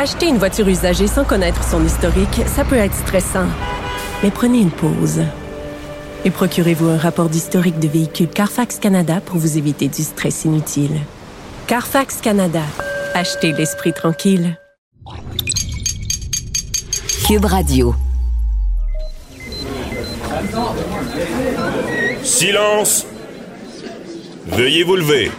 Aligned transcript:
Acheter 0.00 0.28
une 0.28 0.38
voiture 0.38 0.68
usagée 0.68 1.08
sans 1.08 1.24
connaître 1.24 1.64
son 1.64 1.84
historique, 1.84 2.42
ça 2.46 2.64
peut 2.64 2.76
être 2.76 2.94
stressant. 2.94 3.48
Mais 4.22 4.30
prenez 4.30 4.60
une 4.60 4.70
pause. 4.70 5.24
Et 6.24 6.30
procurez-vous 6.30 6.86
un 6.86 6.96
rapport 6.96 7.28
d'historique 7.28 7.80
de 7.80 7.88
véhicule 7.88 8.28
Carfax 8.28 8.78
Canada 8.78 9.20
pour 9.20 9.38
vous 9.38 9.58
éviter 9.58 9.88
du 9.88 10.04
stress 10.04 10.44
inutile. 10.44 11.00
Carfax 11.66 12.20
Canada. 12.20 12.62
Achetez 13.12 13.50
l'esprit 13.50 13.92
tranquille. 13.92 14.56
Cube 17.26 17.46
Radio. 17.46 17.92
Silence! 22.22 23.04
Veuillez 24.46 24.84
vous 24.84 24.94
lever. 24.94 25.32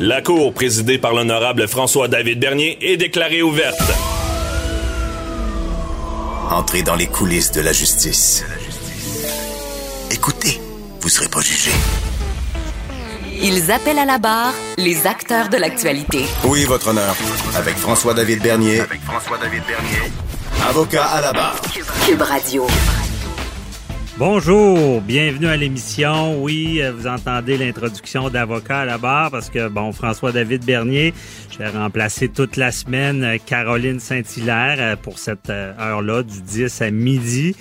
La 0.00 0.22
cour 0.22 0.54
présidée 0.54 0.96
par 0.96 1.12
l'honorable 1.12 1.66
François-David 1.66 2.38
Bernier 2.38 2.78
est 2.80 2.96
déclarée 2.96 3.42
ouverte. 3.42 3.80
Entrez 6.50 6.82
dans 6.82 6.94
les 6.94 7.08
coulisses 7.08 7.50
de 7.50 7.60
la 7.60 7.72
justice. 7.72 8.44
Écoutez, 10.12 10.60
vous 11.00 11.08
serez 11.08 11.28
pas 11.28 11.40
jugé. 11.40 11.72
Ils 13.42 13.72
appellent 13.72 13.98
à 13.98 14.04
la 14.04 14.18
barre 14.18 14.54
les 14.76 15.04
acteurs 15.08 15.48
de 15.48 15.56
l'actualité. 15.56 16.24
Oui, 16.44 16.64
votre 16.64 16.88
honneur. 16.88 17.16
Avec 17.56 17.76
François-David 17.76 18.40
Bernier. 18.40 18.80
Avec 18.80 19.00
François-David 19.02 19.62
Bernier. 19.66 20.12
Avocat 20.68 21.06
à 21.06 21.20
la 21.20 21.32
barre. 21.32 21.60
Cube 22.06 22.22
Radio. 22.22 22.68
Bonjour, 24.18 25.00
bienvenue 25.00 25.46
à 25.46 25.56
l'émission. 25.56 26.42
Oui, 26.42 26.82
euh, 26.82 26.90
vous 26.90 27.06
entendez 27.06 27.56
l'introduction 27.56 28.30
d'avocat 28.30 28.80
à 28.80 28.84
la 28.84 28.98
barre 28.98 29.30
parce 29.30 29.48
que, 29.48 29.68
bon, 29.68 29.92
François-David 29.92 30.64
Bernier, 30.64 31.14
je 31.52 31.58
vais 31.58 31.68
remplacer 31.68 32.28
toute 32.28 32.56
la 32.56 32.72
semaine 32.72 33.22
euh, 33.22 33.36
Caroline 33.38 34.00
Saint-Hilaire 34.00 34.78
euh, 34.80 34.96
pour 34.96 35.20
cette 35.20 35.50
heure-là, 35.50 36.24
du 36.24 36.42
10 36.42 36.82
à 36.82 36.90
midi. 36.90 37.54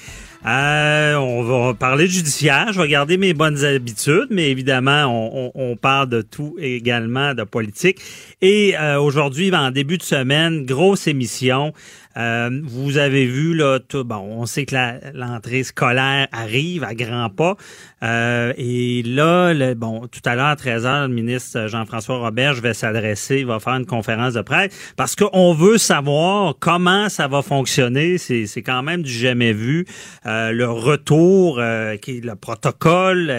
Euh, 0.48 1.14
on 1.18 1.44
va 1.44 1.76
parler 1.76 2.08
judiciaire. 2.08 2.74
Je 2.74 2.82
vais 2.82 2.88
garder 2.88 3.18
mes 3.18 3.36
bonnes 3.36 3.64
habitudes, 3.64 4.30
mais 4.32 4.50
évidemment, 4.50 5.06
on, 5.06 5.52
on, 5.54 5.76
parle 5.76 6.10
de 6.10 6.24
tout 6.24 6.56
également, 6.60 7.36
de 7.36 7.44
politique. 7.44 8.00
Et 8.42 8.76
aujourd'hui, 9.00 9.54
en 9.54 9.72
début 9.72 9.98
de 9.98 10.04
semaine, 10.04 10.66
grosse 10.66 11.08
émission. 11.08 11.74
Euh, 12.18 12.62
vous 12.64 12.98
avez 12.98 13.26
vu 13.26 13.54
là, 13.54 13.80
tout, 13.80 14.04
bon, 14.04 14.16
on 14.16 14.46
sait 14.46 14.66
que 14.66 14.76
l'entrée 15.14 15.64
scolaire 15.64 16.28
arrive 16.32 16.84
à 16.84 16.96
grands 16.96 17.30
pas. 17.30 17.56
Euh, 18.04 18.54
et 18.58 19.04
là, 19.04 19.54
le, 19.54 19.74
bon, 19.74 20.08
tout 20.08 20.22
à 20.26 20.36
l'heure 20.36 20.48
à 20.48 20.56
13h, 20.56 21.08
le 21.08 21.14
ministre 21.14 21.68
Jean-François 21.68 22.18
Robert 22.18 22.54
je 22.54 22.62
vais 22.62 22.74
s'adresser, 22.74 23.40
il 23.40 23.46
va 23.46 23.60
faire 23.60 23.74
une 23.74 23.86
conférence 23.86 24.34
de 24.34 24.42
presse 24.42 24.72
parce 24.96 25.16
qu'on 25.16 25.54
veut 25.54 25.78
savoir 25.78 26.56
comment 26.60 27.10
ça 27.10 27.28
va 27.28 27.42
fonctionner. 27.42 28.18
C'est, 28.18 28.48
quand 28.62 28.84
même 28.84 29.04
du 29.04 29.12
jamais 29.12 29.54
vu. 29.54 29.86
Euh, 30.26 30.52
le 30.52 30.70
retour, 30.70 31.60
le 31.60 32.34
protocole, 32.36 33.32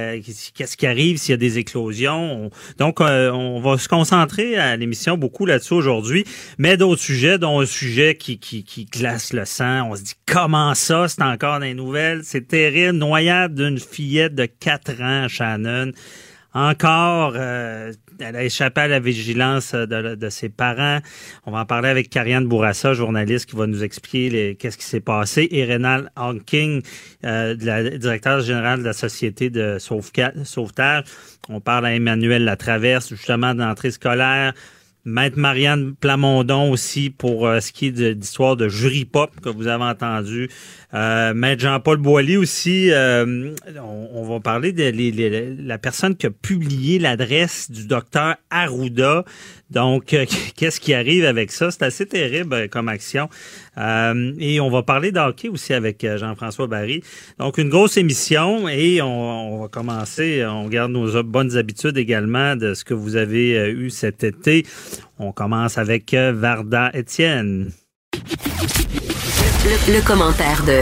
qu'est-ce 0.55 0.77
qui 0.77 0.87
arrive 0.87 1.19
s'il 1.19 1.33
y 1.33 1.34
a 1.34 1.39
des 1.39 1.59
éclosions. 1.59 2.51
donc, 2.79 3.01
on 3.01 3.61
va 3.61 3.79
se 3.79 3.89
concentrer 3.89 4.56
à 4.56 4.77
l'émission 4.77 5.17
beaucoup 5.17 5.47
là-dessus 5.47 5.75
aujourd'hui, 5.75 6.25
mais 6.59 6.77
d'autres 6.77 7.03
sujets, 7.03 7.39
dont 7.39 7.61
un 7.61 7.67
sujet 7.67 8.15
qui, 8.15 8.39
qui 8.39 8.65
qui 8.69 8.85
glace 8.85 9.33
le 9.33 9.47
sang. 9.47 9.89
On 9.91 9.97
se 9.97 10.03
dit 10.03 10.15
comment 10.27 10.75
ça, 10.75 11.09
c'est 11.09 11.23
encore 11.23 11.59
les 11.59 11.73
nouvelles? 11.73 12.21
C'est 12.23 12.47
terrible. 12.47 12.99
Noyade 12.99 13.55
d'une 13.55 13.79
fillette 13.79 14.35
de 14.35 14.45
4 14.45 15.03
ans, 15.03 15.27
Shannon. 15.27 15.93
Encore, 16.53 17.33
euh, 17.37 17.93
elle 18.21 18.37
a 18.37 18.45
échappé 18.45 18.83
à 18.83 18.89
la 18.89 19.01
vigilance 19.01 19.75
de, 19.75 20.29
ses 20.29 20.51
parents. 20.51 20.99
On 21.47 21.53
va 21.53 21.61
en 21.61 21.65
parler 21.65 21.89
avec 21.89 22.11
Karianne 22.11 22.47
Bourassa, 22.47 22.93
journaliste, 22.93 23.49
qui 23.49 23.57
va 23.57 23.67
nous 23.67 23.83
expliquer 23.83 24.57
qu'est-ce 24.57 24.77
qui 24.77 24.85
s'est 24.85 25.01
passé. 25.01 25.49
Et 25.51 25.65
Rénal 25.65 26.11
Hawking, 26.17 26.83
euh, 27.25 27.55
directeur 27.55 28.41
général 28.41 28.81
de 28.81 28.85
la 28.85 28.93
Société 28.93 29.49
de 29.49 29.78
sauvetage. 29.78 31.05
On 31.49 31.61
parle 31.61 31.87
à 31.87 31.95
Emmanuel 31.95 32.45
Latraverse, 32.45 33.09
justement, 33.09 33.55
d'entrée 33.55 33.93
scolaire. 33.93 34.53
Maître 35.09 35.39
Marianne 35.39 35.95
Plamondon 35.95 36.71
aussi 36.71 37.09
pour 37.09 37.47
euh, 37.47 37.61
ce 37.61 37.73
qui 37.73 37.87
est 37.87 38.15
d'histoire 38.15 38.57
de, 38.57 38.69
jury 38.69 39.07
pop 39.07 39.31
que 39.41 39.49
vous 39.49 39.67
avez 39.67 39.85
entendu. 39.85 40.51
Euh, 40.94 41.34
Maître 41.34 41.62
Jean-Paul 41.62 41.99
Boilly 41.99 42.37
aussi. 42.37 42.91
Euh, 42.91 43.54
on, 43.82 44.25
va 44.25 44.41
parler 44.41 44.72
de 44.72 45.66
la 45.66 45.78
personne 45.78 46.16
qui 46.16 46.26
a 46.26 46.31
publié 46.31 46.99
l'adresse 46.99 47.71
du 47.71 47.87
docteur 47.87 48.37
Arruda. 48.50 49.25
Donc, 49.71 50.16
qu'est-ce 50.56 50.81
qui 50.81 50.94
arrive 50.94 51.25
avec 51.25 51.53
ça? 51.53 51.71
C'est 51.71 51.82
assez 51.82 52.06
terrible 52.06 52.69
comme 52.71 52.88
action. 52.88 53.28
et 53.77 54.60
on 54.60 54.71
va 54.71 54.82
parler 54.82 55.12
d'hockey 55.12 55.48
aussi 55.48 55.75
avec 55.75 56.06
Jean-François 56.16 56.66
Barry. 56.66 57.03
Donc, 57.38 57.59
une 57.59 57.69
grosse 57.69 57.97
émission 57.97 58.69
et 58.69 59.03
on, 59.03 59.60
va 59.60 59.69
commencer. 59.69 60.44
On 60.47 60.69
garde 60.69 60.93
nos 60.93 61.22
bonnes 61.22 61.56
habitudes 61.56 61.98
également 61.98 62.56
de 62.56 62.75
ce 62.75 62.84
que 62.84 62.94
vous 62.94 63.16
avez 63.16 63.71
eu 63.71 63.91
cet 63.91 64.25
été. 64.25 64.65
On 65.21 65.32
commence 65.32 65.78
avec 65.78 66.15
euh, 66.15 66.32
Varda 66.32 66.91
Étienne. 66.94 67.72
Le, 69.69 70.01
commentaire 70.06 70.65
de 70.65 70.81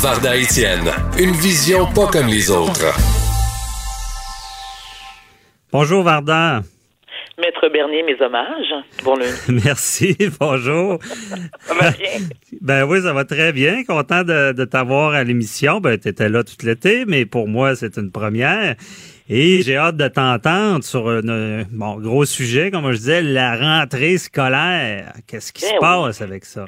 Varda 0.00 0.36
Étienne, 0.36 0.88
une 1.18 1.32
vision 1.32 1.84
pas 1.92 2.06
comme 2.06 2.28
les 2.28 2.48
autres. 2.48 2.94
Bonjour 5.72 6.04
Varda. 6.04 6.62
Maître 7.40 7.68
Bernier, 7.72 8.04
mes 8.04 8.24
hommages. 8.24 8.72
Bon 9.02 9.16
Merci, 9.48 10.16
bonjour. 10.38 11.00
ça 11.58 11.74
va 11.74 11.90
bien? 11.90 12.28
Ben 12.60 12.84
oui, 12.84 13.02
ça 13.02 13.12
va 13.12 13.24
très 13.24 13.52
bien. 13.52 13.82
Content 13.82 14.22
de, 14.22 14.52
de 14.52 14.64
t'avoir 14.64 15.14
à 15.14 15.24
l'émission. 15.24 15.80
Ben, 15.80 15.98
tu 15.98 16.06
étais 16.06 16.28
là 16.28 16.44
tout 16.44 16.64
l'été, 16.64 17.06
mais 17.06 17.26
pour 17.26 17.48
moi, 17.48 17.74
c'est 17.74 17.96
une 17.96 18.12
première. 18.12 18.76
Et 19.28 19.62
j'ai 19.62 19.76
hâte 19.76 19.96
de 19.96 20.06
t'entendre 20.06 20.84
sur 20.84 21.08
un 21.08 21.64
bon, 21.68 21.96
gros 21.96 22.24
sujet, 22.24 22.70
comme 22.70 22.92
je 22.92 22.96
disais, 22.96 23.22
la 23.22 23.56
rentrée 23.56 24.18
scolaire. 24.18 25.14
Qu'est-ce 25.26 25.52
qui 25.52 25.62
ben 25.62 25.74
se 25.74 25.80
passe 25.80 26.22
avec 26.22 26.44
ça? 26.44 26.66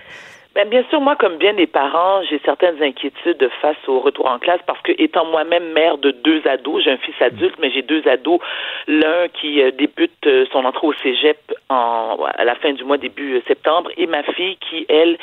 Ben, 0.55 0.69
bien 0.69 0.85
sûr, 0.91 1.01
moi, 1.01 1.17
comme 1.17 1.39
bien 1.39 1.55
des 1.55 1.67
parents, 1.67 2.23
j'ai 2.29 2.39
certaines 2.45 2.83
inquiétudes 2.83 3.49
face 3.63 3.77
au 3.89 4.01
retour 4.01 4.27
en 4.27 4.39
classe 4.39 4.61
parce 4.67 4.83
que, 4.83 4.93
étant 4.99 5.25
moi-même 5.25 5.73
mère 5.73 5.97
de 5.97 6.11
deux 6.11 6.43
ados, 6.47 6.85
j'ai 6.85 6.91
un 6.91 6.99
fils 6.99 7.15
adulte, 7.23 7.55
mais 7.59 7.71
j'ai 7.71 7.81
deux 7.81 8.07
ados. 8.07 8.39
L'un 8.87 9.29
qui 9.29 9.63
euh, 9.63 9.71
débute 9.71 10.13
euh, 10.27 10.45
son 10.53 10.67
entrée 10.67 10.87
au 10.87 10.93
cégep 10.93 11.39
en, 11.71 12.19
à 12.37 12.45
la 12.45 12.55
fin 12.57 12.75
du 12.75 12.85
mois, 12.85 12.99
début 12.99 13.37
euh, 13.37 13.43
septembre, 13.49 13.91
et 13.97 14.07
ma 14.07 14.23
fille 14.25 14.57
qui, 14.57 14.85
elle, 14.89 15.17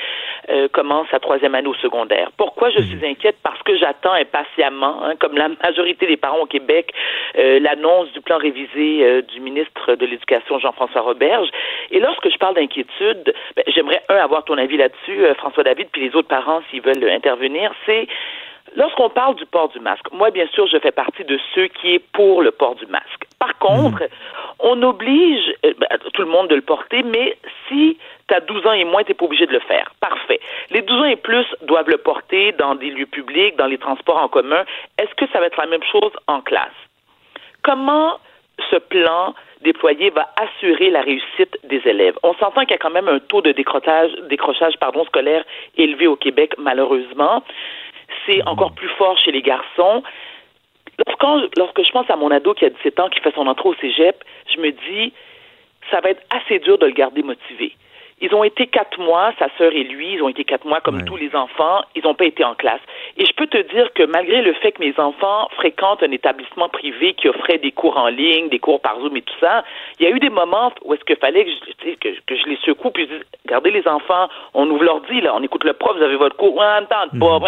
commence 0.71 1.07
sa 1.11 1.19
troisième 1.19 1.53
année 1.53 1.67
au 1.67 1.75
secondaire. 1.75 2.31
Pourquoi 2.35 2.71
je 2.71 2.81
suis 2.81 2.95
mhm. 2.95 3.11
inquiète? 3.11 3.35
Parce 3.43 3.61
que 3.61 3.77
j'attends 3.77 4.13
impatiemment, 4.13 5.03
hein, 5.03 5.13
comme 5.19 5.37
la 5.37 5.49
majorité 5.63 6.07
des 6.07 6.17
parents 6.17 6.39
au 6.39 6.47
Québec, 6.47 6.91
l'annonce 7.35 8.11
du 8.13 8.21
plan 8.21 8.37
révisé 8.39 9.21
du 9.23 9.41
ministre 9.41 9.93
de 9.93 10.05
l'Éducation, 10.07 10.57
Jean-François 10.57 11.01
Roberge. 11.01 11.49
Et 11.91 11.99
lorsque 11.99 12.31
je 12.31 12.37
parle 12.37 12.55
d'inquiétude, 12.55 13.31
ben, 13.55 13.63
j'aimerais, 13.67 14.01
un, 14.09 14.15
avoir 14.15 14.43
ton 14.43 14.57
avis 14.57 14.77
là-dessus 14.77 15.18
euh, 15.19 15.33
François 15.35 15.63
David, 15.63 15.87
puis 15.91 16.01
les 16.07 16.15
autres 16.15 16.27
parents, 16.27 16.61
s'ils 16.69 16.81
veulent 16.81 17.03
intervenir, 17.09 17.71
c'est 17.85 18.07
lorsqu'on 18.75 19.09
parle 19.09 19.35
du 19.35 19.45
port 19.45 19.69
du 19.69 19.79
masque. 19.79 20.11
Moi, 20.11 20.31
bien 20.31 20.47
sûr, 20.53 20.67
je 20.67 20.77
fais 20.77 20.91
partie 20.91 21.23
de 21.23 21.39
ceux 21.53 21.67
qui 21.67 21.95
est 21.95 21.99
pour 21.99 22.41
le 22.41 22.51
port 22.51 22.75
du 22.75 22.85
masque. 22.87 23.25
Par 23.39 23.57
contre, 23.57 24.03
on 24.59 24.81
oblige 24.83 25.53
euh, 25.65 25.73
ben, 25.77 25.87
tout 26.13 26.21
le 26.21 26.27
monde 26.27 26.49
de 26.49 26.55
le 26.55 26.61
porter, 26.61 27.03
mais 27.03 27.37
si 27.67 27.97
tu 28.27 28.33
as 28.33 28.41
12 28.41 28.67
ans 28.67 28.73
et 28.73 28.85
moins, 28.85 29.03
tu 29.03 29.11
n'es 29.11 29.15
pas 29.15 29.25
obligé 29.25 29.45
de 29.45 29.53
le 29.53 29.59
faire. 29.59 29.91
Parfait. 29.99 30.39
Les 30.69 30.81
12 30.81 31.01
ans 31.01 31.05
et 31.05 31.15
plus 31.15 31.45
doivent 31.63 31.89
le 31.89 31.97
porter 31.97 32.51
dans 32.53 32.75
des 32.75 32.89
lieux 32.89 33.05
publics, 33.05 33.55
dans 33.55 33.67
les 33.67 33.77
transports 33.77 34.17
en 34.17 34.27
commun. 34.27 34.63
Est-ce 34.97 35.13
que 35.15 35.25
ça 35.31 35.39
va 35.39 35.47
être 35.47 35.59
la 35.59 35.67
même 35.67 35.83
chose 35.83 36.11
en 36.27 36.41
classe? 36.41 36.67
Comment 37.63 38.19
ce 38.69 38.77
plan 38.77 39.33
déployé 39.61 40.09
va 40.09 40.29
assurer 40.37 40.89
la 40.89 41.01
réussite 41.01 41.57
des 41.63 41.81
élèves. 41.85 42.17
On 42.23 42.33
s'entend 42.35 42.61
qu'il 42.61 42.71
y 42.71 42.75
a 42.75 42.77
quand 42.77 42.89
même 42.89 43.07
un 43.07 43.19
taux 43.19 43.41
de 43.41 43.51
décrochage, 43.51 44.11
décrochage 44.29 44.77
pardon, 44.79 45.03
scolaire 45.05 45.43
élevé 45.77 46.07
au 46.07 46.15
Québec, 46.15 46.53
malheureusement. 46.57 47.43
C'est 48.25 48.41
encore 48.47 48.73
plus 48.73 48.89
fort 48.89 49.17
chez 49.17 49.31
les 49.31 49.41
garçons. 49.41 50.03
lorsque 51.57 51.83
je 51.83 51.91
pense 51.91 52.09
à 52.09 52.15
mon 52.15 52.31
ado 52.31 52.53
qui 52.53 52.65
a 52.65 52.69
17 52.69 52.99
ans, 52.99 53.09
qui 53.09 53.19
fait 53.19 53.33
son 53.35 53.47
entrée 53.47 53.69
au 53.69 53.75
cégep, 53.75 54.23
je 54.53 54.61
me 54.61 54.71
dis, 54.71 55.13
ça 55.91 55.99
va 56.01 56.11
être 56.11 56.23
assez 56.29 56.59
dur 56.59 56.77
de 56.77 56.85
le 56.85 56.93
garder 56.93 57.23
motivé. 57.23 57.73
Ils 58.21 58.33
ont 58.33 58.43
été 58.43 58.67
quatre 58.67 58.99
mois, 58.99 59.31
sa 59.39 59.47
sœur 59.57 59.71
et 59.73 59.83
lui, 59.83 60.13
ils 60.13 60.23
ont 60.23 60.29
été 60.29 60.43
quatre 60.43 60.65
mois 60.65 60.81
comme 60.81 61.03
tous 61.05 61.15
les 61.15 61.35
enfants, 61.35 61.81
ils 61.95 62.03
n'ont 62.03 62.15
pas 62.15 62.25
été 62.25 62.43
en 62.43 62.55
classe. 62.55 62.81
Et 63.17 63.25
je 63.25 63.33
peux 63.33 63.47
te 63.47 63.57
dire 63.73 63.91
que 63.93 64.03
malgré 64.03 64.41
le 64.41 64.53
fait 64.53 64.73
que 64.73 64.83
mes 64.83 64.97
enfants 64.99 65.47
fréquentent 65.55 66.03
un 66.03 66.11
établissement 66.11 66.69
privé 66.69 67.13
qui 67.13 67.29
offrait 67.29 67.57
des 67.57 67.71
cours 67.71 67.97
en 67.97 68.07
ligne, 68.07 68.49
des 68.49 68.59
cours 68.59 68.81
par 68.81 68.99
Zoom 68.99 69.15
et 69.17 69.21
tout 69.21 69.39
ça, 69.39 69.63
il 69.99 70.07
y 70.07 70.11
a 70.11 70.15
eu 70.15 70.19
des 70.19 70.29
moments 70.29 70.71
où 70.83 70.93
est-ce 70.93 71.03
qu'il 71.05 71.15
fallait 71.17 71.45
que 71.45 71.51
je, 71.51 71.95
que, 71.95 72.35
je 72.35 72.45
les 72.45 72.57
secoue 72.57 72.91
puis 72.91 73.07
je 73.07 73.15
dis, 73.15 73.23
Regardez 73.45 73.71
les 73.71 73.87
enfants, 73.87 74.29
on 74.53 74.69
ouvre 74.69 74.83
l'ordi, 74.83 75.21
là, 75.21 75.33
on 75.35 75.41
écoute 75.41 75.63
le 75.63 75.73
prof, 75.73 75.97
vous 75.97 76.03
avez 76.03 76.17
votre 76.17 76.35
cours, 76.35 76.55
ouais, 76.55 76.65
tente 76.89 77.19
pas, 77.19 77.39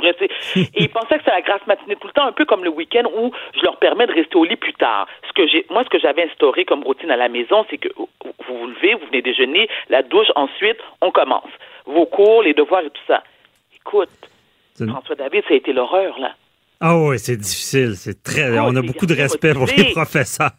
rester. 0.00 0.30
Et 0.74 0.84
ils 0.84 0.88
pensaient 0.88 1.18
que 1.18 1.24
c'était 1.24 1.32
la 1.32 1.42
grasse 1.42 1.66
matinée 1.66 1.96
tout 1.96 2.06
le 2.06 2.12
temps, 2.12 2.26
un 2.26 2.32
peu 2.32 2.44
comme 2.44 2.64
le 2.64 2.70
week-end 2.70 3.02
où 3.16 3.30
je 3.54 3.62
leur 3.62 3.76
permets 3.76 4.06
de 4.06 4.14
rester 4.14 4.36
au 4.36 4.44
lit 4.44 4.56
plus 4.56 4.74
tard. 4.74 5.06
Ce 5.26 5.32
que 5.32 5.46
j'ai, 5.46 5.66
moi, 5.70 5.84
ce 5.84 5.90
que 5.90 5.98
j'avais 5.98 6.24
instauré 6.24 6.64
comme 6.64 6.82
routine 6.82 7.10
à 7.10 7.16
la 7.16 7.28
maison, 7.28 7.66
c'est 7.68 7.78
que 7.78 7.88
vous 7.96 8.08
vous 8.48 8.66
levez, 8.66 8.94
vous 8.94 9.06
venez 9.06 9.22
déjeuner, 9.22 9.68
la 9.88 10.02
douche, 10.02 10.28
ensuite, 10.34 10.78
on 11.00 11.10
commence. 11.10 11.50
Vos 11.86 12.06
cours, 12.06 12.42
les 12.42 12.54
devoirs 12.54 12.82
et 12.82 12.90
tout 12.90 13.02
ça. 13.06 13.22
Écoute, 13.74 14.10
François 14.76 15.14
David, 15.14 15.42
ça 15.48 15.54
a 15.54 15.56
été 15.56 15.72
l'horreur, 15.72 16.18
là. 16.18 16.34
Ah 16.80 16.96
oui, 16.96 17.18
c'est 17.18 17.36
difficile. 17.36 17.94
C'est 17.96 18.22
très. 18.22 18.58
on 18.60 18.76
a 18.76 18.82
beaucoup 18.82 19.06
de 19.06 19.14
respect 19.14 19.52
pour 19.52 19.66
les 19.66 19.92
professeurs. 19.92 20.50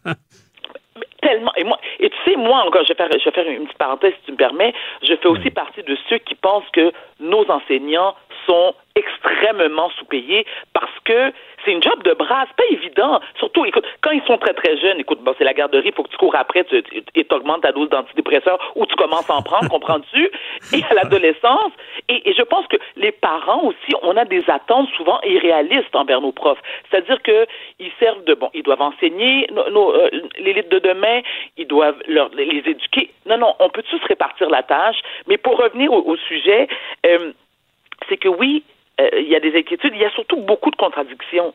tellement. 1.21 1.51
Et 1.55 1.63
moi, 1.63 1.79
et 1.99 2.09
tu 2.09 2.15
sais, 2.25 2.35
moi 2.35 2.63
encore, 2.65 2.83
je 2.83 2.89
vais 2.89 2.95
faire, 2.95 3.09
je 3.11 3.23
vais 3.23 3.31
faire 3.31 3.47
une 3.47 3.65
petite 3.65 3.77
parenthèse 3.77 4.13
si 4.19 4.25
tu 4.25 4.31
me 4.31 4.37
permets. 4.37 4.73
Je 5.01 5.15
fais 5.15 5.27
aussi 5.27 5.49
partie 5.49 5.83
de 5.83 5.97
ceux 6.09 6.17
qui 6.19 6.35
pensent 6.35 6.69
que 6.73 6.91
nos 7.19 7.45
enseignants 7.49 8.15
sont 8.47 8.73
extrêmement 8.95 9.89
sous-payés 9.91 10.45
parce 10.73 10.91
que 11.05 11.31
c'est 11.63 11.71
une 11.71 11.83
job 11.83 12.03
de 12.03 12.13
bras, 12.13 12.45
c'est 12.47 12.55
pas 12.55 12.71
évident. 12.71 13.19
Surtout, 13.37 13.65
écoute, 13.65 13.85
quand 14.01 14.11
ils 14.11 14.23
sont 14.23 14.37
très 14.37 14.53
très 14.53 14.77
jeunes, 14.77 14.99
écoute, 14.99 15.19
bon, 15.21 15.33
c'est 15.37 15.43
la 15.43 15.53
garderie, 15.53 15.87
il 15.89 15.93
faut 15.93 16.03
que 16.03 16.09
tu 16.09 16.17
cours 16.17 16.35
après 16.35 16.63
tu, 16.63 16.83
et 17.15 17.25
tu 17.25 17.35
augmentes 17.35 17.61
ta 17.61 17.71
dose 17.71 17.89
d'antidépresseur 17.89 18.57
ou 18.75 18.85
tu 18.85 18.95
commences 18.95 19.29
à 19.29 19.35
en 19.35 19.41
prendre, 19.41 19.69
comprends-tu? 19.69 20.31
Et 20.73 20.83
à 20.89 20.93
l'adolescence, 20.93 21.71
et, 22.07 22.33
je 22.33 22.41
pense 22.43 22.65
que 22.67 22.77
les 22.95 23.11
parents 23.11 23.63
aussi, 23.63 23.93
on 24.01 24.15
a 24.17 24.25
des 24.25 24.43
attentes 24.49 24.89
souvent 24.95 25.19
irréalistes 25.21 25.95
envers 25.95 26.21
nos 26.21 26.31
profs. 26.31 26.59
C'est-à-dire 26.89 27.21
que 27.21 27.45
ils 27.79 27.91
servent 27.99 28.23
de 28.25 28.33
bon, 28.33 28.49
ils 28.53 28.63
doivent 28.63 28.81
enseigner 28.81 29.47
nos, 29.51 29.93
euh, 29.93 30.09
l'élite 30.39 30.69
de 30.69 30.79
demain, 30.79 31.21
ils 31.57 31.67
doivent 31.67 32.01
leur, 32.07 32.29
les 32.35 32.63
éduquer. 32.65 33.11
Non, 33.25 33.37
non, 33.37 33.55
on 33.59 33.69
peut 33.69 33.83
tous 33.83 34.01
répartir 34.07 34.49
la 34.49 34.63
tâche, 34.63 34.97
mais 35.27 35.37
pour 35.37 35.57
revenir 35.57 35.91
au, 35.91 36.15
sujet, 36.17 36.67
euh, 37.05 37.31
c'est 38.07 38.17
que 38.17 38.29
oui, 38.29 38.63
il 39.19 39.27
y 39.27 39.35
a 39.35 39.39
des 39.39 39.55
inquiétudes, 39.57 39.93
il 39.93 40.01
y 40.01 40.05
a 40.05 40.11
surtout 40.11 40.37
beaucoup 40.37 40.71
de 40.71 40.75
contradictions. 40.75 41.53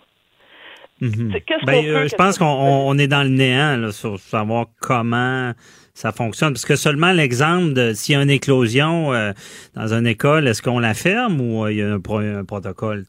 Mhm. 1.00 1.34
Ben, 1.66 1.84
euh, 1.86 2.08
je 2.08 2.14
pense 2.14 2.38
qu'on 2.38 2.98
est 2.98 3.08
dans 3.08 3.24
le 3.24 3.28
néant 3.28 3.76
là, 3.76 3.90
sur 3.90 4.18
savoir 4.18 4.66
comment 4.80 5.52
ça 5.92 6.12
fonctionne. 6.12 6.52
Parce 6.52 6.64
que 6.64 6.76
seulement 6.76 7.12
l'exemple 7.12 7.72
de 7.72 7.92
s'il 7.94 8.14
y 8.14 8.18
a 8.18 8.22
une 8.22 8.30
éclosion 8.30 9.12
euh, 9.12 9.32
dans 9.74 9.92
une 9.92 10.06
école, 10.06 10.46
est-ce 10.46 10.62
qu'on 10.62 10.78
la 10.78 10.94
ferme 10.94 11.40
ou 11.40 11.66
il 11.68 11.76
y 11.78 11.82
a 11.82 11.94
un, 11.94 12.44
protocole? 12.44 13.04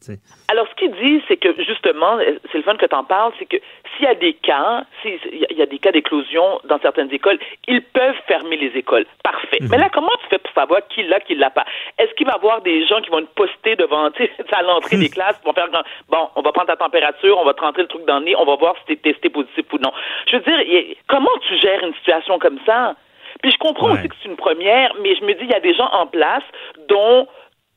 Alors, 0.48 0.65
qu'il 0.76 0.92
dit, 0.92 1.22
c'est 1.28 1.36
que 1.36 1.54
justement, 1.62 2.18
c'est 2.50 2.58
le 2.58 2.62
fun 2.62 2.76
que 2.76 2.86
tu 2.86 2.94
en 2.94 3.04
parles, 3.04 3.32
c'est 3.38 3.46
que 3.46 3.56
s'il 3.96 4.04
y 4.04 4.08
a 4.08 4.14
des 4.14 4.34
cas, 4.34 4.84
s'il 5.02 5.18
y 5.50 5.62
a 5.62 5.66
des 5.66 5.78
cas 5.78 5.92
d'éclosion 5.92 6.60
dans 6.64 6.78
certaines 6.80 7.12
écoles, 7.12 7.38
ils 7.66 7.82
peuvent 7.82 8.16
fermer 8.26 8.56
les 8.56 8.78
écoles. 8.78 9.06
Parfait. 9.22 9.58
Mhm. 9.60 9.68
Mais 9.70 9.78
là, 9.78 9.88
comment 9.92 10.12
tu 10.22 10.28
fais 10.28 10.38
pour 10.38 10.52
savoir 10.52 10.80
qui 10.88 11.02
l'a, 11.02 11.20
qui 11.20 11.34
l'a 11.34 11.50
pas? 11.50 11.64
Est-ce 11.98 12.12
qu'il 12.14 12.26
va 12.26 12.34
y 12.34 12.36
avoir 12.36 12.60
des 12.62 12.86
gens 12.86 13.00
qui 13.00 13.10
vont 13.10 13.20
être 13.20 13.34
postés 13.34 13.76
devant, 13.76 14.10
tu 14.10 14.24
sais, 14.24 14.30
à 14.52 14.62
l'entrée 14.62 14.96
des 14.96 15.08
classes, 15.08 15.38
qui 15.38 15.46
vont 15.46 15.52
faire, 15.52 15.68
bon, 16.08 16.28
on 16.36 16.42
va 16.42 16.52
prendre 16.52 16.68
ta 16.68 16.76
température, 16.76 17.38
on 17.38 17.44
va 17.44 17.54
te 17.54 17.60
rentrer 17.60 17.82
le 17.82 17.88
truc 17.88 18.04
dans 18.06 18.18
le 18.18 18.26
nez, 18.26 18.36
on 18.36 18.44
va 18.44 18.56
voir 18.56 18.76
si 18.78 18.84
tu 18.86 18.92
es 18.92 19.12
testé 19.12 19.30
positif 19.30 19.64
ou 19.72 19.78
non. 19.78 19.92
Je 20.30 20.36
veux 20.36 20.42
dire, 20.42 20.96
comment 21.08 21.36
tu 21.48 21.56
gères 21.58 21.82
une 21.82 21.94
situation 21.94 22.38
comme 22.38 22.58
ça? 22.66 22.94
Puis 23.42 23.52
je 23.52 23.58
comprends 23.58 23.92
aussi 23.92 24.08
que 24.08 24.14
c'est 24.22 24.28
une 24.28 24.36
première, 24.36 24.94
mais 25.02 25.14
je 25.14 25.24
me 25.24 25.34
dis, 25.34 25.44
il 25.44 25.50
y 25.50 25.54
a 25.54 25.60
des 25.60 25.74
gens 25.74 25.88
en 25.92 26.06
place 26.06 26.42
dont 26.88 27.28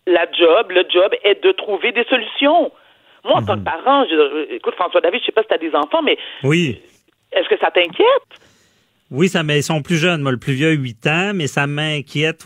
la 0.08 0.26
job, 0.32 0.72
le 0.72 0.86
job 0.90 1.14
est 1.24 1.44
de 1.44 1.52
trouver 1.52 1.92
des 1.92 2.04
solutions. 2.06 2.72
Moi, 3.24 3.36
en 3.36 3.44
tant 3.44 3.56
que 3.56 3.60
mhm. 3.60 3.64
parent, 3.64 4.06
je, 4.06 4.56
écoute, 4.56 4.76
François 4.76 5.02
David, 5.02 5.22
je 5.22 5.26
sais 5.26 5.32
pas 5.32 5.42
si 5.42 5.48
tu 5.48 5.54
as 5.54 5.58
des 5.58 5.76
enfants, 5.76 6.02
mais 6.02 6.18
oui. 6.44 6.82
est-ce 7.32 7.50
que 7.50 7.58
ça 7.58 7.72
t'inquiète? 7.72 8.49
Oui, 9.12 9.28
ça, 9.28 9.42
mais 9.42 9.60
ils 9.60 9.64
sont 9.64 9.82
plus 9.82 9.98
jeunes. 9.98 10.22
Moi, 10.22 10.32
le 10.32 10.38
plus 10.38 10.54
vieux 10.54 10.70
a 10.70 10.72
8 10.72 11.08
ans, 11.08 11.32
mais 11.34 11.48
ça 11.48 11.66
m'inquiète. 11.66 12.46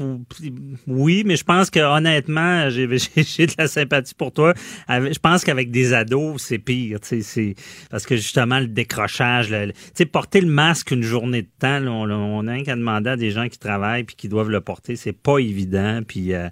Oui, 0.87 1.23
mais 1.25 1.35
je 1.35 1.43
pense 1.43 1.69
que 1.69 1.79
honnêtement, 1.79 2.69
j'ai 2.69 2.87
de 2.87 3.53
la 3.57 3.67
sympathie 3.67 4.15
pour 4.15 4.31
toi. 4.31 4.53
Je 4.87 5.19
pense 5.19 5.43
qu'avec 5.43 5.71
des 5.71 5.93
ados, 5.93 6.41
c'est 6.41 6.59
pire. 6.59 6.99
C'est 7.01 7.55
parce 7.91 8.05
que 8.05 8.15
justement 8.15 8.59
le 8.59 8.67
décrochage, 8.67 9.49
tu 9.49 9.73
sais, 9.93 10.05
porter 10.05 10.39
le 10.39 10.47
masque 10.47 10.91
une 10.91 11.03
journée 11.03 11.41
de 11.41 11.49
temps, 11.59 11.81
on, 11.85 12.09
on, 12.09 12.47
a 12.47 12.61
qu'à 12.61 12.75
demander 12.75 13.09
à 13.09 13.15
des 13.17 13.31
gens 13.31 13.49
qui 13.49 13.59
travaillent 13.59 14.03
puis 14.03 14.15
qui 14.15 14.29
doivent 14.29 14.49
le 14.49 14.61
porter, 14.61 14.95
c'est 14.95 15.11
pas 15.11 15.39
évident. 15.39 15.99
Puis 16.07 16.33
euh, 16.33 16.47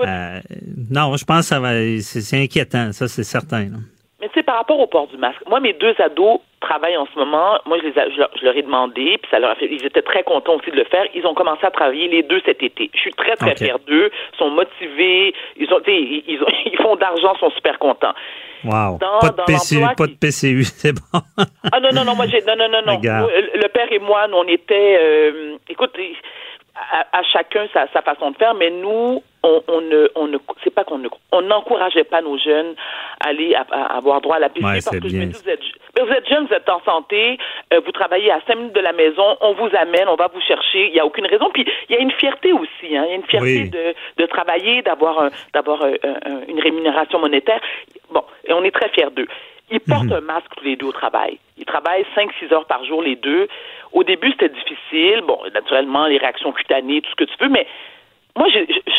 euh, 0.00 0.40
non, 0.90 1.16
je 1.16 1.24
pense 1.24 1.40
que 1.40 1.46
ça 1.46 1.60
va, 1.60 1.72
c'est 2.00 2.42
inquiétant, 2.42 2.92
ça 2.92 3.08
c'est 3.08 3.24
certain. 3.24 3.68
Mais 4.20 4.28
tu 4.28 4.34
sais, 4.34 4.42
par 4.42 4.56
rapport 4.56 4.78
au 4.78 4.86
port 4.86 5.06
du 5.08 5.18
masque, 5.18 5.42
moi, 5.46 5.60
mes 5.60 5.74
deux 5.74 5.94
ados 5.98 6.40
travaillent 6.64 6.96
en 6.96 7.06
ce 7.12 7.18
moment. 7.18 7.58
Moi, 7.66 7.78
je, 7.78 7.84
les 7.84 7.92
je, 7.92 8.44
leur, 8.44 8.56
ai 8.56 8.62
demandé, 8.62 9.18
puis 9.20 9.30
ça 9.30 9.38
leur 9.38 9.50
a 9.50 9.54
fait. 9.54 9.66
Ils 9.70 9.84
étaient 9.84 10.02
très 10.02 10.22
contents 10.22 10.56
aussi 10.56 10.70
de 10.70 10.76
le 10.76 10.84
faire. 10.84 11.04
Ils 11.14 11.26
ont 11.26 11.34
commencé 11.34 11.64
à 11.64 11.70
travailler 11.70 12.08
les 12.08 12.22
deux 12.22 12.40
cet 12.44 12.62
été. 12.62 12.90
Je 12.94 13.00
suis 13.00 13.12
très 13.12 13.36
très 13.36 13.54
fière 13.56 13.78
d'eux. 13.80 14.10
Ils 14.32 14.38
sont 14.38 14.50
motivés. 14.50 15.34
Ils 15.56 15.72
ont, 15.72 15.80
ils, 15.86 16.24
ils, 16.26 16.42
ont, 16.42 16.52
ils 16.66 16.76
font 16.82 16.96
d'argent, 16.96 17.34
sont 17.38 17.50
super 17.50 17.78
contents. 17.78 18.14
Wow. 18.64 18.98
pas, 18.98 19.28
de 19.28 19.42
PCU, 19.44 19.84
pas 19.94 20.06
de 20.06 20.14
PCU, 20.14 20.64
c'est 20.64 20.92
bon. 20.94 21.20
ah 21.70 21.80
non 21.80 21.90
non 21.92 22.02
non, 22.06 22.14
moi 22.14 22.24
j'ai 22.26 22.40
non 22.46 22.56
non 22.56 22.68
non 22.70 22.80
non. 22.86 22.98
Le 23.02 23.68
père 23.68 23.92
et 23.92 23.98
moi, 23.98 24.26
nous, 24.26 24.38
on 24.38 24.48
était. 24.48 24.96
Euh, 24.98 25.56
écoute, 25.68 25.92
à, 26.74 27.22
chacun 27.32 27.66
sa, 27.72 27.86
sa, 27.92 28.02
façon 28.02 28.32
de 28.32 28.36
faire, 28.36 28.54
mais 28.54 28.70
nous, 28.70 29.22
on, 29.44 29.62
on 29.68 29.80
ne, 29.80 30.08
on 30.16 30.26
ne, 30.26 30.38
c'est 30.64 30.74
pas 30.74 30.82
qu'on 30.82 30.98
ne, 30.98 31.08
on 31.30 31.42
n'encourageait 31.42 32.04
pas 32.04 32.20
nos 32.20 32.36
jeunes 32.36 32.74
à 33.20 33.28
aller 33.28 33.54
à, 33.54 33.62
avoir 33.96 34.20
droit 34.20 34.36
à 34.36 34.40
la 34.40 34.48
piscine 34.48 34.80
parce 34.84 34.98
que 34.98 35.08
je 35.08 35.16
me 35.16 35.26
dis, 35.26 35.40
vous 35.40 35.48
êtes, 35.48 35.60
vous 36.00 36.12
êtes 36.12 36.28
jeune, 36.28 36.46
vous 36.46 36.54
êtes 36.54 36.68
en 36.68 36.80
santé, 36.80 37.38
euh, 37.72 37.80
vous 37.84 37.92
travaillez 37.92 38.32
à 38.32 38.40
cinq 38.46 38.56
minutes 38.56 38.74
de 38.74 38.80
la 38.80 38.92
maison, 38.92 39.36
on 39.40 39.52
vous 39.52 39.70
amène, 39.78 40.08
on 40.08 40.16
va 40.16 40.28
vous 40.28 40.40
chercher, 40.40 40.88
il 40.88 40.92
n'y 40.92 41.00
a 41.00 41.06
aucune 41.06 41.26
raison. 41.26 41.48
Puis 41.52 41.64
il 41.88 41.94
y 41.94 41.98
a 41.98 42.00
une 42.00 42.12
fierté 42.12 42.52
aussi, 42.52 42.96
hein, 42.96 43.04
il 43.06 43.10
y 43.10 43.12
a 43.12 43.14
une 43.14 43.26
fierté 43.26 43.68
de, 43.68 43.94
de 44.16 44.26
travailler, 44.26 44.82
d'avoir, 44.82 45.30
d'avoir 45.52 45.86
une 46.48 46.60
rémunération 46.60 47.20
monétaire. 47.20 47.60
Bon, 48.10 48.24
et 48.44 48.52
on 48.52 48.64
est 48.64 48.72
très 48.72 48.88
fiers 48.88 49.10
d'eux. 49.14 49.28
Ils 49.70 49.80
portent 49.80 50.04
mhm. 50.04 50.12
un 50.12 50.20
masque 50.20 50.50
tous 50.56 50.64
les 50.64 50.76
deux 50.76 50.86
au 50.86 50.92
travail. 50.92 51.38
Ils 51.56 51.64
travaillent 51.64 52.04
5-6 52.14 52.52
heures 52.52 52.66
par 52.66 52.84
jour, 52.84 53.02
les 53.02 53.16
deux. 53.16 53.48
Au 53.94 54.02
début, 54.02 54.30
c'était 54.32 54.50
difficile. 54.50 55.22
Bon, 55.26 55.38
naturellement, 55.54 56.06
les 56.06 56.18
réactions 56.18 56.52
cutanées, 56.52 57.00
tout 57.00 57.10
ce 57.10 57.14
que 57.14 57.24
tu 57.24 57.36
veux, 57.40 57.48
mais 57.48 57.66
moi, 58.36 58.48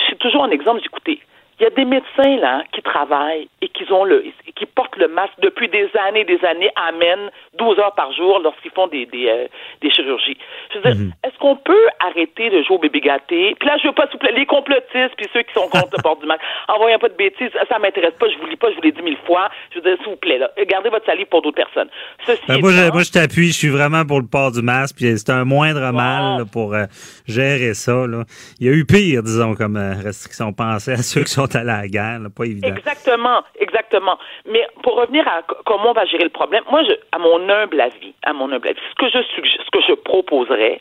c'est 0.09 0.17
toujours 0.19 0.45
un 0.45 0.51
exemple. 0.51 0.81
J'écoutais, 0.81 1.19
il 1.59 1.63
y 1.63 1.65
a 1.65 1.69
des 1.69 1.85
médecins 1.85 2.37
là 2.37 2.63
qui 2.73 2.81
travaillent 2.81 3.47
et 3.61 3.69
qui 3.69 3.91
ont 3.91 4.03
le 4.03 4.23
qui 4.55 4.65
portent 4.65 4.97
le 4.97 5.07
masque 5.07 5.33
depuis 5.41 5.67
des 5.69 5.89
années 6.07 6.21
et 6.21 6.25
des 6.25 6.43
années, 6.45 6.69
amènent 6.75 7.29
12 7.57 7.79
heures 7.79 7.95
par 7.95 8.11
jour 8.13 8.39
lorsqu'ils 8.39 8.71
font 8.71 8.87
des 8.87 9.05
des, 9.05 9.27
euh, 9.27 9.47
des 9.81 9.89
chirurgies. 9.89 10.37
Je 10.71 10.79
veux 10.79 10.83
dire, 10.83 10.95
mhm. 10.95 11.13
est-ce 11.23 11.37
qu'on 11.39 11.55
peut 11.55 11.87
arrêter 11.99 12.49
de 12.49 12.61
jouer 12.63 12.75
au 12.75 12.79
bébé 12.79 13.01
gâté? 13.01 13.55
Puis 13.59 13.67
là, 13.67 13.77
je 13.81 13.87
veux 13.87 13.93
pas, 13.93 14.07
plaît, 14.07 14.33
les 14.35 14.45
complotistes 14.45 15.15
puis 15.17 15.27
ceux 15.33 15.43
qui 15.43 15.53
sont 15.53 15.67
contre 15.67 15.89
le 15.95 16.01
port 16.01 16.17
du 16.17 16.25
masque, 16.25 16.41
envoyez 16.67 16.97
pas 16.97 17.09
de 17.09 17.15
bêtises, 17.15 17.49
ça 17.69 17.79
m'intéresse 17.79 18.15
pas, 18.19 18.27
je 18.29 18.37
vous 18.37 18.47
lis 18.47 18.55
pas, 18.55 18.69
je 18.71 18.75
vous 18.75 18.81
l'ai 18.81 18.91
dit 18.91 19.01
mille 19.01 19.17
fois. 19.25 19.49
Je 19.71 19.79
veux 19.79 19.83
dire, 19.83 19.97
s'il 19.99 20.11
vous 20.11 20.17
plaît, 20.17 20.37
là, 20.37 20.51
gardez 20.67 20.89
votre 20.89 21.05
salive 21.05 21.27
pour 21.27 21.41
d'autres 21.41 21.55
personnes. 21.55 21.89
Ben, 22.27 22.59
moi, 22.59 22.71
je, 22.71 22.91
moi, 22.91 23.03
je 23.03 23.11
t'appuie, 23.11 23.47
je 23.47 23.57
suis 23.57 23.69
vraiment 23.69 24.05
pour 24.05 24.19
le 24.19 24.27
port 24.27 24.51
du 24.51 24.61
masque, 24.61 24.95
puis 24.97 25.17
c'est 25.17 25.31
un 25.31 25.45
moindre 25.45 25.91
mal 25.91 26.45
pour 26.51 26.73
euh, 26.73 26.85
gérer 27.27 27.73
ça. 27.73 28.07
Là. 28.07 28.23
Il 28.59 28.67
y 28.67 28.69
a 28.69 28.73
eu 28.73 28.85
pire, 28.85 29.23
disons, 29.23 29.55
comme 29.55 29.77
euh, 29.77 29.93
restriction. 30.03 30.53
Pensez 30.53 30.91
à 30.91 30.97
ceux 30.97 31.23
qui 31.23 31.31
sont 31.31 31.44
à 31.53 31.63
la 31.63 31.87
guerre, 31.87 32.19
pas 32.35 32.45
évident. 32.45 32.67
Exactement, 32.67 33.43
exactement. 33.59 34.17
Mais 34.51 34.65
pour 34.83 34.95
revenir 34.95 35.27
à 35.27 35.41
comment 35.65 35.91
on 35.91 35.93
va 35.93 36.05
gérer 36.05 36.23
le 36.23 36.29
problème, 36.29 36.63
moi, 36.69 36.83
je, 36.83 36.93
à 37.11 37.19
mon 37.19 37.49
humble 37.49 37.79
avis, 37.79 38.13
à 38.23 38.33
mon 38.33 38.51
humble 38.51 38.69
avis, 38.69 38.79
ce 38.91 38.95
que 38.95 39.09
je 39.09 39.21
ce 39.23 39.71
que 39.71 39.81
je 39.87 39.93
proposerais, 39.93 40.79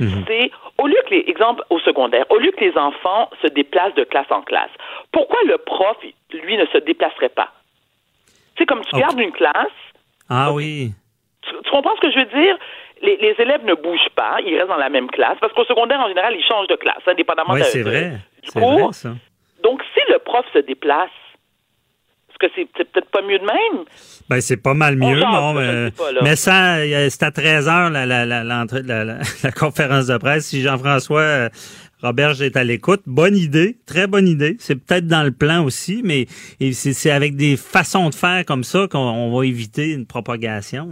mhm. 0.00 0.24
c'est 0.26 0.50
au 0.78 0.86
lieu 0.86 0.98
que 1.06 1.14
les 1.14 1.24
exemples 1.28 1.62
au 1.70 1.78
secondaire, 1.80 2.24
au 2.30 2.38
lieu 2.38 2.50
que 2.52 2.64
les 2.64 2.76
enfants 2.76 3.30
se 3.42 3.48
déplacent 3.48 3.94
de 3.94 4.04
classe 4.04 4.30
en 4.30 4.42
classe, 4.42 4.70
pourquoi 5.12 5.38
le 5.46 5.58
prof, 5.58 5.96
lui, 6.32 6.56
ne 6.56 6.66
se 6.66 6.78
déplacerait 6.78 7.28
pas? 7.28 7.52
C'est 8.58 8.66
comme 8.66 8.82
tu 8.84 8.96
gardes 8.98 9.18
une 9.18 9.32
classe. 9.32 9.72
Ah 10.28 10.52
oui. 10.52 10.92
Tu, 11.42 11.70
comprends 11.70 11.94
ce 11.96 12.00
que 12.00 12.12
je 12.12 12.18
veux 12.18 12.42
dire? 12.42 12.58
Les, 13.02 13.34
élèves 13.38 13.64
ne 13.64 13.74
bougent 13.74 14.08
pas, 14.14 14.38
ils 14.46 14.56
restent 14.56 14.68
dans 14.68 14.76
la 14.76 14.88
même 14.88 15.08
classe, 15.10 15.36
parce 15.40 15.52
qu'au 15.52 15.64
secondaire, 15.64 16.00
en 16.00 16.08
général, 16.08 16.34
ils 16.34 16.44
changent 16.44 16.68
de 16.68 16.76
classe, 16.76 17.02
indépendamment 17.06 17.52
oui, 17.52 17.62
c'est 17.64 17.82
vrai. 17.82 18.12
du 18.42 18.50
cours. 18.50 18.78
Vrai, 18.78 18.92
ça. 18.92 19.10
Donc, 19.64 19.82
si 19.94 20.00
le 20.12 20.18
prof 20.18 20.44
se 20.52 20.58
déplace, 20.58 21.10
est-ce 22.28 22.48
que 22.48 22.52
c'est 22.54 22.84
peut-être 22.84 23.10
pas 23.10 23.22
mieux 23.22 23.38
de 23.38 23.44
même? 23.44 23.84
Ben, 24.28 24.40
c'est 24.40 24.62
pas 24.62 24.74
mal 24.74 24.96
mieux, 24.96 25.18
non, 25.18 25.54
mais, 25.54 26.36
ça, 26.36 26.76
c'est 27.08 27.22
à 27.22 27.30
13 27.30 27.68
heures 27.68 27.90
la, 27.90 28.04
la, 28.04 28.26
la, 28.26 28.44
la, 28.44 29.52
conférence 29.52 30.08
de 30.08 30.18
presse. 30.18 30.46
Si 30.46 30.60
Jean-François 30.60 31.20
euh, 31.20 31.48
Robert 32.02 32.42
est 32.42 32.56
à 32.56 32.64
l'écoute, 32.64 33.00
bonne 33.06 33.36
idée, 33.36 33.76
très 33.86 34.06
bonne 34.06 34.28
idée. 34.28 34.56
C'est 34.58 34.74
peut-être 34.74 35.06
dans 35.06 35.22
le 35.22 35.32
plan 35.32 35.64
aussi, 35.64 36.02
mais 36.04 36.26
c'est 36.72 37.10
avec 37.10 37.36
des 37.36 37.56
façons 37.56 38.10
de 38.10 38.14
faire 38.14 38.44
comme 38.44 38.64
ça 38.64 38.86
qu'on 38.90 39.34
va 39.34 39.46
éviter 39.46 39.92
une 39.92 40.06
propagation. 40.06 40.88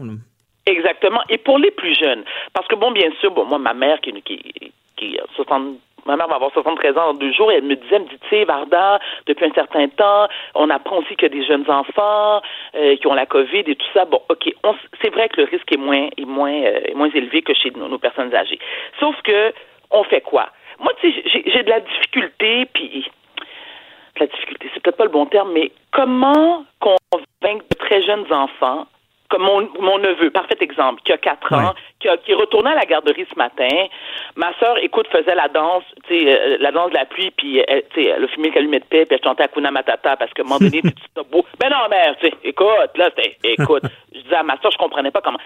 Exactement. 0.65 1.21
Et 1.29 1.37
pour 1.39 1.59
les 1.59 1.73
plus 1.73 1.95
jeunes, 2.01 2.25
parce 2.55 2.67
que 2.69 2.77
bon, 2.77 2.93
bien 2.93 3.11
sûr, 3.21 3.33
bon, 3.33 3.45
moi, 3.45 3.59
ma 3.59 3.75
mère 3.75 4.01
qui, 4.01 4.13
qui, 4.23 4.73
qui 4.97 5.19
a 5.19 5.25
60 5.37 5.77
Ma 6.07 6.17
mère 6.17 6.29
va 6.29 6.37
avoir 6.37 6.53
73 6.53 6.97
ans 6.97 7.13
dans 7.13 7.15
deux 7.15 7.33
jours 7.33 7.53
et 7.53 7.57
elle 7.57 7.65
me 7.65 7.77
disait, 7.77 7.97
elle 7.97 8.03
me 8.03 8.09
dit, 8.09 8.19
tu 8.19 8.29
sais, 8.29 8.45
Varda, 8.45 8.99
depuis 9.27 9.47
un 9.47 9.53
certain 9.53 9.89
temps, 9.89 10.29
on 10.55 10.71
apprend 10.71 10.99
aussi 10.99 11.17
qu'il 11.17 11.33
y 11.33 11.37
a 11.37 11.41
des 11.41 11.47
jeunes 11.47 11.69
enfants 11.71 12.41
euh, 12.75 12.97
qui 12.97 13.07
ont 13.07 13.15
la 13.15 13.27
COVID 13.27 13.65
et 13.67 13.77
tout 13.77 13.87
ça. 13.95 14.05
Bon, 14.05 14.21
OK, 14.29 14.53
c'est 15.03 15.11
vrai 15.11 15.29
que 15.29 15.41
le 15.41 15.49
risque 15.49 15.71
est 15.73 15.79
moins, 15.79 16.09
est 16.17 16.27
moins, 16.27 16.53
euh, 16.53 16.81
moins 16.95 17.11
élevé 17.11 17.43
que 17.43 17.55
chez 17.55 17.71
nos, 17.71 17.89
nos 17.89 17.99
personnes 17.99 18.35
âgées. 18.35 18.59
Sauf 19.01 19.15
que, 19.23 19.53
on 19.91 20.05
fait 20.05 20.23
quoi? 20.23 20.49
moi, 20.83 20.93
tu 21.01 21.13
sais, 21.13 21.43
j'ai 21.47 21.63
de 21.63 21.71
la 21.71 21.81
difficulté, 21.81 22.67
puis 22.67 23.09
la 24.19 24.27
difficulté, 24.27 24.71
c'est 24.75 24.83
peut-être 24.83 24.97
pas 24.97 25.05
le 25.05 25.11
bon 25.11 25.27
terme, 25.27 25.53
mais 25.53 25.71
comment 25.91 26.65
convaincre 26.81 27.65
de 27.71 27.77
très 27.79 28.03
jeunes 28.03 28.31
enfants 28.33 28.87
comme 29.33 29.45
mon, 29.45 29.67
mon 29.81 29.99
neveu, 29.99 30.31
parfait 30.31 30.59
exemple, 30.61 31.01
qui 31.05 31.13
a 31.13 31.17
4 31.17 31.55
ans, 31.55 31.73
qui, 32.01 32.09
a, 32.09 32.19
qui 32.19 32.33
est 32.33 32.35
retourné 32.35 32.71
à 32.71 32.75
la 32.75 32.85
garderie 32.85 33.27
ce 33.31 33.37
matin. 33.37 33.87
Ma 34.37 34.53
sœur, 34.61 34.77
écoute, 34.83 35.09
faisait 35.09 35.35
la 35.35 35.49
danse, 35.49 35.85
tu 36.07 36.15
sais, 36.15 36.39
euh, 36.39 36.59
la 36.61 36.71
danse 36.71 36.91
de 36.91 36.97
la 36.97 37.07
pluie, 37.07 37.31
puis 37.31 37.65
elle, 37.67 37.83
tu 37.95 38.03
sais, 38.03 38.09
elle 38.09 38.23
a 38.23 38.29
fumé 38.29 38.49
le 38.49 38.55
calumet 38.55 38.81
de 38.81 38.85
paix, 38.85 39.07
puis 39.07 39.17
elle 39.17 39.25
chantait 39.25 39.45
Akuna 39.45 39.71
Matata, 39.71 40.17
parce 40.17 40.31
qu'à 40.35 40.43
un 40.43 40.45
moment 40.45 40.59
donné, 40.59 40.83
tu 40.83 41.23
beau. 41.31 41.47
Ben 41.59 41.71
non, 41.71 41.89
mère, 41.89 42.15
tu 42.21 42.29
sais, 42.29 42.35
écoute, 42.45 42.91
là, 42.97 43.09
écoute. 43.43 43.83
je 44.15 44.21
disais 44.21 44.37
à 44.37 44.43
ma 44.43 44.61
sœur, 44.61 44.71
je 44.71 44.77
comprenais 44.77 45.11
pas 45.11 45.23
comment. 45.23 45.41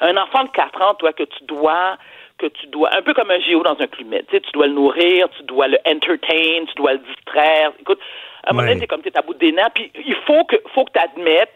Un 0.00 0.16
enfant 0.16 0.44
de 0.44 0.50
4 0.50 0.80
ans, 0.82 0.94
toi, 0.94 1.12
que 1.12 1.24
tu 1.24 1.44
dois 1.44 1.96
que 2.38 2.46
tu 2.46 2.66
dois, 2.68 2.88
un 2.96 3.02
peu 3.02 3.14
comme 3.14 3.30
un 3.30 3.38
géo 3.40 3.62
dans 3.62 3.76
un 3.78 3.86
climat, 3.86 4.20
tu 4.20 4.32
sais, 4.32 4.40
tu 4.40 4.50
dois 4.52 4.66
le 4.66 4.72
nourrir, 4.72 5.28
tu 5.36 5.42
dois 5.44 5.68
le 5.68 5.78
entertain, 5.86 6.64
tu 6.66 6.74
dois 6.76 6.94
le 6.94 6.98
distraire. 6.98 7.72
Écoute, 7.78 8.00
à 8.44 8.50
un 8.50 8.54
moment 8.54 8.66
donné, 8.66 8.80
c'est 8.80 8.86
comme 8.86 9.02
tu 9.02 9.08
es 9.08 9.16
à 9.16 9.22
bout 9.22 9.34
des 9.34 9.52
nerfs, 9.52 9.70
puis 9.74 9.92
il 9.94 10.16
faut 10.26 10.44
que, 10.44 10.56
faut 10.74 10.84
que 10.84 10.92
tu 10.92 10.98
admettes, 10.98 11.52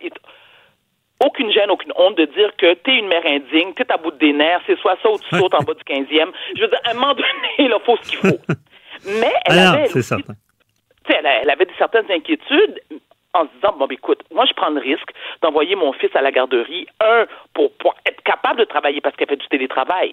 aucune 1.24 1.50
gêne, 1.50 1.70
aucune 1.70 1.92
honte 1.96 2.16
de 2.16 2.26
dire 2.26 2.50
que 2.56 2.74
tu 2.74 2.90
es 2.90 2.98
une 2.98 3.08
mère 3.08 3.24
indigne, 3.24 3.72
tu 3.74 3.82
es 3.82 3.92
à 3.92 3.96
bout 3.96 4.10
des 4.12 4.32
nerfs, 4.32 4.60
c'est 4.66 4.78
soit 4.78 4.96
ça 5.02 5.10
ou 5.10 5.18
tu 5.18 5.36
sautes 5.36 5.54
en 5.54 5.62
bas 5.62 5.74
du 5.74 5.82
15e. 5.82 6.30
Je 6.54 6.60
veux 6.62 6.68
dire, 6.68 6.80
à 6.84 6.90
un 6.90 6.94
moment 6.94 7.14
donné, 7.14 7.28
il 7.58 7.74
faut 7.84 7.96
ce 8.02 8.10
qu'il 8.10 8.18
faut. 8.18 8.38
Mais 9.06 9.32
elle 9.46 9.58
avait. 9.58 10.02
certain. 10.02 10.34
Elle, 11.08 11.26
elle 11.42 11.50
avait 11.50 11.68
certaines 11.78 12.10
inquiétudes 12.10 12.80
en 13.32 13.44
se 13.44 13.48
disant, 13.54 13.74
bon, 13.78 13.86
ben, 13.86 13.94
écoute, 13.94 14.22
moi, 14.32 14.44
je 14.46 14.52
prends 14.54 14.70
le 14.70 14.80
risque 14.80 15.10
d'envoyer 15.42 15.76
mon 15.76 15.92
fils 15.92 16.10
à 16.14 16.20
la 16.20 16.32
garderie, 16.32 16.86
un, 17.00 17.26
pour, 17.54 17.72
pour 17.76 17.94
être 18.06 18.22
capable 18.22 18.58
de 18.58 18.64
travailler 18.64 19.00
parce 19.00 19.14
qu'elle 19.16 19.28
fait 19.28 19.36
du 19.36 19.46
télétravail. 19.48 20.12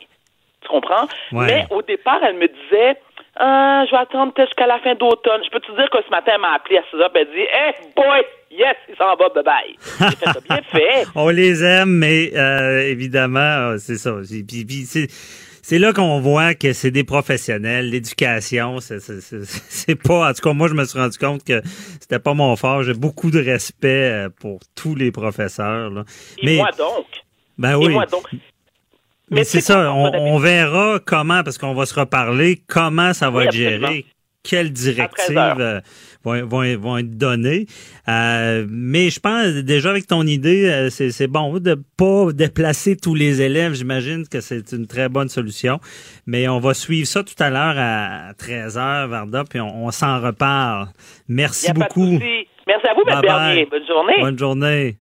Tu 0.62 0.70
comprends? 0.70 1.08
Mais 1.32 1.66
au 1.72 1.82
départ, 1.82 2.20
elle 2.24 2.38
me 2.38 2.48
disait, 2.48 2.98
ah, 3.36 3.84
je 3.86 3.92
vais 3.92 3.98
attendre 3.98 4.34
peut-être 4.34 4.50
jusqu'à 4.50 4.68
la 4.68 4.80
fin 4.80 4.96
d'automne. 4.96 5.44
Je 5.44 5.50
peux 5.50 5.60
te 5.60 5.72
dire 5.72 5.90
que 5.90 6.02
ce 6.04 6.10
matin, 6.10 6.34
elle 6.36 6.42
m'a 6.42 6.54
appelé 6.54 6.78
à 6.78 6.84
6 6.90 6.98
heures, 6.98 7.12
elle 7.16 7.28
dit, 7.32 7.42
hey, 7.42 7.74
boy, 7.96 8.24
yes, 8.58 8.76
il 8.90 8.96
s'en 8.96 9.16
va, 9.16 9.30
bye 9.30 9.44
bye. 9.44 9.76
J'ai 10.00 10.16
fait 10.16 10.26
ça 10.26 10.40
bien 10.48 10.62
fait. 10.72 11.08
On 11.16 11.30
les 11.30 11.64
aime, 11.64 11.90
mais 11.90 12.32
euh, 12.36 12.82
évidemment, 12.82 13.40
euh, 13.40 13.78
c'est 13.78 13.98
ça. 13.98 14.16
Puis, 14.28 14.88
c'est 15.66 15.80
là 15.80 15.94
qu'on 15.94 16.20
voit 16.20 16.56
que 16.56 16.74
c'est 16.74 16.92
des 16.92 17.04
professionnels. 17.04 17.90
L'éducation, 17.90 18.78
c'est 18.80 19.96
pas. 19.96 20.30
En 20.30 20.34
tout 20.34 20.42
cas, 20.42 20.54
moi, 20.54 20.68
je 20.68 20.74
me 20.74 20.84
suis 20.86 21.00
rendu 21.00 21.18
compte 21.18 21.44
que 21.44 21.62
c'était 22.00 22.20
pas 22.20 22.34
mon 22.34 22.56
fort. 22.56 22.84
J'ai 22.84 22.94
beaucoup 22.94 23.32
de 23.32 23.40
respect 23.40 24.12
euh, 24.12 24.30
pour 24.30 24.60
tous 24.76 24.96
les 24.96 25.12
professeurs. 25.12 25.90
Là. 25.90 26.04
Et 26.40 26.46
mais, 26.46 26.56
moi 26.58 26.72
donc. 26.78 27.06
Ben 27.58 27.78
oui. 27.78 27.86
Et 27.86 27.90
moi 27.90 28.06
donc. 28.06 28.28
Mais 29.30 29.46
c'est 29.46 29.62
ça, 29.62 29.92
on, 29.94 30.38
verra 30.38 31.00
comment, 31.04 31.44
parce 31.44 31.58
qu'on 31.58 31.74
va 31.74 31.86
se 31.86 32.00
reparler, 32.00 32.62
comment 32.68 33.14
ça 33.14 33.30
va 33.32 33.46
être 33.46 33.54
géré, 33.54 34.06
quelles 34.44 34.72
directives 34.72 35.38
euh, 35.38 35.82
vont, 36.24 36.46
vont, 36.46 36.78
vont, 36.78 36.98
être 36.98 37.18
données. 37.18 37.66
Euh, 38.08 38.66
mais 38.70 39.10
je 39.10 39.20
pense 39.20 39.48
déjà 39.64 39.90
avec 39.90 40.08
ton 40.08 40.24
idée, 40.24 40.70
euh, 40.70 40.90
c'est 40.90 41.28
bon 41.28 41.60
de 41.60 41.76
pas 41.98 42.32
déplacer 42.34 42.96
tous 42.96 43.16
les 43.16 43.42
élèves. 43.42 43.74
J'imagine 43.74 44.28
que 44.28 44.42
c'est 44.42 44.72
une 44.72 44.88
très 44.88 45.10
bonne 45.10 45.30
solution. 45.30 45.80
Mais 46.26 46.48
on 46.48 46.60
va 46.60 46.74
suivre 46.74 47.08
ça 47.08 47.24
tout 47.24 47.36
à 47.40 47.50
l'heure 47.50 47.76
à 47.78 48.34
13h, 48.34 49.08
Varda, 49.08 49.44
puis 49.44 49.60
on, 49.60 49.92
s'en 49.92 50.22
reparle. 50.22 50.88
Merci 51.28 51.72
beaucoup. 51.74 52.20
Merci 52.68 52.88
à 52.88 52.94
vous, 52.94 53.04
M. 53.08 53.22
Bernier. 53.22 53.68
Bonne 53.70 53.88
journée. 53.88 54.22
Bonne 54.22 54.40
journée. 54.40 55.03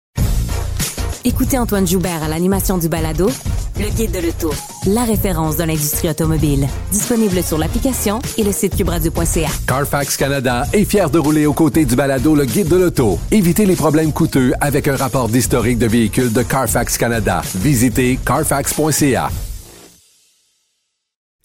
Écoutez 1.28 1.58
Antoine 1.58 1.86
Joubert 1.86 2.24
à 2.24 2.30
l'animation 2.30 2.78
du 2.78 2.88
balado 2.88 3.30
le 3.78 3.90
guide 3.90 4.12
de 4.12 4.20
l'auto, 4.20 4.54
la 4.88 5.04
référence 5.04 5.58
de 5.58 5.64
l'industrie 5.64 6.10
automobile. 6.10 6.66
Disponible 6.90 7.44
sur 7.44 7.58
l'application 7.58 8.20
et 8.38 8.44
le 8.44 8.54
site 8.54 8.78
cubradio.ca. 8.78 9.50
Carfax 9.68 10.16
Canada 10.16 10.64
est 10.72 10.86
fier 10.86 11.10
de 11.10 11.20
rouler 11.20 11.46
aux 11.46 11.54
côtés 11.54 11.84
du 11.84 11.98
balado 11.98 12.34
Le 12.34 12.46
guide 12.46 12.70
de 12.70 12.78
l'auto. 12.78 13.20
Évitez 13.30 13.66
les 13.66 13.76
problèmes 13.76 14.14
coûteux 14.14 14.54
avec 14.62 14.88
un 14.88 14.96
rapport 14.96 15.28
d'historique 15.28 15.80
de 15.80 15.86
véhicule 15.88 16.32
de 16.32 16.44
Carfax 16.44 16.98
Canada. 16.98 17.42
Visitez 17.56 18.18
carfax.ca. 18.26 19.30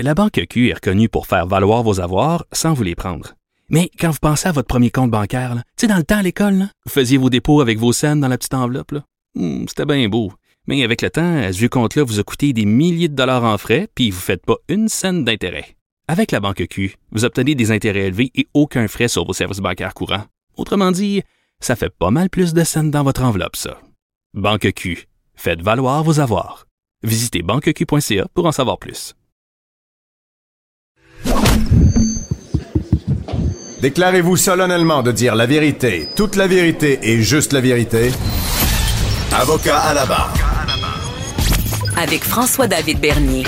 La 0.00 0.14
Banque 0.14 0.46
Q 0.48 0.70
est 0.70 0.74
reconnue 0.74 1.08
pour 1.08 1.26
faire 1.26 1.48
valoir 1.48 1.82
vos 1.82 2.00
avoirs 2.00 2.46
sans 2.52 2.72
vous 2.72 2.84
les 2.84 2.94
prendre. 2.94 3.34
Mais 3.68 3.90
quand 3.98 4.10
vous 4.10 4.18
pensez 4.22 4.48
à 4.48 4.52
votre 4.52 4.68
premier 4.68 4.90
compte 4.90 5.10
bancaire, 5.10 5.56
tu 5.76 5.86
sais, 5.86 5.86
dans 5.88 5.96
le 5.96 6.04
temps 6.04 6.18
à 6.18 6.22
l'école, 6.22 6.68
vous 6.86 6.92
faisiez 6.92 7.18
vos 7.18 7.30
dépôts 7.30 7.60
avec 7.60 7.80
vos 7.80 7.92
scènes 7.92 8.20
dans 8.20 8.28
la 8.28 8.38
petite 8.38 8.54
enveloppe. 8.54 8.94
Hmm, 9.34 9.66
c'était 9.68 9.86
bien 9.86 10.08
beau. 10.08 10.32
Mais 10.66 10.84
avec 10.84 11.02
le 11.02 11.10
temps, 11.10 11.52
ce 11.52 11.66
compte-là 11.66 12.04
vous 12.04 12.20
a 12.20 12.22
coûté 12.22 12.52
des 12.52 12.64
milliers 12.64 13.08
de 13.08 13.16
dollars 13.16 13.44
en 13.44 13.58
frais, 13.58 13.88
puis 13.94 14.10
vous 14.10 14.18
ne 14.18 14.22
faites 14.22 14.46
pas 14.46 14.56
une 14.68 14.88
scène 14.88 15.24
d'intérêt. 15.24 15.76
Avec 16.08 16.30
la 16.30 16.40
banque 16.40 16.66
Q, 16.68 16.96
vous 17.10 17.24
obtenez 17.24 17.54
des 17.54 17.70
intérêts 17.70 18.06
élevés 18.06 18.30
et 18.34 18.46
aucun 18.54 18.86
frais 18.88 19.08
sur 19.08 19.24
vos 19.24 19.32
services 19.32 19.58
bancaires 19.60 19.94
courants. 19.94 20.24
Autrement 20.56 20.92
dit, 20.92 21.22
ça 21.60 21.76
fait 21.76 21.90
pas 21.90 22.10
mal 22.10 22.28
plus 22.28 22.54
de 22.54 22.64
scènes 22.64 22.90
dans 22.90 23.02
votre 23.02 23.22
enveloppe, 23.22 23.56
ça. 23.56 23.80
Banque 24.34 24.72
Q, 24.72 25.08
faites 25.34 25.62
valoir 25.62 26.04
vos 26.04 26.20
avoirs. 26.20 26.66
Visitez 27.02 27.42
banqueq.ca 27.42 28.26
pour 28.34 28.46
en 28.46 28.52
savoir 28.52 28.78
plus. 28.78 29.14
Déclarez-vous 33.80 34.36
solennellement 34.36 35.02
de 35.02 35.10
dire 35.10 35.34
la 35.34 35.46
vérité, 35.46 36.06
toute 36.14 36.36
la 36.36 36.46
vérité 36.46 37.00
et 37.02 37.20
juste 37.20 37.52
la 37.52 37.60
vérité. 37.60 38.10
Avocat 39.34 39.78
à 39.78 39.94
la 39.94 40.06
barre 40.06 40.34
avec 41.96 42.22
François-David 42.22 43.00
Bernier. 43.00 43.44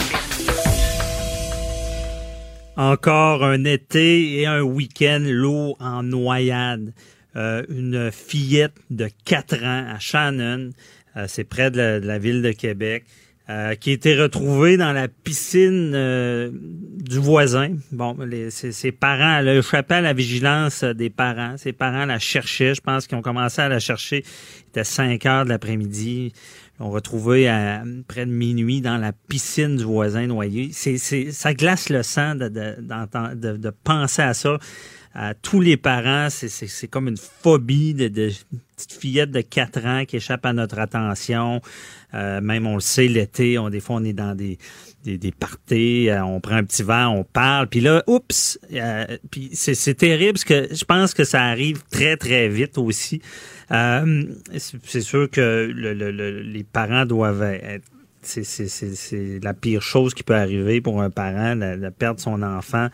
Encore 2.77 3.45
un 3.45 3.65
été 3.65 4.41
et 4.41 4.47
un 4.47 4.63
week-end 4.63 5.23
l'eau 5.25 5.77
en 5.81 6.03
noyade. 6.03 6.93
Euh, 7.37 7.65
une 7.69 8.11
fillette 8.13 8.77
de 8.91 9.09
4 9.25 9.65
ans 9.65 9.95
à 9.95 9.99
Shannon, 9.99 10.71
euh, 11.17 11.27
c'est 11.29 11.45
près 11.45 11.71
de 11.71 12.01
la, 12.03 12.19
ville 12.19 12.43
de 12.43 12.53
Québec, 12.53 13.05
euh, 13.51 13.75
qui 13.75 13.91
a 13.91 13.93
été 13.93 14.15
retrouvée 14.21 14.77
dans 14.77 14.93
la 14.93 15.09
piscine 15.09 15.91
du 15.93 17.19
voisin. 17.19 17.77
Bon, 17.93 18.17
ses, 18.51 18.93
parents, 18.93 19.39
elle 19.39 19.49
a 19.49 19.83
à 19.91 20.01
la 20.01 20.13
vigilance 20.13 20.85
des 20.85 21.11
parents. 21.11 21.57
Ses 21.57 21.73
parents 21.73 22.07
la 22.07 22.19
cherchaient, 22.19 22.75
je 22.75 22.81
pense 22.81 23.07
qu'ils 23.07 23.19
ont 23.19 23.23
commencé 23.23 23.61
à 23.61 23.69
la 23.69 23.79
chercher. 23.79 24.25
Il 24.25 24.69
était 24.71 24.85
5 24.85 25.27
heures 25.27 25.45
de 25.45 25.51
l'après-midi 25.51 26.33
on 26.81 26.91
retrouvait 26.91 27.47
à 27.47 27.83
près 28.09 28.27
de 28.27 28.31
minuit 28.31 28.81
dans 28.81 28.97
la 28.97 29.13
piscine 29.13 29.77
du 29.77 29.85
voisin 29.85 30.27
noyé. 30.27 30.71
C'est, 30.73 30.99
ça 30.99 31.55
glace 31.55 31.89
le 31.89 32.03
sang 32.03 32.35
de, 32.35 32.49
de, 32.49 33.57
de, 33.57 33.71
penser 33.71 34.23
à 34.23 34.35
ça. 34.35 34.59
À 35.15 35.35
tous 35.35 35.61
les 35.61 35.77
parents, 35.77 36.29
c'est, 36.31 36.89
comme 36.89 37.07
une 37.07 37.17
phobie 37.17 37.95
de, 37.95 38.09
de 38.09 38.31
petite 38.77 38.93
fillette 38.93 39.31
de 39.31 39.43
4 39.43 39.87
ans 39.87 40.05
qui 40.05 40.17
échappe 40.17 40.45
à 40.45 40.53
notre 40.53 40.79
attention. 40.81 41.61
Euh, 42.15 42.41
même 42.41 42.67
on 42.67 42.75
le 42.75 42.81
sait, 42.81 43.07
l'été, 43.07 43.59
on, 43.59 43.71
des 43.71 43.81
fois 43.81 43.97
on 43.97 44.05
est 44.05 44.13
dans 44.13 44.35
des, 44.35 44.59
des, 45.05 45.19
des 45.19 45.33
parties, 45.33 46.09
euh, 46.09 46.25
on 46.25 46.41
prend 46.41 46.57
un 46.57 46.65
petit 46.65 46.83
verre, 46.83 47.13
on 47.13 47.25
parle, 47.25 47.69
puis 47.69 47.81
là, 47.81 48.03
oups, 48.07 48.59
euh, 48.73 49.17
puis 49.31 49.51
c'est, 49.53 49.95
terrible 49.95 50.33
parce 50.33 50.45
que 50.45 50.75
je 50.75 50.85
pense 50.85 51.15
que 51.15 51.25
ça 51.25 51.43
arrive 51.45 51.83
très 51.91 52.17
très 52.17 52.49
vite 52.49 52.79
aussi. 52.79 53.21
Euh, 53.71 54.25
c'est 54.83 55.01
sûr 55.01 55.31
que 55.31 55.71
les 55.73 56.65
parents 56.65 57.07
doivent 57.07 57.43
être 57.43 57.85
c'est 58.27 59.41
la 59.43 59.53
pire 59.53 59.83
chose 59.83 60.15
qui 60.15 60.23
peut 60.23 60.35
arriver 60.35 60.81
pour 60.81 61.03
un 61.03 61.11
parent, 61.11 61.57
de, 61.57 61.89
perdre 61.91 62.21
son 62.21 62.43
enfant. 62.43 62.89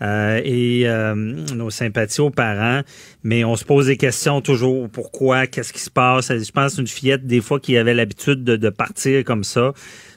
Euh, 0.00 0.40
et 0.44 0.82
euh, 0.86 1.14
nos 1.16 1.70
sympathies 1.70 2.20
aux 2.20 2.30
parents, 2.30 2.82
mais 3.24 3.44
on 3.44 3.56
se 3.56 3.64
pose 3.64 3.86
des 3.86 3.96
questions 3.96 4.40
toujours. 4.40 4.88
Pourquoi? 4.88 5.46
Qu'est-ce 5.46 5.72
qui 5.72 5.80
se 5.80 5.90
passe? 5.90 6.32
Je 6.32 6.52
pense 6.52 6.78
une 6.78 6.86
fillette, 6.86 7.26
des 7.26 7.40
fois, 7.40 7.58
qui 7.58 7.76
avait 7.76 7.94
l'habitude 7.94 8.44
de, 8.44 8.70
partir 8.70 9.24
comme 9.24 9.44
ça. 9.44 9.72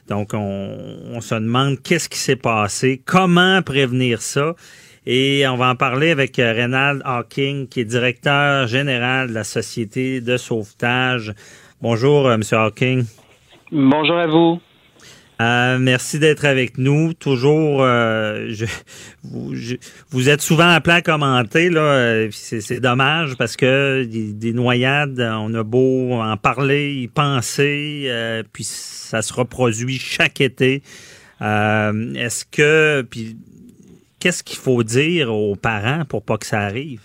Donc, 0.08 0.34
on, 0.34 0.98
on 1.12 1.20
se 1.20 1.34
demande 1.34 1.82
qu'est-ce 1.82 2.08
qui 2.08 2.18
s'est 2.18 2.36
passé, 2.36 3.02
comment 3.04 3.60
prévenir 3.62 4.22
ça? 4.22 4.54
Et 5.04 5.44
on 5.48 5.56
va 5.56 5.70
en 5.70 5.74
parler 5.74 6.10
avec 6.10 6.38
euh, 6.38 6.52
Reynald 6.52 7.02
Hawking, 7.04 7.66
qui 7.66 7.80
est 7.80 7.84
directeur 7.84 8.68
général 8.68 9.28
de 9.28 9.34
la 9.34 9.42
Société 9.42 10.20
de 10.20 10.36
sauvetage. 10.36 11.34
Bonjour, 11.80 12.28
euh, 12.28 12.34
M. 12.34 12.42
Hawking. 12.52 13.04
Bonjour 13.72 14.16
à 14.16 14.28
vous. 14.28 14.60
Euh, 15.42 15.78
merci 15.78 16.18
d'être 16.18 16.44
avec 16.44 16.78
nous. 16.78 17.14
Toujours, 17.14 17.80
je, 17.80 18.66
vous, 20.10 20.28
êtes 20.28 20.40
souvent 20.40 20.68
appelé 20.68 20.96
à 20.96 21.02
commenter. 21.02 21.68
Là, 21.68 22.28
c'est, 22.30 22.80
dommage 22.80 23.36
parce 23.36 23.56
que 23.56 24.04
des, 24.04 24.52
noyades, 24.52 25.20
on 25.20 25.52
a 25.54 25.62
beau 25.62 26.12
en 26.14 26.36
parler, 26.36 26.94
y 26.94 27.08
penser, 27.08 28.10
puis 28.52 28.64
ça 28.64 29.22
se 29.22 29.32
reproduit 29.32 29.98
chaque 29.98 30.40
été. 30.40 30.82
est-ce 31.40 32.44
que, 32.44 33.02
puis 33.02 33.36
qu'est-ce 34.20 34.44
qu'il 34.44 34.58
faut 34.58 34.84
dire 34.84 35.34
aux 35.34 35.56
parents 35.56 36.04
pour 36.04 36.22
pas 36.22 36.38
que 36.38 36.46
ça 36.46 36.60
arrive? 36.60 37.00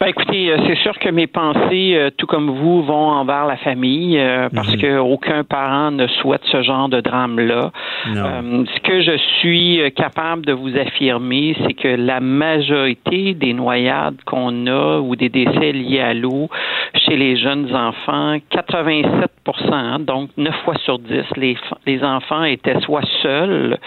Ben, 0.00 0.06
écoutez, 0.06 0.54
c'est 0.66 0.76
sûr 0.76 0.96
que 0.98 1.08
mes 1.08 1.26
pensées, 1.26 2.10
tout 2.18 2.26
comme 2.26 2.50
vous, 2.50 2.82
vont 2.82 3.10
envers 3.10 3.46
la 3.46 3.56
famille, 3.56 4.16
parce 4.54 4.74
mhm. 4.74 4.80
que 4.80 4.98
aucun 4.98 5.42
parent 5.42 5.90
ne 5.90 6.06
souhaite 6.06 6.44
ce 6.52 6.62
genre 6.62 6.88
de 6.88 7.00
drame-là. 7.00 7.72
ce 8.06 8.80
que 8.80 9.02
je 9.02 9.16
suis 9.40 9.80
capable 9.96 10.46
de 10.46 10.52
vous 10.52 10.76
affirmer, 10.76 11.56
c'est 11.66 11.74
que 11.74 11.88
la 11.88 12.20
majorité 12.20 13.34
des 13.34 13.52
noyades 13.52 14.16
qu'on 14.24 14.66
a 14.66 15.00
ou 15.00 15.16
des 15.16 15.28
décès 15.28 15.72
liés 15.72 16.00
à 16.00 16.14
l'eau 16.14 16.48
chez 16.94 17.16
les 17.16 17.36
jeunes 17.36 17.74
enfants, 17.74 18.36
87% 18.52 20.04
donc 20.04 20.30
9 20.36 20.54
fois 20.64 20.74
sur 20.84 20.98
10, 20.98 21.24
les, 21.36 21.56
les 21.86 22.04
enfants 22.04 22.44
étaient 22.44 22.80
soit 22.80 23.06
seuls 23.22 23.78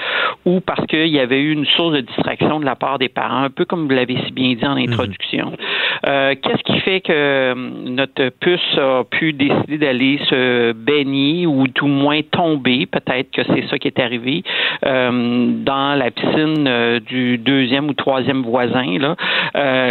ou 0.46 0.60
parce 0.60 0.86
qu'il 0.88 1.08
y 1.08 1.20
avait 1.20 1.40
eu 1.40 1.52
une 1.52 1.66
source 1.66 1.94
de 1.94 2.02
distraction 2.02 2.60
de 2.60 2.66
la 2.66 2.76
part 2.76 3.00
des 3.00 3.10
parents, 3.10 3.44
un 3.44 3.50
peu 3.50 3.66
comme 3.66 3.88
vous 3.88 3.94
l'avez 3.94 4.18
si 4.26 4.32
bien 4.32 4.54
dit 4.54 4.66
en 4.66 4.78
introduction. 4.78 5.54
Euh, 6.08 6.36
qu'est-ce 6.42 6.64
qui 6.64 6.80
fait 6.82 7.02
que 7.02 7.12
euh, 7.12 7.54
notre 7.56 8.30
puce 8.40 8.78
a 8.78 9.04
pu 9.04 9.34
décider 9.34 9.78
d'aller 9.78 10.20
se 10.30 10.72
baigner 10.74 11.46
ou 11.46 11.68
tout 11.68 11.88
moins 11.88 12.22
tomber, 12.22 12.86
peut-être 12.86 13.32
que 13.32 13.42
c'est 13.44 13.68
ça 13.70 13.78
qui 13.78 13.88
est 13.88 14.00
arrivé, 14.00 14.44
euh, 14.86 15.52
dans 15.64 15.98
la 15.98 16.12
piscine 16.12 17.00
du 17.06 17.38
deuxième 17.38 17.90
ou 17.90 17.94
troisième 17.94 18.44
voisin. 18.44 18.98
Là, 19.00 19.16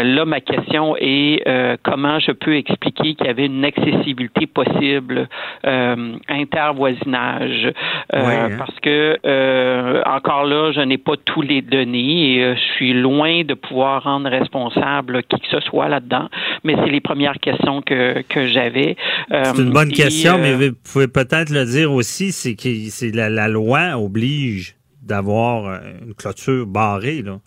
là 0.02 0.24
ma 0.24 0.40
question 0.40 0.96
est 0.98 1.42
comment 1.82 2.18
je 2.18 2.32
peux 2.32 2.56
expliquer 2.56 3.14
qu'il 3.14 3.26
y 3.26 3.30
avait 3.30 3.46
une 3.46 3.64
accessibilité 3.64 4.46
possible 4.46 5.28
euh, 5.66 6.16
intervoisinage? 6.28 7.72
Euh, 8.14 8.18
hein. 8.18 8.48
Parce 8.58 8.78
que, 8.80 9.18
euh, 9.24 10.02
encore 10.06 10.44
là, 10.44 10.72
je 10.72 10.80
n'ai 10.80 10.98
pas 10.98 11.14
tous 11.24 11.42
les 11.42 11.62
données 11.62 12.34
et 12.34 12.54
je 12.56 12.60
suis 12.74 12.92
loin 12.92 13.42
de 13.42 13.54
pouvoir 13.54 14.04
rendre 14.04 14.28
responsable 14.28 15.22
qui 15.24 15.40
que 15.40 15.48
ce 15.48 15.60
soit 15.60 15.88
là-dedans. 16.00 16.28
Mais 16.64 16.74
c'est 16.76 16.90
les 16.90 17.00
premières 17.00 17.38
questions 17.38 17.82
que, 17.82 18.22
que 18.22 18.46
j'avais. 18.48 18.96
c'est 19.30 19.58
une 19.58 19.72
bonne 19.72 19.92
question, 19.92 20.38
mais 20.38 20.54
vous 20.54 20.74
pouvez 20.92 21.08
peut-être 21.08 21.50
le 21.50 21.64
dire 21.64 21.92
aussi, 21.92 22.32
c'est 22.32 22.54
que 22.54 22.68
c'est 22.88 23.14
la, 23.14 23.28
la 23.28 23.48
loi 23.48 23.96
oblige 23.96 24.76
d'avoir 25.02 25.80
une 26.02 26.14
clôture 26.14 26.66
barrée. 26.66 27.22
Là. 27.22 27.38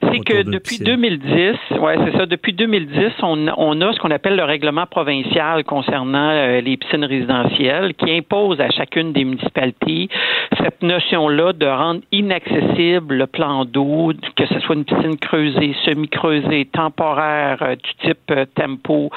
C'est 0.00 0.20
que 0.20 0.42
depuis 0.42 0.78
2010, 0.78 1.78
ouais, 1.80 1.96
c'est 2.04 2.16
ça. 2.16 2.26
Depuis 2.26 2.52
2010, 2.52 3.12
on, 3.22 3.48
on 3.56 3.80
a 3.80 3.92
ce 3.92 3.98
qu'on 3.98 4.10
appelle 4.10 4.36
le 4.36 4.44
règlement 4.44 4.86
provincial 4.86 5.64
concernant 5.64 6.30
euh, 6.30 6.60
les 6.60 6.76
piscines 6.76 7.04
résidentielles, 7.04 7.94
qui 7.94 8.10
impose 8.12 8.60
à 8.60 8.70
chacune 8.70 9.12
des 9.12 9.24
municipalités 9.24 10.08
cette 10.58 10.82
notion-là 10.82 11.52
de 11.52 11.66
rendre 11.66 12.00
inaccessible 12.12 13.14
le 13.14 13.26
plan 13.26 13.64
d'eau, 13.64 14.12
que 14.36 14.46
ce 14.46 14.60
soit 14.60 14.74
une 14.74 14.84
piscine 14.84 15.16
creusée, 15.16 15.74
semi-creusée, 15.84 16.66
temporaire, 16.72 17.58
euh, 17.62 17.76
du 17.76 18.06
type 18.06 18.30
euh, 18.30 18.44
tempo, 18.54 19.10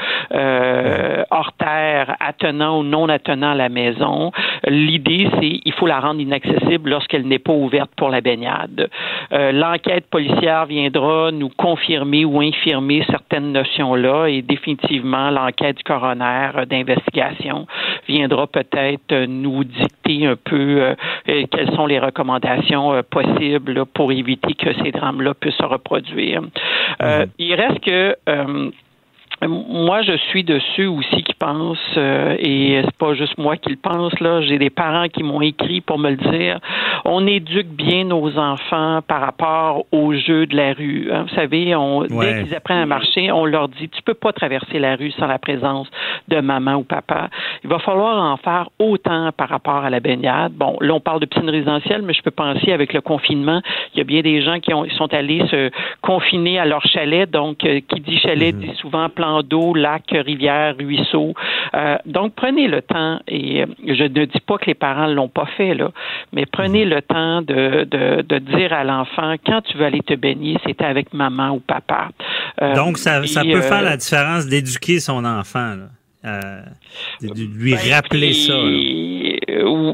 hors 1.32 1.52
terre, 1.58 2.16
attenant 2.20 2.80
ou 2.80 2.84
non 2.84 3.10
attenant 3.10 3.52
à 3.52 3.56
la 3.56 3.70
maison. 3.70 4.32
L'idée, 4.68 5.28
c'est 5.40 5.60
il 5.66 5.74
faut 5.74 5.88
la 5.88 6.00
rendre 6.00 6.22
inaccessible 6.22 6.90
lorsqu'elle 6.90 7.28
n'est 7.28 7.40
pas 7.40 7.54
ouverte 7.54 7.92
pour 7.96 8.10
la 8.10 8.22
baignade. 8.22 8.90
L'enquête 9.32 10.10
policière 10.10 10.66
viendra 10.66 11.32
nous 11.32 11.50
confirmer 11.50 12.26
ou 12.26 12.42
infirmer 12.42 13.04
certaines 13.10 13.52
notions-là 13.52 14.28
et 14.28 14.42
définitivement 14.42 15.30
l'enquête 15.30 15.78
du 15.78 15.84
coroner 15.84 16.52
d'investigation 16.70 17.68
viendra 18.08 18.48
peut-être 18.48 19.26
nous 19.26 19.64
dicter 19.64 20.26
un 20.26 20.36
peu 20.36 20.96
euh, 21.32 21.46
quelles 21.50 21.72
sont 21.76 21.86
les 21.86 22.00
recommandations 22.00 22.94
euh, 22.94 23.02
possibles 23.10 23.86
pour 23.94 24.12
éviter 24.12 24.54
que 24.54 24.74
ces 24.84 24.92
drames-là 24.92 25.34
puissent 25.34 25.56
se 25.56 25.64
reproduire. 25.64 26.42
Euh, 27.02 27.26
mm-hmm. 27.26 27.30
il 27.40 27.54
reste 27.56 27.80
que 27.80 28.16
moi, 29.48 30.04
je 30.04 30.16
suis 30.30 30.44
de 30.44 30.60
ceux 30.76 30.88
aussi 30.88 31.24
qui 31.24 31.34
pensent, 31.34 31.80
euh, 31.98 32.36
et 32.38 32.82
c'est 32.84 32.98
pas 32.98 33.16
juste 33.16 33.38
moi 33.40 33.58
qui 33.58 33.72
le 33.72 33.76
pense, 33.76 34.18
là, 34.20 34.42
j'ai 34.42 34.60
des 34.60 34.70
parents 34.70 35.08
qui 35.08 35.24
m'ont 35.24 35.42
écrit 35.42 35.82
pour 35.82 35.98
me 35.98 36.12
le 36.12 36.18
dire, 36.18 36.60
on 37.06 37.26
éduque 37.26 37.70
bien 37.70 38.04
nos 38.04 38.38
enfants 38.38 39.00
par 39.08 39.22
rapport 39.22 39.86
aux 39.92 40.14
jeux 40.14 40.46
de 40.46 40.56
la 40.56 40.74
rue. 40.74 41.10
Hein. 41.12 41.24
Vous 41.28 41.36
savez, 41.36 41.76
on, 41.76 42.04
dès 42.04 42.44
qu'ils 42.44 42.56
apprennent 42.56 42.84
à 42.84 42.86
marcher, 42.86 43.32
on 43.32 43.46
leur 43.46 43.68
dit, 43.68 43.90
tu 43.90 44.04
peux 44.04 44.14
pas 44.14 44.32
traverser 44.32 44.78
la 44.78 44.96
rue 44.96 45.12
sans 45.12 45.26
la 45.26 45.40
présence 45.40 45.88
de 46.28 46.40
maman 46.40 46.76
ou 46.76 46.84
papa. 46.84 47.30
Il 47.64 47.70
va 47.70 47.80
falloir 47.80 48.32
en 48.32 48.38
faire 48.38 48.70
autant 48.78 49.32
par 49.36 49.50
rapport 49.50 49.84
à 49.84 49.90
la 49.90 50.00
baignade. 50.00 50.54
Bon, 50.54 50.78
là, 50.82 50.94
on 50.94 51.00
parle 51.00 51.20
de 51.20 51.26
piscine 51.26 51.50
résidentielle, 51.50 52.04
mais 52.04 52.14
je 52.14 52.22
peux 52.22 52.32
penser 52.32 52.72
avec 52.72 52.94
le 52.94 53.02
confinement, 53.02 53.62
il 53.96 53.98
y 53.98 54.02
a 54.02 54.04
bien 54.04 54.22
des 54.22 54.44
gens 54.44 54.60
qui 54.60 54.72
ont, 54.74 54.88
sont 54.98 55.12
allés 55.14 55.42
se 55.48 55.72
confiner 56.02 56.60
à 56.60 56.66
leur 56.66 56.86
chalet, 56.86 57.30
donc, 57.30 57.66
euh, 57.66 57.80
qui 57.88 58.02
dit 58.02 58.20
chalet 58.20 58.54
mhm. 58.54 58.62
dit 58.62 58.76
souvent 58.76 59.10
plan 59.10 59.31
d'eau, 59.42 59.74
lac, 59.74 60.04
rivière, 60.12 60.76
ruisseau. 60.78 61.34
Euh, 61.74 61.98
donc, 62.06 62.34
prenez 62.36 62.68
le 62.68 62.82
temps, 62.82 63.20
et 63.28 63.64
euh, 63.64 63.66
je 63.88 64.04
ne 64.04 64.26
dis 64.26 64.40
pas 64.46 64.58
que 64.58 64.66
les 64.66 64.74
parents 64.74 65.08
ne 65.08 65.14
l'ont 65.14 65.30
pas 65.30 65.48
fait, 65.58 65.74
là, 65.74 65.92
mais 66.34 66.46
prenez 66.46 66.86
le 66.86 67.02
temps 67.02 67.42
de, 67.42 67.86
de, 67.86 68.38
dire 68.40 68.74
à 68.74 68.84
l'enfant, 68.84 69.36
quand 69.46 69.62
tu 69.62 69.78
veux 69.78 69.86
aller 69.86 70.02
te 70.02 70.14
baigner, 70.14 70.58
c'est 70.66 70.82
avec 70.82 71.14
maman 71.14 71.52
ou 71.52 71.60
papa. 71.60 72.10
Euh, 72.62 72.76
donc, 72.76 72.98
ça, 72.98 73.26
ça 73.26 73.42
peut 73.44 73.62
faire 73.62 73.82
la 73.82 73.98
différence 73.98 74.48
d'éduquer 74.48 75.00
son 75.00 75.24
enfant, 75.26 75.76
de, 76.24 77.58
lui 77.58 77.72
ben, 77.72 77.94
rappeler 77.94 78.34
ça. 78.34 78.54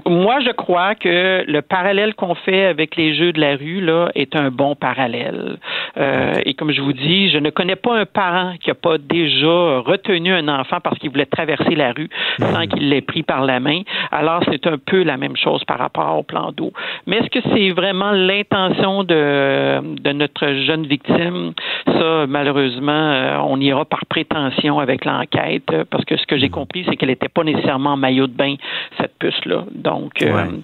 moi, 0.06 0.40
je 0.42 0.52
crois 0.52 0.96
que 0.96 1.46
le 1.48 1.62
parallèle 1.62 2.16
qu'on 2.16 2.36
fait 2.36 2.66
avec 2.66 2.96
les 2.98 3.16
jeux 3.16 3.32
de 3.32 3.40
la 3.40 3.56
rue 3.56 3.82
là 3.82 4.10
est 4.14 4.36
un 4.36 4.50
bon 4.50 4.76
parallèle. 4.76 5.58
Euh, 5.98 6.34
et 6.46 6.54
comme 6.54 6.72
je 6.72 6.82
vous 6.82 6.94
dis, 6.94 7.30
je 7.30 7.38
ne 7.38 7.50
connais 7.50 7.76
pas 7.76 7.98
un 7.98 8.06
parent 8.06 8.54
qui 8.62 8.70
n'a 8.70 8.76
pas 8.76 8.98
déjà 8.98 9.80
retenu 9.80 10.34
un 10.34 10.48
enfant 10.48 10.80
parce 10.84 11.00
qu'il 11.00 11.10
voulait 11.10 11.26
traverser 11.26 11.76
la 11.76 11.94
rue 11.94 12.10
sans 12.40 12.60
mhm. 12.60 12.68
qu'il 12.68 12.90
l'ait 12.90 13.02
pris 13.02 13.24
par 13.24 13.46
la 13.46 13.60
main. 13.60 13.82
Alors, 14.12 14.44
c'est 14.52 14.68
un 14.68 14.78
peu 14.78 15.04
la 15.04 15.18
même 15.18 15.38
chose 15.38 15.64
par 15.64 15.78
rapport 15.80 16.18
au 16.18 16.24
plan 16.24 16.52
d'eau. 16.52 16.74
Mais 17.06 17.18
est-ce 17.18 17.30
que 17.30 17.40
c'est 17.54 17.70
vraiment 17.70 18.12
l'intention 18.12 19.04
de, 19.04 19.96
de 20.02 20.12
notre 20.12 20.46
jeune 20.66 20.86
victime? 20.86 21.54
Ça, 21.86 22.26
malheureusement, 22.28 22.92
euh, 22.92 23.38
on 23.46 23.60
ira 23.62 23.86
par 23.86 24.06
prétention 24.08 24.80
avec 24.80 25.06
l'enquête 25.06 25.72
parce 25.90 26.06
que 26.06 26.17
ce 26.18 26.26
que 26.26 26.38
j'ai 26.38 26.48
mhm. 26.48 26.52
compris, 26.52 26.86
c'est 26.88 26.96
qu'elle 26.96 27.10
n'était 27.10 27.30
pas 27.30 27.44
nécessairement 27.44 27.94
en 27.94 27.98
maillot 27.98 28.28
de 28.28 28.34
bain, 28.34 28.56
cette 28.98 29.18
puce-là. 29.20 29.66
Donc, 29.74 30.22
euh, 30.22 30.62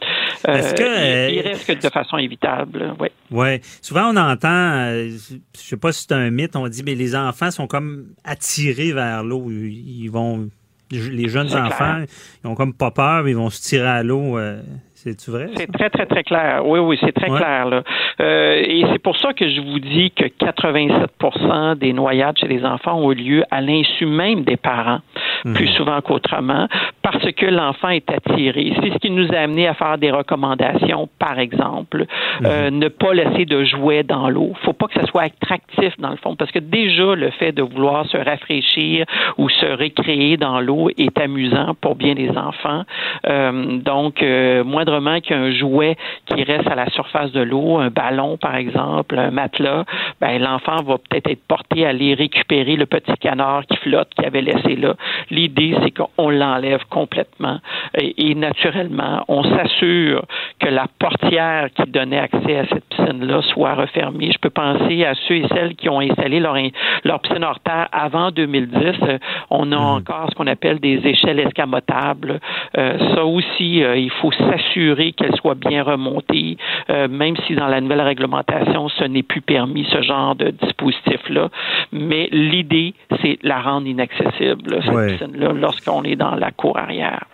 il, 0.48 1.42
reste 1.42 1.84
de 1.84 1.90
façon 1.90 2.18
évitable. 2.18 2.94
Oui. 3.00 3.08
Ouais. 3.32 3.62
Souvent, 3.82 4.12
on 4.14 4.18
entend 4.18 4.94
je 4.94 5.40
sais 5.54 5.78
pas 5.78 5.92
si 5.92 6.06
c'est 6.08 6.14
un 6.14 6.30
mythe, 6.30 6.56
on 6.56 6.68
dit, 6.68 6.84
mais 6.84 6.96
les 6.96 7.16
enfants 7.16 7.52
sont 7.52 7.68
comme 7.68 8.06
attirés 8.24 8.92
vers 8.92 9.24
l'eau. 9.24 9.50
Ils 9.50 10.10
vont, 10.10 10.50
les 10.92 11.30
jeunes 11.30 11.54
enfants, 11.56 12.04
ils 12.44 12.48
ont 12.48 12.56
comme 12.56 12.74
pas 12.74 12.92
peur, 12.92 13.24
mais 13.24 13.32
ils 13.32 13.38
vont 13.38 13.50
se 13.50 13.62
tirer 13.62 13.88
à 13.88 14.04
l'eau. 14.04 14.38
Euh, 14.38 14.62
c'est 14.94 15.30
vrai? 15.30 15.50
C'est 15.56 15.72
très, 15.72 15.90
très, 15.90 16.06
très 16.06 16.24
clair. 16.24 16.66
Oui, 16.66 16.80
oui, 16.80 16.98
c'est 17.02 17.12
très 17.12 17.28
clair. 17.28 17.66
Là. 17.66 17.84
Euh, 18.22 18.62
et 18.66 18.86
c'est 18.92 19.00
pour 19.00 19.18
ça 19.18 19.34
que 19.34 19.50
je 19.50 19.60
vous 19.60 19.80
dis 19.80 20.12
que 20.12 20.26
87% 20.26 21.78
des 21.78 21.92
noyades 21.92 22.38
chez 22.38 22.48
les 22.48 22.64
enfants 22.64 23.00
ont 23.00 23.10
lieu 23.10 23.44
à 23.52 23.60
l'insu 23.60 24.06
même 24.06 24.44
des 24.44 24.56
parents, 24.56 25.00
mhm. 25.46 25.54
plus 25.54 25.68
souvent 25.70 26.02
qu'autrement, 26.02 26.68
parce 27.02 27.32
que 27.32 27.46
l'enfant 27.46 27.90
est 27.90 28.10
attiré. 28.12 28.74
C'est 28.82 28.94
ce 28.94 28.98
qui 28.98 29.10
nous 29.10 29.28
a 29.34 29.38
amené 29.38 29.68
à 29.68 29.74
faire 29.74 29.98
des 29.98 30.12
recommandations, 30.12 31.10
par 31.20 31.40
exemple, 31.40 32.06
euh, 32.46 32.70
mhm. 32.72 32.80
ne 32.80 32.88
pas 32.88 33.14
laisser 33.14 33.46
de 33.46 33.64
jouets 33.64 34.04
dans 34.04 34.30
l'eau. 34.30 34.54
faut 34.64 34.74
pas 34.74 34.88
que 34.88 35.00
ça 35.00 35.06
soit 35.08 35.24
attractif, 35.24 35.94
dans 36.00 36.12
le 36.12 36.18
fond, 36.18 36.36
parce 36.36 36.52
que 36.52 36.60
déjà, 36.60 37.16
le 37.16 37.30
fait 37.32 37.52
de 37.52 37.62
vouloir 37.62 38.06
se 38.08 38.18
rafraîchir 38.18 39.06
ou 39.38 39.50
se 39.50 39.66
récréer 39.66 40.38
dans 40.38 40.60
l'eau 40.60 40.90
est 40.98 41.20
amusant 41.20 41.76
pour 41.80 41.96
bien 41.96 42.14
des 42.14 42.30
enfants. 42.30 42.84
Euh, 43.28 43.78
donc, 43.80 44.24
moindre 44.66 44.94
qu'un 45.20 45.52
jouet 45.52 45.96
qui 46.28 46.44
reste 46.44 46.68
à 46.68 46.76
la 46.76 46.90
surface 46.90 47.32
de 47.32 47.42
l'eau, 47.42 47.78
un 47.78 47.90
ballon 47.90 48.38
par 48.38 48.56
exemple, 48.56 49.18
un 49.18 49.32
matelas, 49.32 49.86
ben 50.22 50.42
l'enfant 50.42 50.78
va 50.84 50.98
peut-être 50.98 51.30
être 51.30 51.44
porté 51.48 51.86
à 51.86 51.90
aller 51.90 52.14
récupérer 52.14 52.76
le 52.76 52.86
petit 52.86 53.14
canard 53.20 53.66
qui 53.66 53.78
flotte, 53.78 54.10
qui 54.18 54.26
avait 54.26 54.42
laissé 54.42 54.76
là. 54.76 54.96
L'idée, 55.34 55.76
c'est 55.82 55.92
qu'on 55.92 56.30
l'enlève 56.30 56.84
complètement 56.90 57.58
et, 57.98 58.36
naturellement, 58.36 59.24
on 59.28 59.44
s'assure 59.44 60.26
que 60.60 60.68
la 60.70 60.86
portière 61.00 61.70
qui 61.76 61.90
donnait 61.90 62.20
accès 62.20 62.60
à 62.60 62.66
cette 62.68 62.86
piscine-là 62.90 63.42
soit 63.54 63.74
refermée. 63.74 64.32
Je 64.32 64.38
peux 64.38 64.50
penser 64.50 65.06
à 65.06 65.14
ceux 65.28 65.38
et 65.38 65.48
celles 65.50 65.76
qui 65.76 65.90
ont 65.90 66.00
installé 66.00 66.40
leur, 66.40 66.56
leur 67.04 67.20
piscine 67.22 67.44
hors 67.44 67.60
terre 67.60 67.88
avant 67.92 68.32
2010. 68.32 69.20
On 69.50 69.72
a 69.72 69.76
mhm. 69.76 69.84
encore 69.84 70.28
ce 70.30 70.36
qu'on 70.36 70.48
appelle 70.48 70.80
des 70.80 71.02
échelles 71.04 71.40
escamotables. 71.40 72.40
Euh, 72.78 73.16
ça 73.16 73.26
aussi, 73.26 73.84
euh, 73.84 73.98
il 73.98 74.12
faut 74.12 74.32
s'assurer 74.32 75.14
qu'elle 75.14 75.36
soit 75.36 75.56
bien 75.56 75.84
remontée, 75.84 76.58
euh, 76.90 77.08
même 77.08 77.36
si 77.48 77.56
dans 77.56 77.68
la 77.68 77.82
nouvelle 77.82 78.02
réglementation, 78.02 78.90
ce 78.90 79.04
n'est 79.06 79.24
plus 79.24 79.42
permis, 79.42 79.86
ce 79.92 80.02
genre 80.02 80.36
de 80.36 80.52
dispositif-là. 80.52 81.50
Mais 81.92 82.30
l'idée, 82.32 82.94
c'est 83.22 83.40
la 83.44 83.62
rendre 83.62 83.88
inaccessible, 83.88 84.80
cette 84.84 85.23
lorsqu'on 85.32 86.04
est 86.04 86.16
dans 86.16 86.36
la 86.36 86.52
cour 86.52 86.78
arrière. 86.78 87.26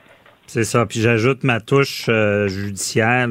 C'est 0.50 0.64
ça. 0.64 0.88
Puis 0.88 1.00
j'ajoute 1.00 1.44
ma 1.44 1.60
touche 1.60 2.08
euh, 2.10 2.48
judiciaire. 2.48 3.30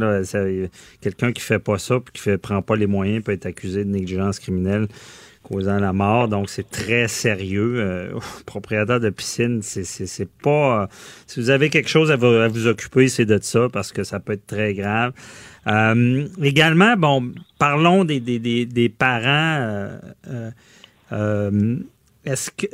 Quelqu'un 1.01 1.33
qui 1.33 1.43
fait 1.43 1.59
pas 1.59 1.77
ça 1.77 1.99
puis 1.99 2.23
qui 2.23 2.29
ne 2.29 2.37
prend 2.37 2.63
pas 2.63 2.77
les 2.77 2.87
moyens 2.87 3.25
peut 3.25 3.33
être 3.33 3.47
accusé 3.47 3.85
de 3.85 3.91
négligence 3.91 4.39
criminelle 4.39 4.87
causant 5.43 5.81
la 5.81 5.93
mort. 5.93 6.29
Donc, 6.29 6.49
c'est 6.49 6.71
très 6.71 7.09
sérieux. 7.09 7.75
Euh, 7.79 8.13
propriétaire 8.47 9.01
de 9.01 9.11
piscine, 9.11 9.63
c'est 9.63 10.31
pas... 10.43 10.83
Euh, 10.83 10.87
si 11.27 11.41
vous 11.41 11.51
avez 11.51 11.71
quelque 11.71 11.89
chose 11.89 12.13
à 12.13 12.17
vous, 12.17 12.67
occuper, 12.69 13.09
c'est 13.09 13.25
de 13.25 13.39
ça, 13.43 13.69
parce 13.73 13.91
que 13.91 14.05
ça 14.05 14.21
peut 14.21 14.35
être 14.35 14.47
très 14.47 14.75
grave. 14.75 15.13
Également, 16.41 16.97
bon, 16.97 17.33
parlons 17.59 18.05
des, 18.05 18.21
des, 18.21 18.39
des, 18.39 18.89
parents. 18.89 19.89
Est-ce 22.25 22.51
que, 22.51 22.67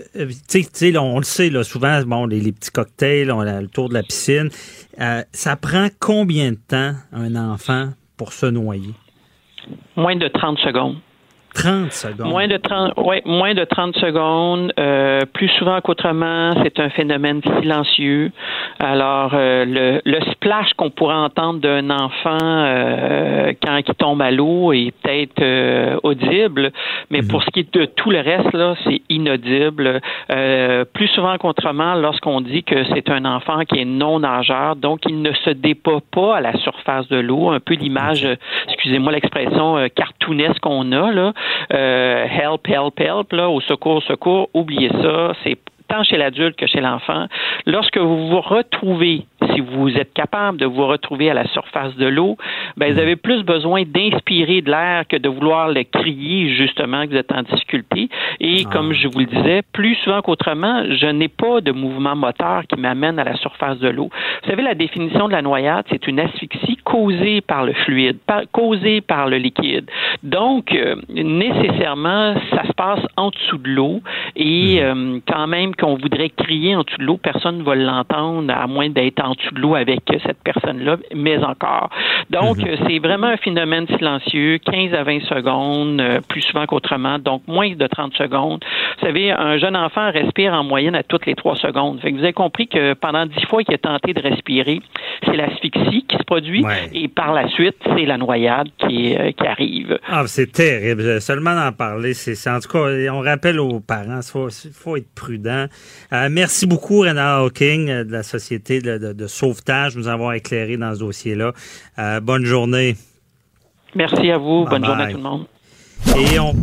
tu 0.48 0.62
sais, 0.72 0.96
on 0.98 1.18
le 1.18 1.24
sait, 1.24 1.50
souvent, 1.62 2.02
bon, 2.02 2.26
les, 2.26 2.52
petits 2.52 2.70
cocktails, 2.70 3.28
le 3.28 3.66
tour 3.66 3.88
de 3.88 3.94
la 3.94 4.02
piscine. 4.02 4.48
ça 5.32 5.56
prend 5.56 5.88
combien 6.00 6.52
de 6.52 6.58
temps 6.68 6.94
un 7.12 7.36
enfant 7.36 7.90
pour 8.16 8.32
se 8.32 8.46
noyer? 8.46 8.94
Moins 9.96 10.16
de 10.16 10.28
30 10.28 10.58
secondes. 10.58 10.96
30 11.54 11.92
secondes. 11.92 12.28
Moins 12.28 12.48
de 12.48 12.56
30, 12.56 12.94
ouais, 12.98 13.22
moins 13.24 13.54
de 13.54 13.64
30 13.64 13.96
secondes. 13.96 14.72
Euh, 14.78 15.20
plus 15.32 15.48
souvent 15.58 15.80
qu'autrement, 15.80 16.52
c'est 16.62 16.80
un 16.80 16.90
phénomène 16.90 17.40
silencieux. 17.60 18.32
Alors, 18.80 19.30
euh, 19.34 19.64
le, 19.64 20.00
le, 20.04 20.20
splash 20.32 20.72
qu'on 20.76 20.90
pourrait 20.90 21.14
entendre 21.14 21.60
d'un 21.60 21.90
enfant 21.90 22.38
euh, 22.42 23.52
quand 23.62 23.78
il 23.86 23.94
tombe 23.94 24.20
à 24.20 24.30
l'eau 24.30 24.72
est 24.72 24.92
peut-être 25.02 25.40
euh, 25.40 25.96
audible, 26.02 26.72
mais 27.10 27.22
mhm. 27.22 27.28
pour 27.28 27.42
ce 27.42 27.50
qui 27.50 27.60
est 27.60 27.74
de 27.74 27.84
tout 27.84 28.10
le 28.10 28.20
reste, 28.20 28.52
là, 28.52 28.74
c'est 28.84 29.02
inaudible. 29.08 30.00
Euh, 30.30 30.84
plus 30.92 31.08
souvent 31.08 31.36
qu'autrement, 31.38 31.94
lorsqu'on 31.94 32.40
dit 32.40 32.64
que 32.64 32.84
c'est 32.92 33.08
un 33.10 33.24
enfant 33.24 33.60
qui 33.64 33.78
est 33.80 33.84
non 33.84 34.20
nageur, 34.20 34.76
donc 34.76 35.00
il 35.06 35.22
ne 35.22 35.32
se 35.32 35.50
débat 35.50 36.00
pas 36.10 36.36
à 36.36 36.40
la 36.40 36.56
surface 36.58 37.08
de 37.08 37.18
l'eau, 37.18 37.50
un 37.50 37.60
peu 37.60 37.74
l'image, 37.74 38.26
excusez-moi 38.68 39.12
l'expression 39.12 39.88
cartoonesque 39.94 40.60
qu'on 40.60 40.92
a 40.92 41.12
là. 41.12 41.32
Euh, 41.72 42.26
help, 42.26 42.68
help, 42.68 43.00
help, 43.00 43.32
là, 43.32 43.48
au 43.48 43.60
secours, 43.60 44.02
secours, 44.02 44.48
oubliez 44.54 44.90
ça, 44.90 45.32
c'est 45.42 45.56
tant 45.88 46.02
chez 46.02 46.16
l'adulte 46.16 46.56
que 46.56 46.66
chez 46.66 46.80
l'enfant. 46.80 47.26
Lorsque 47.66 47.98
vous 47.98 48.28
vous 48.28 48.40
retrouvez 48.40 49.26
si 49.54 49.60
vous 49.60 49.88
êtes 49.96 50.12
capable 50.12 50.58
de 50.58 50.66
vous 50.66 50.86
retrouver 50.86 51.30
à 51.30 51.34
la 51.34 51.46
surface 51.48 51.94
de 51.96 52.06
l'eau, 52.06 52.36
ben, 52.76 52.92
vous 52.92 52.98
avez 52.98 53.16
plus 53.16 53.42
besoin 53.42 53.82
d'inspirer 53.84 54.60
de 54.60 54.70
l'air 54.70 55.06
que 55.08 55.16
de 55.16 55.28
vouloir 55.28 55.68
le 55.68 55.84
crier, 55.84 56.54
justement, 56.54 57.04
que 57.04 57.10
vous 57.10 57.16
êtes 57.16 57.32
en 57.32 57.42
difficulté. 57.42 58.08
Et 58.40 58.64
ah. 58.64 58.70
comme 58.72 58.92
je 58.92 59.08
vous 59.08 59.20
le 59.20 59.26
disais, 59.26 59.62
plus 59.72 59.94
souvent 59.96 60.22
qu'autrement, 60.22 60.84
je 60.90 61.06
n'ai 61.06 61.28
pas 61.28 61.60
de 61.60 61.72
mouvement 61.72 62.16
moteur 62.16 62.62
qui 62.68 62.78
m'amène 62.78 63.18
à 63.18 63.24
la 63.24 63.36
surface 63.36 63.78
de 63.78 63.88
l'eau. 63.88 64.10
Vous 64.42 64.50
savez, 64.50 64.62
la 64.62 64.74
définition 64.74 65.28
de 65.28 65.32
la 65.32 65.42
noyade, 65.42 65.84
c'est 65.90 66.06
une 66.06 66.20
asphyxie 66.20 66.76
causée 66.84 67.40
par 67.40 67.64
le 67.64 67.72
fluide, 67.72 68.18
causée 68.52 69.00
par 69.00 69.28
le 69.28 69.36
liquide. 69.36 69.90
Donc, 70.22 70.72
euh, 70.74 70.96
nécessairement, 71.08 72.34
ça 72.50 72.66
se 72.66 72.72
passe 72.72 73.00
en 73.16 73.30
dessous 73.30 73.58
de 73.58 73.70
l'eau 73.70 74.00
et 74.36 74.80
hmm. 74.80 74.84
euh, 74.84 75.18
quand 75.26 75.46
même 75.46 75.74
qu'on 75.74 75.96
voudrait 75.96 76.30
crier 76.30 76.76
en 76.76 76.82
dessous 76.82 76.98
de 76.98 77.04
l'eau, 77.04 77.16
personne 77.16 77.58
ne 77.58 77.62
va 77.62 77.74
l'entendre 77.74 78.52
à 78.52 78.66
moins 78.66 78.88
d'être 78.88 79.22
en 79.22 79.32
dessous 79.32 79.43
de 79.52 79.60
l'eau 79.60 79.74
avec 79.74 80.00
cette 80.24 80.42
personne-là, 80.44 80.96
mais 81.14 81.42
encore. 81.42 81.90
Donc, 82.30 82.58
mhm. 82.58 82.76
c'est 82.86 82.98
vraiment 82.98 83.28
un 83.28 83.36
phénomène 83.36 83.86
silencieux, 83.86 84.58
15 84.58 84.94
à 84.94 85.02
20 85.02 85.20
secondes, 85.22 86.00
euh, 86.00 86.20
plus 86.28 86.42
souvent 86.42 86.66
qu'autrement, 86.66 87.18
donc 87.18 87.42
moins 87.46 87.74
de 87.74 87.86
30 87.86 88.14
secondes. 88.14 88.64
Vous 88.98 89.06
savez, 89.06 89.30
un 89.30 89.58
jeune 89.58 89.76
enfant 89.76 90.10
respire 90.10 90.52
en 90.52 90.64
moyenne 90.64 90.94
à 90.94 91.02
toutes 91.02 91.26
les 91.26 91.34
3 91.34 91.56
secondes. 91.56 92.00
Fait 92.00 92.10
que 92.12 92.16
vous 92.16 92.22
avez 92.22 92.32
compris 92.32 92.68
que 92.68 92.94
pendant 92.94 93.26
10 93.26 93.34
fois 93.46 93.62
qu'il 93.62 93.74
a 93.74 93.78
tenté 93.78 94.12
de 94.12 94.20
respirer, 94.20 94.80
c'est 95.24 95.36
l'asphyxie 95.36 96.04
qui 96.06 96.16
se 96.16 96.24
produit 96.24 96.64
et 96.92 97.08
par 97.08 97.32
la 97.32 97.48
suite, 97.48 97.76
c'est 97.84 98.04
la 98.04 98.18
noyade 98.18 98.68
qui, 98.78 99.16
euh, 99.16 99.32
qui 99.32 99.46
arrive. 99.46 99.98
Ah, 100.06 100.24
c'est 100.26 100.52
terrible. 100.52 101.20
Seulement 101.20 101.54
d'en 101.54 101.72
parler, 101.72 102.14
c'est 102.14 102.50
en 102.50 102.60
tout 102.60 102.68
cas, 102.68 103.12
on 103.12 103.20
rappelle 103.20 103.58
aux 103.58 103.80
parents, 103.80 104.20
il 104.20 104.30
faut, 104.30 104.48
faut, 104.72 104.96
être 104.96 105.12
prudent. 105.14 105.66
Euh, 106.12 106.28
merci 106.30 106.66
beaucoup, 106.66 107.00
Renard 107.00 107.42
Hawking, 107.42 108.04
de 108.04 108.12
la 108.12 108.22
Société 108.22 108.80
de, 108.80 108.98
de 108.98 109.14
de 109.14 109.26
sauvetage, 109.34 109.96
nous 109.96 110.08
avoir 110.08 110.34
éclairé 110.34 110.76
dans 110.76 110.94
ce 110.94 111.00
dossier-là. 111.00 111.52
Euh, 111.98 112.20
bonne 112.20 112.44
journée. 112.44 112.96
Merci 113.94 114.30
à 114.30 114.38
vous. 114.38 114.64
bonne 114.64 114.84
journée 114.84 115.04
à 115.04 115.10
tout 115.10 115.16
le 115.16 115.22
monde. 115.22 115.46
Et 116.16 116.38
on... 116.38 116.54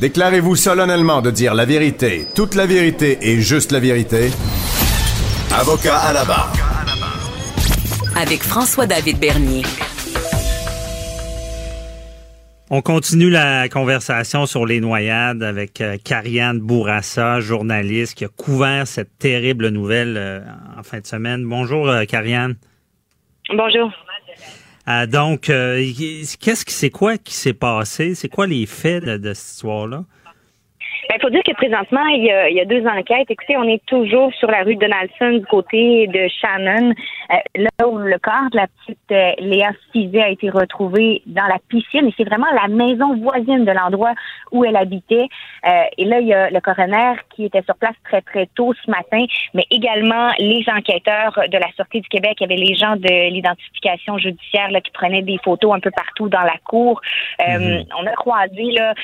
Déclarez-vous 0.00 0.56
solennellement 0.56 1.22
de 1.22 1.30
dire 1.30 1.54
la 1.54 1.64
vérité, 1.64 2.26
toute 2.34 2.54
la 2.54 2.66
vérité 2.66 3.18
et 3.22 3.40
juste 3.40 3.70
la 3.70 3.78
vérité. 3.78 4.30
Avocat 5.54 5.96
à 5.96 6.12
la 6.12 6.24
barre. 6.24 6.52
Avec 8.16 8.42
François-David 8.42 9.18
Bernier. 9.20 9.62
On 12.74 12.80
continue 12.80 13.28
la 13.28 13.68
conversation 13.68 14.46
sur 14.46 14.64
les 14.64 14.80
noyades 14.80 15.42
avec 15.42 15.82
euh, 15.82 15.98
Karianne 16.02 16.58
Bourassa, 16.58 17.38
journaliste 17.38 18.16
qui 18.16 18.24
a 18.24 18.28
couvert 18.28 18.86
cette 18.86 19.18
terrible 19.18 19.68
nouvelle 19.68 20.16
euh, 20.16 20.40
en 20.78 20.82
fin 20.82 21.00
de 21.00 21.06
semaine. 21.06 21.44
Bonjour, 21.44 21.86
euh, 21.86 22.06
Karianne. 22.06 22.54
Bonjour. 23.50 23.92
donc, 25.06 25.42
qu'est-ce 25.42 26.64
qui 26.64 26.72
c'est 26.72 26.88
quoi 26.88 27.18
qui 27.18 27.34
s'est 27.34 27.52
passé? 27.52 28.14
C'est 28.14 28.30
quoi 28.30 28.46
les 28.46 28.64
faits 28.64 29.04
de 29.04 29.34
cette 29.34 29.52
histoire-là? 29.52 30.04
Il 31.12 31.18
ben, 31.18 31.28
faut 31.28 31.30
dire 31.30 31.42
que 31.42 31.52
présentement, 31.52 32.06
il 32.06 32.24
y, 32.24 32.30
a, 32.30 32.48
il 32.48 32.56
y, 32.56 32.60
a, 32.60 32.64
deux 32.64 32.86
enquêtes. 32.86 33.30
Écoutez, 33.30 33.54
on 33.58 33.68
est 33.68 33.84
toujours 33.84 34.32
sur 34.32 34.50
la 34.50 34.62
rue 34.62 34.76
Donaldson 34.76 35.40
du 35.40 35.44
côté 35.44 36.06
de 36.06 36.26
Shannon, 36.28 36.94
euh, 37.30 37.36
là 37.54 37.86
où 37.86 37.98
le 37.98 38.18
corps 38.18 38.48
de 38.50 38.56
la 38.56 38.66
petite 38.66 38.98
euh, 39.10 39.32
Léa 39.38 39.72
Fizet 39.92 40.22
a 40.22 40.28
été 40.30 40.48
retrouvé 40.48 41.20
dans 41.26 41.46
la 41.46 41.58
piscine. 41.68 42.06
Et 42.06 42.14
c'est 42.16 42.24
vraiment 42.24 42.50
la 42.54 42.68
maison 42.68 43.14
voisine 43.16 43.66
de 43.66 43.72
l'endroit 43.72 44.14
où 44.52 44.64
elle 44.64 44.76
habitait. 44.76 45.26
Euh, 45.66 45.82
et 45.98 46.06
là, 46.06 46.20
il 46.20 46.28
y 46.28 46.32
a 46.32 46.48
le 46.48 46.60
coroner 46.60 47.14
qui 47.36 47.44
était 47.44 47.62
sur 47.62 47.76
place 47.76 47.96
très, 48.04 48.22
très 48.22 48.46
tôt 48.54 48.72
ce 48.72 48.90
matin, 48.90 49.26
mais 49.52 49.64
également 49.70 50.30
les 50.38 50.64
enquêteurs 50.74 51.38
de 51.46 51.58
la 51.58 51.70
Sûreté 51.76 52.00
du 52.00 52.08
Québec. 52.08 52.38
Il 52.40 52.44
y 52.44 52.52
avait 52.54 52.62
les 52.62 52.74
gens 52.74 52.96
de 52.96 53.28
l'identification 53.28 54.16
judiciaire 54.16 54.70
là, 54.70 54.80
qui 54.80 54.92
prenaient 54.92 55.22
des 55.22 55.38
photos 55.44 55.74
un 55.74 55.80
peu 55.80 55.90
partout 55.90 56.30
dans 56.30 56.40
la 56.40 56.56
cour. 56.64 57.02
Mm-hmm. 57.38 57.86
On 58.00 58.06
a 58.06 58.12
croisé 58.12 58.70
là, 58.70 58.94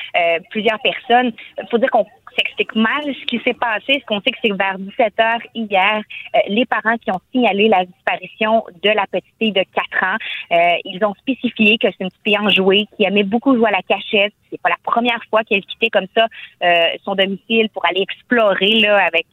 plusieurs 0.50 0.78
personnes. 0.80 1.32
Il 1.60 1.68
faut 1.70 1.76
dire 1.76 1.90
qu'on 1.90 1.97
s'explique 2.38 2.74
mal 2.74 3.02
ce 3.04 3.24
qui 3.26 3.40
s'est 3.44 3.54
passé. 3.54 4.00
Ce 4.00 4.06
qu'on 4.06 4.20
sait 4.20 4.30
que 4.30 4.38
c'est 4.42 4.52
vers 4.52 4.78
17 4.78 5.20
heures 5.20 5.40
hier, 5.54 6.02
euh, 6.34 6.38
les 6.48 6.64
parents 6.66 6.96
qui 6.98 7.10
ont 7.10 7.20
signalé 7.32 7.68
la 7.68 7.84
disparition 7.84 8.64
de 8.82 8.90
la 8.90 9.06
petite 9.06 9.34
fille 9.38 9.52
de 9.52 9.64
4 9.74 10.04
ans, 10.04 10.16
euh, 10.52 10.76
ils 10.84 11.04
ont 11.04 11.14
spécifié 11.14 11.78
que 11.78 11.88
c'est 11.90 12.04
une 12.04 12.08
petite 12.08 12.24
fille 12.24 12.38
enjouée 12.38 12.86
qui 12.96 13.04
aimait 13.04 13.24
beaucoup 13.24 13.54
jouer 13.56 13.68
à 13.68 13.72
la 13.72 13.82
cachette. 13.82 14.32
C'est 14.50 14.60
pas 14.62 14.70
la 14.70 14.78
première 14.82 15.20
fois 15.28 15.44
qu'elle 15.44 15.62
quittait 15.62 15.90
comme 15.90 16.06
ça 16.16 16.26
euh, 16.62 16.84
son 17.04 17.14
domicile 17.14 17.68
pour 17.70 17.84
aller 17.84 18.00
explorer 18.00 18.80
là 18.80 18.98
avec 19.04 19.26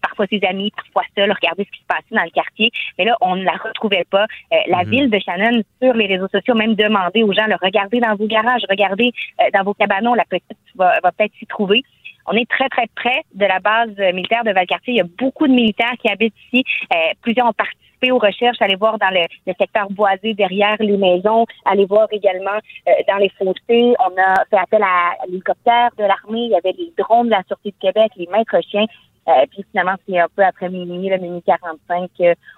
parfois 0.00 0.26
ses 0.30 0.40
amis, 0.46 0.70
parfois 0.70 1.02
seule, 1.16 1.32
regarder 1.32 1.64
ce 1.64 1.70
qui 1.70 1.80
se 1.80 1.86
passait 1.86 2.04
dans 2.12 2.22
le 2.22 2.30
quartier. 2.30 2.70
Mais 2.98 3.04
là, 3.04 3.16
on 3.20 3.36
ne 3.36 3.44
la 3.44 3.52
retrouvait 3.52 4.06
pas. 4.08 4.26
la 4.68 4.84
mhm. 4.84 4.90
ville 4.90 5.10
de 5.10 5.18
Shannon, 5.18 5.62
sur 5.82 5.92
les 5.94 6.06
réseaux 6.06 6.28
sociaux, 6.28 6.54
même 6.54 6.74
demandé 6.74 7.24
aux 7.24 7.32
gens, 7.32 7.48
de 7.48 7.56
regarder 7.60 7.98
dans 7.98 8.14
vos 8.14 8.26
garages, 8.26 8.62
regardez 8.70 9.12
dans 9.52 9.64
vos 9.64 9.74
cabanons, 9.74 10.14
la 10.14 10.24
petite 10.24 10.56
va, 10.76 10.98
va 11.02 11.10
peut-être 11.10 11.34
s'y 11.38 11.46
trouver. 11.46 11.82
On 12.26 12.32
est 12.32 12.48
très, 12.48 12.68
très 12.68 12.86
près 12.94 13.22
de 13.34 13.46
la 13.46 13.60
base 13.60 13.96
militaire 14.12 14.44
de 14.44 14.50
Valcartier. 14.50 14.94
Il 14.94 14.96
y 14.96 15.00
a 15.00 15.06
beaucoup 15.18 15.46
de 15.46 15.52
militaires 15.52 15.94
qui 16.00 16.10
habitent 16.10 16.34
ici. 16.52 16.64
Euh, 16.92 17.12
plusieurs 17.22 17.46
ont 17.46 17.52
participé 17.52 18.10
aux 18.10 18.18
recherches, 18.18 18.60
aller 18.60 18.74
voir 18.74 18.98
dans 18.98 19.10
le, 19.10 19.52
secteur 19.58 19.88
boisé 19.90 20.34
derrière 20.34 20.76
les 20.80 20.96
maisons, 20.96 21.46
aller 21.64 21.86
voir 21.86 22.08
également 22.10 22.58
euh, 22.88 22.92
dans 23.08 23.16
les 23.16 23.30
fossés. 23.30 23.94
On 24.00 24.20
a 24.20 24.44
fait 24.50 24.58
appel 24.58 24.82
à, 24.82 25.12
l'hélicoptère 25.28 25.90
de 25.96 26.04
l'armée. 26.04 26.46
Il 26.46 26.50
y 26.50 26.56
avait 26.56 26.74
les 26.76 26.92
drones 26.98 27.26
de 27.26 27.32
la 27.32 27.42
Sûreté 27.46 27.70
de 27.70 27.76
Québec, 27.80 28.12
les 28.16 28.26
maîtres 28.26 28.60
chiens. 28.68 28.86
Euh, 29.28 29.46
puis 29.50 29.64
finalement, 29.70 29.94
c'est 30.08 30.18
un 30.18 30.28
peu 30.34 30.44
après 30.44 30.68
minuit, 30.68 31.08
le 31.08 31.18
minuit 31.18 31.42
45, 31.42 32.10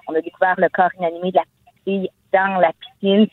on 0.06 0.14
a 0.14 0.20
découvert 0.20 0.54
le 0.58 0.68
corps 0.68 0.90
inanimé 0.98 1.30
de 1.30 1.36
la 1.36 1.44
fille 1.84 2.10
dans 2.32 2.58
la 2.58 2.72
piscine. 2.72 3.26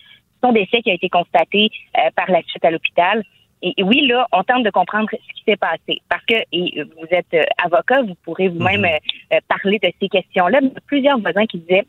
Son 0.44 0.52
décès 0.52 0.82
qui 0.82 0.92
a 0.92 0.94
été 0.94 1.10
constaté 1.10 1.70
par 2.16 2.30
la 2.30 2.42
suite 2.44 2.64
à 2.64 2.72
l'hôpital. 2.72 3.24
Et, 3.66 3.84
oui, 3.84 4.06
là, 4.06 4.28
on 4.32 4.44
tente 4.44 4.64
de 4.64 4.70
comprendre 4.70 5.10
ce 5.12 5.34
qui 5.34 5.44
s'est 5.44 5.58
passé. 5.58 6.02
Parce 6.08 6.24
que 6.26 6.36
et 6.52 6.84
vous 6.84 7.08
êtes 7.10 7.34
euh, 7.34 7.42
avocat, 7.64 8.04
vous 8.04 8.14
pourrez 8.24 8.48
vous-même 8.48 8.82
mhm. 8.82 8.86
euh, 8.86 9.00
euh, 9.34 9.40
parler 9.48 9.80
de 9.80 9.90
ces 10.00 10.08
questions-là. 10.08 10.60
Plusieurs 10.86 11.20
voisins 11.20 11.48
qui 11.48 11.58
disaient 11.58 11.86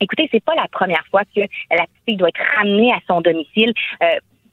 écoutez, 0.00 0.30
c'est 0.32 0.42
pas 0.42 0.54
la 0.54 0.66
première 0.72 1.04
fois 1.10 1.22
que 1.24 1.40
la 1.40 1.84
petite 1.84 2.04
fille 2.08 2.16
doit 2.16 2.28
être 2.28 2.40
ramenée 2.56 2.90
à 2.90 3.00
son 3.06 3.20
domicile. 3.20 3.74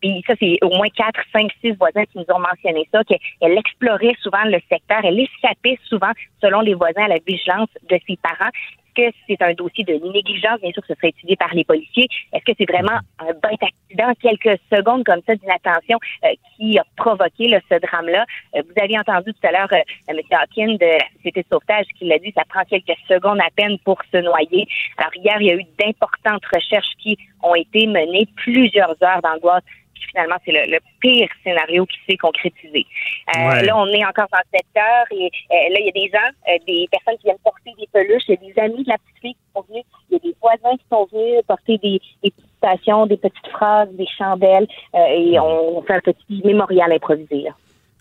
puis 0.01 0.21
ça, 0.27 0.33
c'est 0.41 0.57
au 0.61 0.69
moins 0.71 0.89
quatre, 0.89 1.21
cinq, 1.31 1.49
six 1.61 1.71
voisins 1.71 2.03
qui 2.03 2.17
nous 2.17 2.25
ont 2.35 2.39
mentionné 2.39 2.85
ça, 2.91 3.01
qu'elle 3.05 3.57
explorait 3.57 4.13
souvent 4.21 4.43
le 4.43 4.59
secteur, 4.69 4.99
elle 5.05 5.17
échappait 5.17 5.79
souvent, 5.85 6.11
selon 6.41 6.59
les 6.59 6.73
voisins, 6.73 7.05
à 7.05 7.07
la 7.07 7.19
vigilance 7.25 7.69
de 7.89 7.97
ses 8.05 8.17
parents 8.17 8.51
que 8.97 9.15
c'est 9.27 9.41
un 9.41 9.53
dossier 9.53 9.83
de 9.83 9.93
négligence? 10.11 10.59
Bien 10.61 10.71
sûr 10.71 10.83
ce 10.87 10.95
serait 10.95 11.09
étudié 11.09 11.35
par 11.35 11.53
les 11.53 11.63
policiers. 11.63 12.07
Est-ce 12.33 12.43
que 12.43 12.57
c'est 12.57 12.69
vraiment 12.69 12.99
un 13.19 13.33
bête 13.43 13.61
accident, 13.61 14.11
quelques 14.19 14.59
secondes 14.73 15.03
comme 15.05 15.21
ça 15.25 15.35
d'inattention 15.35 15.99
euh, 16.25 16.33
qui 16.55 16.79
a 16.79 16.83
provoqué 16.95 17.57
ce 17.69 17.79
drame-là? 17.79 18.25
Euh, 18.55 18.61
vous 18.65 18.83
avez 18.83 18.97
entendu 18.97 19.33
tout 19.33 19.47
à 19.47 19.51
l'heure 19.51 19.71
euh, 19.71 20.09
M. 20.09 20.17
Hawkins 20.31 20.77
de 20.77 20.85
la 20.85 21.07
Société 21.17 21.41
de 21.41 21.47
sauvetage 21.51 21.85
qui 21.97 22.05
l'a 22.05 22.17
dit, 22.17 22.33
ça 22.35 22.43
prend 22.49 22.63
quelques 22.63 22.97
secondes 23.07 23.39
à 23.39 23.49
peine 23.55 23.77
pour 23.85 24.01
se 24.11 24.17
noyer. 24.17 24.67
Alors 24.97 25.15
hier, 25.15 25.37
il 25.39 25.47
y 25.47 25.51
a 25.51 25.55
eu 25.55 25.65
d'importantes 25.79 26.45
recherches 26.53 26.95
qui 26.99 27.17
ont 27.43 27.55
été 27.55 27.85
menées, 27.87 28.27
plusieurs 28.35 28.95
heures 29.03 29.21
d'angoisse 29.21 29.63
puis 29.99 30.09
finalement, 30.09 30.35
c'est 30.45 30.51
le, 30.51 30.77
pire 30.99 31.29
scénario 31.43 31.85
qui 31.85 31.97
s'est 32.07 32.17
concrétisé. 32.17 32.85
Là, 33.33 33.77
on 33.77 33.87
est 33.87 34.05
encore 34.05 34.27
dans 34.31 34.39
le 34.51 34.57
secteur 34.57 35.05
et 35.11 35.29
là, 35.49 35.79
il 35.79 35.85
y 35.85 35.89
a 35.89 35.91
des 35.91 36.09
gens, 36.11 36.65
des 36.65 36.87
personnes 36.91 37.17
qui 37.17 37.25
viennent 37.25 37.37
porter 37.43 37.71
des 37.77 37.87
peluches, 37.91 38.23
il 38.27 38.31
y 38.31 38.47
a 38.49 38.53
des 38.53 38.59
amis 38.61 38.83
de 38.83 38.89
la 38.89 38.97
petite 38.97 39.21
fille 39.21 39.33
qui 39.33 39.53
sont 39.55 39.65
venus, 39.69 39.83
il 40.09 40.13
y 40.13 40.15
a 40.15 40.19
des 40.19 40.35
voisins 40.41 40.77
qui 40.77 40.85
sont 40.91 41.07
venus 41.11 41.41
porter 41.47 41.77
des, 41.77 42.01
des 42.23 42.31
petites 42.31 42.57
stations, 42.57 43.05
des 43.05 43.17
petites 43.17 43.47
phrases, 43.51 43.89
des 43.93 44.07
chandelles 44.17 44.67
et 44.93 45.39
on 45.39 45.81
fait 45.83 45.95
un 45.95 46.01
petit 46.01 46.41
mémorial 46.43 46.91
improvisé. 46.91 47.41
Là. 47.41 47.51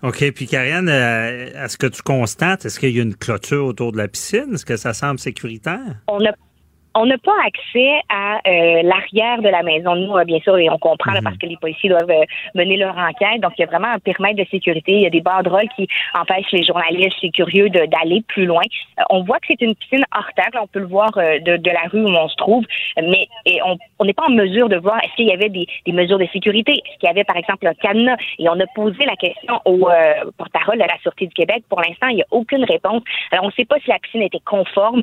OK. 0.02 0.32
Puis, 0.32 0.48
euh, 0.52 1.64
est-ce 1.64 1.78
que 1.78 1.87
tu 1.87 2.02
constates, 2.02 2.64
est-ce 2.64 2.78
qu'il 2.78 2.94
y 2.94 3.00
a 3.00 3.02
une 3.02 3.16
clôture 3.16 3.64
autour 3.64 3.92
de 3.92 3.98
la 3.98 4.09
piscine? 4.09 4.54
Est-ce 4.54 4.66
que 4.66 4.76
ça 4.76 4.92
semble 4.92 5.18
sécuritaire? 5.18 5.96
On 6.09 6.24
a 6.24 6.32
on 6.96 7.06
n'a 7.06 7.18
pas 7.18 7.37
accès 7.44 8.00
à 8.09 8.40
euh, 8.48 8.82
l'arrière 8.82 9.42
de 9.42 9.48
la 9.48 9.62
maison. 9.62 9.94
Nous, 9.94 10.16
euh, 10.16 10.24
bien 10.24 10.40
sûr, 10.40 10.56
et 10.56 10.70
on 10.70 10.78
comprend 10.78 11.12
mhm. 11.12 11.22
parce 11.22 11.37
que 11.37 11.46
les 11.46 11.56
policiers 11.59 11.90
doivent 11.90 12.11
euh, 12.11 12.24
mener 12.54 12.76
leur 12.76 12.96
enquête. 12.96 13.40
Donc, 13.40 13.52
il 13.59 13.62
y 13.62 13.64
a 13.64 13.66
vraiment 13.66 13.88
un 13.88 13.98
périmètre 13.98 14.37
de 14.37 14.46
sécurité. 14.50 14.92
Il 14.92 15.02
y 15.02 15.06
a 15.06 15.11
des 15.11 15.20
banderoles 15.20 15.68
qui 15.76 15.87
empêchent 16.14 16.52
les 16.52 16.64
journalistes, 16.64 17.20
les 17.22 17.30
curieux, 17.30 17.68
d'aller 17.68 18.22
plus 18.28 18.46
loin. 18.46 18.62
on 19.11 19.22
voit 19.22 19.38
que 19.40 19.46
c'est 19.48 19.61
une 19.61 19.74
piscine 19.74 20.04
hors 20.14 20.32
terre. 20.35 20.61
On 20.61 20.66
peut 20.66 20.80
le 20.80 20.87
voir 20.87 21.12
de, 21.12 21.56
de, 21.56 21.70
la 21.70 21.88
rue 21.90 22.02
où 22.02 22.09
on 22.09 22.28
se 22.28 22.37
trouve, 22.37 22.64
mais 22.96 23.28
et 23.44 23.61
on 23.62 24.04
n'est 24.04 24.14
pas 24.14 24.24
en 24.26 24.30
mesure 24.30 24.68
de 24.68 24.76
voir 24.76 24.98
est-ce 25.04 25.14
qu'il 25.16 25.26
y 25.26 25.32
avait 25.32 25.50
des, 25.50 25.66
des, 25.85 25.92
mesures 25.92 26.18
de 26.18 26.26
sécurité, 26.32 26.72
est-ce 26.72 26.98
qu'il 26.98 27.09
y 27.09 27.11
avait, 27.11 27.24
par 27.24 27.37
exemple, 27.37 27.66
un 27.66 27.74
cadenas. 27.74 28.16
Et 28.38 28.48
on 28.48 28.59
a 28.59 28.66
posé 28.74 29.04
la 29.04 29.16
question 29.16 29.61
au 29.64 29.88
porte-parole 30.38 30.76
de 30.76 30.85
la 30.85 30.98
Sûreté 31.02 31.26
du 31.26 31.35
Québec. 31.35 31.64
Pour 31.68 31.80
l'instant, 31.80 32.09
il 32.09 32.16
n'y 32.16 32.22
a 32.22 32.26
aucune 32.30 32.64
réponse. 32.64 33.02
Alors, 33.32 33.44
on 33.44 33.48
ne 33.48 33.52
sait 33.52 33.64
pas 33.64 33.78
si 33.80 33.90
la 33.90 33.98
piscine 33.98 34.22
était 34.22 34.40
conforme, 34.44 35.02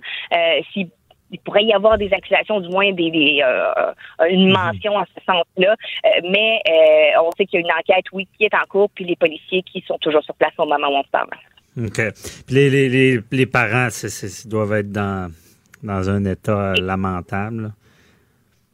si 0.73 0.89
il 1.33 1.39
pourrait 1.39 1.63
y 1.63 1.73
avoir 1.73 1.97
des 1.97 2.13
accusations, 2.13 2.61
du 2.61 2.69
moins 2.69 2.91
des, 2.93 3.41
euh, 3.43 4.27
une 4.29 4.47
mhm. 4.47 4.53
mention 4.53 4.95
en 4.95 5.03
ce 5.05 5.21
sens-là. 5.25 5.75
Euh, 6.05 6.09
mais 6.29 6.61
euh, 6.69 7.21
on 7.23 7.31
sait 7.31 7.45
qu'il 7.45 7.59
y 7.59 7.63
a 7.63 7.65
une 7.65 7.71
enquête, 7.71 8.05
oui, 8.13 8.27
qui 8.37 8.45
est 8.45 8.53
en 8.53 8.65
cours, 8.69 8.89
puis 8.91 9.03
les 9.03 9.15
policiers 9.15 9.63
qui 9.63 9.83
sont 9.87 9.97
toujours 9.97 10.23
sur 10.23 10.35
place 10.35 10.53
au 10.57 10.65
moment 10.65 10.87
où 10.87 10.97
on 10.97 11.03
se 11.03 11.09
parle. 11.09 11.29
OK. 11.77 12.01
Puis 12.45 12.55
les, 12.55 12.69
les, 12.69 13.19
les, 13.31 13.45
parents 13.47 13.87
doivent 14.45 14.73
être 14.73 14.91
dans, 14.91 15.31
dans 15.81 16.09
un 16.09 16.23
état 16.25 16.73
lamentable. 16.75 17.71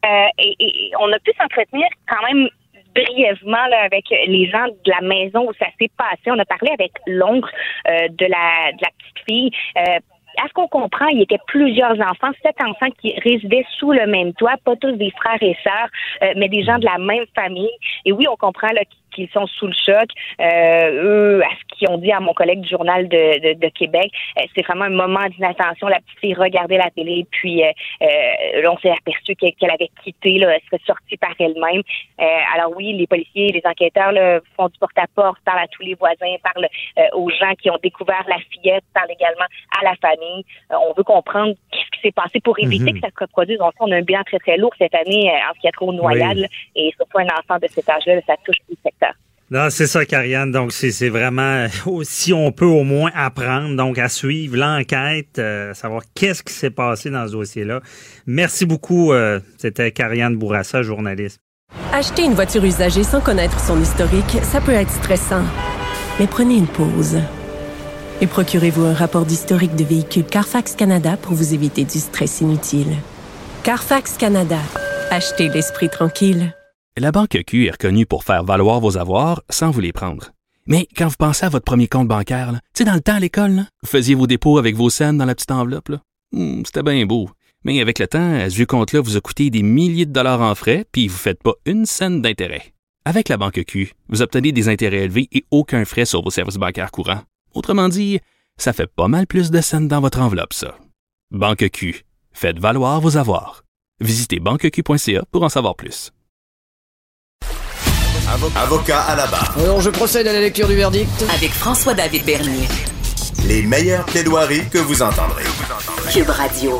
et, 0.04 0.92
on 1.00 1.12
a 1.14 1.20
pu 1.20 1.32
s'entretenir 1.40 1.88
quand 2.10 2.28
même 2.28 2.50
brièvement 2.94 3.68
avec 3.84 4.04
les 4.10 4.50
gens 4.50 4.66
de 4.66 4.92
la 4.92 5.00
maison 5.00 5.48
où 5.48 5.54
ça 5.54 5.68
s'est 5.80 5.92
passé. 5.96 6.24
On 6.28 6.40
a 6.40 6.46
parlé 6.46 6.72
avec 6.74 6.92
l'oncle 7.08 7.50
de, 7.86 8.26
la, 8.26 8.74
de 8.74 8.82
la 8.82 8.90
petite 8.98 9.26
fille 9.26 9.52
à 10.44 10.48
ce 10.48 10.54
qu'on 10.54 10.68
comprend, 10.68 11.08
il 11.08 11.20
y 11.20 11.26
avait 11.30 11.42
plusieurs 11.48 12.00
enfants, 12.00 12.32
sept 12.44 12.56
enfants 12.62 12.92
qui 13.02 13.14
résidaient 13.20 13.66
sous 13.78 13.92
le 13.92 14.08
même 14.08 14.34
toit, 14.34 14.56
pas 14.64 14.76
tous 14.76 14.94
des 14.94 15.12
frères 15.12 15.42
et 15.42 15.56
sœurs, 15.64 15.90
euh, 16.24 16.34
mais 16.38 16.50
des 16.50 16.64
gens 16.64 16.78
de 16.78 16.86
la 16.86 16.98
même 16.98 17.26
famille. 17.36 17.72
Et 18.06 18.12
oui, 18.12 18.26
on 18.30 18.36
comprend 18.36 18.68
là, 18.68 18.82
qu'ils 19.10 19.30
sont 19.30 19.48
sous 19.48 19.68
le 19.68 19.74
choc. 19.74 20.10
Euh, 20.40 21.04
eux, 21.04 21.44
à 21.44 21.50
ce 21.50 21.76
qu'ils 21.76 21.90
ont 21.90 21.98
dit 21.98 22.12
à 22.12 22.20
mon 22.20 22.34
collègue 22.34 22.62
du 22.62 22.70
journal 22.70 23.08
de, 23.08 23.54
de, 23.54 23.70
Québec, 23.70 24.12
euh, 24.38 24.42
c'est 24.56 24.66
vraiment 24.66 24.86
un 24.86 24.90
moment 24.90 25.26
d'inattention. 25.30 25.88
La 25.88 26.00
petite 26.00 26.20
fille 26.20 26.34
regardait 26.34 26.78
la 26.78 26.90
télé, 26.92 27.26
puis 27.32 27.64
euh, 27.64 27.72
on 28.70 28.78
s'est 28.80 28.92
aperçu 28.92 29.36
qu'elle 29.36 29.72
avait 29.72 29.90
quitté, 30.04 30.38
là, 30.38 30.54
elle 30.54 30.62
serait 30.66 30.82
sortie 30.86 31.18
par 31.18 31.34
elle-même. 31.40 31.82
alors 32.56 32.74
oui, 32.76 32.94
les 32.94 33.08
policiers, 33.08 33.48
les 33.48 33.62
enquêteurs 33.66 34.14
font 34.56 34.68
du 34.68 34.78
porte-à-porte, 34.80 35.40
parlent 35.46 35.60
à 35.60 35.68
tous 35.68 35.84
les 35.84 35.96
voisins, 35.96 36.36
parlent 36.44 36.68
aux 37.14 37.30
gens 37.30 37.54
qui 37.62 37.70
ont 37.70 37.80
découvert 37.82 38.24
la 38.28 38.38
fillette, 38.52 38.84
parlent 38.94 39.12
également 39.12 39.46
à 39.80 39.84
la 39.84 39.96
famille. 39.96 40.46
on 40.70 40.94
veut 40.94 41.04
comprendre 41.04 41.54
qui 42.00 42.08
s'est 42.08 42.14
passé 42.14 42.40
pour 42.44 42.58
éviter 42.60 42.92
mhm. 42.92 42.94
que 42.94 43.00
ça 43.00 43.08
se 43.08 43.24
reproduise. 43.24 43.58
Donc, 43.58 43.74
on 43.80 43.92
a 43.92 43.98
un 43.98 44.02
bilan 44.02 44.22
très, 44.26 44.40
très 44.40 44.58
lourd 44.58 44.72
cette 44.78 44.96
année 44.96 45.30
en 45.30 45.54
ce 45.54 45.60
qui 45.60 45.68
a 45.68 45.72
trop 45.72 45.92
noyade, 45.94 46.46
et 46.76 46.92
surtout 46.96 47.20
un 47.20 47.28
enfant 47.40 47.60
de 47.62 47.68
cet 47.68 47.90
âge-là, 47.90 48.20
ça 48.26 48.36
touche 48.46 48.58
tout 48.68 48.76
le 48.76 48.78
secteur. 48.84 49.14
Non, 49.52 49.72
c'est 49.72 49.88
ça, 49.88 50.06
Karianne. 50.06 50.52
Donc, 50.52 50.72
c'est 50.72 51.10
vraiment, 51.10 51.66
si 52.04 52.34
on 52.34 52.52
peut 52.52 52.66
au 52.66 52.84
moins 52.84 53.12
apprendre, 53.16 53.76
donc 53.76 53.98
à 53.98 54.08
suivre 54.08 54.58
l'enquête, 54.58 55.40
euh, 55.40 55.74
savoir 55.74 56.04
qu'est-ce 56.14 56.44
qui 56.44 56.54
s'est 56.54 56.70
passé 56.70 57.10
dans 57.10 57.26
ce 57.28 57.32
dossier-là. 57.32 57.82
Merci 58.28 58.66
beaucoup. 58.68 59.12
Euh, 59.12 59.40
C'était 59.58 59.92
Karianne 59.92 60.36
Bourassa, 60.36 60.84
journaliste. 60.84 61.40
Acheter 61.94 62.24
une 62.24 62.34
voiture 62.34 62.64
usagée 62.64 63.04
sans 63.04 63.22
connaître 63.22 63.60
son 63.60 63.80
historique, 63.82 64.38
ça 64.44 64.62
peut 64.62 64.72
être 64.72 64.92
stressant. 64.92 65.44
Mais 66.20 66.28
prenez 66.28 66.56
une 66.56 66.68
pause. 66.68 67.20
Et 68.22 68.28
procurez-vous 68.28 68.84
un 68.84 68.94
rapport 68.94 69.26
d'historique 69.26 69.76
de 69.76 69.86
véhicule 69.86 70.26
Carfax 70.26 70.76
Canada 70.76 71.16
pour 71.16 71.34
vous 71.34 71.54
éviter 71.54 71.86
du 71.86 72.00
stress 72.00 72.42
inutile. 72.42 72.98
Carfax 73.64 74.18
Canada. 74.18 74.60
Achetez 75.10 75.48
l'esprit 75.48 75.90
tranquille. 75.90 76.54
La 76.98 77.14
Banque 77.14 77.38
Q 77.48 77.68
est 77.68 77.72
reconnue 77.72 78.06
pour 78.06 78.26
faire 78.26 78.44
valoir 78.44 78.82
vos 78.82 78.98
avoirs 78.98 79.42
sans 79.50 79.72
vous 79.72 79.80
les 79.80 79.94
prendre. 79.94 80.32
Mais 80.68 80.86
quand 80.98 81.08
vous 81.08 81.16
pensez 81.18 81.46
à 81.46 81.50
votre 81.50 81.64
premier 81.64 81.88
compte 81.88 82.10
bancaire, 82.10 82.52
tu 82.74 82.80
sais, 82.80 82.84
dans 82.84 82.94
le 82.94 83.00
temps 83.00 83.16
à 83.16 83.20
l'école, 83.22 83.64
vous 83.84 83.90
faisiez 83.90 84.16
vos 84.16 84.28
dépôts 84.28 84.58
avec 84.58 84.76
vos 84.76 84.90
scènes 84.90 85.18
dans 85.18 85.26
la 85.26 85.34
petite 85.34 85.52
enveloppe. 85.52 85.94
Hmm, 86.34 86.64
c'était 86.66 86.84
bien 86.84 87.06
beau. 87.06 87.30
Mais 87.64 87.80
avec 87.80 88.00
le 88.00 88.08
temps, 88.08 88.50
ce 88.50 88.54
vieux 88.54 88.66
compte-là 88.66 89.00
vous 89.00 89.16
a 89.16 89.22
coûté 89.22 89.50
des 89.50 89.64
milliers 89.64 90.06
de 90.06 90.12
dollars 90.12 90.42
en 90.42 90.56
frais, 90.56 90.86
puis 90.92 91.08
vous 91.08 91.16
ne 91.16 91.20
faites 91.20 91.42
pas 91.42 91.54
une 91.66 91.86
scène 91.86 92.22
d'intérêt. 92.22 92.74
Avec 93.06 93.30
la 93.30 93.38
Banque 93.38 93.64
Q, 93.66 93.94
vous 94.10 94.22
obtenez 94.22 94.52
des 94.52 94.68
intérêts 94.68 95.06
élevés 95.06 95.30
et 95.32 95.46
aucun 95.52 95.86
frais 95.86 96.06
sur 96.06 96.22
vos 96.22 96.30
services 96.30 96.58
bancaires 96.58 96.92
courants. 96.92 97.22
Autrement 97.54 97.90
dit, 97.90 98.20
ça 98.58 98.74
fait 98.74 98.88
pas 98.88 99.08
mal 99.08 99.28
plus 99.28 99.52
de 99.52 99.62
scènes 99.62 99.88
dans 99.88 100.02
votre 100.02 100.20
enveloppe, 100.20 100.54
ça. 100.54 100.76
Banque 101.32 101.70
Q, 101.72 102.04
faites 102.32 102.60
valoir 102.60 103.02
vos 103.02 103.18
avoirs. 103.18 103.64
Visitez 104.02 104.40
banqueq.ca 104.40 105.24
pour 105.32 105.44
en 105.44 105.50
savoir 105.50 105.76
plus. 105.76 106.12
Avocat 108.56 109.02
à 109.02 109.16
la 109.16 109.26
barre. 109.26 109.56
Alors, 109.58 109.82
je 109.82 109.90
procède 109.90 110.28
à 110.28 110.34
la 110.34 110.40
lecture 110.40 110.68
du 110.68 110.76
verdict. 110.76 111.10
Avec 111.34 111.50
François-David 111.50 112.26
Bernier. 112.26 112.68
Les 113.48 113.64
meilleures 113.64 114.06
plaidoiries 114.06 114.70
que 114.70 114.78
vous 114.78 115.02
entendrez. 115.02 115.44
Cube 116.14 116.30
Radio. 116.30 116.80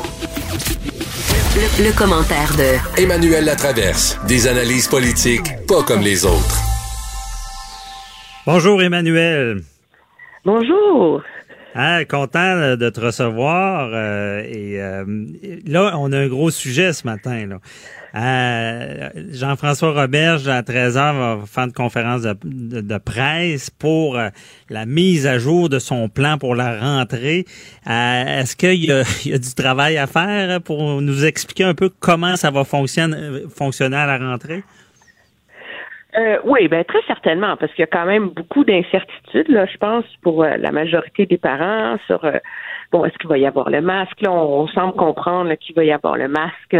Le, 1.80 1.92
commentaire 1.92 2.54
de 2.56 3.00
Emmanuel 3.02 3.44
Latraverse. 3.44 4.18
Des 4.28 4.46
analyses 4.46 4.86
politiques 4.86 5.66
pas 5.66 5.82
comme 5.82 6.00
les 6.00 6.24
autres. 6.24 6.58
Bonjour 8.46 8.80
Emmanuel. 8.80 9.62
Bonjour. 10.44 11.22
Ah, 11.74 12.04
content 12.04 12.76
de 12.76 12.90
te 12.90 13.00
recevoir. 13.00 13.90
Euh, 13.92 14.42
et 14.42 14.80
euh, 14.80 15.04
là, 15.66 15.94
on 15.98 16.10
a 16.12 16.18
un 16.18 16.28
gros 16.28 16.50
sujet 16.50 16.92
ce 16.92 17.06
matin. 17.06 17.46
Euh, 18.14 19.10
Jean-François 19.32 19.92
Roberge, 19.92 20.48
à 20.48 20.62
13h, 20.62 20.94
va 20.94 21.38
faire 21.46 21.64
une 21.64 21.72
conférence 21.72 22.22
de, 22.22 22.98
presse 22.98 23.70
pour 23.70 24.18
euh, 24.18 24.30
la 24.68 24.86
mise 24.86 25.26
à 25.26 25.38
jour 25.38 25.68
de 25.68 25.78
son 25.78 26.08
plan 26.08 26.38
pour 26.38 26.54
la 26.54 26.80
rentrée. 26.80 27.44
Euh, 27.86 28.40
est-ce 28.40 28.56
qu'il 28.56 28.84
y, 28.84 28.90
a 28.90 29.04
du 29.38 29.54
travail 29.54 29.98
à 29.98 30.06
faire 30.06 30.60
pour 30.62 31.00
nous 31.00 31.24
expliquer 31.24 31.64
un 31.64 31.74
peu 31.74 31.90
comment 32.00 32.36
ça 32.36 32.50
va 32.50 32.64
fonctionner 32.64 33.16
à 33.96 34.06
la 34.06 34.18
rentrée? 34.18 34.64
Oui, 36.44 36.68
ben 36.68 36.84
très 36.84 37.02
certainement, 37.06 37.56
parce 37.56 37.72
qu'il 37.72 37.82
y 37.82 37.84
a 37.84 37.86
quand 37.86 38.06
même 38.06 38.28
beaucoup 38.30 38.64
d'incertitudes, 38.64 39.48
là, 39.48 39.66
je 39.66 39.76
pense, 39.76 40.04
pour 40.22 40.44
la 40.44 40.72
majorité 40.72 41.26
des 41.26 41.38
parents 41.38 41.96
sur 42.06 42.20
bon, 42.90 43.04
est-ce 43.04 43.16
qu'il 43.18 43.28
va 43.28 43.38
y 43.38 43.46
avoir 43.46 43.70
le 43.70 43.80
masque? 43.80 44.20
Là, 44.20 44.32
on, 44.32 44.66
semble 44.68 44.94
comprendre 44.94 45.54
qu'il 45.54 45.74
va 45.74 45.84
y 45.84 45.92
avoir 45.92 46.16
le 46.16 46.28
masque 46.28 46.74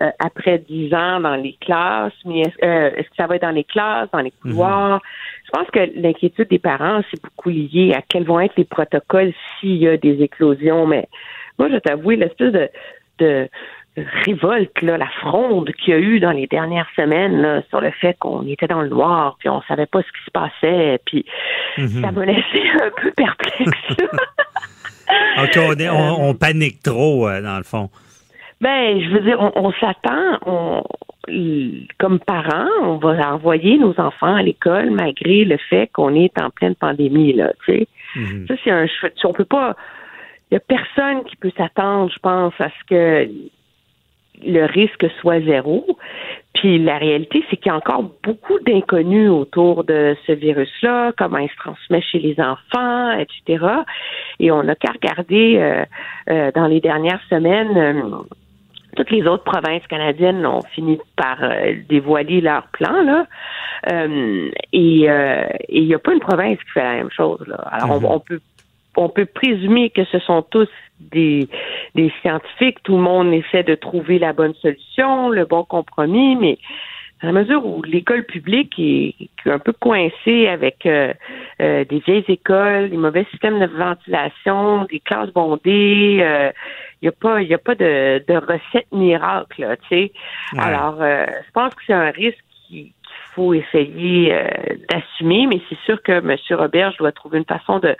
euh, 0.00 0.10
après 0.18 0.58
dix 0.58 0.94
ans 0.94 1.20
dans 1.20 1.34
les 1.34 1.56
classes, 1.60 2.12
mais 2.24 2.42
euh, 2.62 2.90
est-ce, 2.96 3.08
que 3.08 3.16
ça 3.16 3.26
va 3.26 3.36
être 3.36 3.42
dans 3.42 3.50
les 3.50 3.64
classes, 3.64 4.08
dans 4.12 4.20
les 4.20 4.32
mhm. 4.44 4.52
couloirs? 4.52 5.02
Je 5.44 5.50
pense 5.50 5.68
que 5.70 5.80
l'inquiétude 5.96 6.48
des 6.48 6.58
parents, 6.58 7.00
c'est 7.10 7.22
beaucoup 7.22 7.48
lié 7.48 7.94
à 7.96 8.02
quels 8.02 8.24
vont 8.24 8.40
être 8.40 8.54
les 8.56 8.64
protocoles 8.64 9.32
s'il 9.58 9.76
y 9.76 9.88
a 9.88 9.96
des 9.96 10.22
éclosions. 10.22 10.86
Mais 10.86 11.08
moi, 11.58 11.68
je 11.70 11.76
t'avoue, 11.78 12.10
l'espèce 12.10 12.52
de, 12.52 12.68
de 13.18 13.48
révolte, 14.24 14.82
là, 14.82 14.98
la 14.98 15.08
fronde 15.20 15.70
qu'il 15.72 15.94
y 15.94 15.96
a 15.96 16.00
eu 16.00 16.20
dans 16.20 16.32
les 16.32 16.46
dernières 16.46 16.88
semaines 16.96 17.62
sur 17.68 17.80
le 17.80 17.90
fait 17.92 18.16
qu'on 18.18 18.46
était 18.46 18.66
dans 18.66 18.82
le 18.82 18.88
noir, 18.88 19.36
puis 19.38 19.48
on 19.48 19.62
savait 19.62 19.86
pas 19.86 20.00
ce 20.02 20.06
qui 20.06 20.24
se 20.24 20.30
passait, 20.30 21.00
puis 21.06 21.24
mhm. 21.76 22.02
ça 22.02 22.12
m'a 22.12 22.24
laissé 22.24 22.62
un 22.82 22.90
peu 23.00 23.10
perplexe. 23.12 23.96
OK, 25.42 25.58
on, 25.90 26.28
on, 26.28 26.34
panique 26.34 26.82
trop, 26.82 27.28
euh, 27.28 27.40
dans 27.40 27.56
le 27.56 27.64
fond. 27.64 27.88
Ben, 28.60 29.00
je 29.00 29.08
veux 29.10 29.20
dire, 29.20 29.38
on, 29.40 29.72
s'attend, 29.72 30.38
on, 30.44 30.82
comme 31.98 32.18
parents, 32.18 32.68
on 32.82 32.96
va 32.96 33.32
envoyer 33.32 33.78
nos 33.78 33.98
enfants 34.00 34.34
à 34.34 34.42
l'école 34.42 34.90
malgré 34.90 35.44
le 35.44 35.56
fait 35.56 35.88
qu'on 35.92 36.14
est 36.14 36.40
en 36.40 36.50
pleine 36.50 36.74
pandémie, 36.74 37.32
là, 37.32 37.52
tu 37.64 37.72
sais. 37.72 37.88
Mhm. 38.16 38.46
Ça, 38.48 38.54
c'est 38.64 38.70
un 38.70 38.86
On 39.24 39.32
peut 39.32 39.44
pas. 39.44 39.76
Il 40.50 40.54
y 40.54 40.56
a 40.56 40.60
personne 40.60 41.24
qui 41.24 41.36
peut 41.36 41.52
s'attendre, 41.56 42.10
je 42.12 42.18
pense, 42.20 42.54
à 42.58 42.70
ce 42.70 42.84
que 42.88 43.30
le 44.44 44.64
risque 44.66 45.06
soit 45.20 45.40
zéro. 45.40 45.86
Puis 46.54 46.78
la 46.78 46.98
réalité, 46.98 47.44
c'est 47.48 47.56
qu'il 47.56 47.70
y 47.70 47.74
a 47.74 47.76
encore 47.76 48.02
beaucoup 48.24 48.58
d'inconnus 48.66 49.30
autour 49.30 49.84
de 49.84 50.16
ce 50.26 50.32
virus-là, 50.32 51.12
comment 51.16 51.38
il 51.38 51.48
se 51.48 51.56
transmet 51.56 52.02
chez 52.02 52.18
les 52.18 52.40
enfants, 52.40 53.12
etc. 53.12 53.64
Et 54.40 54.50
on 54.50 54.64
n'a 54.64 54.74
qu'à 54.74 54.90
regarder 54.92 55.56
euh, 55.58 55.84
euh, 56.30 56.50
dans 56.54 56.66
les 56.66 56.80
dernières 56.80 57.22
semaines. 57.30 57.76
Euh, 57.76 58.02
toutes 58.96 59.10
les 59.10 59.24
autres 59.28 59.44
provinces 59.44 59.86
canadiennes 59.86 60.44
ont 60.46 60.62
fini 60.74 60.98
par 61.14 61.36
euh, 61.42 61.74
dévoiler 61.88 62.40
leur 62.40 62.66
plan. 62.68 63.02
Là. 63.02 63.26
Euh, 63.92 64.50
et 64.72 65.08
il 65.68 65.86
n'y 65.86 65.94
a 65.94 65.98
pas 66.00 66.12
une 66.12 66.20
province 66.20 66.58
qui 66.58 66.70
fait 66.72 66.82
la 66.82 66.94
même 66.94 67.10
chose. 67.10 67.44
Là. 67.46 67.56
Alors, 67.70 68.02
on, 68.10 68.18
peut 68.18 68.40
on 68.98 69.08
peut 69.08 69.26
présumer 69.26 69.90
que 69.90 70.04
ce 70.06 70.18
sont 70.18 70.42
tous 70.42 70.68
des, 70.98 71.48
des 71.94 72.12
scientifiques. 72.20 72.82
Tout 72.82 72.96
le 72.96 73.02
monde 73.02 73.32
essaie 73.32 73.62
de 73.62 73.76
trouver 73.76 74.18
la 74.18 74.32
bonne 74.32 74.54
solution, 74.54 75.28
le 75.28 75.44
bon 75.44 75.62
compromis, 75.62 76.34
mais 76.34 76.58
à 77.20 77.26
la 77.26 77.32
mesure 77.32 77.64
où 77.64 77.82
l'école 77.82 78.24
publique 78.24 78.74
est, 78.78 79.14
un 79.46 79.58
peu 79.58 79.72
coincée 79.72 80.48
avec 80.48 80.84
euh, 80.84 81.12
euh, 81.60 81.84
des 81.84 82.00
vieilles 82.00 82.24
écoles, 82.28 82.90
des 82.90 82.96
mauvais 82.96 83.24
systèmes 83.30 83.60
de 83.60 83.66
ventilation, 83.66 84.84
des 84.84 85.00
classes 85.00 85.32
bondées, 85.32 86.16
il 86.16 86.22
euh, 86.22 86.50
n'y 87.02 87.08
a 87.08 87.12
pas, 87.12 87.40
il 87.40 87.52
a 87.54 87.58
pas 87.58 87.76
de, 87.76 88.22
de 88.26 88.34
recette 88.34 88.90
miracle, 88.92 89.76
tu 89.82 89.88
sais. 89.88 90.12
Alors, 90.58 90.98
je 91.00 91.50
pense 91.52 91.74
que 91.74 91.82
c'est 91.86 91.92
un 91.92 92.10
risque 92.10 92.44
qu'il 92.66 92.92
faut 93.34 93.54
essayer 93.54 94.34
d'assumer, 94.88 95.46
mais 95.46 95.60
c'est 95.68 95.78
sûr 95.86 96.02
que 96.02 96.12
M. 96.12 96.36
Robert 96.50 96.94
doit 96.98 97.12
trouver 97.12 97.38
une 97.38 97.44
façon 97.44 97.78
de, 97.78 97.96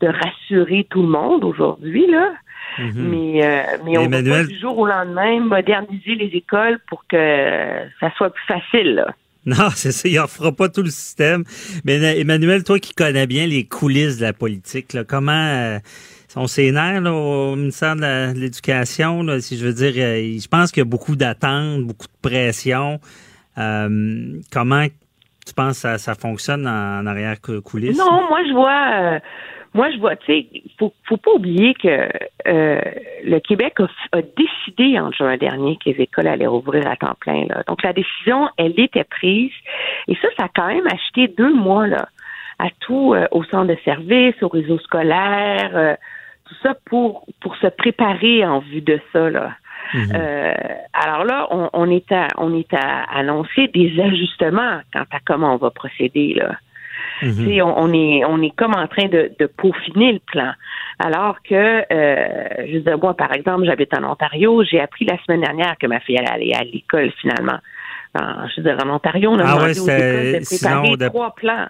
de 0.00 0.08
rassurer 0.08 0.86
tout 0.90 1.02
le 1.02 1.08
monde 1.08 1.44
aujourd'hui, 1.44 2.06
là. 2.10 2.32
Mhm. 2.78 2.92
Mais, 2.96 3.44
euh, 3.44 3.62
mais 3.84 3.98
on 3.98 4.10
peut 4.10 4.24
pas 4.24 4.44
du 4.44 4.58
jour 4.58 4.78
au 4.78 4.86
lendemain 4.86 5.40
moderniser 5.40 6.16
les 6.16 6.30
écoles 6.34 6.80
pour 6.88 7.04
que 7.06 7.16
ça 8.00 8.10
soit 8.16 8.30
plus 8.30 8.44
facile. 8.46 9.04
Non, 9.46 9.70
c'est 9.74 9.92
ça, 9.92 10.08
il 10.08 10.20
ne 10.20 10.26
fera 10.26 10.52
pas 10.52 10.68
tout 10.68 10.82
le 10.82 10.90
système. 10.90 11.44
Mais 11.84 12.18
Emmanuel, 12.18 12.64
toi 12.64 12.78
qui 12.78 12.94
connais 12.94 13.26
bien 13.26 13.46
les 13.46 13.64
coulisses 13.64 14.18
de 14.18 14.22
la 14.22 14.32
politique, 14.32 14.92
là, 14.92 15.04
comment 15.04 15.32
euh, 15.32 15.78
sont 16.28 16.46
ses 16.46 16.72
nerfs 16.72 17.04
au 17.04 17.54
ministère 17.54 17.94
de 17.96 18.38
l'Éducation, 18.38 19.24
si 19.40 19.56
je 19.56 19.66
veux 19.66 19.74
dire, 19.74 19.92
euh, 19.96 20.38
je 20.40 20.48
pense 20.48 20.72
qu'il 20.72 20.80
y 20.80 20.86
a 20.86 20.88
beaucoup 20.88 21.14
d'attentes, 21.14 21.82
beaucoup 21.82 22.06
de 22.06 22.28
pression. 22.28 22.98
comment 23.56 24.86
tu 25.46 25.52
penses 25.54 25.82
que 25.82 25.98
ça, 25.98 26.14
fonctionne 26.14 26.66
en, 26.66 27.06
arrière 27.06 27.36
coulisses? 27.40 27.98
Non, 27.98 28.26
moi 28.28 28.40
je 28.48 28.52
vois 28.52 29.20
moi, 29.74 29.90
je 29.90 29.98
vois, 29.98 30.14
tu 30.14 30.26
sais, 30.26 30.46
faut, 30.78 30.94
faut 31.08 31.16
pas 31.16 31.32
oublier 31.32 31.74
que 31.74 32.08
euh, 32.46 32.80
le 33.24 33.38
Québec 33.40 33.74
a, 33.80 34.22
décidé 34.22 35.00
en 35.00 35.10
juin 35.10 35.36
dernier 35.36 35.76
que 35.76 35.90
les 35.90 36.02
écoles 36.02 36.28
allaient 36.28 36.46
rouvrir 36.46 36.86
à 36.86 36.94
temps 36.94 37.16
plein. 37.18 37.44
Là. 37.46 37.64
Donc, 37.66 37.82
la 37.82 37.92
décision, 37.92 38.48
elle 38.56 38.78
était 38.78 39.02
prise. 39.02 39.50
Et 40.06 40.14
ça, 40.14 40.28
ça 40.38 40.44
a 40.44 40.48
quand 40.54 40.68
même 40.68 40.86
acheté 40.86 41.26
deux 41.26 41.52
mois 41.52 41.88
là, 41.88 42.08
à 42.60 42.68
tout, 42.80 43.14
euh, 43.14 43.26
au 43.32 43.42
centre 43.42 43.66
de 43.66 43.78
service, 43.84 44.40
au 44.42 44.48
réseau 44.48 44.78
scolaire, 44.78 45.72
euh, 45.74 45.96
tout 46.46 46.54
ça 46.62 46.74
pour, 46.86 47.26
pour 47.40 47.56
se 47.56 47.66
préparer 47.66 48.46
en 48.46 48.60
vue 48.60 48.80
de 48.80 49.00
ça. 49.12 49.28
Là. 49.28 49.54
Mm-hmm. 49.92 50.76
alors 50.94 51.24
là, 51.24 51.46
on, 51.50 51.68
on, 51.72 51.90
est 51.90 52.10
à 52.10 52.28
on 52.38 52.56
est 52.58 52.72
à 52.72 53.04
annoncer 53.14 53.68
des 53.68 54.00
ajustements 54.00 54.80
quant 54.92 55.04
à 55.10 55.18
comment 55.24 55.54
on 55.54 55.58
va 55.58 55.70
procéder 55.70 56.34
là. 56.34 56.52
Mhm. 57.24 57.62
on, 57.62 57.92
est 57.92 58.24
on 58.24 58.42
est 58.42 58.54
comme 58.54 58.74
en 58.74 58.86
train 58.86 59.08
de, 59.08 59.30
peaufiner 59.56 60.12
le 60.12 60.18
plan. 60.20 60.52
Alors 60.98 61.36
que, 61.42 61.82
euh, 61.92 62.66
je 62.72 62.78
veux 62.78 62.96
moi, 62.96 63.14
par 63.14 63.32
exemple, 63.32 63.64
j'habite 63.64 63.96
en 63.96 64.04
Ontario, 64.04 64.62
j'ai 64.64 64.80
appris 64.80 65.04
la 65.04 65.16
semaine 65.24 65.40
dernière 65.40 65.76
que 65.78 65.86
ma 65.86 66.00
fille 66.00 66.18
allait 66.18 66.30
aller 66.30 66.52
à 66.52 66.62
l'école 66.62 67.10
finalement. 67.20 67.58
je 68.14 68.60
veux 68.60 68.62
dire, 68.62 68.78
en 68.84 68.94
Ontario, 68.94 69.30
on 69.30 69.38
a 69.38 69.44
ah 69.44 69.54
demandé 69.54 69.80
aux 69.80 69.88
écoles 69.88 70.40
de 70.40 70.44
préparer 70.44 71.10
trois 71.10 71.34
plans. 71.34 71.66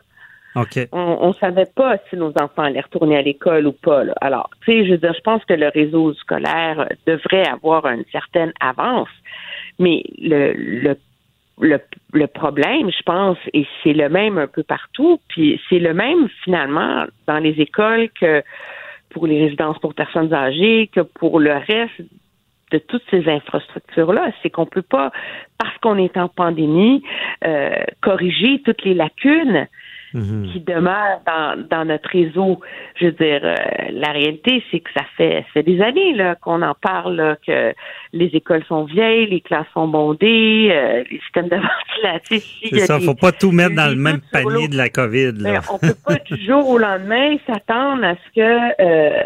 On 0.92 1.28
ne 1.28 1.32
savait 1.34 1.70
pas 1.74 1.96
si 2.08 2.16
nos 2.16 2.32
enfants 2.40 2.62
allaient 2.62 2.80
retourner 2.80 3.16
à 3.16 3.22
l'école 3.22 3.66
ou 3.66 3.72
pas. 3.72 4.02
Alors, 4.20 4.50
tu 4.64 4.72
sais, 4.72 4.86
je 4.86 4.92
veux 4.92 4.98
dire, 4.98 5.14
je 5.14 5.20
pense 5.20 5.44
que 5.44 5.54
le 5.54 5.68
réseau 5.68 6.14
scolaire 6.14 6.88
devrait 7.06 7.46
avoir 7.48 7.86
une 7.86 8.04
certaine 8.12 8.52
avance, 8.60 9.08
mais 9.78 10.04
le, 10.18 10.52
le 10.52 10.96
le, 11.60 11.80
le 12.12 12.26
problème, 12.26 12.90
je 12.90 13.02
pense, 13.02 13.38
et 13.52 13.66
c'est 13.82 13.92
le 13.92 14.08
même 14.08 14.38
un 14.38 14.46
peu 14.46 14.62
partout, 14.62 15.20
puis 15.28 15.60
c'est 15.68 15.78
le 15.78 15.94
même 15.94 16.28
finalement 16.42 17.04
dans 17.26 17.38
les 17.38 17.60
écoles 17.60 18.08
que 18.20 18.42
pour 19.10 19.26
les 19.26 19.44
résidences 19.44 19.78
pour 19.78 19.94
personnes 19.94 20.34
âgées, 20.34 20.88
que 20.92 21.00
pour 21.00 21.38
le 21.38 21.52
reste 21.52 22.02
de 22.72 22.78
toutes 22.78 23.04
ces 23.10 23.28
infrastructures-là. 23.28 24.32
C'est 24.42 24.50
qu'on 24.50 24.66
peut 24.66 24.82
pas, 24.82 25.12
parce 25.58 25.76
qu'on 25.78 25.96
est 25.96 26.16
en 26.16 26.28
pandémie, 26.28 27.02
euh, 27.46 27.76
corriger 28.02 28.60
toutes 28.64 28.84
les 28.84 28.94
lacunes 28.94 29.68
Mhm. 30.14 30.52
qui 30.52 30.60
demeure 30.60 31.20
dans, 31.26 31.68
dans 31.68 31.84
notre 31.84 32.08
réseau. 32.08 32.60
Je 33.00 33.06
veux 33.06 33.12
dire, 33.12 33.40
euh, 33.42 33.56
la 33.90 34.12
réalité, 34.12 34.62
c'est 34.70 34.78
que 34.78 34.90
ça 34.96 35.04
fait, 35.16 35.44
fait 35.52 35.64
des 35.64 35.80
années 35.82 36.14
là, 36.14 36.36
qu'on 36.36 36.62
en 36.62 36.74
parle, 36.80 37.36
que 37.44 37.74
les 38.12 38.26
écoles 38.26 38.62
sont 38.68 38.84
vieilles, 38.84 39.26
les 39.26 39.40
classes 39.40 39.66
sont 39.74 39.88
bondées, 39.88 40.70
euh, 40.70 41.02
les 41.10 41.18
systèmes 41.18 41.48
de 41.48 41.56
ventilation. 42.02 42.46
C'est 42.70 42.78
ça, 42.78 43.00
faut 43.00 43.16
pas 43.16 43.32
tout 43.32 43.50
mettre 43.50 43.74
dans 43.74 43.88
le 43.88 43.96
même 43.96 44.20
panier 44.30 44.68
de 44.68 44.76
la 44.76 44.88
COVID. 44.88 45.32
Là. 45.38 45.52
Ben, 45.54 45.60
on 45.72 45.78
peut 45.78 45.96
pas 46.06 46.14
du 46.14 46.40
jour 46.44 46.68
au 46.68 46.78
lendemain 46.78 47.36
s'attendre 47.46 48.04
à 48.04 48.14
ce 48.14 48.34
que 48.36 48.82
euh, 48.82 49.22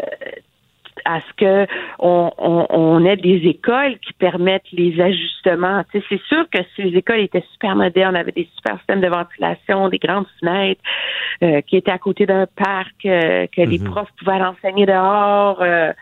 à 1.09 1.21
ce 1.21 1.33
que 1.37 1.71
on, 1.97 2.31
on, 2.37 3.03
ait 3.05 3.17
des 3.17 3.41
écoles 3.47 3.97
qui 3.99 4.13
permettent 4.13 4.71
les 4.71 4.99
ajustements. 5.01 5.83
c'est 5.91 6.21
sûr 6.27 6.45
que 6.51 6.59
si 6.75 6.83
les 6.83 6.97
écoles 6.97 7.19
étaient 7.19 7.43
super 7.53 7.75
modernes, 7.75 8.15
avaient 8.15 8.31
des 8.31 8.47
super 8.55 8.77
systèmes 8.77 9.01
de 9.01 9.07
ventilation, 9.07 9.89
des 9.89 9.97
grandes 9.97 10.27
fenêtres, 10.39 10.81
euh, 11.43 11.61
qui 11.61 11.77
étaient 11.77 11.91
à 11.91 11.97
côté 11.97 12.25
d'un 12.25 12.45
parc, 12.45 13.05
euh, 13.05 13.47
que 13.47 13.61
les 13.61 13.79
mhm. 13.79 13.91
profs 13.91 14.11
pouvaient 14.19 14.41
enseigner 14.41 14.85
dehors, 14.85 15.61
euh, 15.61 15.93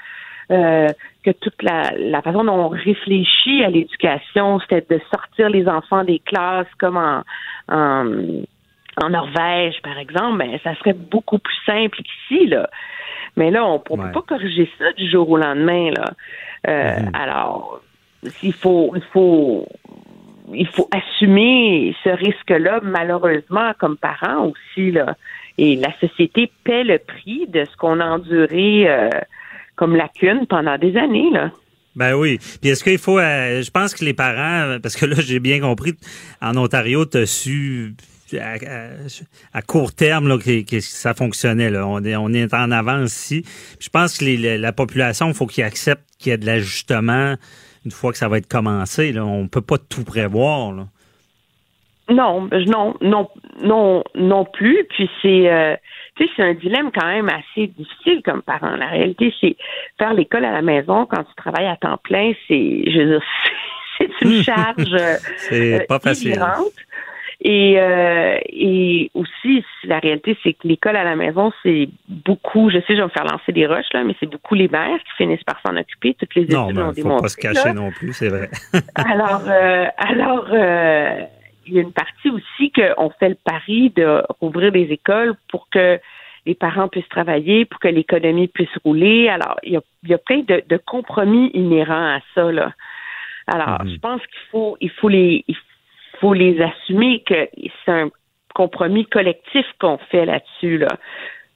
que 0.49 1.31
toute 1.31 1.61
la, 1.61 1.91
la 1.97 2.21
façon 2.21 2.43
dont 2.43 2.53
on 2.53 2.69
réfléchit 2.69 3.63
à 3.63 3.69
l'éducation, 3.69 4.59
c'était 4.61 4.85
de 4.89 5.01
sortir 5.13 5.49
les 5.49 5.67
enfants 5.67 6.03
des 6.03 6.19
classes 6.19 6.67
comme 6.79 6.97
en, 6.97 7.23
en 7.69 9.09
Norvège, 9.09 9.75
par 9.83 9.97
exemple, 9.97 10.37
ben, 10.39 10.59
ça 10.63 10.75
serait 10.75 10.93
beaucoup 10.93 11.37
plus 11.37 11.57
simple 11.65 11.97
qu'ici, 11.97 12.47
là. 12.47 12.69
Mais 13.37 13.51
là, 13.51 13.65
on 13.65 13.75
ne 13.75 13.77
peut 13.77 14.11
pas 14.11 14.23
corriger 14.27 14.69
ça 14.77 14.91
du 14.93 15.09
jour 15.09 15.29
au 15.29 15.37
lendemain. 15.37 15.91
Là. 15.91 16.11
Euh, 16.67 16.99
mhm. 16.99 17.11
Alors, 17.13 17.81
il 18.43 18.53
faut, 18.53 18.91
il 18.95 19.03
faut, 19.13 19.67
il 20.53 20.67
faut 20.67 20.89
assumer 20.91 21.95
ce 22.03 22.09
risque-là, 22.09 22.79
malheureusement, 22.83 23.71
comme 23.79 23.95
parents 23.95 24.47
aussi. 24.47 24.91
Là. 24.91 25.15
Et 25.59 25.75
la 25.75 25.93
société 25.99 26.51
paie 26.63 26.83
le 26.83 26.97
prix 26.97 27.47
de 27.47 27.63
ce 27.63 27.77
qu'on 27.77 27.99
a 27.99 28.05
enduré 28.05 28.89
euh, 28.89 29.09
comme 29.75 29.95
lacune 29.95 30.47
pendant 30.47 30.77
des 30.77 30.97
années. 30.97 31.29
Là. 31.31 31.51
Ben 31.95 32.13
oui. 32.15 32.39
Puis 32.61 32.71
est-ce 32.71 32.83
qu'il 32.83 32.97
faut, 32.97 33.19
euh, 33.19 33.61
je 33.61 33.71
pense 33.71 33.93
que 33.93 34.03
les 34.03 34.13
parents, 34.13 34.77
parce 34.81 34.95
que 34.95 35.05
là 35.05 35.15
j'ai 35.19 35.39
bien 35.39 35.59
compris, 35.59 35.95
en 36.41 36.55
Ontario, 36.57 37.05
tu 37.05 37.17
as 37.17 37.25
su 37.25 37.95
à, 38.35 39.61
court 39.61 39.93
terme 39.93 40.27
là, 40.27 40.37
que, 40.37 40.79
ça 40.79 41.13
fonctionnait. 41.13 41.69
Là. 41.69 41.85
On, 41.87 42.03
est, 42.03 42.15
on 42.15 42.29
est 42.29 42.53
en 42.53 42.71
avance 42.71 43.13
ici. 43.13 43.43
je 43.79 43.89
pense 43.89 44.17
que 44.17 44.57
la 44.57 44.71
population, 44.73 45.27
il 45.27 45.33
faut 45.33 45.47
qu'ils 45.47 45.63
acceptent 45.63 46.07
qu'il 46.19 46.31
y 46.31 46.33
ait 46.33 46.37
de 46.37 46.45
l'ajustement 46.45 47.35
une 47.85 47.91
fois 47.91 48.11
que 48.11 48.17
ça 48.17 48.27
va 48.27 48.37
être 48.37 48.47
commencé. 48.47 49.11
Là. 49.11 49.25
On 49.25 49.47
peut 49.47 49.61
pas 49.61 49.77
tout 49.77 50.03
prévoir. 50.03 50.73
Là. 50.73 50.87
Non, 52.09 52.49
non, 52.67 52.95
non, 53.01 53.29
non, 53.61 54.03
non 54.15 54.45
plus. 54.45 54.85
Puis 54.89 55.09
c'est, 55.21 55.51
euh, 55.51 55.75
tu 56.15 56.25
sais, 56.25 56.31
c'est 56.35 56.43
un 56.43 56.53
dilemme 56.53 56.89
quand 56.93 57.05
même 57.05 57.29
assez 57.29 57.67
difficile 57.67 58.21
comme 58.23 58.41
parent. 58.41 58.75
La 58.77 58.87
réalité, 58.87 59.33
c'est 59.41 59.57
faire 59.97 60.13
l'école 60.13 60.45
à 60.45 60.51
la 60.51 60.61
maison 60.61 61.05
quand 61.05 61.23
tu 61.23 61.35
travailles 61.35 61.67
à 61.67 61.75
temps 61.75 61.97
plein, 62.03 62.31
c'est, 62.47 62.83
je 62.91 62.99
veux 62.99 63.09
dire, 63.11 63.23
c'est 63.97 64.25
une 64.25 64.43
charge 64.43 64.97
c'est 65.37 65.85
pas 65.87 65.99
facile. 65.99 66.41
Et, 67.39 67.79
euh, 67.79 68.39
et 68.45 69.11
aussi, 69.13 69.63
la 69.83 69.99
réalité, 69.99 70.35
c'est 70.41 70.53
que 70.53 70.67
l'école 70.67 70.95
à 70.95 71.03
la 71.03 71.15
maison, 71.15 71.51
c'est 71.61 71.87
beaucoup, 72.07 72.71
je 72.71 72.79
sais, 72.79 72.85
je 72.89 72.95
vais 72.95 73.03
me 73.03 73.09
faire 73.09 73.25
lancer 73.25 73.51
des 73.51 73.67
roches, 73.67 73.93
là, 73.93 74.03
mais 74.03 74.15
c'est 74.19 74.29
beaucoup 74.29 74.55
les 74.55 74.67
mères 74.67 74.97
qui 74.99 75.23
finissent 75.23 75.43
par 75.43 75.61
s'en 75.65 75.77
occuper. 75.77 76.15
Toutes 76.15 76.33
les 76.33 76.43
études 76.43 76.55
non, 76.55 76.91
il 76.95 77.03
faut 77.03 77.21
pas 77.21 77.27
se 77.27 77.37
cacher 77.37 77.73
non 77.73 77.91
plus, 77.91 78.13
c'est 78.13 78.29
vrai. 78.29 78.49
alors, 78.95 79.43
euh, 79.47 79.85
alors 79.97 80.47
euh, 80.51 81.21
il 81.67 81.73
y 81.73 81.77
a 81.77 81.81
une 81.81 81.93
partie 81.93 82.29
aussi 82.31 82.71
qu'on 82.71 83.11
fait 83.11 83.29
le 83.29 83.37
pari 83.43 83.91
de 83.91 84.23
rouvrir 84.39 84.71
des 84.71 84.87
écoles 84.91 85.35
pour 85.49 85.69
que 85.69 85.99
les 86.47 86.55
parents 86.55 86.87
puissent 86.87 87.09
travailler, 87.09 87.65
pour 87.65 87.79
que 87.79 87.87
l'économie 87.87 88.47
puisse 88.47 88.75
rouler. 88.83 89.29
Alors, 89.29 89.59
il 89.61 89.73
y 89.73 89.77
a, 89.77 89.81
il 90.03 90.09
y 90.09 90.13
a 90.13 90.17
plein 90.17 90.39
de, 90.39 90.63
de, 90.67 90.77
compromis 90.77 91.51
inhérents 91.53 92.15
à 92.15 92.19
ça, 92.33 92.51
là. 92.51 92.71
Alors, 93.47 93.81
mm-hmm. 93.81 93.93
je 93.93 93.99
pense 93.99 94.21
qu'il 94.21 94.49
faut, 94.51 94.77
il 94.81 94.89
faut 94.89 95.09
les, 95.09 95.43
il 95.47 95.55
faut 96.19 96.33
les 96.33 96.61
assumer 96.61 97.23
que 97.23 97.49
c'est 97.85 97.91
un 97.91 98.09
compromis 98.55 99.05
collectif 99.05 99.65
qu'on 99.79 99.97
fait 100.09 100.25
là-dessus. 100.25 100.79
Là 100.79 100.87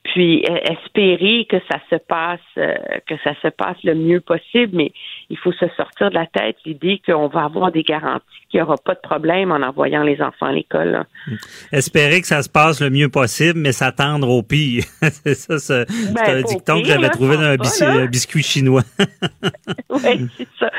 puis 0.03 0.43
e, 0.43 0.71
espérer 0.71 1.45
que 1.49 1.57
ça 1.71 1.79
se 1.89 1.95
passe 1.95 2.39
euh, 2.57 2.75
que 3.07 3.15
ça 3.23 3.33
se 3.41 3.49
passe 3.49 3.77
le 3.83 3.95
mieux 3.95 4.19
possible, 4.19 4.75
mais 4.75 4.91
il 5.29 5.37
faut 5.37 5.51
se 5.51 5.67
sortir 5.77 6.09
de 6.09 6.15
la 6.15 6.25
tête 6.25 6.57
l'idée 6.65 7.01
qu'on 7.05 7.27
va 7.27 7.43
avoir 7.43 7.71
des 7.71 7.83
garanties 7.83 8.25
qu'il 8.49 8.59
n'y 8.59 8.63
aura 8.63 8.75
pas 8.77 8.95
de 8.95 8.99
problème 8.99 9.51
en 9.51 9.61
envoyant 9.61 10.03
les 10.03 10.21
enfants 10.21 10.47
à 10.47 10.51
l'école. 10.51 11.05
Espérer 11.71 12.21
que 12.21 12.27
ça 12.27 12.41
se 12.41 12.49
passe 12.49 12.81
le 12.81 12.89
mieux 12.89 13.09
possible, 13.09 13.59
mais 13.59 13.71
s'attendre 13.71 14.29
au 14.29 14.43
pire. 14.43 14.83
c'est 15.01 15.35
ça, 15.35 15.57
c'est 15.59 15.85
ben, 16.13 16.37
un 16.37 16.41
dicton 16.41 16.81
que 16.81 16.87
j'avais 16.87 17.09
trouvé 17.09 17.37
dans 17.37 17.43
un 17.43 18.05
biscuit, 18.07 18.43
chinois. 18.43 18.83
oui, 19.89 20.27
c'est 20.37 20.47
ça. 20.59 20.69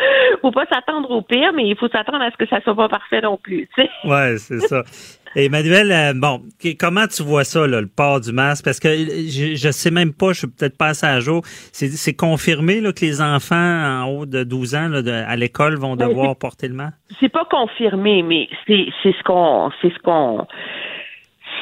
faut 0.43 0.51
pas 0.51 0.67
s'attendre 0.67 1.11
au 1.11 1.23
pire, 1.23 1.53
mais 1.55 1.69
il 1.69 1.77
faut 1.77 1.89
s'attendre 1.89 2.23
à 2.23 2.31
ce 2.31 2.37
que 2.37 2.47
ça 2.49 2.61
soit 2.61 2.75
pas 2.75 2.89
parfait 2.89 3.21
non 3.21 3.39
plus. 3.39 3.69
Oui, 4.05 4.39
c'est 4.39 4.61
ça. 4.61 4.83
Emmanuel, 5.35 5.93
euh, 5.93 6.13
bon, 6.15 6.43
comment 6.79 7.07
tu 7.07 7.23
vois 7.23 7.45
ça, 7.45 7.67
le 7.67 7.87
port 7.87 8.21
du 8.21 8.33
masque? 8.33 8.65
Parce 8.65 8.81
que 8.81 8.89
je, 8.89 9.55
je 9.57 9.71
sais 9.71 9.91
même 9.91 10.13
pas, 10.13 10.33
je 10.33 10.41
suis 10.41 10.47
peut-être 10.47 10.77
pas 10.77 10.89
assez 10.89 11.07
à 11.07 11.21
jour. 11.21 11.43
C'est 11.73 12.15
confirmé 12.15 12.81
là, 12.81 12.93
que 12.93 13.05
les 13.05 13.21
enfants 13.21 13.57
en 13.57 14.05
haut 14.09 14.27
de 14.27 14.45
12 14.45 14.75
ans 14.75 14.91
à 14.93 15.37
l'école 15.37 15.77
vont 15.77 15.97
ben, 15.97 16.09
devoir 16.09 16.37
porter 16.37 16.69
le 16.69 16.75
masque? 16.75 16.97
C'est 17.21 17.31
pas 17.31 17.47
confirmé, 17.51 18.23
mais 18.23 18.49
c'est 18.67 18.87
ce 19.05 19.23
qu'on 19.25 19.71
c'est 19.81 19.93
ce 19.93 19.99
qu'on 20.01 20.47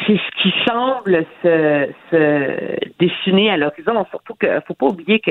c'est 0.06 0.16
ce 0.16 0.42
qui 0.42 0.54
semble 0.66 1.24
se, 1.42 1.92
se 2.10 2.94
dessiner 2.98 3.50
à 3.50 3.56
l'horizon. 3.56 4.06
Surtout 4.10 4.34
que 4.34 4.60
faut 4.66 4.74
pas 4.74 4.86
oublier 4.86 5.20
que 5.20 5.30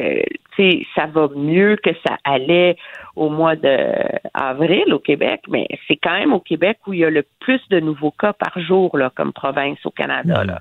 ça 0.95 1.05
va 1.05 1.29
mieux 1.35 1.77
que 1.77 1.91
ça 2.05 2.17
allait 2.23 2.75
au 3.15 3.29
mois 3.29 3.55
d'avril 3.55 4.93
au 4.93 4.99
Québec, 4.99 5.41
mais 5.47 5.67
c'est 5.87 5.95
quand 5.95 6.13
même 6.13 6.33
au 6.33 6.39
Québec 6.39 6.79
où 6.87 6.93
il 6.93 6.99
y 6.99 7.05
a 7.05 7.09
le 7.09 7.23
plus 7.39 7.61
de 7.69 7.79
nouveaux 7.79 8.11
cas 8.11 8.33
par 8.33 8.59
jour 8.59 8.97
là, 8.97 9.11
comme 9.15 9.33
province 9.33 9.79
au 9.85 9.91
Canada. 9.91 10.43
Là. 10.43 10.59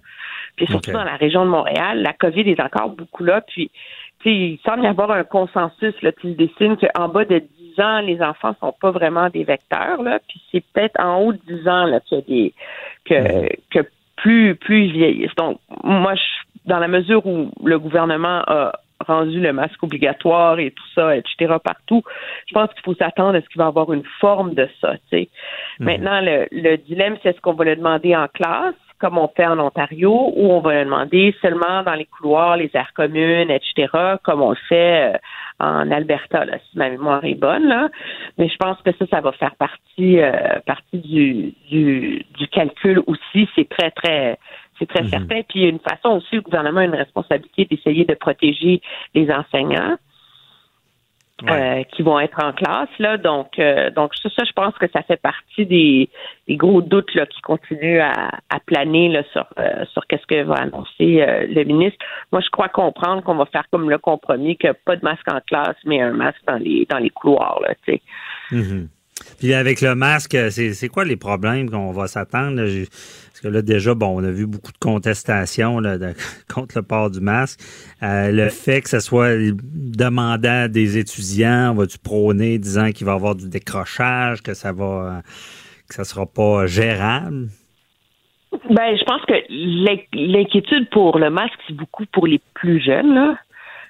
Puis 0.56 0.66
surtout 0.66 0.92
dans 0.92 1.04
la 1.04 1.16
région 1.16 1.44
de 1.44 1.50
Montréal, 1.50 2.02
la 2.02 2.12
COVID 2.12 2.48
est 2.48 2.60
encore 2.60 2.90
beaucoup 2.90 3.24
là. 3.24 3.40
Puis 3.40 3.70
il 4.24 4.58
semble 4.64 4.84
y 4.84 4.86
avoir 4.86 5.10
un 5.10 5.24
consensus 5.24 5.94
là, 6.02 6.12
qui 6.12 6.34
dessine 6.34 6.76
qu'en 6.76 7.08
bas 7.08 7.24
de 7.24 7.38
10 7.38 7.80
ans, 7.80 8.00
les 8.00 8.20
enfants 8.20 8.54
sont 8.60 8.74
pas 8.80 8.90
vraiment 8.90 9.28
des 9.30 9.44
vecteurs. 9.44 10.02
Là, 10.02 10.18
puis 10.28 10.40
c'est 10.50 10.64
peut-être 10.72 11.00
en 11.00 11.22
haut 11.22 11.32
de 11.32 11.40
10 11.48 11.68
ans 11.68 11.84
là, 11.84 12.00
qu'il 12.00 12.18
y 12.18 12.20
a 12.20 12.24
des 12.24 12.54
que, 13.04 13.56
que 13.70 13.88
plus 14.22 14.54
plus 14.54 14.86
vieillissent. 14.92 15.34
Donc, 15.36 15.58
moi, 15.84 16.14
je, 16.14 16.22
dans 16.66 16.78
la 16.78 16.88
mesure 16.88 17.26
où 17.26 17.50
le 17.64 17.78
gouvernement 17.78 18.42
a 18.46 18.72
rendu 19.06 19.40
le 19.40 19.52
masque 19.52 19.82
obligatoire 19.82 20.58
et 20.58 20.70
tout 20.70 20.88
ça, 20.94 21.16
etc., 21.16 21.54
partout, 21.62 22.02
je 22.46 22.54
pense 22.54 22.72
qu'il 22.74 22.82
faut 22.84 22.94
s'attendre 22.94 23.36
à 23.36 23.40
ce 23.40 23.48
qu'il 23.48 23.58
va 23.58 23.66
y 23.66 23.68
avoir 23.68 23.92
une 23.92 24.04
forme 24.20 24.54
de 24.54 24.68
ça. 24.80 24.94
Tu 24.94 25.00
sais. 25.10 25.28
Mhm. 25.78 25.86
Maintenant, 25.86 26.20
le, 26.20 26.46
le 26.50 26.76
dilemme, 26.76 27.16
c'est 27.22 27.30
est-ce 27.30 27.40
qu'on 27.40 27.54
va 27.54 27.64
le 27.64 27.76
demander 27.76 28.16
en 28.16 28.28
classe, 28.28 28.74
comme 28.98 29.16
on 29.16 29.28
fait 29.28 29.46
en 29.46 29.58
Ontario, 29.60 30.32
ou 30.36 30.52
on 30.52 30.60
va 30.60 30.74
le 30.74 30.84
demander 30.84 31.34
seulement 31.40 31.82
dans 31.84 31.94
les 31.94 32.06
couloirs, 32.06 32.56
les 32.56 32.70
aires 32.74 32.92
communes, 32.94 33.50
etc., 33.50 33.86
comme 34.24 34.42
on 34.42 34.50
le 34.50 34.56
fait 34.68 35.14
euh, 35.14 35.18
en 35.60 35.90
Alberta, 35.90 36.44
là, 36.44 36.58
si 36.58 36.78
ma 36.78 36.88
mémoire 36.88 37.24
est 37.24 37.34
bonne. 37.34 37.66
Là. 37.66 37.88
Mais 38.36 38.48
je 38.48 38.56
pense 38.56 38.80
que 38.82 38.92
ça, 38.92 39.06
ça 39.10 39.20
va 39.20 39.32
faire 39.32 39.54
partie, 39.56 40.20
euh, 40.20 40.60
partie 40.66 40.98
du, 40.98 41.54
du, 41.70 42.24
du 42.38 42.48
calcul 42.48 43.02
aussi. 43.06 43.48
C'est 43.56 43.68
très, 43.68 43.90
très 43.90 44.38
c'est 44.78 44.86
très 44.86 45.02
mhm. 45.02 45.08
certain. 45.08 45.42
Puis 45.42 45.60
il 45.60 45.62
y 45.62 45.66
a 45.66 45.70
une 45.70 45.80
façon 45.80 46.16
aussi, 46.16 46.36
le 46.36 46.42
gouvernement 46.42 46.80
a 46.80 46.84
une 46.84 46.94
responsabilité 46.94 47.64
d'essayer 47.64 48.04
de 48.04 48.14
protéger 48.14 48.80
les 49.14 49.30
enseignants. 49.30 49.96
Euh, 51.46 51.84
qui 51.84 52.02
vont 52.02 52.18
être 52.18 52.42
en 52.42 52.52
classe 52.52 52.88
là. 52.98 53.16
Donc 53.16 53.60
euh, 53.60 53.90
donc 53.90 54.12
ça, 54.16 54.28
ça 54.36 54.42
je 54.44 54.52
pense 54.52 54.74
que 54.74 54.86
ça 54.92 55.02
fait 55.02 55.20
partie 55.20 55.66
des, 55.66 56.08
des 56.48 56.56
gros 56.56 56.82
doutes 56.82 57.14
là 57.14 57.26
qui 57.26 57.40
continuent 57.42 58.00
à, 58.00 58.30
à 58.50 58.58
planer 58.58 59.08
là 59.08 59.22
sur 59.32 59.46
euh, 59.56 59.84
sur 59.92 60.04
qu'est-ce 60.08 60.26
que 60.26 60.42
va 60.42 60.56
annoncer 60.56 61.24
le 61.48 61.62
ministre. 61.62 62.04
Moi 62.32 62.40
je 62.40 62.50
crois 62.50 62.68
comprendre 62.68 63.22
qu'on 63.22 63.36
va 63.36 63.46
faire 63.46 63.62
comme 63.70 63.88
le 63.88 63.98
compromis 63.98 64.56
que 64.56 64.72
pas 64.84 64.96
de 64.96 65.04
masque 65.04 65.30
en 65.32 65.38
classe 65.46 65.76
mais 65.84 66.00
un 66.00 66.12
masque 66.12 66.42
dans 66.44 66.56
les 66.56 66.86
dans 66.90 66.98
les 66.98 67.10
couloirs 67.10 67.60
là 67.62 67.74
tu 67.84 67.92
sais. 67.92 68.02
Mhm. 68.50 68.88
Puis 69.38 69.54
avec 69.54 69.80
le 69.80 69.94
masque, 69.94 70.36
c'est 70.50 70.88
quoi 70.88 71.04
les 71.04 71.16
problèmes 71.16 71.70
qu'on 71.70 71.92
va 71.92 72.08
s'attendre? 72.08 72.56
Parce 72.56 73.40
que 73.40 73.48
là, 73.48 73.62
déjà, 73.62 73.94
bon, 73.94 74.20
on 74.20 74.24
a 74.24 74.30
vu 74.30 74.46
beaucoup 74.46 74.72
de 74.72 74.78
contestations 74.78 75.78
là, 75.78 75.96
contre 76.52 76.78
le 76.78 76.82
port 76.82 77.10
du 77.10 77.20
masque. 77.20 77.60
Euh, 78.02 78.32
le 78.32 78.48
fait 78.48 78.82
que 78.82 78.88
ce 78.88 79.00
soit 79.00 79.36
demandant 79.62 80.68
des 80.68 80.98
étudiants, 80.98 81.70
on 81.72 81.74
va-tu 81.74 81.98
prôner 81.98 82.58
disant 82.58 82.90
qu'il 82.90 83.06
va 83.06 83.12
y 83.12 83.14
avoir 83.14 83.36
du 83.36 83.48
décrochage, 83.48 84.42
que 84.42 84.54
ça 84.54 84.72
va 84.72 85.22
que 85.88 85.94
ça 85.94 86.04
sera 86.04 86.26
pas 86.26 86.66
gérable? 86.66 87.48
Ben, 88.70 88.96
je 88.96 89.04
pense 89.04 89.24
que 89.26 89.34
l'inquiétude 90.12 90.88
pour 90.90 91.18
le 91.18 91.30
masque, 91.30 91.58
c'est 91.66 91.74
beaucoup 91.74 92.04
pour 92.12 92.26
les 92.26 92.40
plus 92.54 92.80
jeunes, 92.80 93.14
là. 93.14 93.36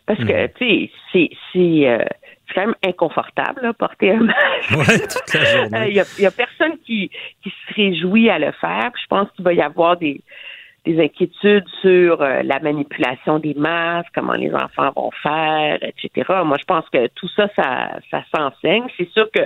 Parce 0.07 0.21
que, 0.21 0.47
hmm. 0.47 0.51
tu 0.59 0.91
sais, 1.13 1.31
c'est 1.53 1.89
euh, 1.89 2.05
c'est 2.49 2.55
quand 2.55 2.67
même 2.67 2.75
inconfortable, 2.85 3.61
là, 3.63 3.73
porter 3.73 4.13
un 4.13 4.21
masque. 4.21 4.71
Ouais, 4.71 4.99
toute 5.07 5.35
la 5.35 5.45
journée. 5.45 5.89
Il 5.89 5.95
n'y 5.95 6.25
a, 6.27 6.29
a, 6.29 6.33
personne 6.33 6.79
qui, 6.85 7.11
qui 7.43 7.51
se 7.51 7.75
réjouit 7.75 8.31
à 8.31 8.39
le 8.39 8.53
faire. 8.53 8.91
je 9.01 9.07
pense 9.09 9.31
qu'il 9.33 9.45
va 9.45 9.53
y 9.53 9.61
avoir 9.61 9.97
des, 9.97 10.23
des 10.85 11.03
inquiétudes 11.03 11.69
sur 11.83 12.23
euh, 12.23 12.43
la 12.43 12.61
manipulation 12.61 13.39
des 13.39 13.55
masques, 13.55 14.11
comment 14.15 14.35
les 14.35 14.53
enfants 14.55 14.91
vont 14.97 15.11
faire, 15.23 15.79
etc. 15.83 16.25
Moi, 16.45 16.57
je 16.59 16.65
pense 16.65 16.89
que 16.91 17.09
tout 17.09 17.29
ça, 17.37 17.49
ça, 17.55 17.99
ça 18.11 18.25
s'enseigne. 18.35 18.85
C'est 18.97 19.11
sûr 19.11 19.29
que 19.31 19.43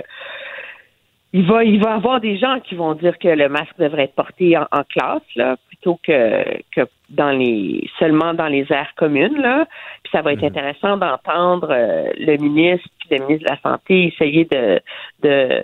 il 1.35 1.47
va, 1.47 1.63
il 1.63 1.83
va 1.83 1.95
avoir 1.95 2.21
des 2.21 2.37
gens 2.37 2.59
qui 2.59 2.75
vont 2.75 2.93
dire 2.93 3.17
que 3.17 3.27
le 3.27 3.49
masque 3.49 3.75
devrait 3.79 4.03
être 4.03 4.13
porté 4.13 4.55
en, 4.55 4.83
classe, 4.87 5.23
là, 5.35 5.57
plutôt 5.67 5.99
que, 6.03 6.43
que 6.75 6.87
dans 7.09 7.31
les 7.31 7.89
seulement 7.97 8.35
dans 8.35 8.47
les 8.47 8.71
aires 8.71 8.93
communes, 8.95 9.41
là. 9.41 9.65
Puis 10.03 10.11
ça 10.11 10.21
va 10.21 10.33
être 10.33 10.41
mhm. 10.41 10.49
intéressant 10.49 10.97
d'entendre 10.97 11.69
euh, 11.71 12.11
le 12.17 12.37
ministre 12.37 12.87
puis 12.99 13.17
le 13.17 13.25
ministre 13.25 13.49
de 13.49 13.51
la 13.51 13.61
Santé 13.61 14.13
essayer 14.13 14.45
de 14.45 14.79
de 15.23 15.63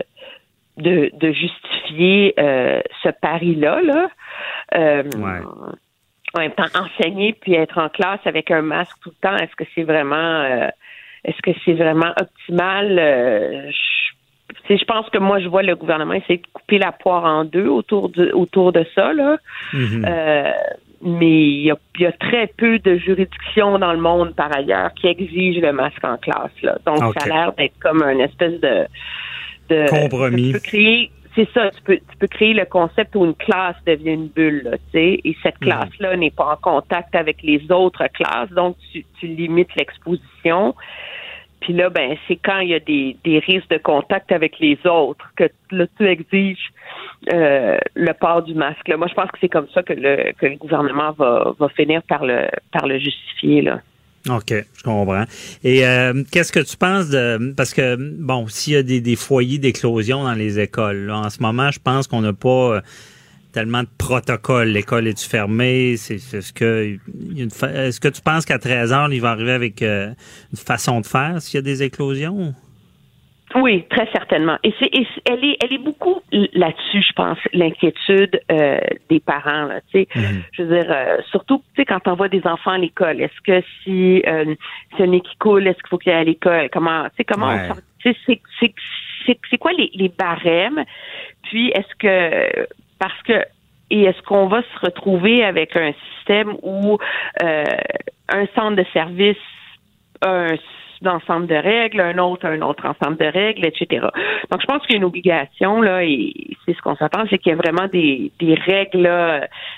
de, 0.78 1.12
de 1.14 1.32
justifier 1.32 2.34
euh, 2.40 2.82
ce 3.04 3.10
pari-là, 3.10 3.82
là. 3.84 4.10
Euh, 4.76 5.04
En 6.34 6.40
même 6.40 6.52
temps, 6.52 6.66
enseigner 6.74 7.34
puis 7.34 7.54
être 7.54 7.78
en 7.78 7.90
classe 7.90 8.22
avec 8.26 8.50
un 8.50 8.64
masque 8.64 8.98
tout 9.04 9.12
le 9.12 9.28
temps, 9.28 9.38
est-ce 9.38 9.56
que 9.56 9.66
c'est 9.76 9.84
vraiment 9.84 10.70
est-ce 11.24 11.42
que 11.44 11.52
c'est 11.64 11.74
vraiment 11.74 12.12
optimal? 12.20 12.96
je 13.70 14.19
pense 14.86 15.10
que 15.10 15.18
moi, 15.18 15.40
je 15.40 15.48
vois 15.48 15.64
le 15.64 15.76
gouvernement 15.76 16.14
essayer 16.14 16.38
de 16.38 16.48
couper 16.54 16.78
la 16.78 16.92
poire 16.92 17.26
en 17.26 17.46
deux 17.46 17.68
autour 17.68 18.10
de, 18.10 18.32
autour 18.34 18.72
de 18.72 18.86
ça. 18.96 19.14
Là. 19.14 19.38
Mm-hmm. 19.74 20.06
Euh, 20.08 20.52
mais 21.02 21.42
il 21.42 21.76
y, 22.00 22.06
a, 22.06 22.12
très 22.12 22.48
peu 22.58 22.78
de 22.80 22.98
juridictions 22.98 23.80
dans 23.80 23.94
le 23.94 24.00
monde, 24.00 24.36
par 24.36 24.56
ailleurs, 24.56 24.94
qui 24.96 25.08
exigent 25.08 25.62
le 25.62 25.72
masque 25.72 26.04
en 26.04 26.18
classe. 26.18 26.52
Là. 26.62 26.78
Donc, 26.86 26.98
ça 27.18 27.26
a 27.26 27.28
l'air 27.28 27.54
d'être 27.54 27.80
comme 27.80 28.04
un 28.04 28.20
espèce 28.20 28.60
de... 28.60 28.86
de 29.70 29.90
Compromis. 29.90 30.54
c'est 31.36 31.48
ça, 31.54 31.70
tu 31.72 31.82
peux, 31.84 31.96
tu 31.96 32.18
peux 32.18 32.28
créer 32.28 32.54
le 32.54 32.66
concept 32.66 33.16
où 33.16 33.24
une 33.24 33.36
classe 33.36 33.78
devient 33.86 34.14
une 34.14 34.28
bulle, 34.28 34.78
tu 34.92 35.00
sais, 35.00 35.22
et 35.24 35.38
cette 35.42 35.56
mm-hmm. 35.56 35.60
classe-là 35.60 36.18
n'est 36.18 36.32
pas 36.32 36.52
en 36.52 36.58
contact 36.58 37.16
avec 37.16 37.44
les 37.44 37.72
autres 37.72 38.08
classes, 38.08 38.50
donc 38.50 38.76
tu, 38.92 39.06
tu 39.20 39.28
limites 39.28 39.74
l'exposition. 39.78 40.76
Puis 41.62 41.74
là, 41.74 41.90
ben, 41.90 42.16
c'est 42.28 42.38
quand 42.38 42.60
il 42.60 42.70
y 42.70 42.74
a 42.74 42.80
des, 42.80 43.18
des 43.24 43.40
risques 43.40 43.70
de 43.70 43.78
contact 43.78 44.32
avec 44.32 44.60
les 44.60 44.78
autres 44.86 45.26
que 45.36 45.46
là, 45.72 45.86
tu 45.98 46.08
exiges 46.08 46.72
euh, 47.34 47.78
le 47.96 48.14
port 48.14 48.44
du 48.44 48.54
masque. 48.54 48.88
Moi, 48.88 49.08
je 49.08 49.14
pense 49.14 49.30
que 49.32 49.38
c'est 49.42 49.50
comme 49.50 49.68
ça 49.74 49.84
que 49.84 49.94
le, 49.94 50.32
que 50.34 50.46
le 50.46 50.56
gouvernement 50.56 51.12
va, 51.12 51.54
va 51.60 51.70
finir 51.70 52.02
par 52.04 52.26
le, 52.26 52.48
par 52.72 52.88
le 52.88 52.98
justifier. 52.98 53.62
Là. 53.62 53.82
OK, 54.30 54.52
je 54.52 54.84
comprends. 54.84 55.26
Et 55.64 55.86
euh, 55.86 56.24
qu'est-ce 56.32 56.52
que 56.52 56.60
tu 56.60 56.78
penses 56.78 57.10
de 57.10 57.54
parce 57.56 57.74
que 57.74 57.96
bon, 57.98 58.48
s'il 58.48 58.74
y 58.74 58.76
a 58.78 58.84
des, 58.84 59.02
des 59.02 59.16
foyers 59.16 59.58
d'éclosion 59.58 60.24
dans 60.24 60.34
les 60.34 60.60
écoles, 60.60 61.12
en 61.12 61.30
ce 61.30 61.42
moment, 61.42 61.72
je 61.72 61.80
pense 61.80 62.08
qu'on 62.08 62.22
n'a 62.22 62.34
pas 62.34 62.82
tellement 63.60 63.84
de 63.84 63.90
protocoles. 63.98 64.70
L'école 64.70 65.08
est 65.08 65.22
fermée? 65.22 65.98
C'est, 65.98 66.16
est-ce 66.16 66.54
que 66.54 66.98
est-ce 67.66 68.00
que 68.00 68.08
tu 68.08 68.22
penses 68.22 68.46
qu'à 68.46 68.58
13 68.58 68.94
heures, 68.94 69.12
il 69.12 69.20
va 69.20 69.32
arriver 69.32 69.52
avec 69.52 69.82
euh, 69.82 70.12
une 70.52 70.58
façon 70.58 71.02
de 71.02 71.06
faire 71.06 71.42
s'il 71.42 71.58
y 71.58 71.60
a 71.60 71.62
des 71.62 71.84
éclosions? 71.84 72.54
Oui, 73.56 73.84
très 73.90 74.08
certainement. 74.14 74.58
Et, 74.64 74.74
c'est, 74.80 74.90
elle 75.26 75.44
est, 75.44 75.58
elle 75.62 75.74
est 75.74 75.84
beaucoup 75.84 76.22
là-dessus, 76.32 77.02
je 77.02 77.14
pense, 77.14 77.38
l'inquiétude 77.52 78.40
euh, 78.52 78.80
des 79.10 79.20
parents. 79.20 79.66
Là, 79.66 79.82
tu 79.92 80.00
sais, 80.00 80.08
mm-hmm. 80.16 80.42
je 80.54 80.64
veux 80.64 80.76
dire, 80.76 80.92
euh, 80.92 81.18
surtout, 81.32 81.58
tu 81.74 81.82
sais, 81.82 81.86
quand 81.86 82.08
on 82.08 82.14
voit 82.14 82.30
des 82.30 82.46
enfants 82.46 82.72
à 82.72 82.78
l'école, 82.78 83.20
est-ce 83.20 83.42
que 83.44 83.66
si 83.84 84.22
euh, 84.26 84.56
c'est 84.96 85.04
un 85.04 85.08
nez 85.08 85.22
qui 85.22 85.36
coule, 85.38 85.68
est-ce 85.68 85.80
qu'il 85.80 85.90
faut 85.90 85.98
qu'il 85.98 86.12
aille 86.12 86.22
à 86.22 86.24
l'école? 86.24 86.70
Comment, 86.72 87.06
tu 87.06 87.16
sais, 87.18 87.26
comment 87.26 87.58
c'est, 88.04 88.16
c'est, 88.26 88.40
c'est, 88.60 89.38
c'est 89.50 89.58
quoi 89.58 89.74
les, 89.74 89.90
les 89.96 90.10
barèmes? 90.10 90.86
Puis, 91.44 91.70
est-ce 91.70 91.96
que 91.98 92.68
parce 93.00 93.22
que 93.24 93.44
et 93.92 94.04
est-ce 94.04 94.22
qu'on 94.22 94.48
va 94.48 94.62
se 94.62 94.86
retrouver 94.86 95.44
avec 95.44 95.76
un 95.76 95.94
système 96.16 96.56
où 96.62 97.00
euh, 97.42 97.64
un 98.28 98.46
centre 98.56 98.76
de 98.76 98.86
service 98.94 99.38
un 100.22 100.56
ensemble 101.06 101.48
de 101.48 101.56
règles, 101.56 102.02
un 102.02 102.18
autre 102.18 102.46
un 102.46 102.62
autre 102.62 102.86
ensemble 102.86 103.18
de 103.18 103.26
règles, 103.26 103.66
etc. 103.66 104.08
Donc, 104.52 104.62
je 104.62 104.66
pense 104.66 104.82
qu'il 104.86 104.92
y 104.92 104.94
a 104.96 104.98
une 104.98 105.06
obligation, 105.06 105.82
là, 105.82 106.04
et 106.04 106.34
c'est 106.66 106.76
ce 106.76 106.82
qu'on 106.82 106.96
s'attend, 106.98 107.24
c'est 107.30 107.38
qu'il 107.38 107.52
y 107.52 107.54
a 107.54 107.56
vraiment 107.56 107.88
des, 107.88 108.32
des 108.40 108.54
règles 108.56 109.10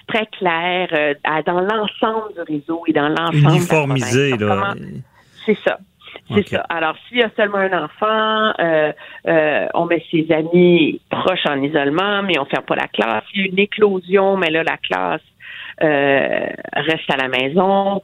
très 0.08 0.26
claires 0.26 0.90
euh, 0.94 1.14
dans 1.46 1.62
l'ensemble 1.62 2.34
du 2.34 2.56
réseau 2.56 2.84
et 2.88 2.94
dans 2.94 3.10
l'ensemble 3.10 3.56
Uniformisé, 3.56 4.36
là. 4.38 4.74
C'est 5.46 5.58
ça. 5.64 5.78
C'est 6.36 6.48
ça. 6.48 6.66
Alors, 6.70 6.96
s'il 7.08 7.18
y 7.18 7.24
a 7.24 7.30
seulement 7.36 7.58
un 7.58 7.86
enfant, 7.86 8.54
euh, 8.60 8.92
euh, 9.28 9.68
on 9.74 9.86
met 9.86 10.04
ses 10.12 10.32
amis 10.32 11.02
proches 11.10 11.46
en 11.48 11.62
isolement, 11.62 12.24
mais 12.24 12.38
on 12.40 12.44
ne 12.44 12.50
ferme 12.50 12.66
pas 12.66 12.76
la 12.76 12.88
classe. 12.88 13.24
Il 13.34 13.42
y 13.42 13.44
a 13.44 13.48
une 13.48 13.60
éclosion, 13.60 14.38
mais 14.38 14.50
là, 14.50 14.64
la 14.64 14.78
classe 14.78 15.22
euh, 15.84 16.48
reste 16.74 17.12
à 17.12 17.18
la 17.18 17.28
maison. 17.28 18.02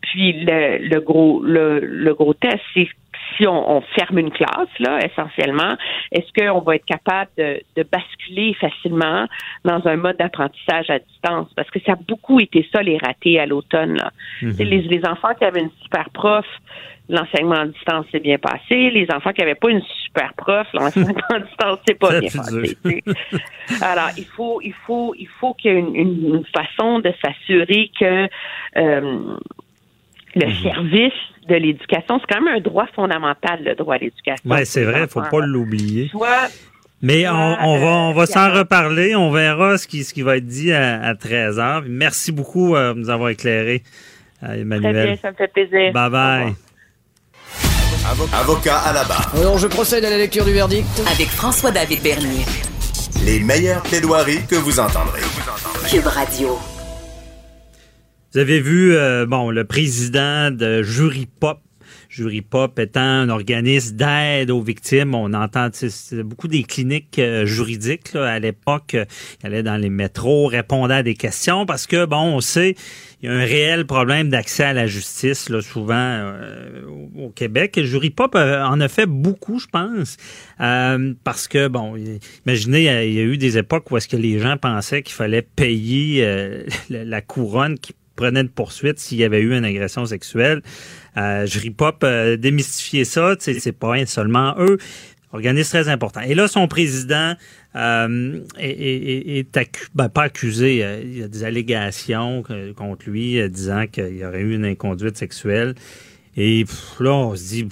puis 0.00 0.32
le, 0.44 0.78
le 0.88 1.00
gros 1.00 1.42
le, 1.42 1.80
le 1.80 2.14
gros 2.14 2.34
test, 2.34 2.60
c'est 2.74 2.88
si 3.36 3.46
on, 3.46 3.80
ferme 3.98 4.18
une 4.18 4.30
classe, 4.30 4.68
là, 4.78 4.98
essentiellement, 5.04 5.76
est-ce 6.12 6.32
qu'on 6.32 6.60
va 6.60 6.76
être 6.76 6.84
capable 6.84 7.30
de, 7.36 7.60
basculer 7.90 8.54
facilement 8.54 9.26
dans 9.64 9.86
un 9.86 9.96
mode 9.96 10.16
d'apprentissage 10.16 10.90
à 10.90 10.98
distance? 10.98 11.48
Parce 11.54 11.70
que 11.70 11.78
ça 11.80 11.92
a 11.92 11.96
beaucoup 11.96 12.40
été 12.40 12.66
ça, 12.72 12.82
les 12.82 12.98
ratés 12.98 13.38
à 13.38 13.46
l'automne. 13.46 13.96
Là. 13.96 14.10
Mm-hmm. 14.42 14.64
les, 14.64 14.82
les 14.82 15.06
enfants 15.06 15.34
qui 15.38 15.44
avaient 15.44 15.60
une 15.60 15.70
super 15.82 16.08
prof, 16.10 16.46
l'enseignement 17.08 17.60
à 17.60 17.66
distance 17.66 18.06
s'est 18.10 18.20
bien 18.20 18.38
passé. 18.38 18.90
Les 18.90 19.06
enfants 19.14 19.32
qui 19.32 19.40
n'avaient 19.40 19.54
pas 19.54 19.70
une 19.70 19.82
super 20.04 20.32
prof, 20.34 20.66
l'enseignement 20.72 21.20
à 21.30 21.40
distance 21.40 21.78
s'est 21.86 21.94
pas 21.94 22.20
bien 22.20 22.30
passé. 22.30 22.76
Alors, 23.80 24.10
il 24.16 24.24
faut, 24.24 24.60
il 24.62 24.74
faut, 24.86 25.14
il 25.18 25.28
faut 25.40 25.54
qu'il 25.54 25.72
y 25.72 25.74
ait 25.74 25.78
une, 25.78 26.44
façon 26.54 27.00
de 27.00 27.12
s'assurer 27.22 27.90
que 27.98 28.28
euh, 28.76 29.36
le 30.34 30.46
mhm. 30.46 30.62
service 30.62 31.12
de 31.48 31.54
l'éducation, 31.54 32.20
c'est 32.20 32.34
quand 32.34 32.42
même 32.42 32.56
un 32.56 32.60
droit 32.60 32.86
fondamental, 32.94 33.62
le 33.64 33.74
droit 33.74 33.94
à 33.94 33.98
l'éducation. 33.98 34.42
Oui, 34.44 34.66
c'est 34.66 34.84
vrai, 34.84 35.00
il 35.00 35.02
ne 35.02 35.06
faut 35.06 35.22
pas 35.22 35.46
l'oublier. 35.46 36.10
mais 37.02 37.28
on, 37.28 37.32
on, 37.32 37.78
va, 37.78 37.86
on 37.86 38.12
va 38.12 38.26
s'en 38.26 38.52
reparler. 38.52 39.14
On 39.14 39.30
verra 39.30 39.78
ce 39.78 39.86
qui, 39.86 40.02
ce 40.02 40.12
qui 40.12 40.22
va 40.22 40.38
être 40.38 40.46
dit 40.46 40.72
à, 40.72 41.14
13 41.14 41.58
h 41.58 41.84
Merci 41.86 42.32
beaucoup 42.32 42.74
euh, 42.74 42.94
de 42.94 42.98
nous 42.98 43.10
avoir 43.10 43.30
éclairé, 43.30 43.82
euh, 44.42 44.60
Emmanuel. 44.60 44.92
Très 44.92 45.04
bien, 45.04 45.16
ça 45.16 45.30
me 45.30 45.36
fait 45.36 45.52
plaisir. 45.52 45.92
Bye 45.92 46.10
bye. 46.10 46.54
Avocat 48.32 48.78
à 48.78 48.92
la 48.92 49.02
barre. 49.02 49.32
Alors, 49.34 49.58
je 49.58 49.66
procède 49.66 50.04
à 50.04 50.10
la 50.10 50.16
lecture 50.16 50.44
du 50.44 50.52
verdict. 50.52 50.86
Avec 51.10 51.26
François-David 51.28 52.02
Bernier. 52.02 52.44
Les 53.24 53.40
meilleures 53.40 53.82
plaidoiries 53.82 54.46
que 54.46 54.54
vous 54.54 54.78
entendrez. 54.78 55.22
Cube 55.90 56.06
Radio. 56.06 56.56
Vous 58.32 58.38
avez 58.38 58.60
vu, 58.60 58.94
euh, 58.94 59.26
bon, 59.26 59.50
le 59.50 59.64
président 59.64 60.52
de 60.52 60.84
Jury 60.84 61.26
Pop 61.26 61.58
Jury 62.16 62.40
Pop 62.40 62.78
étant 62.78 63.02
un 63.02 63.28
organisme 63.28 63.94
d'aide 63.94 64.50
aux 64.50 64.62
victimes, 64.62 65.14
on 65.14 65.34
entend 65.34 65.68
beaucoup 66.24 66.48
des 66.48 66.62
cliniques 66.62 67.18
euh, 67.18 67.44
juridiques 67.44 68.16
à 68.16 68.38
l'époque, 68.38 68.94
euh, 68.94 69.04
il 69.42 69.48
allait 69.48 69.62
dans 69.62 69.76
les 69.76 69.90
métros, 69.90 70.46
répondait 70.46 70.94
à 70.94 71.02
des 71.02 71.12
questions 71.12 71.66
parce 71.66 71.86
que 71.86 72.06
bon, 72.06 72.36
on 72.36 72.40
sait 72.40 72.74
il 73.20 73.26
y 73.26 73.28
a 73.28 73.34
un 73.34 73.44
réel 73.44 73.84
problème 73.84 74.30
d'accès 74.30 74.64
à 74.64 74.72
la 74.72 74.86
justice 74.86 75.50
là, 75.50 75.60
souvent 75.60 75.94
euh, 75.94 76.86
au 77.18 77.28
Québec. 77.28 77.78
Jury 77.82 78.08
Pop 78.08 78.34
en 78.34 78.80
a 78.80 78.88
fait 78.88 79.06
beaucoup, 79.06 79.58
je 79.58 79.66
pense, 79.66 80.16
parce 80.56 81.48
que 81.48 81.68
bon, 81.68 81.96
imaginez, 82.46 83.06
il 83.08 83.12
y 83.12 83.20
a 83.20 83.24
eu 83.24 83.36
des 83.36 83.58
époques 83.58 83.90
où 83.90 83.98
est-ce 83.98 84.08
que 84.08 84.16
les 84.16 84.38
gens 84.38 84.56
pensaient 84.56 85.02
qu'il 85.02 85.14
fallait 85.14 85.42
payer 85.42 86.26
la 86.90 87.20
couronne 87.20 87.78
qui 87.78 87.92
prenait 88.16 88.42
de 88.42 88.48
poursuite 88.48 88.98
s'il 88.98 89.18
y 89.18 89.24
avait 89.24 89.40
eu 89.40 89.54
une 89.54 89.64
agression 89.64 90.06
sexuelle. 90.06 90.62
Euh, 91.16 91.46
Jury 91.46 91.70
Pop 91.70 92.02
euh, 92.04 92.36
démystifier 92.36 93.04
ça, 93.04 93.34
c'est 93.38 93.72
pas 93.72 94.04
seulement 94.06 94.54
eux. 94.58 94.78
Organisme 95.32 95.70
très 95.70 95.88
important. 95.88 96.20
Et 96.20 96.34
là, 96.34 96.48
son 96.48 96.68
président 96.68 97.34
euh, 97.74 98.40
est, 98.58 99.38
est, 99.54 99.56
ben, 99.94 100.08
pas 100.08 100.22
accusé. 100.22 100.84
Euh, 100.84 101.02
il 101.02 101.18
y 101.18 101.22
a 101.22 101.28
des 101.28 101.44
allégations 101.44 102.42
contre 102.76 103.10
lui 103.10 103.38
euh, 103.38 103.48
disant 103.48 103.86
qu'il 103.86 104.16
y 104.16 104.24
aurait 104.24 104.40
eu 104.40 104.54
une 104.54 104.64
inconduite 104.64 105.16
sexuelle. 105.16 105.74
Et 106.36 106.64
là, 107.00 107.12
on 107.12 107.36
se 107.36 107.48
dit, 107.48 107.68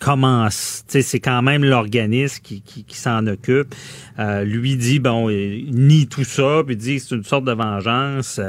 comment 0.00 0.48
c'est 0.50 1.20
quand 1.20 1.42
même 1.42 1.64
l'organisme 1.64 2.40
qui, 2.42 2.62
qui, 2.62 2.84
qui 2.84 2.96
s'en 2.96 3.26
occupe. 3.26 3.74
Euh, 4.18 4.44
lui 4.44 4.76
dit, 4.76 4.98
bon, 4.98 5.28
il 5.28 5.70
nie 5.70 6.08
tout 6.08 6.24
ça, 6.24 6.62
puis 6.66 6.76
dit 6.76 7.00
c'est 7.00 7.14
une 7.14 7.24
sorte 7.24 7.44
de 7.44 7.52
vengeance. 7.52 8.40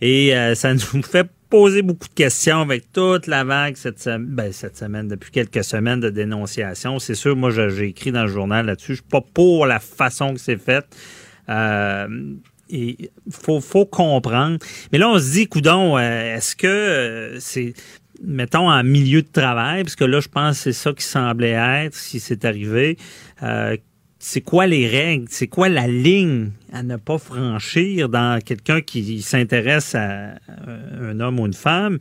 et 0.00 0.34
ça 0.54 0.74
nous 0.94 1.02
fait 1.02 1.30
poser 1.48 1.82
beaucoup 1.82 2.08
de 2.08 2.14
questions 2.14 2.60
avec 2.60 2.92
toute 2.92 3.26
la 3.26 3.44
vague 3.44 3.76
cette, 3.76 4.00
semaine, 4.00 4.26
ben, 4.26 4.52
cette 4.52 4.76
semaine, 4.76 5.08
depuis 5.08 5.30
quelques 5.30 5.64
semaines 5.64 6.00
de 6.00 6.10
dénonciation. 6.10 6.98
C'est 6.98 7.14
sûr, 7.14 7.36
moi, 7.36 7.50
j'ai 7.50 7.88
écrit 7.88 8.12
dans 8.12 8.22
le 8.22 8.28
journal 8.28 8.66
là-dessus. 8.66 8.92
Je 8.92 9.00
suis 9.00 9.10
pas 9.10 9.22
pour 9.34 9.66
la 9.66 9.80
façon 9.80 10.34
que 10.34 10.40
c'est 10.40 10.58
fait. 10.58 10.84
Euh, 11.48 12.34
et 12.70 13.10
faut, 13.30 13.60
faut 13.60 13.86
comprendre. 13.86 14.58
Mais 14.92 14.98
là, 14.98 15.08
on 15.08 15.18
se 15.18 15.32
dit, 15.32 15.46
coudon, 15.46 15.96
euh, 15.96 16.36
est-ce 16.36 16.54
que 16.54 16.66
euh, 16.66 17.40
c'est, 17.40 17.72
mettons, 18.22 18.70
en 18.70 18.82
milieu 18.84 19.22
de 19.22 19.28
travail, 19.28 19.84
parce 19.84 19.96
que 19.96 20.04
là, 20.04 20.20
je 20.20 20.28
pense 20.28 20.58
que 20.58 20.62
c'est 20.64 20.72
ça 20.72 20.92
qui 20.92 21.04
semblait 21.04 21.52
être, 21.84 21.94
si 21.94 22.20
c'est 22.20 22.44
arrivé, 22.44 22.98
euh, 23.42 23.76
c'est 24.20 24.40
quoi 24.40 24.66
les 24.66 24.88
règles, 24.88 25.26
c'est 25.28 25.46
quoi 25.46 25.68
la 25.68 25.86
ligne 25.86 26.50
à 26.72 26.82
ne 26.82 26.96
pas 26.96 27.18
franchir 27.18 28.08
dans 28.08 28.40
quelqu'un 28.44 28.80
qui 28.80 29.22
s'intéresse 29.22 29.94
à 29.94 30.34
un 31.00 31.20
homme 31.20 31.38
ou 31.38 31.46
une 31.46 31.52
femme 31.52 31.98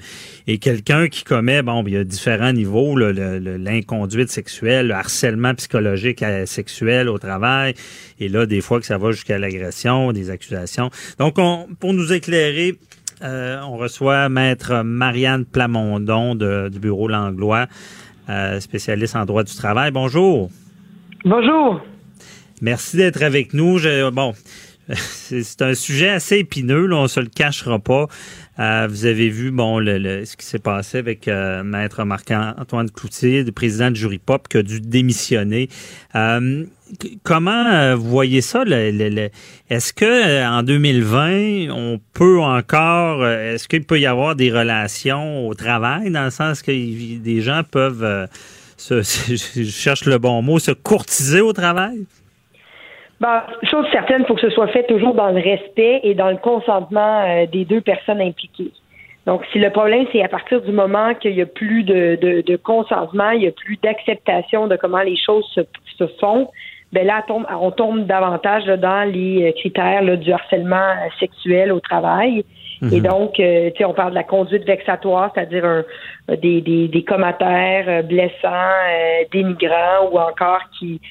et 0.48 0.58
quelqu'un 0.58 1.10
qui 1.10 1.24
commet, 1.24 1.62
bon, 1.62 1.84
il 1.86 1.94
y 1.94 1.98
a 1.98 2.04
différents 2.04 2.54
niveaux, 2.54 2.98
l'inconduite 2.98 4.30
sexuelle, 4.30 4.88
le 4.88 4.96
harcèlement 4.96 5.54
psychologique 5.54 6.24
sexuel 6.46 7.08
au 7.08 7.20
travail, 7.20 7.76
et 8.20 8.30
là, 8.30 8.46
des 8.48 8.62
fois 8.62 8.80
que 8.80 8.88
ça 8.88 8.98
va 8.98 9.12
jusqu'à 9.12 9.38
l'agression, 9.38 10.12
des 10.12 10.32
accusations. 10.32 10.90
Donc, 11.20 11.36
on, 11.38 11.68
pour 11.80 11.94
nous 11.94 12.14
éclairer, 12.14 12.76
euh, 13.24 13.60
on 13.62 13.78
reçoit 13.78 14.28
Maître 14.30 14.82
Marianne 14.84 15.46
Plamondon 15.46 16.36
du 16.36 16.80
bureau 16.80 17.08
Langlois, 17.08 17.68
euh, 18.30 18.60
spécialiste 18.60 19.16
en 19.16 19.26
droit 19.26 19.44
du 19.44 19.56
travail. 19.56 19.92
Bonjour. 19.92 20.50
Bonjour. 21.24 21.82
Merci 22.62 22.98
d'être 22.98 23.22
avec 23.22 23.54
nous. 23.54 23.80
bon, 24.12 24.34
c'est 24.94 25.62
un 25.62 25.74
sujet 25.74 26.10
assez 26.10 26.38
épineux, 26.38 26.86
là, 26.86 26.96
on 26.98 27.08
se 27.08 27.20
le 27.20 27.28
cachera 27.28 27.80
pas. 27.80 28.08
Euh, 28.60 28.88
vous 28.90 29.06
avez 29.06 29.30
vu 29.30 29.52
bon 29.52 29.80
ce 29.80 30.36
qui 30.36 30.46
s'est 30.46 30.60
passé 30.60 30.98
avec 30.98 31.28
euh, 31.28 31.62
Maître 31.64 32.04
Marc-Antoine 32.06 32.90
Cloutier, 32.90 33.44
le 33.44 33.52
président 33.52 33.92
de 33.92 33.96
Jury 33.96 34.18
Pop, 34.18 34.48
qui 34.48 34.58
a 34.58 34.64
dû 34.64 34.80
démissionner. 34.80 35.70
Euh, 36.16 36.64
comment 37.24 37.96
vous 37.96 38.10
voyez 38.10 38.42
ça? 38.42 38.64
est-ce 38.66 39.94
que 39.94 40.48
en 40.48 40.64
2020, 40.64 41.70
on 41.70 42.00
peut 42.14 42.40
encore, 42.40 43.28
est-ce 43.28 43.68
qu'il 43.68 43.84
peut 43.84 44.00
y 44.00 44.06
avoir 44.06 44.36
des 44.36 44.52
relations 44.52 45.48
au 45.48 45.54
travail, 45.54 46.12
dans 46.12 46.26
le 46.26 46.32
sens 46.32 46.62
que 46.62 46.72
des 46.72 47.42
gens 47.42 47.62
peuvent, 47.70 48.28
se, 48.78 49.02
je 49.64 49.64
cherche 49.64 50.06
le 50.06 50.18
bon 50.18 50.42
mot, 50.42 50.60
se 50.60 50.72
courtiser 50.72 51.42
au 51.42 51.52
travail? 51.52 52.06
Ben, 53.20 53.44
chose 53.64 53.86
certaine, 53.92 54.22
il 54.22 54.26
faut 54.28 54.36
que 54.36 54.42
ce 54.42 54.52
soit 54.52 54.68
fait 54.68 54.86
toujours 54.86 55.16
dans 55.16 55.30
le 55.30 55.42
respect 55.42 56.02
et 56.04 56.14
dans 56.14 56.30
le 56.30 56.38
consentement 56.38 57.24
euh, 57.26 57.48
des 57.48 57.66
deux 57.66 57.82
personnes 57.82 58.22
impliquées. 58.22 58.72
Donc, 59.26 59.42
si 59.52 59.60
le 59.60 59.72
problème, 59.72 60.06
c'est 60.12 60.24
à 60.24 60.30
partir 60.30 60.62
du 60.62 60.72
moment 60.72 61.14
qu'il 61.16 61.34
n'y 61.34 61.42
a 61.42 61.48
plus 61.48 61.84
de, 61.84 62.18
de, 62.22 62.56
consentement, 62.56 63.32
il 63.32 63.40
n'y 63.40 63.48
a 63.48 63.52
plus 63.52 63.78
d'acceptation 63.78 64.68
de 64.68 64.76
comment 64.78 65.02
les 65.02 65.18
choses 65.18 65.46
se, 65.54 65.62
se 65.98 66.08
font, 66.20 66.48
ben 66.94 67.06
là, 67.06 67.26
on 67.28 67.34
tombe, 67.34 67.46
on 67.60 67.72
tombe 67.72 68.06
davantage 68.06 68.66
dans 68.66 69.12
les 69.12 69.50
euh, 69.50 69.52
critères 69.52 70.04
du 70.18 70.32
harcèlement 70.32 70.78
euh, 70.78 71.10
sexuel 71.20 71.72
au 71.72 71.80
travail. 71.80 72.46
Et 72.92 73.02
mhm. 73.02 73.08
donc, 73.08 73.34
tu 73.34 73.42
sais, 73.44 73.86
on 73.86 73.94
parle 73.96 74.12
de 74.12 74.16
la 74.16 74.24
conduite 74.24 74.64
vexatoire, 74.64 75.32
c'est-à-dire 75.34 75.84
des, 76.30 76.62
des, 76.62 76.88
des 76.88 77.04
commentaires 77.04 78.04
blessants, 78.04 78.78
dénigrants 79.32 80.12
ou 80.12 80.20
encore 80.20 80.62
qui, 80.78 81.02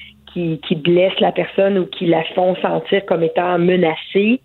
qui, 0.61 0.75
blessent 0.75 1.19
la 1.19 1.31
personne 1.31 1.77
ou 1.77 1.85
qui 1.85 2.05
la 2.05 2.23
font 2.35 2.55
sentir 2.57 3.05
comme 3.05 3.23
étant 3.23 3.57
menacée 3.57 4.39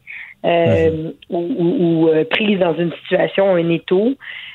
euh, 0.44 1.10
ou, 1.30 2.08
euh, 2.08 2.24
prise 2.24 2.58
dans 2.58 2.74
une 2.74 2.92
situation, 3.02 3.54
un 3.54 3.68
étau. 3.68 4.14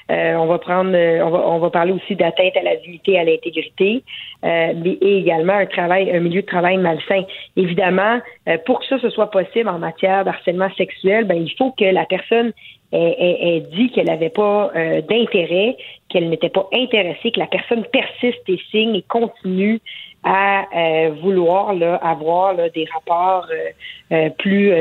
Euh, 0.10 0.36
on 0.36 0.46
va 0.46 0.58
prendre, 0.58 0.92
on 0.92 1.30
va, 1.30 1.48
on 1.50 1.60
va 1.60 1.70
parler 1.70 1.92
aussi 1.92 2.16
d'atteinte 2.16 2.56
à 2.58 2.64
la 2.64 2.76
dignité, 2.78 3.14
et 3.14 3.20
à 3.20 3.24
l'intégrité, 3.26 4.04
mais 4.44 4.98
également 5.02 5.54
un 5.54 5.66
travail, 5.66 6.10
un 6.12 6.22
milieu 6.22 6.42
de 6.42 6.48
travail 6.48 6.78
malsain. 6.78 7.24
Évidemment, 7.58 8.20
pour 8.66 8.80
que 8.80 8.86
ça 8.88 9.00
ce 9.00 9.10
soit 9.10 9.32
possible 9.32 9.68
en 9.68 9.80
matière 9.80 10.24
d'harcèlement 10.24 10.70
sexuel, 10.78 11.26
ben 11.26 11.36
il 11.36 11.54
faut 11.58 11.72
que 11.72 11.84
la 11.84 12.06
personne 12.06 12.54
ait, 12.94 13.64
dit 13.74 13.92
qu'elle 13.92 14.06
n'avait 14.06 14.30
pas 14.30 14.72
d'intérêt, 15.10 15.76
qu'elle 16.08 16.30
n'était 16.30 16.50
pas 16.50 16.70
intéressée, 16.74 17.32
que 17.32 17.40
la 17.40 17.48
personne 17.48 17.84
persiste 17.92 18.48
et 18.48 18.60
signe 18.72 18.96
et 18.96 19.04
continue 19.10 19.82
à 20.28 20.66
euh, 20.76 21.12
vouloir 21.22 21.74
là, 21.74 21.96
avoir 21.96 22.54
là, 22.54 22.70
des 22.70 22.86
rapports 22.94 23.48
euh, 23.50 23.70
euh, 24.12 24.30
plus 24.38 24.74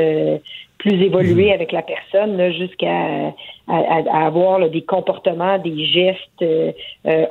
plus 0.77 1.01
évolués 1.01 1.47
mhm. 1.47 1.53
avec 1.53 1.71
la 1.71 1.81
personne 1.81 2.51
jusqu'à 2.51 3.33
à, 3.67 4.25
avoir 4.25 4.69
des 4.69 4.83
comportements, 4.83 5.57
des 5.57 5.85
gestes 5.85 6.45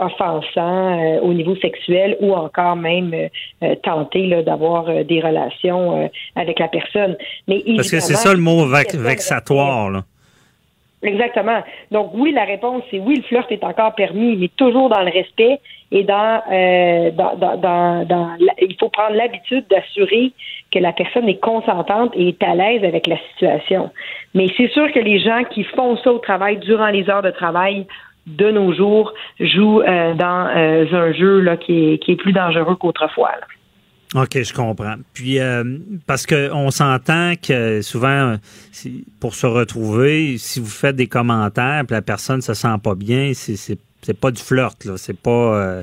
offensants 0.01 1.21
au 1.23 1.33
niveau 1.33 1.55
sexuel 1.57 2.17
ou 2.21 2.35
encore 2.35 2.75
même 2.75 3.14
tenter 3.85 4.43
d'avoir 4.43 5.05
des 5.05 5.21
relations 5.21 6.11
avec 6.35 6.59
la 6.59 6.69
personne. 6.69 7.17
Mais 7.47 7.62
Parce 7.77 7.91
que 7.91 8.01
c'est 8.01 8.14
ça 8.14 8.35
le 8.35 8.41
mot 8.41 8.67
vexatoire. 8.67 9.91
Là. 9.91 10.03
Exactement. 11.03 11.62
Donc 11.93 12.11
oui, 12.14 12.33
la 12.33 12.45
réponse 12.45 12.83
c'est 12.91 12.99
oui, 12.99 13.17
le 13.17 13.23
flirt 13.23 13.51
est 13.53 13.64
encore 13.64 13.95
permis, 13.95 14.37
mais 14.37 14.49
toujours 14.57 14.89
dans 14.89 15.03
le 15.03 15.11
respect 15.12 15.61
et 15.93 16.03
dans, 16.03 16.43
euh, 16.51 17.11
il 18.61 18.76
faut 18.78 18.89
prendre 18.89 19.14
l'habitude 19.14 19.64
d'assurer 19.70 20.32
que 20.72 20.78
la 20.78 20.93
personne 20.93 21.28
est 21.28 21.41
consentante 21.41 22.12
et 22.14 22.28
est 22.28 22.43
à 22.43 22.55
l'aise 22.55 22.82
avec 22.84 23.07
la 23.07 23.16
situation. 23.30 23.91
Mais 24.34 24.49
c'est 24.57 24.68
sûr 24.70 24.91
que 24.93 24.99
les 24.99 25.20
gens 25.20 25.45
qui 25.45 25.62
font 25.62 25.97
ça 25.99 26.12
au 26.12 26.18
travail 26.18 26.59
durant 26.59 26.89
les 26.89 27.09
heures 27.09 27.22
de 27.22 27.30
travail 27.30 27.87
de 28.26 28.51
nos 28.51 28.74
jours, 28.74 29.14
jouent 29.39 29.84
dans 29.84 30.51
un 30.53 31.12
jeu 31.12 31.45
qui, 31.61 32.01
est, 32.09 32.16
plus 32.16 32.32
dangereux 32.32 32.74
qu'autrefois. 32.74 33.30
OK, 34.16 34.43
je 34.43 34.53
comprends. 34.53 34.97
Puis 35.14 35.39
parce 36.09 36.26
que 36.26 36.53
on 36.53 36.72
s'entend 36.72 37.34
que 37.41 37.82
souvent 37.82 38.34
pour 39.20 39.37
se 39.37 39.47
retrouver, 39.47 40.39
si 40.39 40.59
vous 40.59 40.66
faites 40.66 40.97
des 40.97 41.07
commentaires, 41.07 41.84
puis 41.87 41.95
la 41.95 42.03
personne 42.03 42.41
se 42.41 42.53
sent 42.53 42.76
pas 42.82 42.97
bien, 42.97 43.30
c'est 43.32 43.78
c'est 44.07 44.15
pas 44.15 44.31
du 44.31 44.41
flirt 44.41 44.85
là, 44.85 44.97
c'est 44.97 45.19
pas 45.19 45.31
euh, 45.31 45.83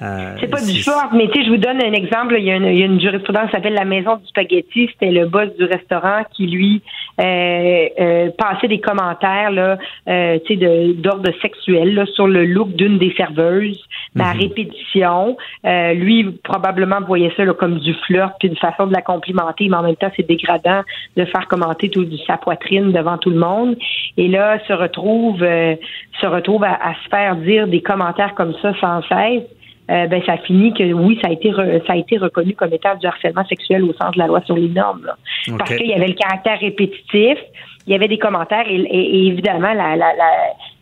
c'est 0.00 0.48
pas 0.48 0.62
du 0.62 0.82
fort, 0.82 1.10
mais 1.12 1.28
tu 1.28 1.40
sais, 1.40 1.44
je 1.44 1.50
vous 1.50 1.58
donne 1.58 1.76
un 1.82 1.92
exemple. 1.92 2.34
Il 2.38 2.44
y 2.44 2.50
a 2.50 2.56
une, 2.56 2.64
il 2.64 2.78
y 2.78 2.82
a 2.82 2.86
une 2.86 3.00
jurisprudence 3.00 3.46
qui 3.46 3.52
s'appelle 3.52 3.74
la 3.74 3.84
Maison 3.84 4.16
du 4.16 4.26
Spaghetti. 4.28 4.88
C'était 4.92 5.10
le 5.10 5.26
boss 5.26 5.54
du 5.58 5.64
restaurant 5.64 6.22
qui, 6.32 6.46
lui, 6.46 6.82
euh, 7.20 7.88
euh, 8.00 8.30
passait 8.38 8.68
des 8.68 8.80
commentaires 8.80 9.50
là, 9.50 9.76
euh, 10.08 10.38
tu 10.46 10.58
sais, 10.58 10.94
d'ordre 10.94 11.30
sexuel 11.42 11.94
là, 11.94 12.06
sur 12.06 12.26
le 12.26 12.46
look 12.46 12.70
d'une 12.70 12.96
des 12.96 13.12
serveuses, 13.14 13.84
la 14.14 14.32
mhm. 14.32 14.40
répétition. 14.40 15.36
Euh, 15.66 15.92
lui, 15.92 16.30
probablement 16.44 17.02
voyait 17.02 17.32
ça 17.36 17.44
là, 17.44 17.52
comme 17.52 17.78
du 17.78 17.92
flirt, 18.06 18.32
puis 18.40 18.48
une 18.48 18.56
façon 18.56 18.86
de 18.86 18.94
la 18.94 19.02
complimenter, 19.02 19.68
mais 19.68 19.76
en 19.76 19.82
même 19.82 19.96
temps, 19.96 20.10
c'est 20.16 20.26
dégradant 20.26 20.80
de 21.18 21.26
faire 21.26 21.46
commenter 21.46 21.90
tout 21.90 22.06
sa 22.26 22.38
poitrine 22.38 22.92
devant 22.92 23.18
tout 23.18 23.30
le 23.30 23.38
monde. 23.38 23.76
Et 24.16 24.28
là, 24.28 24.58
se 24.66 24.72
retrouve, 24.72 25.40
se 25.40 26.26
retrouve 26.26 26.64
à, 26.64 26.72
à 26.72 26.94
se 26.94 27.08
faire 27.10 27.36
dire 27.36 27.68
des 27.68 27.82
commentaires 27.82 28.34
comme 28.34 28.54
ça 28.62 28.72
sans 28.80 29.02
cesse. 29.02 29.42
Euh, 29.90 30.06
ben 30.06 30.22
ça 30.24 30.36
finit 30.38 30.72
que 30.72 30.92
oui, 30.92 31.18
ça 31.20 31.28
a 31.28 31.32
été 31.32 31.52
ça 31.86 31.94
a 31.94 31.96
été 31.96 32.16
reconnu 32.16 32.54
comme 32.54 32.72
état 32.72 32.94
du 32.94 33.06
harcèlement 33.06 33.44
sexuel 33.46 33.82
au 33.82 33.92
sens 33.94 34.14
de 34.14 34.18
la 34.18 34.28
loi 34.28 34.40
sur 34.46 34.54
les 34.54 34.68
normes. 34.68 35.10
Parce 35.58 35.76
qu'il 35.76 35.88
y 35.88 35.94
avait 35.94 36.06
le 36.06 36.14
caractère 36.14 36.60
répétitif, 36.60 37.38
il 37.86 37.92
y 37.92 37.94
avait 37.94 38.06
des 38.06 38.18
commentaires 38.18 38.66
et, 38.68 39.26
évidemment 39.26 39.72
la, 39.72 39.96
la, 39.96 40.14
la, 40.14 40.30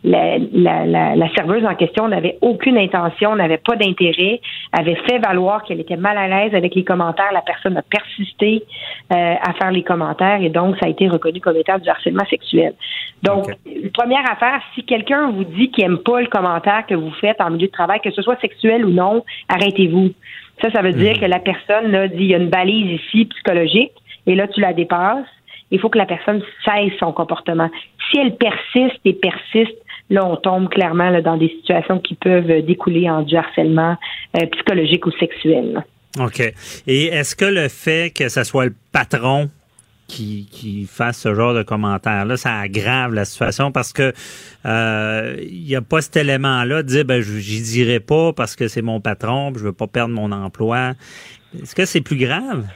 la, 0.04 0.38
la, 1.16 1.34
serveuse 1.34 1.64
en 1.64 1.74
question 1.74 2.08
n'avait 2.08 2.38
aucune 2.40 2.78
intention, 2.78 3.34
n'avait 3.34 3.58
pas 3.58 3.74
d'intérêt, 3.74 4.40
avait 4.72 4.94
fait 5.08 5.18
valoir 5.18 5.64
qu'elle 5.64 5.80
était 5.80 5.96
mal 5.96 6.16
à 6.16 6.28
l'aise 6.28 6.54
avec 6.54 6.74
les 6.74 6.84
commentaires. 6.84 7.32
La 7.32 7.42
personne 7.42 7.76
a 7.76 7.82
persisté 7.82 8.62
euh, 9.12 9.34
à 9.42 9.52
faire 9.54 9.72
les 9.72 9.82
commentaires 9.82 10.40
et 10.40 10.50
donc 10.50 10.76
ça 10.78 10.86
a 10.86 10.88
été 10.88 11.08
reconnu 11.08 11.40
comme 11.40 11.56
état 11.56 11.78
du 11.78 11.88
harcèlement 11.88 12.24
sexuel. 12.26 12.74
Donc, 13.24 13.46
première 13.92 14.30
affaire, 14.30 14.60
si 14.74 14.84
quelqu'un 14.84 15.30
vous 15.30 15.44
dit 15.44 15.70
qu'il 15.70 15.84
aime 15.84 15.98
pas 15.98 16.20
le 16.20 16.28
commentaire 16.28 16.86
que 16.86 16.94
vous 16.94 17.10
faites 17.20 17.40
en 17.40 17.50
milieu 17.50 17.66
de 17.66 17.72
travail, 17.72 18.00
que 18.00 18.12
ce 18.12 18.22
soit 18.22 18.40
sexuel 18.40 18.84
ou 18.84 18.90
non, 18.90 19.24
arrêtez-vous. 19.48 20.12
Ça, 20.62 20.70
ça 20.70 20.82
veut 20.82 20.92
dire 20.92 21.14
mhm. 21.14 21.20
que 21.20 21.26
la 21.26 21.40
personne 21.40 21.90
là, 21.90 22.06
dit 22.06 22.16
il 22.24 22.26
y 22.26 22.34
a 22.34 22.38
une 22.38 22.50
balise 22.50 23.00
ici 23.00 23.24
psychologique 23.24 23.92
et 24.26 24.36
là 24.36 24.46
tu 24.46 24.60
la 24.60 24.72
dépasses. 24.72 25.26
Il 25.70 25.80
faut 25.80 25.88
que 25.90 25.98
la 25.98 26.06
personne 26.06 26.42
cesse 26.64 26.92
son 26.98 27.12
comportement. 27.12 27.68
Si 28.10 28.18
elle 28.18 28.36
persiste 28.36 29.00
et 29.04 29.12
persiste, 29.12 29.76
là, 30.10 30.26
on 30.26 30.36
tombe 30.36 30.68
clairement 30.68 31.20
dans 31.20 31.36
des 31.36 31.48
situations 31.48 31.98
qui 31.98 32.14
peuvent 32.14 32.62
découler 32.62 33.08
en 33.08 33.22
du 33.22 33.36
harcèlement 33.36 33.96
euh, 34.36 34.46
psychologique 34.46 35.06
ou 35.06 35.12
sexuel. 35.12 35.84
OK. 36.18 36.40
Et 36.86 37.06
est-ce 37.06 37.36
que 37.36 37.44
le 37.44 37.68
fait 37.68 38.12
que 38.14 38.28
ce 38.28 38.44
soit 38.44 38.66
le 38.66 38.74
patron 38.92 39.50
qui, 40.06 40.48
qui 40.50 40.86
fasse 40.86 41.18
ce 41.18 41.34
genre 41.34 41.54
de 41.54 41.62
commentaires-là, 41.62 42.36
ça 42.36 42.58
aggrave 42.58 43.14
la 43.14 43.24
situation? 43.24 43.70
Parce 43.70 43.92
que 43.92 44.12
euh, 44.66 45.36
il 45.40 45.64
n'y 45.64 45.76
a 45.76 45.82
pas 45.82 46.00
cet 46.00 46.16
élément-là 46.16 46.82
de 46.82 46.88
dire 46.88 47.04
ben 47.04 47.20
j'y 47.20 47.62
dirai 47.62 48.00
pas 48.00 48.32
parce 48.32 48.56
que 48.56 48.68
c'est 48.68 48.82
mon 48.82 49.00
patron, 49.00 49.52
je 49.54 49.60
veux 49.60 49.72
pas 49.72 49.86
perdre 49.86 50.14
mon 50.14 50.32
emploi. 50.32 50.94
Est-ce 51.62 51.74
que 51.74 51.84
c'est 51.84 52.00
plus 52.00 52.16
grave? 52.16 52.66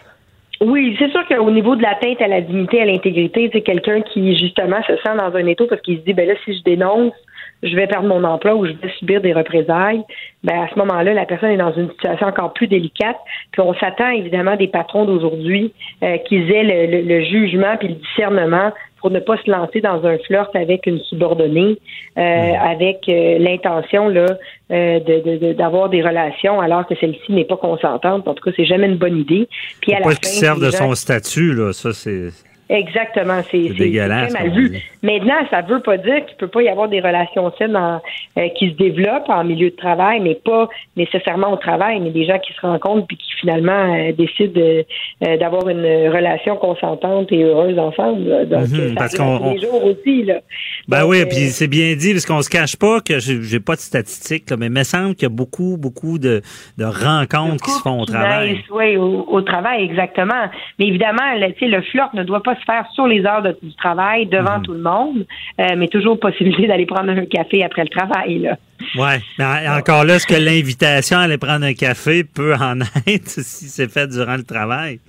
Oui, 0.64 0.94
c'est 0.96 1.10
sûr 1.10 1.26
qu'au 1.26 1.50
niveau 1.50 1.74
de 1.74 1.82
l'atteinte 1.82 2.22
à 2.22 2.28
la 2.28 2.40
dignité, 2.40 2.80
à 2.80 2.84
l'intégrité, 2.84 3.50
c'est 3.52 3.62
quelqu'un 3.62 4.00
qui 4.00 4.36
justement 4.36 4.80
se 4.84 4.96
sent 4.96 5.16
dans 5.16 5.34
un 5.34 5.46
étau 5.46 5.66
parce 5.66 5.80
qu'il 5.82 5.98
se 5.98 6.02
dit 6.02 6.12
ben 6.12 6.28
là 6.28 6.34
si 6.44 6.56
je 6.56 6.62
dénonce, 6.62 7.14
je 7.62 7.76
vais 7.76 7.86
perdre 7.86 8.08
mon 8.08 8.24
emploi 8.24 8.54
ou 8.54 8.66
je 8.66 8.72
vais 8.72 8.90
subir 8.98 9.20
des 9.20 9.32
représailles. 9.32 10.02
Ben 10.42 10.62
à 10.62 10.68
ce 10.68 10.78
moment-là, 10.78 11.14
la 11.14 11.26
personne 11.26 11.50
est 11.50 11.56
dans 11.56 11.72
une 11.72 11.90
situation 11.90 12.26
encore 12.26 12.52
plus 12.52 12.66
délicate. 12.66 13.16
Puis 13.52 13.62
on 13.62 13.74
s'attend 13.74 14.10
évidemment 14.10 14.56
des 14.56 14.68
patrons 14.68 15.04
d'aujourd'hui 15.04 15.72
euh, 16.02 16.18
qu'ils 16.18 16.50
aient 16.50 16.64
le, 16.64 17.02
le, 17.02 17.24
jugement 17.24 17.76
puis 17.78 17.88
le 17.88 17.94
discernement 17.94 18.72
pour 19.00 19.10
ne 19.10 19.18
pas 19.18 19.36
se 19.36 19.50
lancer 19.50 19.80
dans 19.80 20.04
un 20.06 20.16
flirt 20.18 20.54
avec 20.54 20.86
une 20.86 21.00
subordonnée, 21.00 21.76
euh, 22.16 22.20
avec 22.20 23.00
euh, 23.08 23.38
l'intention 23.38 24.08
là 24.08 24.26
euh, 24.70 25.00
de, 25.00 25.52
d'avoir 25.54 25.88
des 25.88 26.02
relations 26.02 26.60
alors 26.60 26.86
que 26.86 26.94
celle-ci 27.00 27.32
n'est 27.32 27.44
pas 27.44 27.56
consentante. 27.56 28.28
En 28.28 28.34
tout 28.34 28.44
cas, 28.44 28.52
c'est 28.56 28.64
jamais 28.64 28.86
une 28.86 28.98
bonne 28.98 29.18
idée. 29.18 29.48
Puis 29.80 29.92
à 29.92 29.98
la 29.98 30.04
pas 30.04 30.14
qu'il 30.14 30.28
serve 30.28 30.64
de 30.64 30.70
son 30.70 30.94
statut 30.94 31.52
là, 31.52 31.72
ça 31.72 31.92
c'est. 31.92 32.30
Exactement, 32.72 33.42
c'est 33.50 33.68
dégueulasse. 33.68 34.32
Très 34.32 34.48
mal 34.48 34.56
vu. 34.56 34.78
Maintenant, 35.02 35.34
ça 35.50 35.60
veut 35.60 35.80
pas 35.80 35.98
dire 35.98 36.24
qu'il 36.24 36.36
peut 36.38 36.48
pas 36.48 36.62
y 36.62 36.68
avoir 36.68 36.88
des 36.88 37.00
relations 37.00 37.52
saines 37.58 37.76
euh, 37.76 38.48
qui 38.56 38.70
se 38.70 38.74
développent 38.76 39.28
en 39.28 39.44
milieu 39.44 39.68
de 39.68 39.76
travail, 39.76 40.20
mais 40.20 40.36
pas 40.42 40.68
nécessairement 40.96 41.52
au 41.52 41.56
travail, 41.56 42.00
mais 42.00 42.10
des 42.10 42.24
gens 42.24 42.38
qui 42.38 42.54
se 42.54 42.60
rencontrent 42.62 43.06
puis 43.06 43.18
qui 43.18 43.30
finalement 43.40 43.94
euh, 43.94 44.12
décident 44.12 44.58
euh, 44.58 45.36
d'avoir 45.36 45.68
une 45.68 45.84
relation 46.08 46.56
consentante 46.56 47.30
et 47.30 47.42
heureuse 47.42 47.78
ensemble. 47.78 48.48
Donc, 48.48 48.68
mhm, 48.68 48.94
parce 48.94 49.14
qu'on 49.16 49.54
jours 49.58 49.84
aussi 49.84 50.22
là. 50.22 50.40
Ben 50.88 51.04
oui, 51.04 51.26
puis 51.26 51.50
c'est 51.50 51.68
bien 51.68 51.94
dit 51.94 52.12
parce 52.12 52.24
qu'on 52.24 52.40
se 52.40 52.48
cache 52.48 52.76
pas 52.76 53.00
que 53.00 53.18
j'ai 53.18 53.60
pas 53.60 53.74
de 53.74 53.80
statistiques, 53.80 54.50
mais 54.58 54.66
il 54.66 54.72
me 54.72 54.82
semble 54.82 55.14
qu'il 55.14 55.24
y 55.24 55.26
a 55.26 55.34
beaucoup, 55.34 55.76
beaucoup 55.78 56.18
de, 56.18 56.40
de 56.78 56.84
rencontres 56.84 57.62
qui 57.62 57.70
se 57.70 57.82
font 57.82 58.00
au 58.00 58.06
travail. 58.06 58.62
Oui, 58.70 58.96
au, 58.96 59.42
travail, 59.42 59.84
exactement. 59.84 60.48
Mais 60.78 60.86
évidemment, 60.86 61.34
le, 61.34 61.48
le 61.68 61.82
flirt 61.82 62.14
ne 62.14 62.22
doit 62.22 62.42
pas 62.42 62.54
se 62.62 62.72
faire 62.72 62.86
sur 62.94 63.06
les 63.06 63.24
heures 63.26 63.42
du 63.42 63.74
travail 63.76 64.26
devant 64.26 64.58
mhm. 64.58 64.62
tout 64.62 64.72
le 64.72 64.82
monde, 64.82 65.26
euh, 65.60 65.64
mais 65.76 65.88
toujours 65.88 66.18
possibilité 66.18 66.66
d'aller 66.66 66.86
prendre 66.86 67.10
un 67.10 67.26
café 67.26 67.64
après 67.64 67.82
le 67.82 67.88
travail. 67.88 68.38
Là. 68.38 68.56
Ouais, 68.96 69.20
mais 69.38 69.68
encore 69.68 70.04
là, 70.04 70.16
est-ce 70.16 70.26
que 70.26 70.34
l'invitation 70.34 71.18
à 71.18 71.22
aller 71.22 71.38
prendre 71.38 71.64
un 71.64 71.74
café 71.74 72.24
peut 72.24 72.54
en 72.54 72.80
être 73.06 73.28
si 73.28 73.66
c'est 73.66 73.90
fait 73.90 74.06
durant 74.08 74.36
le 74.36 74.44
travail? 74.44 75.00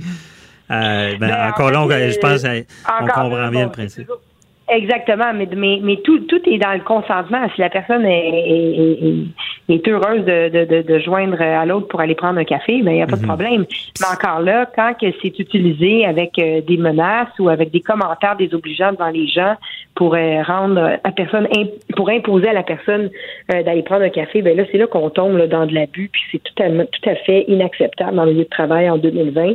Euh, 0.72 1.18
ben, 1.20 1.28
ben, 1.28 1.50
encore 1.50 1.72
là, 1.72 2.10
je 2.10 2.20
pense 2.20 2.44
qu'on 2.44 3.06
comprend 3.06 3.50
bien 3.50 3.66
le 3.66 3.72
principe. 3.72 4.08
Exactement, 4.70 5.34
mais, 5.36 5.48
mais, 5.56 5.80
mais 5.84 5.98
tout, 6.04 6.20
tout 6.22 6.42
est 6.46 6.58
dans 6.58 6.72
le 6.72 6.80
consentement. 6.80 7.48
Si 7.54 7.62
la 7.62 7.70
personne 7.70 8.06
est, 8.06 8.30
est, 8.30 9.26
heureuse 9.70 10.26
de, 10.26 10.66
de, 10.66 10.82
de, 10.82 11.00
joindre 11.00 11.42
à 11.42 11.66
l'autre 11.66 11.88
pour 11.88 12.02
aller 12.02 12.16
prendre 12.16 12.40
un 12.40 12.44
café, 12.44 12.82
ben 12.82 12.92
il 12.92 12.96
n'y 12.96 13.02
a 13.02 13.08
pas 13.08 13.16
de 13.16 13.22
mhm. 13.22 13.28
problème. 13.28 13.66
Mais 14.00 14.08
encore 14.12 14.42
là, 14.42 14.70
quand 14.76 14.94
que 15.00 15.08
c'est 15.22 15.40
utilisé 15.40 16.06
avec 16.06 16.38
euh, 16.40 16.62
des 16.62 16.78
menaces 16.78 17.30
ou 17.40 17.50
avec 17.50 17.72
des 17.72 17.82
commentaires 17.82 18.36
désobligeants 18.36 18.92
devant 18.92 19.10
les 19.10 19.28
gens 19.28 19.56
pour 19.96 20.16
euh, 20.16 20.42
rendre 20.44 20.98
la 21.04 21.12
personne 21.12 21.48
pour 21.96 22.10
imposer 22.10 22.50
à 22.50 22.54
la 22.54 22.64
personne 22.64 23.10
euh, 23.54 23.64
d'aller 23.64 23.84
prendre 23.84 24.04
un 24.04 24.10
café, 24.10 24.42
ben 24.42 24.56
là, 24.58 24.64
c'est 24.72 24.78
là 24.78 24.88
qu'on 24.88 25.10
tombe 25.10 25.42
dans 25.48 25.66
de 25.66 25.74
l'abus, 25.74 26.10
puis 26.12 26.22
c'est 26.32 26.44
tout 26.44 26.64
à, 26.64 26.70
tout 26.70 27.10
à 27.10 27.16
fait 27.16 27.46
inacceptable 27.48 28.16
dans 28.16 28.26
le 28.26 28.32
milieu 28.32 28.44
de 28.44 28.50
travail 28.50 28.90
en 28.90 28.98
2020. 28.98 29.54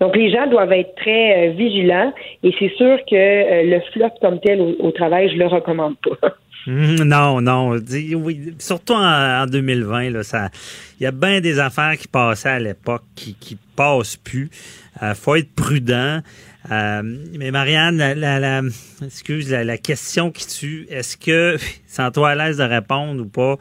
Donc, 0.00 0.16
les 0.16 0.30
gens 0.30 0.46
doivent 0.46 0.72
être 0.72 0.94
très 0.96 1.48
vigilants 1.50 2.12
et 2.42 2.54
c'est 2.58 2.72
sûr 2.76 2.98
que 3.10 3.64
le 3.64 3.80
flop 3.92 4.10
comme 4.20 4.40
tel 4.40 4.60
au, 4.60 4.90
travail, 4.90 5.30
je 5.30 5.36
le 5.36 5.46
recommande 5.46 5.94
pas. 6.04 6.28
Hum, 6.66 6.96
non, 7.04 7.40
non. 7.40 7.70
Oui, 7.70 8.54
surtout 8.58 8.94
en, 8.94 9.46
2020, 9.46 10.10
là, 10.10 10.50
il 10.98 11.04
y 11.04 11.06
a 11.06 11.12
bien 11.12 11.40
des 11.40 11.58
affaires 11.58 11.96
qui 11.96 12.08
passaient 12.08 12.48
à 12.48 12.58
l'époque 12.58 13.04
qui, 13.14 13.34
qui 13.34 13.56
passent 13.76 14.16
plus. 14.16 14.50
Il 15.00 15.04
euh, 15.04 15.14
faut 15.14 15.36
être 15.36 15.52
prudent. 15.54 16.22
Euh, 16.70 17.02
mais 17.38 17.52
Marianne, 17.52 17.98
la, 17.98 18.62
excuse, 19.04 19.50
la, 19.52 19.78
question 19.78 20.32
qui 20.32 20.46
tue, 20.46 20.86
est-ce 20.90 21.16
que, 21.16 21.56
sans 21.86 22.10
toi 22.10 22.30
à 22.30 22.34
l'aise 22.34 22.56
de 22.56 22.64
répondre 22.64 23.22
ou 23.22 23.26
pas, 23.26 23.56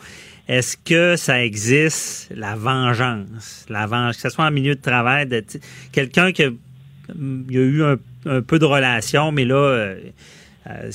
est-ce 0.47 0.77
que 0.77 1.15
ça 1.15 1.43
existe, 1.43 2.29
la 2.35 2.55
vengeance? 2.55 3.65
La 3.69 3.85
vengeance, 3.85 4.15
que 4.17 4.21
ce 4.23 4.29
soit 4.29 4.45
en 4.45 4.51
milieu 4.51 4.75
de 4.75 4.81
travail, 4.81 5.27
de 5.27 5.43
quelqu'un 5.91 6.31
qui 6.31 6.43
a, 6.43 6.49
il 7.09 7.45
y 7.51 7.57
a 7.57 7.61
eu 7.61 7.83
un, 7.83 8.41
peu 8.41 8.57
de 8.57 8.65
relation, 8.65 9.31
mais 9.31 9.45
là, 9.45 9.55
euh, 9.55 9.99
euh, 10.67 10.91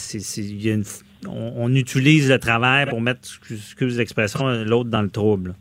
on, 1.28 1.74
utilise 1.74 2.30
le 2.30 2.38
travail 2.38 2.86
pour 2.86 3.00
mettre, 3.00 3.20
excuse 3.50 3.98
l'expression, 3.98 4.48
l'autre 4.64 4.90
dans 4.90 5.02
le 5.02 5.10
trouble. 5.10 5.54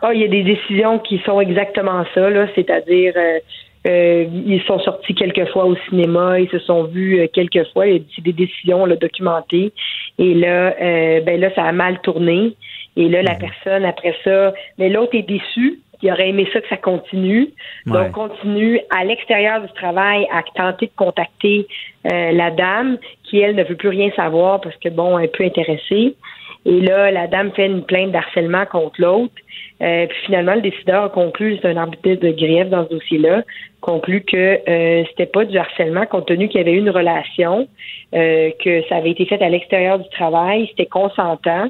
Ah, 0.00 0.12
il 0.14 0.20
y 0.20 0.24
a 0.24 0.28
des 0.28 0.42
décisions 0.42 0.98
qui 0.98 1.20
sont 1.24 1.40
exactement 1.40 2.04
ça, 2.14 2.28
c'est-à-dire 2.54 3.14
euh, 3.16 3.38
euh, 3.86 4.24
ils 4.46 4.62
sont 4.66 4.78
sortis 4.80 5.14
quelques 5.14 5.48
fois 5.50 5.64
au 5.66 5.76
cinéma, 5.88 6.40
ils 6.40 6.48
se 6.50 6.58
sont 6.60 6.84
vus 6.84 7.28
quelques 7.32 7.66
fois, 7.72 7.86
il 7.86 7.96
y 7.96 7.96
a 7.96 8.22
des 8.22 8.32
décisions 8.32 8.86
documentées. 8.88 9.72
Et 10.18 10.34
là, 10.34 10.74
ben 11.20 11.40
là, 11.40 11.54
ça 11.54 11.64
a 11.64 11.72
mal 11.72 12.00
tourné. 12.02 12.56
Et 12.96 13.08
là, 13.08 13.22
la 13.22 13.34
mhm. 13.34 13.38
personne, 13.38 13.84
après 13.84 14.16
ça, 14.24 14.52
mais 14.78 14.88
l'autre 14.88 15.14
est 15.14 15.22
déçu 15.22 15.80
il 16.02 16.10
aurait 16.10 16.28
aimé 16.28 16.48
ça 16.52 16.60
que 16.60 16.68
ça 16.68 16.76
continue. 16.76 17.50
Donc, 17.86 18.12
continue 18.12 18.80
à 18.90 19.04
l'extérieur 19.04 19.62
du 19.62 19.72
travail 19.74 20.26
à 20.32 20.42
tenter 20.54 20.86
de 20.86 20.92
contacter 20.96 21.66
euh, 22.12 22.32
la 22.32 22.50
dame 22.50 22.98
qui, 23.24 23.38
elle, 23.38 23.54
ne 23.54 23.64
veut 23.64 23.76
plus 23.76 23.88
rien 23.88 24.10
savoir 24.16 24.60
parce 24.60 24.76
que, 24.76 24.88
bon, 24.88 25.18
elle 25.18 25.26
est 25.26 25.36
peu 25.36 25.44
intéressée. 25.44 26.16
Et 26.64 26.80
là, 26.80 27.10
la 27.10 27.26
dame 27.26 27.52
fait 27.52 27.66
une 27.66 27.84
plainte 27.84 28.12
d'harcèlement 28.12 28.66
contre 28.66 29.00
l'autre. 29.00 29.32
Euh, 29.82 30.06
puis 30.06 30.18
finalement, 30.26 30.54
le 30.54 30.60
décideur 30.60 31.04
a 31.04 31.08
conclu, 31.08 31.58
c'est 31.60 31.68
un 31.68 31.76
arbitre 31.76 32.22
de 32.22 32.30
grief 32.30 32.68
dans 32.68 32.84
ce 32.84 32.90
dossier-là, 32.90 33.42
conclut 33.80 34.22
que 34.22 34.60
euh, 34.68 35.04
c'était 35.08 35.26
pas 35.26 35.44
du 35.44 35.58
harcèlement 35.58 36.06
compte 36.06 36.26
tenu 36.26 36.48
qu'il 36.48 36.58
y 36.58 36.60
avait 36.60 36.74
eu 36.74 36.78
une 36.78 36.90
relation, 36.90 37.66
euh, 38.14 38.50
que 38.64 38.82
ça 38.88 38.96
avait 38.96 39.10
été 39.10 39.26
fait 39.26 39.42
à 39.42 39.48
l'extérieur 39.48 39.98
du 39.98 40.08
travail, 40.10 40.68
c'était 40.70 40.86
consentant. 40.86 41.68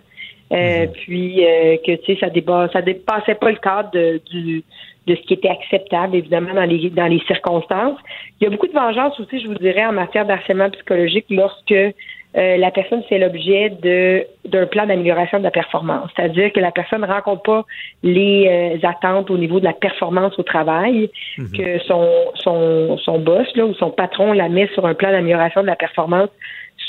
Euh, 0.53 0.87
Mhm. 0.87 0.93
puis 0.93 1.45
euh, 1.45 1.77
que 1.85 1.97
tu 1.97 2.15
sais 2.15 2.21
ça 2.21 2.31
dépasse, 2.31 2.73
ça 2.73 2.83
dépassait 2.83 3.35
pas 3.37 3.51
le 3.51 3.57
cadre 3.57 3.91
de, 3.93 4.21
du 4.31 4.63
de 5.07 5.17
ce 5.17 5.21
qui 5.23 5.35
était 5.35 5.49
acceptable 5.49 6.17
évidemment 6.17 6.55
dans 6.55 6.65
les 6.65 6.91
dans 6.91 7.07
les 7.07 7.21
circonstances. 7.27 7.99
Il 8.41 8.45
y 8.45 8.47
a 8.47 8.51
beaucoup 8.51 8.69
de 8.69 8.73
vengeance 8.73 9.19
aussi, 9.19 9.41
je 9.41 9.49
vous 9.49 9.55
dirais, 9.55 9.85
en 9.85 9.93
matière 9.93 10.27
d'harcèlement 10.27 10.71
psychologique 10.71 11.27
lorsque 11.31 11.73
euh, 11.73 12.57
la 12.57 12.71
personne 12.71 13.03
fait 13.05 13.19
l'objet 13.19 13.71
de 13.83 14.25
d'un 14.47 14.67
plan 14.67 14.87
d'amélioration 14.87 15.39
de 15.39 15.45
la 15.45 15.51
performance, 15.51 16.09
c'est-à-dire 16.17 16.53
que 16.53 16.61
la 16.61 16.71
personne 16.71 17.03
ne 17.03 17.07
rencontre 17.07 17.43
pas 17.43 17.65
les 18.03 18.79
euh, 18.83 18.89
attentes 18.89 19.31
au 19.31 19.37
niveau 19.37 19.61
de 19.61 19.65
la 19.65 19.73
performance 19.73 20.39
au 20.39 20.43
travail, 20.43 21.11
que 21.57 21.79
son 21.81 22.09
son 22.37 22.97
son 22.99 23.19
boss 23.19 23.47
là 23.55 23.67
ou 23.67 23.75
son 23.75 23.91
patron 23.91 24.33
la 24.33 24.49
met 24.49 24.69
sur 24.69 24.87
un 24.87 24.95
plan 24.95 25.11
d'amélioration 25.11 25.63
de 25.63 25.67
la 25.67 25.77
performance. 25.77 26.31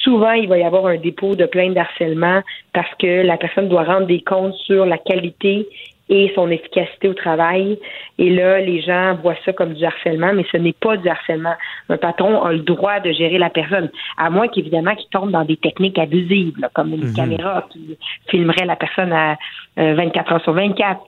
Souvent, 0.03 0.33
il 0.33 0.49
va 0.49 0.57
y 0.57 0.63
avoir 0.63 0.85
un 0.87 0.97
dépôt 0.97 1.35
de 1.35 1.45
plainte 1.45 1.73
d'harcèlement 1.73 2.41
parce 2.73 2.93
que 2.99 3.23
la 3.25 3.37
personne 3.37 3.69
doit 3.69 3.83
rendre 3.83 4.05
des 4.07 4.21
comptes 4.21 4.55
sur 4.55 4.85
la 4.85 4.97
qualité 4.97 5.67
et 6.09 6.31
son 6.35 6.49
efficacité 6.49 7.07
au 7.07 7.13
travail. 7.13 7.79
Et 8.17 8.29
là, 8.29 8.59
les 8.59 8.81
gens 8.81 9.15
voient 9.21 9.37
ça 9.45 9.53
comme 9.53 9.73
du 9.73 9.85
harcèlement, 9.85 10.33
mais 10.33 10.45
ce 10.51 10.57
n'est 10.57 10.73
pas 10.73 10.97
du 10.97 11.07
harcèlement. 11.07 11.55
Un 11.87 11.97
patron 11.97 12.43
a 12.43 12.51
le 12.51 12.59
droit 12.59 12.99
de 12.99 13.11
gérer 13.13 13.37
la 13.37 13.49
personne, 13.49 13.89
à 14.17 14.29
moins 14.29 14.49
qu'évidemment 14.49 14.95
qu'il 14.95 15.09
tombe 15.09 15.31
dans 15.31 15.45
des 15.45 15.57
techniques 15.57 15.97
abusives, 15.97 16.59
là, 16.59 16.69
comme 16.73 16.93
une 16.93 17.07
Mhm. 17.07 17.13
caméra 17.13 17.65
qui 17.71 17.97
filmerait 18.29 18.65
la 18.65 18.75
personne 18.75 19.13
à 19.13 19.37
euh, 19.79 19.95
24 19.95 20.33
heures 20.33 20.43
sur 20.43 20.53
24. 20.53 21.01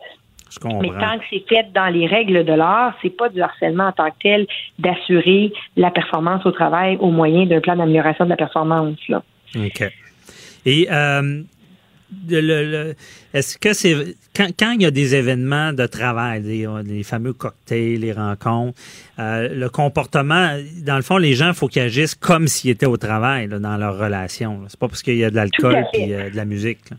Je 0.56 0.60
comprends. 0.60 0.82
Mais 0.82 0.90
tant 0.90 1.18
que 1.20 1.26
c'est 1.30 1.44
fait 1.48 1.72
dans 1.74 1.88
les 1.88 2.08
règles 2.08 2.46
de 2.46 2.54
l'art, 2.54 2.94
c'est 3.02 3.16
pas 3.16 3.30
du 3.30 3.42
harcèlement 3.42 3.88
en 3.88 3.92
tant 3.92 4.10
que 4.10 4.16
tel 4.22 4.48
d'assurer 4.80 5.52
la 5.76 5.92
performance 5.92 6.46
au 6.46 6.52
travail 6.52 6.98
au 7.00 7.12
moyen 7.12 7.46
d'un 7.46 7.60
plan 7.60 7.76
d'amélioration 7.76 8.26
de 8.26 8.30
la 8.30 8.38
performance. 8.38 8.98
Là. 9.10 9.24
OK. 9.56 9.92
Et 10.66 10.88
euh, 10.92 11.44
est-ce 13.34 13.58
que 13.58 13.74
c'est 13.74 14.16
quand, 14.36 14.48
quand 14.58 14.72
il 14.72 14.84
y 14.84 14.86
a 14.86 14.92
des 14.92 15.16
événements 15.16 15.74
de 15.74 15.86
travail, 15.86 16.42
les, 16.44 16.68
les 16.86 17.04
fameux 17.04 17.34
cocktails, 17.34 18.00
les 18.00 18.14
rencontres, 18.14 18.80
euh, 19.20 19.50
le 19.54 19.70
comportement, 19.70 20.58
dans 20.84 20.96
le 20.96 21.02
fond, 21.02 21.18
les 21.18 21.34
gens, 21.34 21.50
il 21.50 21.54
faut 21.54 21.68
qu'ils 21.68 21.82
agissent 21.82 22.16
comme 22.16 22.48
s'ils 22.48 22.72
étaient 22.72 22.86
au 22.86 22.98
travail 22.98 23.48
là, 23.48 23.60
dans 23.60 23.78
leur 23.78 23.98
relation. 23.98 24.62
C'est 24.68 24.80
pas 24.80 24.88
parce 24.88 25.04
qu'il 25.04 25.18
y 25.18 25.26
a 25.26 25.30
de 25.30 25.36
l'alcool 25.36 25.84
et 25.94 26.08
de 26.08 26.36
la 26.36 26.46
musique. 26.46 26.90
là. 26.90 26.98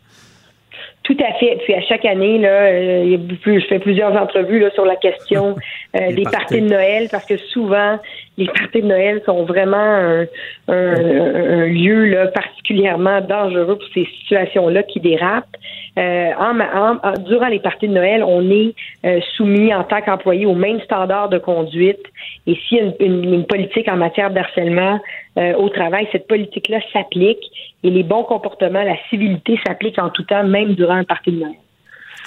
Tout 1.07 1.17
à 1.21 1.33
fait. 1.35 1.57
Puis 1.63 1.73
à 1.73 1.81
chaque 1.83 2.05
année, 2.05 2.39
là, 2.39 2.49
euh, 2.49 3.17
je 3.45 3.67
fais 3.69 3.79
plusieurs 3.79 4.13
entrevues 4.21 4.59
là, 4.59 4.71
sur 4.73 4.85
la 4.85 4.97
question 4.97 5.55
euh, 5.97 6.13
des 6.13 6.25
parties. 6.25 6.37
parties 6.37 6.61
de 6.63 6.69
Noël 6.69 7.07
parce 7.09 7.25
que 7.25 7.37
souvent 7.37 8.01
les 8.39 8.47
parties 8.47 8.83
de 8.83 8.87
Noël 8.87 9.23
sont 9.25 9.45
vraiment 9.45 9.77
un, 9.77 10.23
un- 10.69 11.61
un 11.63 11.67
lieu 11.67 12.05
là, 12.07 12.27
particulièrement 12.29 13.21
dangereux 13.23 13.77
pour 13.79 13.89
ces 13.95 14.05
situations-là 14.21 14.83
qui 14.83 15.01
dérapent. 15.01 15.57
Euh, 15.99 16.31
en, 16.39 16.61
en- 16.61 17.13
durant 17.27 17.47
les 17.49 17.59
parties 17.61 17.89
de 17.89 17.95
Noël, 17.95 18.23
on 18.23 18.51
est 18.51 18.75
euh, 19.07 19.21
soumis 19.37 19.73
en 19.75 19.85
tant 19.85 20.03
qu'employé 20.03 20.45
aux 20.45 20.55
mêmes 20.55 20.81
standards 20.81 21.31
de 21.31 21.39
conduite. 21.39 22.03
Et 22.47 22.55
s'il 22.55 22.79
y 22.79 22.81
a 22.81 22.85
une, 22.85 22.95
une- 23.01 23.35
une 23.35 23.47
politique 23.47 23.89
en 23.89 23.97
matière 23.97 24.31
de 24.31 24.39
harcèlement 24.39 25.01
euh, 25.39 25.55
au 25.55 25.69
travail, 25.71 26.07
cette 26.13 26.27
politique-là 26.29 26.81
s'applique 26.93 27.45
et 27.83 27.91
les 27.91 28.03
bons 28.03 28.25
comportements, 28.25 28.83
la 28.83 28.97
civilité 29.09 29.59
s'applique 29.67 29.99
en 29.99 30.11
tout 30.11 30.25
temps, 30.25 30.45
même 30.45 30.75
durant 30.75 30.95
un 30.97 31.05
party 31.05 31.33
de 31.33 31.41
Noël. 31.41 31.55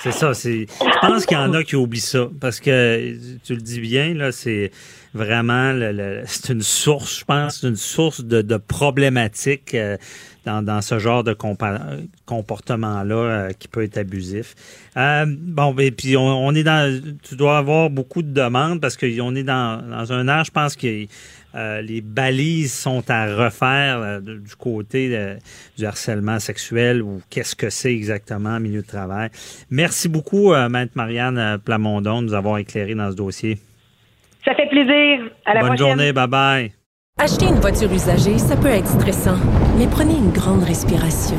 C'est 0.02 0.12
ça. 0.14 0.34
C'est. 0.34 0.66
Je 0.70 1.08
pense 1.08 1.26
qu'il 1.26 1.38
y 1.38 1.40
en 1.42 1.54
a 1.54 1.64
qui 1.64 1.76
oublient 1.76 2.00
ça 2.00 2.30
parce 2.40 2.60
que 2.60 3.16
tu 3.44 3.54
le 3.56 3.62
dis 3.62 3.80
bien 3.82 4.14
là, 4.14 4.32
c'est 4.32 4.72
vraiment 5.14 5.74
le- 5.74 5.92
le- 5.92 6.22
c'est 6.26 6.54
une 6.54 6.62
source. 6.62 7.20
Je 7.20 7.26
pense, 7.26 7.64
une 7.64 7.76
source 7.76 8.24
de, 8.24 8.42
de 8.42 8.58
problématiques 8.58 9.74
euh, 9.76 9.98
dans, 10.46 10.62
dans 10.62 10.82
ce 10.82 11.00
genre 11.00 11.24
de 11.24 11.34
compa- 11.34 12.00
comportement 12.26 13.04
là 13.04 13.50
qui 13.58 13.68
peut 13.68 13.84
être 13.84 13.98
abusif. 13.98 14.56
Euh, 14.96 15.26
bon, 15.28 15.76
et 15.80 15.92
puis 15.92 16.16
on, 16.16 16.46
on 16.46 16.56
est 16.56 16.64
dans. 16.64 17.02
Tu 17.24 17.36
dois 17.36 17.58
avoir 17.58 17.90
beaucoup 17.90 18.22
de 18.22 18.32
demandes 18.32 18.80
parce 18.80 18.96
qu'on 18.96 19.36
est 19.36 19.44
dans, 19.44 19.82
dans 19.90 20.14
un 20.14 20.28
âge, 20.30 20.48
je 20.48 20.52
pense 20.52 20.76
que 20.76 21.06
euh, 21.56 21.82
les 21.82 22.02
balises 22.02 22.74
sont 22.74 23.04
à 23.10 23.26
refaire 23.36 24.00
euh, 24.02 24.20
du 24.20 24.56
côté 24.58 25.10
euh, 25.18 25.36
du 25.78 25.86
harcèlement 25.86 26.40
sexuel 26.40 27.02
ou 27.02 27.22
qu'est-ce 27.30 27.56
que 27.56 27.70
c'est 27.70 27.94
exactement 27.94 28.52
en 28.52 28.60
milieu 28.60 28.82
de 28.82 28.88
travail. 28.88 29.30
Merci 29.70 30.10
beaucoup, 30.10 30.54
euh, 30.54 30.70
Maître 30.70 30.92
Marianne 30.96 31.58
Plamondon, 31.66 32.22
de 32.22 32.28
nous 32.28 32.34
avoir 32.34 32.58
éclairé 32.60 32.94
dans 32.96 33.10
ce 33.12 33.16
dossier. 33.16 33.58
Ça 34.46 34.54
fait 34.56 34.70
plaisir. 34.70 35.30
À 35.46 35.54
la 35.56 35.60
Bonne 35.62 35.70
prochaine. 35.70 35.88
journée, 35.88 36.14
bye 36.14 36.28
bye. 36.28 36.72
Acheter 37.18 37.48
une 37.48 37.60
voiture 37.60 37.92
usagée, 37.92 38.38
ça 38.38 38.56
peut 38.56 38.68
être 38.70 38.88
stressant, 38.88 39.38
mais 39.78 39.88
prenez 39.88 40.14
une 40.16 40.32
grande 40.32 40.64
respiration. 40.64 41.36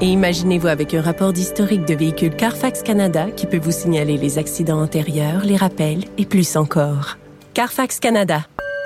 Et 0.00 0.06
imaginez-vous 0.06 0.68
avec 0.68 0.94
un 0.94 1.00
rapport 1.00 1.32
d'historique 1.32 1.86
de 1.86 1.94
véhicule 1.94 2.36
Carfax 2.36 2.82
Canada 2.82 3.26
qui 3.36 3.46
peut 3.46 3.58
vous 3.58 3.72
signaler 3.72 4.16
les 4.16 4.38
accidents 4.38 4.80
antérieurs, 4.80 5.44
les 5.44 5.56
rappels 5.56 6.04
et 6.18 6.26
plus 6.26 6.56
encore. 6.56 7.16
Carfax 7.54 7.98
Canada. 8.00 8.46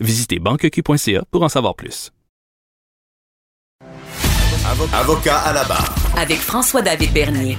Visitez 0.00 0.40
banqueq.ca 0.40 1.22
pour 1.30 1.44
en 1.44 1.48
savoir 1.48 1.76
plus. 1.76 2.10
Avocat 4.92 5.38
à 5.38 5.52
la 5.52 5.62
barre. 5.64 5.94
Avec 6.20 6.38
François-David 6.38 7.12
Bernier. 7.12 7.56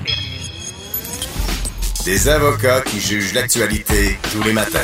Des 2.03 2.27
avocats 2.27 2.81
qui 2.81 2.99
jugent 2.99 3.33
l'actualité 3.33 4.17
tous 4.33 4.43
les 4.43 4.51
matins. 4.51 4.79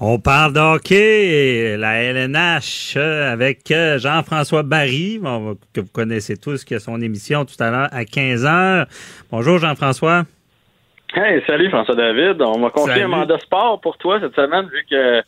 On 0.00 0.18
parle 0.18 0.54
de 0.54 0.60
hockey, 0.60 1.76
la 1.76 2.02
LNH, 2.04 2.94
euh, 2.96 3.30
avec 3.30 3.70
euh, 3.70 3.98
Jean-François 3.98 4.62
Barry, 4.62 5.20
que 5.74 5.80
vous 5.82 5.90
connaissez 5.92 6.38
tous, 6.38 6.64
qui 6.64 6.74
a 6.74 6.80
son 6.80 7.02
émission 7.02 7.44
tout 7.44 7.62
à 7.62 7.70
l'heure 7.70 7.88
à 7.92 8.06
15 8.06 8.46
heures. 8.46 8.86
Bonjour 9.30 9.58
Jean-François. 9.58 10.24
Hey, 11.14 11.42
salut 11.46 11.68
François 11.68 11.96
David. 11.96 12.40
On 12.40 12.58
m'a 12.58 12.70
confié 12.70 12.94
Salut. 12.94 13.04
un 13.04 13.08
mandat 13.08 13.38
sport 13.40 13.80
pour 13.80 13.98
toi 13.98 14.20
cette 14.20 14.34
semaine 14.34 14.66
vu 14.72 14.86
que 14.88 15.20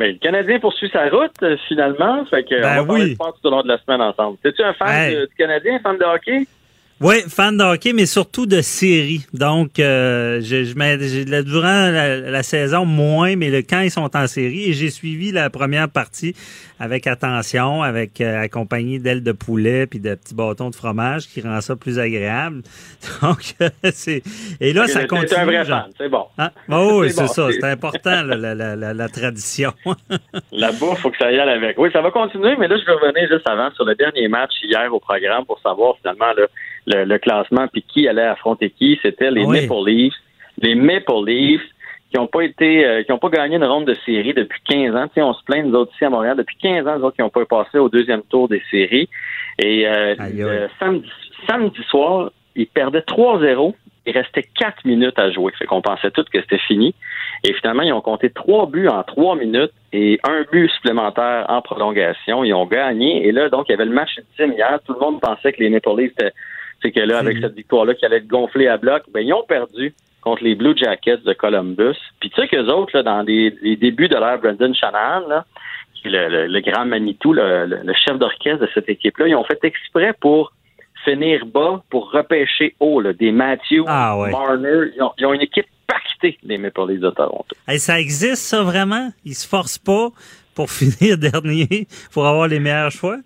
ben, 0.00 0.12
le 0.12 0.18
Canadien 0.18 0.58
poursuit 0.58 0.88
sa 0.92 1.08
route 1.08 1.30
euh, 1.42 1.56
finalement. 1.68 2.24
Fait 2.24 2.42
que 2.42 2.60
Ben 2.60 2.78
on 2.78 2.80
va 2.80 2.84
parler 2.86 3.02
oui. 3.04 3.10
de 3.10 3.14
sport 3.14 3.34
tout 3.40 3.46
au 3.46 3.50
long 3.50 3.62
de 3.62 3.68
la 3.68 3.78
semaine 3.78 4.00
ensemble. 4.00 4.38
T'es-tu 4.42 4.62
un 4.62 4.72
fan 4.72 4.88
Hey. 4.88 5.14
de- 5.14 5.26
du 5.26 5.34
Canadien, 5.36 5.78
fan 5.80 5.96
de 5.98 6.04
hockey? 6.04 6.46
Oui, 7.02 7.22
fan 7.28 7.56
de 7.56 7.64
hockey, 7.64 7.94
mais 7.94 8.04
surtout 8.04 8.44
de 8.44 8.60
séries. 8.60 9.24
Donc, 9.32 9.78
euh, 9.78 10.40
je, 10.42 10.64
je 10.64 10.74
mets- 10.76 10.98
durant 11.44 11.62
la, 11.90 12.18
la 12.18 12.42
saison, 12.42 12.84
moins, 12.84 13.36
mais 13.36 13.48
le, 13.48 13.62
quand 13.62 13.80
ils 13.80 13.90
sont 13.90 14.14
en 14.14 14.26
série, 14.26 14.68
et 14.68 14.72
j'ai 14.74 14.90
suivi 14.90 15.32
la 15.32 15.48
première 15.48 15.88
partie 15.88 16.36
avec 16.78 17.06
attention, 17.06 17.82
avec 17.82 18.20
euh, 18.20 18.42
accompagné 18.42 18.98
d'ailes 18.98 19.22
de 19.22 19.32
poulet 19.32 19.86
puis 19.86 19.98
de 19.98 20.14
petits 20.14 20.34
bâtons 20.34 20.68
de 20.68 20.74
fromage 20.74 21.26
qui 21.28 21.40
rend 21.40 21.60
ça 21.62 21.74
plus 21.74 21.98
agréable. 21.98 22.60
Donc, 23.22 23.54
euh, 23.62 23.70
c'est... 23.94 24.22
Et 24.60 24.74
là, 24.74 24.86
ça 24.86 25.06
continue. 25.06 25.28
T'es 25.28 25.38
un 25.38 25.44
vrai 25.46 25.64
genre. 25.64 25.82
fan, 25.84 25.92
c'est 25.96 26.08
bon. 26.10 26.24
Hein? 26.36 26.50
Oh, 26.68 26.98
oui, 27.00 27.08
C'est 27.10 27.16
c'est 27.16 27.22
bon, 27.22 27.28
ça. 27.28 27.46
c'est- 27.52 27.60
C'est 27.60 27.66
important, 27.70 28.22
là, 28.24 28.36
la, 28.54 28.76
la, 28.76 28.92
la 28.94 29.08
tradition. 29.08 29.72
La 30.52 30.72
bouffe, 30.72 31.00
faut 31.00 31.10
que 31.10 31.16
ça 31.18 31.30
y 31.32 31.38
aille 31.38 31.48
avec. 31.48 31.78
Oui, 31.78 31.88
ça 31.92 32.00
va 32.02 32.10
continuer, 32.10 32.56
mais 32.58 32.68
là, 32.68 32.76
je 32.78 32.84
vais 32.84 32.92
revenir 32.92 33.26
juste 33.30 33.48
avant 33.48 33.70
sur 33.72 33.84
le 33.86 33.94
dernier 33.94 34.28
match 34.28 34.50
hier 34.62 34.92
au 34.92 35.00
programme 35.00 35.44
pour 35.46 35.58
savoir 35.60 35.96
finalement 35.98 36.32
là, 36.36 36.46
le, 36.86 37.04
le 37.04 37.18
classement 37.18 37.66
puis 37.68 37.82
qui 37.82 38.08
allait 38.08 38.22
affronter 38.22 38.70
qui. 38.70 38.98
C'était 39.02 39.30
les 39.30 39.44
Oui. 39.44 39.62
Maple 39.66 39.88
Leafs. 39.88 40.14
Les 40.62 40.74
Maple 40.74 41.24
Leafs 41.26 41.62
qui 42.10 42.16
n'ont 42.16 42.26
pas 42.26 42.42
été, 42.42 42.84
euh, 42.84 43.02
qui 43.04 43.12
ont 43.12 43.18
pas 43.18 43.28
gagné 43.28 43.54
une 43.56 43.64
ronde 43.64 43.84
de 43.86 43.94
série 44.04 44.34
depuis 44.34 44.60
15 44.68 44.96
ans. 44.96 45.06
Tu 45.06 45.14
sais, 45.14 45.22
on 45.22 45.32
se 45.32 45.44
plaint, 45.44 45.64
nous 45.64 45.74
autres 45.76 45.92
ici 45.94 46.04
à 46.04 46.10
Montréal, 46.10 46.36
depuis 46.36 46.56
15 46.60 46.86
ans, 46.88 46.98
nous 46.98 47.04
autres 47.04 47.14
qui 47.16 47.22
n'ont 47.22 47.28
pas 47.30 47.44
passé 47.44 47.78
au 47.78 47.88
deuxième 47.88 48.22
tour 48.22 48.48
des 48.48 48.60
séries. 48.70 49.08
Et 49.58 49.86
euh, 49.86 50.16
aïe. 50.18 50.44
samedi, 50.80 51.08
samedi 51.48 51.80
soir, 51.88 52.32
ils 52.56 52.66
perdaient 52.66 52.98
3-0. 53.06 53.74
Il 54.06 54.12
restait 54.18 54.42
4 54.58 54.84
minutes 54.86 55.18
à 55.20 55.30
jouer. 55.30 55.52
Fait 55.56 55.66
qu'on 55.66 55.82
pensait 55.82 56.10
tous 56.10 56.24
que 56.24 56.40
c'était 56.40 56.58
fini. 56.58 56.94
Et 57.44 57.52
finalement, 57.52 57.82
ils 57.82 57.92
ont 57.92 58.00
compté 58.00 58.30
trois 58.30 58.66
buts 58.66 58.88
en 58.88 59.02
trois 59.04 59.36
minutes 59.36 59.70
et 59.92 60.18
un 60.24 60.44
but 60.50 60.68
supplémentaire 60.70 61.44
en 61.48 61.62
prolongation. 61.62 62.42
Ils 62.42 62.54
ont 62.54 62.66
gagné. 62.66 63.26
Et 63.28 63.30
là, 63.30 63.48
donc, 63.50 63.66
il 63.68 63.72
y 63.72 63.74
avait 63.74 63.84
le 63.84 63.92
match 63.92 64.10
ultime 64.18 64.54
hier. 64.54 64.80
Tout 64.84 64.94
le 64.94 65.00
monde 65.00 65.20
pensait 65.20 65.52
que 65.52 65.62
les 65.62 65.68
Maple 65.70 65.90
Leafs, 65.96 66.12
étaient- 66.12 66.32
c'est 66.82 66.92
que 66.92 67.00
là, 67.00 67.18
avec 67.18 67.38
cette 67.40 67.54
victoire-là, 67.54 67.94
qui 67.94 68.04
allait 68.06 68.16
être 68.18 68.26
gonflée 68.28 68.66
à 68.68 68.76
bloc, 68.76 69.02
ben, 69.12 69.20
ils 69.20 69.32
ont 69.32 69.44
perdu 69.44 69.94
contre 70.22 70.44
les 70.44 70.54
Blue 70.54 70.76
Jackets 70.76 71.18
de 71.24 71.32
Columbus. 71.32 71.96
Puis 72.20 72.30
tu 72.30 72.40
sais 72.40 72.48
qu'eux 72.48 72.66
autres, 72.68 72.96
là, 72.96 73.02
dans 73.02 73.22
les, 73.22 73.54
les 73.62 73.76
débuts 73.76 74.08
de 74.08 74.16
l'ère 74.16 74.38
Brendan 74.38 74.74
Shanahan, 74.74 75.26
là, 75.28 75.44
qui 75.94 76.08
est 76.08 76.10
le, 76.10 76.28
le- 76.28 76.46
le 76.46 76.60
grand 76.60 76.84
Manitou, 76.86 77.32
le, 77.32 77.66
le- 77.66 77.80
le 77.84 77.92
chef 77.94 78.18
d'orchestre 78.18 78.60
de 78.64 78.68
cette 78.74 78.88
équipe-là, 78.88 79.28
ils 79.28 79.34
ont 79.34 79.44
fait 79.44 79.58
exprès 79.64 80.12
pour 80.20 80.52
finir 81.04 81.46
bas 81.46 81.82
pour 81.88 82.10
repêcher 82.12 82.74
haut, 82.80 83.00
là, 83.00 83.12
des 83.14 83.32
Matthews, 83.32 83.84
Ah, 83.86 84.18
ouais. 84.18 84.30
Marner. 84.30 84.90
Ils 84.96 85.02
ont, 85.02 85.12
ils 85.18 85.24
ont 85.26 85.32
une 85.32 85.40
équipe 85.40 85.64
pactée, 85.86 86.38
les 86.42 86.58
Maple 86.58 86.88
Leafs 86.88 87.00
de 87.00 87.10
Toronto. 87.10 87.56
Hey, 87.66 87.78
ça 87.78 87.98
existe, 87.98 88.42
ça, 88.42 88.62
vraiment? 88.62 89.10
Ils 89.24 89.34
se 89.34 89.48
forcent 89.48 89.78
pas 89.78 90.08
pour 90.54 90.70
finir 90.70 91.16
dernier, 91.16 91.86
pour 92.12 92.26
avoir 92.26 92.48
les 92.48 92.60
meilleurs 92.60 92.90
choix? 92.90 93.16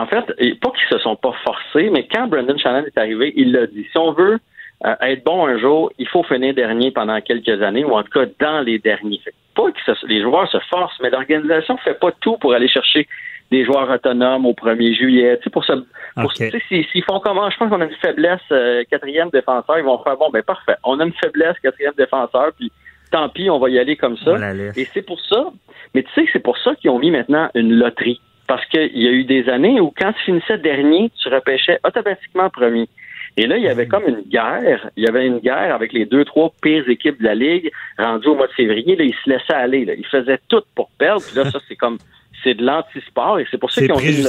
En 0.00 0.06
fait, 0.06 0.24
pas 0.60 0.70
qu'ils 0.70 0.88
se 0.90 0.98
sont 0.98 1.16
pas 1.16 1.32
forcés, 1.44 1.90
mais 1.90 2.06
quand 2.12 2.26
Brendan 2.28 2.58
Shannon 2.58 2.84
est 2.86 2.98
arrivé, 2.98 3.32
il 3.36 3.52
l'a 3.52 3.66
dit. 3.66 3.86
Si 3.90 3.98
on 3.98 4.12
veut 4.12 4.38
euh, 4.84 4.94
être 5.02 5.24
bon 5.24 5.46
un 5.46 5.58
jour, 5.58 5.90
il 5.98 6.08
faut 6.08 6.22
finir 6.24 6.52
dernier 6.54 6.90
pendant 6.90 7.20
quelques 7.20 7.62
années, 7.62 7.84
ou 7.84 7.92
en 7.92 8.02
tout 8.02 8.10
cas 8.10 8.26
dans 8.40 8.60
les 8.60 8.78
derniers. 8.78 9.20
Fait 9.24 9.32
pas 9.54 9.70
que 9.70 9.78
ce- 9.86 10.06
les 10.06 10.20
joueurs 10.22 10.50
se 10.50 10.58
forcent, 10.70 10.98
mais 11.00 11.10
l'organisation 11.10 11.76
fait 11.78 11.98
pas 11.98 12.10
tout 12.20 12.36
pour 12.38 12.54
aller 12.54 12.68
chercher 12.68 13.06
des 13.50 13.64
joueurs 13.64 13.88
autonomes 13.88 14.46
au 14.46 14.52
1er 14.52 14.94
juillet. 14.94 15.36
Tu 15.38 15.44
sais, 15.44 15.50
pour 15.50 15.64
ça, 15.64 15.74
pour, 16.22 16.32
tu 16.50 16.58
sais, 16.68 16.86
s'ils 16.90 17.04
font 17.04 17.20
comment, 17.20 17.48
je 17.50 17.56
pense 17.56 17.70
qu'on 17.70 17.80
a 17.80 17.84
une 17.84 17.94
faiblesse 18.02 18.40
euh, 18.50 18.82
quatrième 18.90 19.30
défenseur, 19.30 19.78
ils 19.78 19.84
vont 19.84 19.98
faire 20.02 20.16
bon, 20.16 20.30
ben 20.30 20.42
parfait. 20.42 20.74
On 20.82 20.98
a 20.98 21.04
une 21.04 21.12
faiblesse 21.22 21.56
quatrième 21.62 21.92
défenseur, 21.96 22.50
puis 22.58 22.72
tant 23.12 23.28
pis, 23.28 23.48
on 23.50 23.58
va 23.60 23.68
y 23.70 23.78
aller 23.78 23.96
comme 23.96 24.16
ça. 24.18 24.32
Et 24.76 24.88
c'est 24.92 25.02
pour 25.06 25.20
ça, 25.20 25.46
mais 25.94 26.02
tu 26.02 26.10
sais 26.14 26.24
que 26.24 26.30
c'est 26.32 26.42
pour 26.42 26.58
ça 26.58 26.74
qu'ils 26.74 26.90
ont 26.90 26.98
mis 26.98 27.12
maintenant 27.12 27.48
une 27.54 27.72
loterie. 27.74 28.20
Parce 28.46 28.64
qu'il 28.66 28.98
y 28.98 29.08
a 29.08 29.10
eu 29.10 29.24
des 29.24 29.48
années 29.48 29.80
où 29.80 29.92
quand 29.96 30.12
tu 30.12 30.22
finissais 30.24 30.58
dernier, 30.58 31.10
tu 31.22 31.28
repêchais 31.28 31.78
automatiquement 31.84 32.50
premier. 32.50 32.88
Et 33.36 33.46
là, 33.46 33.56
il 33.56 33.64
y 33.64 33.68
avait 33.68 33.88
comme 33.88 34.06
une 34.06 34.22
guerre. 34.22 34.90
Il 34.96 35.04
y 35.04 35.08
avait 35.08 35.26
une 35.26 35.38
guerre 35.38 35.74
avec 35.74 35.92
les 35.92 36.04
deux, 36.04 36.24
trois 36.24 36.52
pires 36.62 36.88
équipes 36.88 37.18
de 37.18 37.24
la 37.24 37.34
Ligue. 37.34 37.72
Rendu 37.98 38.28
au 38.28 38.36
mois 38.36 38.46
de 38.46 38.52
février, 38.52 38.94
là, 38.94 39.04
ils 39.04 39.14
se 39.24 39.28
laissaient 39.28 39.54
aller. 39.54 39.84
Là. 39.84 39.94
Ils 39.94 40.06
faisaient 40.06 40.38
tout 40.48 40.62
pour 40.74 40.90
perdre. 40.98 41.22
Puis 41.26 41.36
là, 41.36 41.50
ça, 41.50 41.58
c'est 41.66 41.74
comme 41.74 41.98
c'est 42.44 42.54
de 42.54 42.64
l'antisport 42.64 43.40
et 43.40 43.46
c'est 43.50 43.58
pour 43.58 43.72
ça 43.72 43.80
qu'ils 43.80 43.92
ont 43.92 43.98
une 43.98 44.26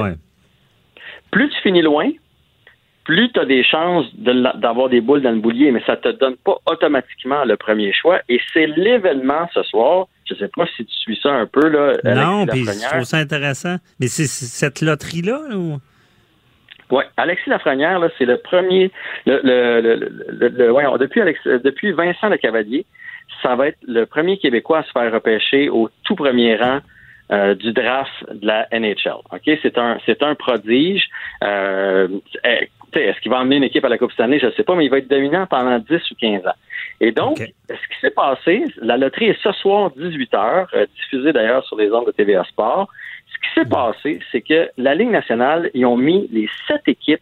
ouais. 0.00 0.14
Plus 1.30 1.50
tu 1.50 1.60
finis 1.62 1.82
loin, 1.82 2.08
plus 3.04 3.30
tu 3.32 3.40
as 3.40 3.44
des 3.44 3.64
chances 3.64 4.06
de 4.14 4.32
d'avoir 4.58 4.88
des 4.88 5.00
boules 5.00 5.22
dans 5.22 5.32
le 5.32 5.40
boulier, 5.40 5.70
mais 5.72 5.82
ça 5.84 5.96
te 5.96 6.08
donne 6.08 6.36
pas 6.36 6.56
automatiquement 6.66 7.44
le 7.44 7.56
premier 7.56 7.92
choix. 7.92 8.20
Et 8.28 8.40
c'est 8.52 8.66
l'événement 8.66 9.48
ce 9.52 9.62
soir. 9.64 10.06
Je 10.28 10.34
sais 10.34 10.48
pas 10.54 10.66
si 10.76 10.84
tu 10.84 10.92
suis 10.92 11.18
ça 11.22 11.30
un 11.30 11.46
peu, 11.46 11.68
là. 11.68 11.94
non, 12.14 12.46
puis 12.46 12.64
je 12.64 12.88
trouve 12.90 13.04
ça 13.04 13.18
intéressant. 13.18 13.76
Mais 14.00 14.08
c'est 14.08 14.26
cette 14.26 14.80
loterie-là, 14.82 15.40
là, 15.50 15.56
ou- 15.56 15.78
Oui, 16.90 17.04
Alexis 17.16 17.50
Lafrenière, 17.50 17.98
là, 17.98 18.08
c'est 18.18 18.24
le 18.26 18.36
premier, 18.38 18.90
le, 19.26 19.40
le, 19.42 19.80
le, 19.80 19.94
le- 20.30 20.48
le- 20.48 20.68
voyons, 20.70 20.96
depuis, 20.98 21.20
Alex, 21.20 21.40
depuis 21.44 21.92
Vincent 21.92 22.28
Le 22.28 22.36
Cavalier, 22.36 22.86
ça 23.42 23.56
va 23.56 23.68
être 23.68 23.78
le 23.86 24.04
premier 24.06 24.38
Québécois 24.38 24.78
à 24.78 24.82
se 24.84 24.90
faire 24.92 25.12
repêcher 25.12 25.68
au 25.68 25.90
tout 26.04 26.14
premier 26.14 26.56
rang 26.56 26.78
euh, 27.32 27.54
du 27.56 27.72
draft 27.72 28.12
de 28.32 28.46
la 28.46 28.68
NHL. 28.72 29.18
Ok, 29.32 29.42
c'est 29.62 29.78
un, 29.78 29.98
c'est 30.06 30.22
un 30.22 30.34
prodige. 30.36 31.02
Euh, 31.42 32.06
est-ce 33.00 33.20
qu'il 33.20 33.30
va 33.30 33.38
emmener 33.38 33.56
une 33.56 33.64
équipe 33.64 33.84
à 33.84 33.88
la 33.88 33.98
Coupe 33.98 34.12
Stanley? 34.12 34.38
Je 34.38 34.46
ne 34.46 34.52
sais 34.52 34.62
pas, 34.62 34.74
mais 34.74 34.84
il 34.84 34.90
va 34.90 34.98
être 34.98 35.08
dominant 35.08 35.46
pendant 35.46 35.78
10 35.78 36.10
ou 36.10 36.14
15 36.20 36.46
ans. 36.46 36.50
Et 37.00 37.12
donc, 37.12 37.38
ce 37.38 37.74
qui 37.74 38.00
s'est 38.00 38.10
passé, 38.10 38.64
la 38.80 38.96
loterie 38.96 39.26
est 39.26 39.42
ce 39.42 39.52
soir 39.52 39.90
18h, 39.96 40.66
euh, 40.74 40.86
diffusée 40.96 41.32
d'ailleurs 41.32 41.64
sur 41.66 41.76
les 41.76 41.90
ondes 41.92 42.06
de 42.06 42.12
TVA 42.12 42.44
Sport. 42.44 42.88
Ce 43.26 43.48
qui 43.48 43.54
s'est 43.54 43.68
passé, 43.68 44.20
c'est 44.32 44.40
que 44.40 44.70
la 44.78 44.94
Ligue 44.94 45.10
nationale, 45.10 45.70
ils 45.74 45.84
ont 45.84 45.96
mis 45.96 46.28
les 46.32 46.48
sept 46.68 46.82
équipes 46.86 47.20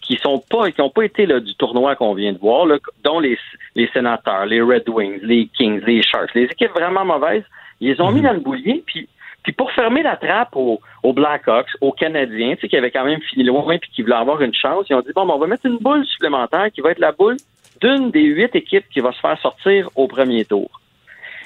qui 0.00 0.16
sont 0.16 0.42
pas 0.50 0.70
qui 0.70 0.80
n'ont 0.80 0.90
pas 0.90 1.04
été 1.04 1.26
là, 1.26 1.38
du 1.38 1.54
tournoi 1.54 1.94
qu'on 1.94 2.14
vient 2.14 2.32
de 2.32 2.38
voir, 2.38 2.66
là, 2.66 2.78
dont 3.04 3.20
les, 3.20 3.38
les 3.76 3.88
sénateurs, 3.92 4.46
les 4.46 4.60
Red 4.60 4.88
Wings, 4.88 5.20
les 5.22 5.48
Kings, 5.56 5.82
les 5.86 6.02
Sharks, 6.02 6.34
les 6.34 6.44
équipes 6.44 6.72
vraiment 6.72 7.04
mauvaises, 7.04 7.44
ils 7.80 7.92
les 7.92 8.00
ont 8.00 8.10
mis 8.10 8.20
dans 8.20 8.32
le 8.32 8.40
boulier, 8.40 8.82
puis 8.86 9.08
puis 9.42 9.52
pour 9.52 9.72
fermer 9.72 10.02
la 10.02 10.16
trappe 10.16 10.54
aux, 10.54 10.80
aux 11.02 11.12
Blackhawks, 11.12 11.70
aux 11.80 11.92
Canadiens, 11.92 12.54
tu 12.54 12.62
sais, 12.62 12.68
qui 12.68 12.76
avaient 12.76 12.90
quand 12.90 13.04
même 13.04 13.20
fini 13.22 13.44
loin 13.44 13.78
puis 13.78 13.90
qui 13.90 14.02
voulaient 14.02 14.16
avoir 14.16 14.42
une 14.42 14.54
chance, 14.54 14.86
ils 14.90 14.94
ont 14.94 15.00
dit 15.00 15.12
bon, 15.14 15.26
ben, 15.26 15.34
on 15.34 15.38
va 15.38 15.46
mettre 15.46 15.66
une 15.66 15.78
boule 15.78 16.04
supplémentaire 16.06 16.70
qui 16.72 16.80
va 16.80 16.90
être 16.90 16.98
la 16.98 17.12
boule 17.12 17.36
d'une 17.80 18.10
des 18.10 18.22
huit 18.22 18.54
équipes 18.54 18.84
qui 18.90 19.00
va 19.00 19.12
se 19.12 19.20
faire 19.20 19.38
sortir 19.40 19.88
au 19.94 20.06
premier 20.06 20.44
tour. 20.44 20.68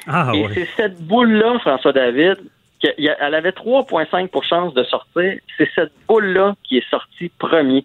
Ah, 0.07 0.33
Et 0.35 0.47
c'est 0.53 0.69
cette 0.77 1.01
boule-là, 1.03 1.59
François 1.61 1.93
David, 1.93 2.39
elle 2.83 3.35
avait 3.35 3.51
3,5 3.51 4.29
pour 4.29 4.45
chance 4.45 4.75
de 4.75 4.85
sortir. 4.85 5.39
C'est 5.57 5.69
cette 5.75 5.93
boule-là 6.09 6.55
qui 6.65 6.79
est 6.79 6.91
sortie 6.91 7.31
premier. 7.39 7.85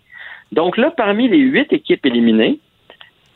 Donc 0.52 0.78
là, 0.78 0.92
parmi 0.92 1.30
les 1.30 1.38
huit 1.38 1.72
équipes 1.72 2.06
éliminées, 2.06 2.60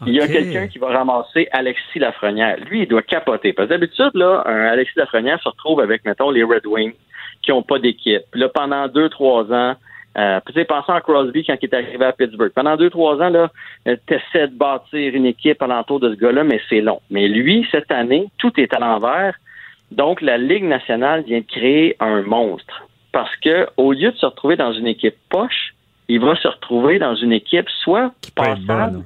il 0.08 0.14
y 0.14 0.22
a 0.22 0.28
quelqu'un 0.28 0.68
qui 0.68 0.80
va 0.80 0.88
ramasser 0.88 1.48
Alexis 1.52 2.00
Lafrenière. 2.00 2.58
Lui, 2.70 2.84
il 2.84 2.88
doit 2.88 3.02
capoter. 3.02 3.54
Parce 3.54 3.68
que 3.68 3.74
d'habitude, 3.74 4.12
là, 4.14 4.44
un 4.46 4.66
Alexis 4.66 4.98
Lafrenière 4.98 5.42
se 5.42 5.50
retrouve 5.50 5.80
avec, 5.80 6.06
mettons, 6.06 6.32
les 6.32 6.44
Red 6.44 6.66
Wings 6.66 6.94
qui 7.42 7.52
n'ont 7.52 7.64
pas 7.64 7.80
d'équipe. 7.80 8.24
Là, 8.34 8.50
pendant 8.50 8.88
deux, 8.88 9.10
trois 9.10 9.52
ans, 9.52 9.76
euh, 10.18 10.40
puis 10.46 10.54
tu 10.54 10.60
sais, 10.60 10.66
pensons 10.66 10.94
à 10.94 11.02
Crosby 11.02 11.44
quand 11.44 11.56
il 11.62 11.66
est 11.66 11.74
arrivé 11.74 12.06
à 12.06 12.14
Pittsburgh. 12.14 12.52
Pendant 12.54 12.78
deux, 12.78 12.90
trois 12.90 13.16
ans, 13.22 13.30
là, 13.30 13.50
euh, 13.88 13.96
t'essaies 14.06 14.48
de 14.48 14.56
bâtir 14.56 15.16
une 15.16 15.26
équipe 15.26 15.62
alentour 15.62 16.00
de 16.00 16.14
ce 16.14 16.20
gars-là, 16.20 16.44
mais 16.44 16.62
c'est 16.70 16.82
long. 16.82 17.02
Mais 17.10 17.28
lui, 17.28 17.68
cette 17.72 17.92
année, 17.92 18.28
tout 18.38 18.52
est 18.60 18.74
à 18.74 18.80
l'envers. 18.80 19.36
Donc, 19.92 20.22
la 20.22 20.38
Ligue 20.38 20.66
nationale 20.66 21.24
vient 21.24 21.40
de 21.40 21.46
créer 21.46 21.96
un 22.00 22.22
monstre. 22.22 22.88
Parce 23.12 23.36
que, 23.38 23.68
au 23.78 23.92
lieu 23.92 24.12
de 24.12 24.18
se 24.18 24.26
retrouver 24.26 24.56
dans 24.56 24.74
une 24.74 24.88
équipe 24.88 25.16
poche, 25.30 25.74
il 26.08 26.20
va 26.20 26.36
se 26.36 26.48
retrouver 26.48 27.00
dans 27.00 27.16
une 27.16 27.32
équipe 27.32 27.70
soit 27.84 28.12
être 28.24 28.36
passable. 28.36 29.04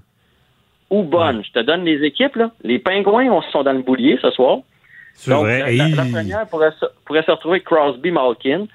Ou 0.89 1.03
bonne. 1.03 1.43
Je 1.43 1.51
te 1.51 1.59
donne 1.59 1.83
les 1.83 2.03
équipes, 2.05 2.35
là. 2.35 2.51
Les 2.63 2.79
Pingouins, 2.79 3.29
on 3.29 3.41
sont 3.43 3.63
dans 3.63 3.73
le 3.73 3.81
boulier 3.81 4.17
ce 4.21 4.29
soir. 4.31 4.59
Donc, 5.27 5.41
vrai. 5.45 5.59
la, 5.59 5.65
la- 5.71 5.95
la 5.95 6.03
Hey. 6.03 6.11
première 6.11 6.47
pourrait 6.47 6.71
se, 6.79 6.85
pourrait 7.05 7.23
se 7.23 7.31
retrouver 7.31 7.61
Crosby 7.61 8.11
Malkin. 8.11 8.67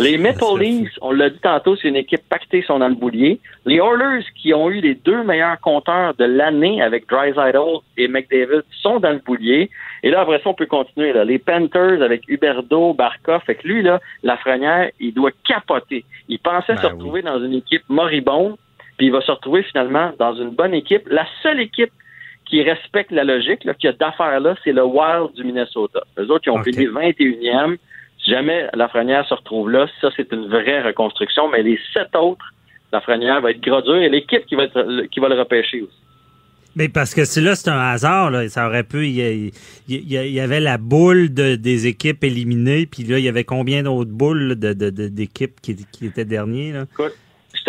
Les 0.00 0.16
Maple 0.24 0.58
Leafs, 0.60 0.92
on 1.02 1.10
l'a 1.12 1.28
dit 1.30 1.40
tantôt, 1.40 1.74
c'est 1.76 1.88
une 1.88 1.96
équipe 1.96 2.22
pactée, 2.28 2.62
sont 2.62 2.78
dans 2.78 2.88
le 2.88 2.94
boulier. 2.94 3.40
Les 3.66 3.76
Oilers, 3.76 4.24
qui 4.40 4.54
ont 4.54 4.70
eu 4.70 4.80
les 4.80 4.94
deux 4.94 5.22
meilleurs 5.24 5.58
compteurs 5.60 6.14
de 6.14 6.24
l'année 6.24 6.80
avec 6.80 7.08
Drysdale 7.08 7.58
et 7.98 8.06
McDavid, 8.08 8.62
sont 8.82 9.00
dans 9.00 9.10
le 9.10 9.18
boulier. 9.18 9.68
Et 10.02 10.10
là, 10.10 10.20
après 10.20 10.38
ça, 10.38 10.48
on 10.50 10.54
peut 10.54 10.66
continuer. 10.66 11.12
Là. 11.12 11.24
Les 11.24 11.38
Panthers 11.40 12.00
avec 12.02 12.22
Huberdo, 12.28 12.94
Barkov. 12.94 13.42
Fait 13.44 13.56
que 13.56 13.66
lui, 13.66 13.82
là, 13.82 14.00
Lafrenière, 14.22 14.90
il 15.00 15.12
doit 15.12 15.32
capoter. 15.46 16.04
Il 16.28 16.38
pensait 16.38 16.74
Ben 16.76 16.80
se 16.82 16.86
retrouver 16.86 17.22
dans 17.22 17.42
une 17.44 17.54
équipe 17.54 17.82
moribonde, 17.88 18.54
puis 19.00 19.06
il 19.06 19.12
va 19.12 19.22
se 19.22 19.30
retrouver 19.30 19.62
finalement 19.62 20.12
dans 20.18 20.34
une 20.34 20.50
bonne 20.50 20.74
équipe. 20.74 21.08
La 21.08 21.26
seule 21.42 21.58
équipe 21.58 21.90
qui 22.44 22.62
respecte 22.62 23.10
la 23.10 23.24
logique, 23.24 23.64
là, 23.64 23.72
qui 23.72 23.88
a 23.88 23.92
d'affaires 23.92 24.40
là, 24.40 24.54
c'est 24.62 24.72
le 24.72 24.84
Wild 24.84 25.32
du 25.36 25.42
Minnesota. 25.42 26.02
Eux 26.18 26.30
autres, 26.30 26.42
qui 26.42 26.50
ont 26.50 26.62
fini 26.62 26.84
21e. 26.84 27.78
Si 28.22 28.30
jamais 28.30 28.68
Lafrenière 28.74 29.26
se 29.26 29.32
retrouve 29.32 29.70
là, 29.70 29.86
ça, 30.02 30.10
c'est 30.14 30.30
une 30.32 30.48
vraie 30.48 30.82
reconstruction. 30.82 31.48
Mais 31.48 31.62
les 31.62 31.78
sept 31.94 32.14
autres, 32.14 32.44
Lafrenière 32.92 33.40
va 33.40 33.52
être 33.52 33.62
gros 33.62 33.80
dur 33.80 33.94
et 33.94 34.10
l'équipe 34.10 34.44
qui 34.44 34.54
va, 34.54 34.64
être, 34.64 35.06
qui 35.10 35.18
va 35.18 35.30
le 35.30 35.38
repêcher 35.38 35.80
aussi. 35.80 35.96
Mais 36.76 36.90
parce 36.90 37.14
que 37.14 37.24
c'est 37.24 37.40
là, 37.40 37.54
c'est 37.54 37.70
un 37.70 37.80
hasard. 37.80 38.30
Là. 38.30 38.50
Ça 38.50 38.66
aurait 38.66 38.84
pu. 38.84 39.08
Il 39.08 39.50
y, 39.88 40.40
avait 40.40 40.60
la 40.60 40.76
boule 40.76 41.32
de, 41.32 41.54
des 41.54 41.86
équipes 41.86 42.22
éliminées, 42.22 42.84
puis 42.84 43.04
là, 43.04 43.18
il 43.18 43.24
y 43.24 43.30
avait 43.30 43.44
combien 43.44 43.82
d'autres 43.82 44.10
boules 44.10 44.58
là, 44.60 44.74
de, 44.74 44.90
d'équipes 44.90 45.58
qui, 45.62 45.86
qui 45.90 46.04
étaient 46.04 46.26
derniers? 46.26 46.72
Là? 46.72 46.84
Je 46.98 47.04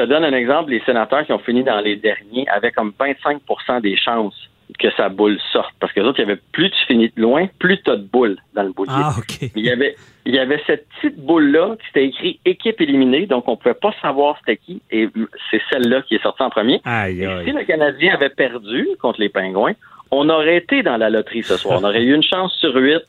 te 0.03 0.07
donne 0.07 0.23
un 0.23 0.33
exemple. 0.33 0.71
Les 0.71 0.81
sénateurs 0.81 1.25
qui 1.25 1.33
ont 1.33 1.39
fini 1.39 1.63
dans 1.63 1.79
les 1.79 1.95
derniers 1.95 2.47
avaient 2.49 2.71
comme 2.71 2.93
25% 2.99 3.81
des 3.81 3.95
chances 3.97 4.35
que 4.79 4.89
sa 4.91 5.09
boule 5.09 5.37
sorte. 5.51 5.73
Parce 5.81 5.91
que 5.91 5.99
les 5.99 6.05
autres, 6.07 6.19
il 6.19 6.27
y 6.27 6.31
avait 6.31 6.39
plus 6.53 6.69
tu 6.71 6.85
finis 6.87 7.11
de 7.15 7.21
loin, 7.21 7.47
plus 7.59 7.81
tu 7.83 7.91
as 7.91 7.97
de 7.97 8.03
boules 8.03 8.37
dans 8.53 8.63
le 8.63 8.71
boulier. 8.71 8.93
Ah, 8.95 9.13
OK. 9.17 9.49
Il 9.55 9.65
y 9.65 9.69
avait, 9.69 9.95
il 10.25 10.33
y 10.33 10.39
avait 10.39 10.61
cette 10.65 10.87
petite 10.89 11.17
boule-là 11.19 11.75
qui 11.75 11.89
était 11.89 12.05
écrit 12.07 12.39
équipe 12.45 12.79
éliminée, 12.79 13.25
donc 13.25 13.47
on 13.49 13.57
pouvait 13.57 13.73
pas 13.75 13.93
savoir 14.01 14.37
c'était 14.39 14.55
qui, 14.57 14.81
et 14.89 15.09
c'est 15.49 15.61
celle-là 15.69 16.01
qui 16.03 16.15
est 16.15 16.23
sortie 16.23 16.41
en 16.43 16.49
premier. 16.49 16.79
Aïe, 16.85 17.21
Et 17.21 17.25
aïe. 17.25 17.45
si 17.45 17.51
le 17.51 17.63
Canadien 17.65 18.13
avait 18.13 18.29
perdu 18.29 18.87
contre 19.01 19.19
les 19.19 19.27
Pingouins, 19.29 19.73
on 20.09 20.29
aurait 20.29 20.55
été 20.57 20.83
dans 20.83 20.95
la 20.97 21.09
loterie 21.09 21.43
ce 21.43 21.57
soir. 21.57 21.79
On 21.81 21.83
aurait 21.83 22.03
eu 22.03 22.15
une 22.15 22.23
chance 22.23 22.53
sur 22.53 22.73
huit. 22.75 23.01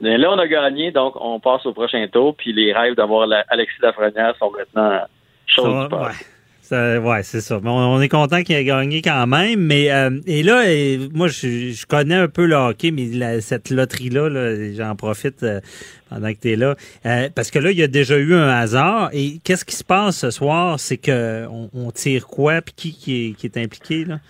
Mais 0.00 0.18
là, 0.18 0.32
on 0.32 0.38
a 0.38 0.48
gagné, 0.48 0.90
donc 0.90 1.14
on 1.20 1.38
passe 1.38 1.64
au 1.64 1.72
prochain 1.72 2.04
tour, 2.08 2.34
puis 2.36 2.52
les 2.52 2.72
rêves 2.72 2.96
d'avoir 2.96 3.28
la- 3.28 3.44
Alexis 3.48 3.80
Lafrenière 3.80 4.34
sont 4.38 4.50
maintenant 4.50 5.00
choses 5.46 5.88
du. 5.88 6.10
Ça, 6.66 6.98
ouais, 6.98 7.22
c'est 7.22 7.42
ça. 7.42 7.58
Bon, 7.58 7.72
on 7.78 8.00
est 8.00 8.08
content 8.08 8.42
qu'il 8.42 8.54
ait 8.56 8.64
gagné 8.64 9.02
quand 9.02 9.26
même, 9.26 9.60
mais 9.60 9.92
euh, 9.92 10.18
et 10.26 10.42
là, 10.42 10.62
et 10.66 10.98
moi, 11.12 11.28
je, 11.28 11.72
je 11.72 11.84
connais 11.84 12.14
un 12.14 12.26
peu 12.26 12.46
le 12.46 12.54
hockey, 12.54 12.90
mais 12.90 13.04
la- 13.12 13.42
cette 13.42 13.68
loterie-là, 13.68 14.30
là, 14.30 14.72
j'en 14.72 14.96
profite 14.96 15.42
euh, 15.42 15.60
pendant 16.08 16.32
que 16.32 16.38
tu 16.40 16.52
es 16.52 16.56
là, 16.56 16.74
Euh, 17.04 17.28
parce 17.34 17.50
que 17.50 17.58
là, 17.58 17.70
il 17.70 17.76
y 17.76 17.82
a 17.82 17.86
déjà 17.86 18.16
eu 18.16 18.34
un 18.34 18.48
hasard. 18.48 19.10
Et 19.12 19.40
qu'est-ce 19.44 19.66
qui 19.66 19.76
se 19.76 19.84
passe 19.84 20.16
ce 20.20 20.30
soir, 20.30 20.80
c'est 20.80 20.96
que 20.96 21.46
on, 21.50 21.68
on 21.74 21.90
tire 21.90 22.26
quoi, 22.26 22.62
puis 22.62 22.72
qui, 22.74 22.92
qui, 22.96 23.26
est, 23.26 23.32
qui 23.32 23.44
est 23.46 23.58
impliqué 23.58 24.06
là? 24.06 24.20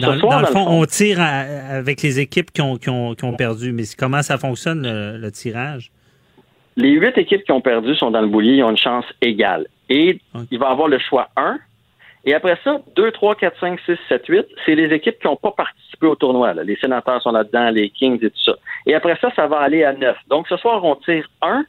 Dans, 0.00 0.18
soir, 0.18 0.40
dans 0.40 0.40
le 0.40 0.46
fond, 0.46 0.64
fond- 0.64 0.80
on 0.82 0.86
tire 0.86 1.20
à- 1.20 1.40
avec 1.76 2.00
les 2.00 2.18
équipes 2.18 2.50
qui 2.50 2.62
ont, 2.62 2.78
qui 2.78 2.88
ont, 2.88 3.14
qui 3.14 3.24
ont 3.24 3.34
perdu. 3.34 3.72
Mais 3.72 3.82
comment 3.98 4.22
ça 4.22 4.38
fonctionne 4.38 4.82
le, 4.84 5.18
le 5.18 5.30
tirage? 5.30 5.90
Les 6.76 6.92
huit 6.92 7.18
équipes 7.18 7.44
qui 7.44 7.52
ont 7.52 7.60
perdu 7.60 7.94
sont 7.96 8.10
dans 8.10 8.22
le 8.22 8.28
boulier, 8.28 8.54
ils 8.54 8.62
ont 8.62 8.70
une 8.70 8.76
chance 8.78 9.04
égale. 9.20 9.66
Et 9.90 10.20
il 10.50 10.58
va 10.58 10.70
avoir 10.70 10.88
le 10.88 10.98
choix 10.98 11.28
1. 11.36 11.58
Et 12.24 12.34
après 12.34 12.58
ça, 12.62 12.80
2, 12.96 13.10
3, 13.12 13.34
4, 13.34 13.60
5, 13.60 13.80
6, 13.86 13.96
7, 14.08 14.26
8, 14.26 14.46
c'est 14.64 14.74
les 14.74 14.94
équipes 14.94 15.18
qui 15.20 15.26
n'ont 15.26 15.36
pas 15.36 15.52
participé 15.52 16.06
au 16.06 16.14
tournoi. 16.14 16.52
là. 16.54 16.64
Les 16.64 16.76
sénateurs 16.76 17.20
sont 17.22 17.32
là-dedans, 17.32 17.70
les 17.70 17.90
Kings 17.90 18.18
et 18.22 18.30
tout 18.30 18.42
ça. 18.44 18.52
Et 18.86 18.94
après 18.94 19.16
ça, 19.20 19.30
ça 19.34 19.46
va 19.46 19.58
aller 19.60 19.84
à 19.84 19.92
9. 19.92 20.16
Donc 20.28 20.46
ce 20.48 20.56
soir, 20.56 20.84
on 20.84 20.96
tire 20.96 21.28
1, 21.42 21.64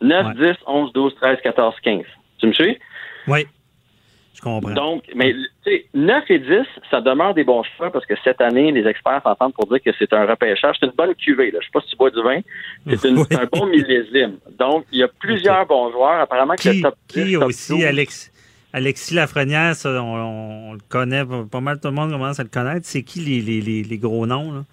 9, 0.00 0.36
10, 0.36 0.56
11, 0.66 0.92
12, 0.92 1.14
13, 1.16 1.38
14, 1.42 1.74
15. 1.82 2.04
Tu 2.38 2.46
me 2.46 2.52
suis? 2.52 2.78
Oui. 3.26 3.46
Je 4.34 4.40
comprends. 4.40 4.72
Donc, 4.72 5.04
mais 5.14 5.34
tu 5.64 5.70
sais, 5.70 5.86
9 5.92 6.24
et 6.30 6.38
10, 6.38 6.48
ça 6.90 7.00
demeure 7.00 7.34
des 7.34 7.44
bons 7.44 7.62
choix 7.76 7.90
parce 7.90 8.06
que 8.06 8.14
cette 8.22 8.40
année, 8.40 8.70
les 8.72 8.86
experts 8.86 9.20
s'entendent 9.22 9.54
pour 9.54 9.66
dire 9.66 9.82
que 9.84 9.90
c'est 9.98 10.12
un 10.12 10.24
repêchage. 10.24 10.76
C'est 10.80 10.86
une 10.86 10.92
bonne 10.92 11.14
cuvée. 11.14 11.50
Là. 11.50 11.58
Je 11.60 11.66
sais 11.66 11.72
pas 11.72 11.80
si 11.80 11.90
tu 11.90 11.96
bois 11.96 12.10
du 12.10 12.22
vin. 12.22 12.40
C'est 12.86 13.08
un 13.36 13.48
bon 13.52 13.66
millésime. 13.66 14.38
Donc, 14.58 14.86
il 14.92 15.00
y 15.00 15.02
a 15.02 15.08
plusieurs 15.08 15.66
bons 15.66 15.90
joueurs. 15.90 16.20
Apparemment 16.20 16.54
que 16.54 16.68
le 16.68 16.74
Qui, 16.74 16.82
top 16.82 16.94
10, 17.08 17.24
qui 17.24 17.32
top 17.34 17.42
aussi, 17.44 17.72
12, 17.72 17.84
Alex, 17.84 18.32
Alexis 18.72 19.14
Lafrenière, 19.14 19.74
ça, 19.74 19.90
on, 20.02 20.70
on 20.70 20.72
le 20.74 20.80
connaît, 20.88 21.24
pas 21.24 21.44
pas 21.50 21.60
mal 21.60 21.80
tout 21.80 21.88
le 21.88 21.94
monde 21.94 22.12
commence 22.12 22.38
à 22.38 22.44
le 22.44 22.48
connaître. 22.48 22.86
C'est 22.86 23.02
qui 23.02 23.20
les, 23.20 23.40
les, 23.40 23.60
les, 23.60 23.82
les 23.82 23.98
gros 23.98 24.26
noms? 24.26 24.52
Là? 24.52 24.64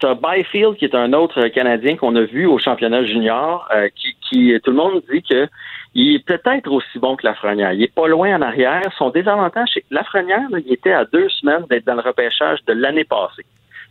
T'as 0.00 0.14
Byfield, 0.14 0.76
qui 0.76 0.86
est 0.86 0.94
un 0.94 1.12
autre 1.12 1.48
Canadien 1.48 1.96
qu'on 1.96 2.16
a 2.16 2.22
vu 2.22 2.46
au 2.46 2.58
championnat 2.58 3.04
junior, 3.04 3.68
euh, 3.74 3.88
qui, 3.94 4.16
qui 4.22 4.58
tout 4.64 4.70
le 4.70 4.76
monde 4.78 5.02
dit 5.12 5.22
que 5.22 5.46
il 5.94 6.16
est 6.16 6.24
peut-être 6.24 6.70
aussi 6.70 6.98
bon 6.98 7.16
que 7.16 7.26
Lafrenière. 7.26 7.72
Il 7.72 7.82
est 7.82 7.94
pas 7.94 8.06
loin 8.06 8.36
en 8.36 8.42
arrière. 8.42 8.82
Son 8.96 9.10
désavantage, 9.10 9.70
c'est 9.74 9.80
que 9.80 9.92
Lafrenière, 9.94 10.48
là, 10.50 10.58
il 10.64 10.72
était 10.72 10.92
à 10.92 11.04
deux 11.04 11.28
semaines 11.28 11.64
d'être 11.68 11.84
dans 11.84 11.94
le 11.94 12.00
repêchage 12.00 12.58
de 12.66 12.72
l'année 12.72 13.04
passée. 13.04 13.44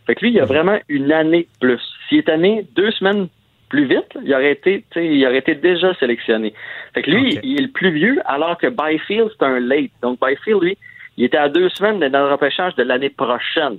Fait 0.06 0.14
que 0.14 0.24
lui, 0.24 0.32
il 0.32 0.40
a 0.40 0.46
vraiment 0.46 0.78
une 0.88 1.12
année 1.12 1.46
plus. 1.60 1.80
S'il 2.08 2.18
est 2.18 2.28
année 2.28 2.66
deux 2.74 2.90
semaines 2.92 3.28
plus 3.68 3.84
vite, 3.84 4.16
il 4.24 4.34
aurait 4.34 4.52
été, 4.52 4.84
il 4.96 5.24
aurait 5.26 5.38
été 5.38 5.54
déjà 5.54 5.94
sélectionné. 5.94 6.54
Fait 6.94 7.02
que 7.02 7.10
lui, 7.10 7.38
il 7.42 7.58
est 7.58 7.62
le 7.62 7.70
plus 7.70 7.92
vieux, 7.92 8.18
alors 8.24 8.58
que 8.58 8.66
Byfield, 8.66 9.30
c'est 9.38 9.44
un 9.44 9.60
late. 9.60 9.92
Donc 10.02 10.18
Byfield, 10.20 10.62
lui, 10.62 10.78
il 11.16 11.24
était 11.24 11.36
à 11.36 11.48
deux 11.48 11.68
semaines 11.68 12.00
d'être 12.00 12.12
dans 12.12 12.26
le 12.26 12.32
repêchage 12.32 12.74
de 12.76 12.82
l'année 12.82 13.10
prochaine. 13.10 13.78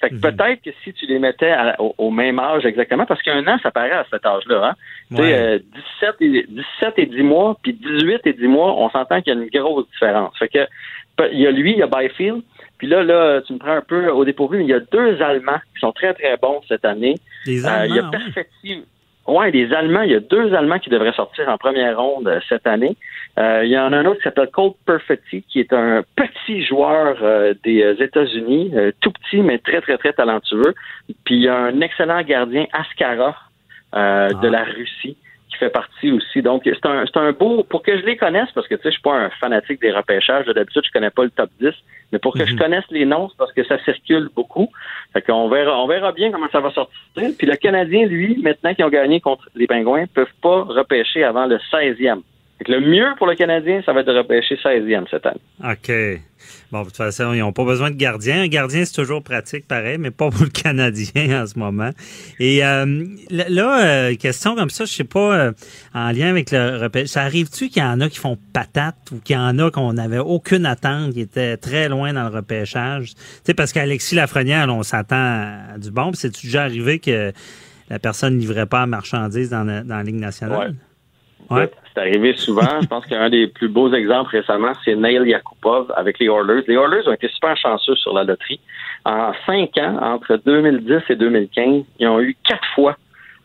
Fait 0.00 0.10
que 0.10 0.14
peut-être 0.16 0.62
que 0.62 0.70
si 0.84 0.92
tu 0.92 1.06
les 1.06 1.18
mettais 1.18 1.50
à- 1.50 1.74
au, 1.80 1.94
au 1.98 2.10
même 2.10 2.38
âge 2.38 2.64
exactement, 2.64 3.04
parce 3.06 3.20
qu'un 3.22 3.44
an, 3.48 3.58
ça 3.62 3.70
paraît 3.72 3.90
à 3.90 4.06
cet 4.10 4.24
âge-là, 4.24 4.64
hein? 4.70 4.74
Tu 5.10 5.16
sais, 5.16 5.22
Ouais. 5.22 5.32
euh, 5.34 5.58
17, 6.00 6.14
et, 6.20 6.46
17 6.48 6.94
et 6.98 7.06
10 7.06 7.22
mois, 7.22 7.56
puis 7.62 7.72
18 7.72 8.20
et 8.26 8.32
10 8.32 8.46
mois, 8.46 8.74
on 8.76 8.88
s'entend 8.90 9.20
qu'il 9.20 9.34
y 9.34 9.36
a 9.36 9.40
une 9.40 9.48
grosse 9.48 9.88
différence. 9.90 10.38
Fait 10.38 10.48
que 10.48 10.66
il 11.32 11.40
y 11.40 11.46
a 11.48 11.50
lui, 11.50 11.72
il 11.72 11.78
y 11.78 11.82
a 11.82 11.88
Byfield, 11.88 12.42
puis 12.78 12.86
là, 12.86 13.02
là, 13.02 13.40
tu 13.42 13.52
me 13.52 13.58
prends 13.58 13.72
un 13.72 13.80
peu 13.80 14.08
au 14.08 14.24
dépourvu, 14.24 14.58
mais 14.58 14.64
il 14.64 14.70
y 14.70 14.72
a 14.72 14.78
deux 14.78 15.20
Allemands 15.20 15.58
qui 15.74 15.80
sont 15.80 15.90
très, 15.90 16.14
très 16.14 16.36
bons 16.36 16.60
cette 16.68 16.84
année. 16.84 17.16
Les 17.44 17.66
Euh, 17.66 17.86
il 17.86 17.96
y 17.96 17.98
a 17.98 18.02
Allemands, 18.06 18.10
ouais. 18.12 18.18
Perfetti- 18.34 18.84
Ouais, 19.26 19.50
les 19.50 19.74
Allemands, 19.74 20.02
il 20.02 20.12
y 20.12 20.14
a 20.14 20.20
deux 20.20 20.54
Allemands 20.54 20.78
qui 20.78 20.88
devraient 20.88 21.12
sortir 21.12 21.48
en 21.50 21.58
première 21.58 21.98
ronde 22.00 22.28
euh, 22.28 22.40
cette 22.48 22.66
année. 22.66 22.96
Euh, 23.38 23.64
il 23.64 23.70
y 23.70 23.78
en 23.78 23.92
a 23.92 23.98
un 23.98 24.04
autre 24.06 24.16
qui 24.16 24.24
s'appelle 24.24 24.50
Colt 24.50 24.74
Perfetti, 24.84 25.42
qui 25.42 25.60
est 25.60 25.72
un 25.72 26.02
petit 26.16 26.64
joueur 26.64 27.18
euh, 27.22 27.54
des 27.62 27.82
euh, 27.82 28.02
États-Unis, 28.02 28.72
euh, 28.74 28.90
tout 29.00 29.12
petit 29.12 29.42
mais 29.42 29.58
très 29.58 29.80
très 29.80 29.96
très 29.96 30.12
talentueux. 30.12 30.74
Puis 31.24 31.36
il 31.36 31.42
y 31.42 31.48
a 31.48 31.56
un 31.56 31.80
excellent 31.80 32.22
gardien 32.22 32.66
euh, 33.94 34.28
de 34.30 34.48
la 34.48 34.64
Russie 34.64 35.16
qui 35.50 35.56
fait 35.56 35.70
partie 35.70 36.10
aussi. 36.10 36.42
Donc 36.42 36.62
c'est 36.64 36.86
un 36.86 37.04
c'est 37.06 37.18
un 37.18 37.30
beau 37.30 37.62
pour 37.62 37.82
que 37.82 37.96
je 37.96 38.04
les 38.04 38.16
connaisse 38.16 38.50
parce 38.54 38.66
que 38.66 38.74
tu 38.74 38.82
sais 38.82 38.88
je 38.88 38.94
suis 38.94 39.02
pas 39.02 39.14
un 39.14 39.30
fanatique 39.30 39.80
des 39.80 39.92
repêchages. 39.92 40.46
D'habitude 40.46 40.82
je 40.84 40.90
connais 40.90 41.10
pas 41.10 41.22
le 41.22 41.30
top 41.30 41.50
10, 41.60 41.70
mais 42.10 42.18
pour 42.18 42.34
que 42.34 42.44
je 42.44 42.56
connaisse 42.56 42.84
les 42.90 43.04
noms 43.04 43.28
c'est 43.28 43.38
parce 43.38 43.52
que 43.52 43.62
ça 43.62 43.78
circule 43.84 44.30
beaucoup. 44.34 44.68
Fait 45.12 45.22
qu'on 45.22 45.48
verra 45.48 45.80
on 45.80 45.86
verra 45.86 46.10
bien 46.10 46.32
comment 46.32 46.48
ça 46.50 46.58
va 46.58 46.72
sortir. 46.72 46.92
Puis 47.14 47.46
le 47.46 47.54
Canadien 47.54 48.06
lui 48.06 48.36
maintenant 48.42 48.74
qu'ils 48.74 48.84
ont 48.84 48.90
gagné 48.90 49.20
contre 49.20 49.48
les 49.54 49.68
Pingouins 49.68 50.06
peuvent 50.12 50.26
pas 50.42 50.62
repêcher 50.62 51.22
avant 51.22 51.46
le 51.46 51.58
16e. 51.72 52.22
Le 52.66 52.80
mieux 52.80 53.14
pour 53.16 53.26
le 53.26 53.36
Canadien, 53.36 53.82
ça 53.86 53.92
va 53.92 54.00
être 54.00 54.08
de 54.08 54.18
repêcher 54.18 54.56
16e 54.56 55.08
cette 55.08 55.26
année. 55.26 55.40
OK. 55.62 55.92
Bon, 56.72 56.80
de 56.80 56.86
toute 56.86 56.96
façon, 56.96 57.32
ils 57.32 57.38
n'ont 57.38 57.52
pas 57.52 57.64
besoin 57.64 57.90
de 57.90 57.96
gardien. 57.96 58.42
Un 58.42 58.48
gardien, 58.48 58.84
c'est 58.84 58.94
toujours 58.94 59.22
pratique, 59.22 59.66
pareil, 59.66 59.96
mais 59.98 60.10
pas 60.10 60.28
pour 60.30 60.42
le 60.42 60.48
Canadien 60.62 61.42
en 61.42 61.46
ce 61.46 61.58
moment. 61.58 61.90
Et 62.40 62.64
euh, 62.64 63.06
là, 63.30 63.86
euh, 63.86 64.14
question 64.16 64.56
comme 64.56 64.70
ça, 64.70 64.84
je 64.84 64.92
sais 64.92 65.04
pas, 65.04 65.38
euh, 65.38 65.52
en 65.94 66.10
lien 66.10 66.28
avec 66.28 66.50
le 66.50 66.78
repêchage, 66.78 67.08
ça 67.08 67.22
arrive-tu 67.22 67.68
qu'il 67.68 67.82
y 67.82 67.86
en 67.86 68.00
a 68.00 68.08
qui 68.08 68.18
font 68.18 68.36
patate 68.52 68.96
ou 69.12 69.20
qu'il 69.20 69.36
y 69.36 69.38
en 69.38 69.58
a 69.60 69.70
qu'on 69.70 69.92
n'avait 69.92 70.18
aucune 70.18 70.66
attente, 70.66 71.12
qui 71.12 71.20
étaient 71.20 71.56
très 71.56 71.88
loin 71.88 72.12
dans 72.12 72.28
le 72.28 72.34
repêchage? 72.34 73.14
Tu 73.14 73.20
sais, 73.44 73.54
parce 73.54 73.72
qu'Alexis 73.72 74.16
Lafrenière, 74.16 74.66
là, 74.66 74.74
on 74.74 74.82
s'attend 74.82 75.16
à 75.74 75.78
du 75.78 75.90
bon. 75.90 76.10
Puis 76.10 76.18
c'est-tu 76.18 76.46
déjà 76.46 76.64
arrivé 76.64 76.98
que 76.98 77.32
la 77.88 77.98
personne 77.98 78.34
ne 78.34 78.40
livrait 78.40 78.66
pas 78.66 78.80
la 78.80 78.86
marchandise 78.86 79.48
dans 79.48 79.64
la, 79.64 79.82
dans 79.84 79.96
la 79.96 80.02
Ligue 80.02 80.16
nationale? 80.16 80.74
Ouais. 81.50 81.70
C'est 82.04 82.36
souvent. 82.36 82.80
Je 82.80 82.86
pense 82.86 83.06
qu'un 83.06 83.28
des 83.28 83.46
plus 83.48 83.68
beaux 83.68 83.92
exemples 83.92 84.36
récemment, 84.36 84.72
c'est 84.84 84.94
Neil 84.94 85.28
Yakupov 85.28 85.92
avec 85.96 86.18
les 86.18 86.26
Oilers. 86.26 86.62
Les 86.66 86.74
Oilers 86.74 87.08
ont 87.08 87.12
été 87.12 87.28
super 87.28 87.56
chanceux 87.56 87.96
sur 87.96 88.14
la 88.14 88.24
loterie. 88.24 88.60
En 89.04 89.32
cinq 89.46 89.76
ans, 89.78 89.98
entre 90.00 90.36
2010 90.44 91.02
et 91.08 91.16
2015, 91.16 91.84
ils 91.98 92.06
ont 92.06 92.20
eu 92.20 92.36
quatre 92.46 92.66
fois 92.74 92.96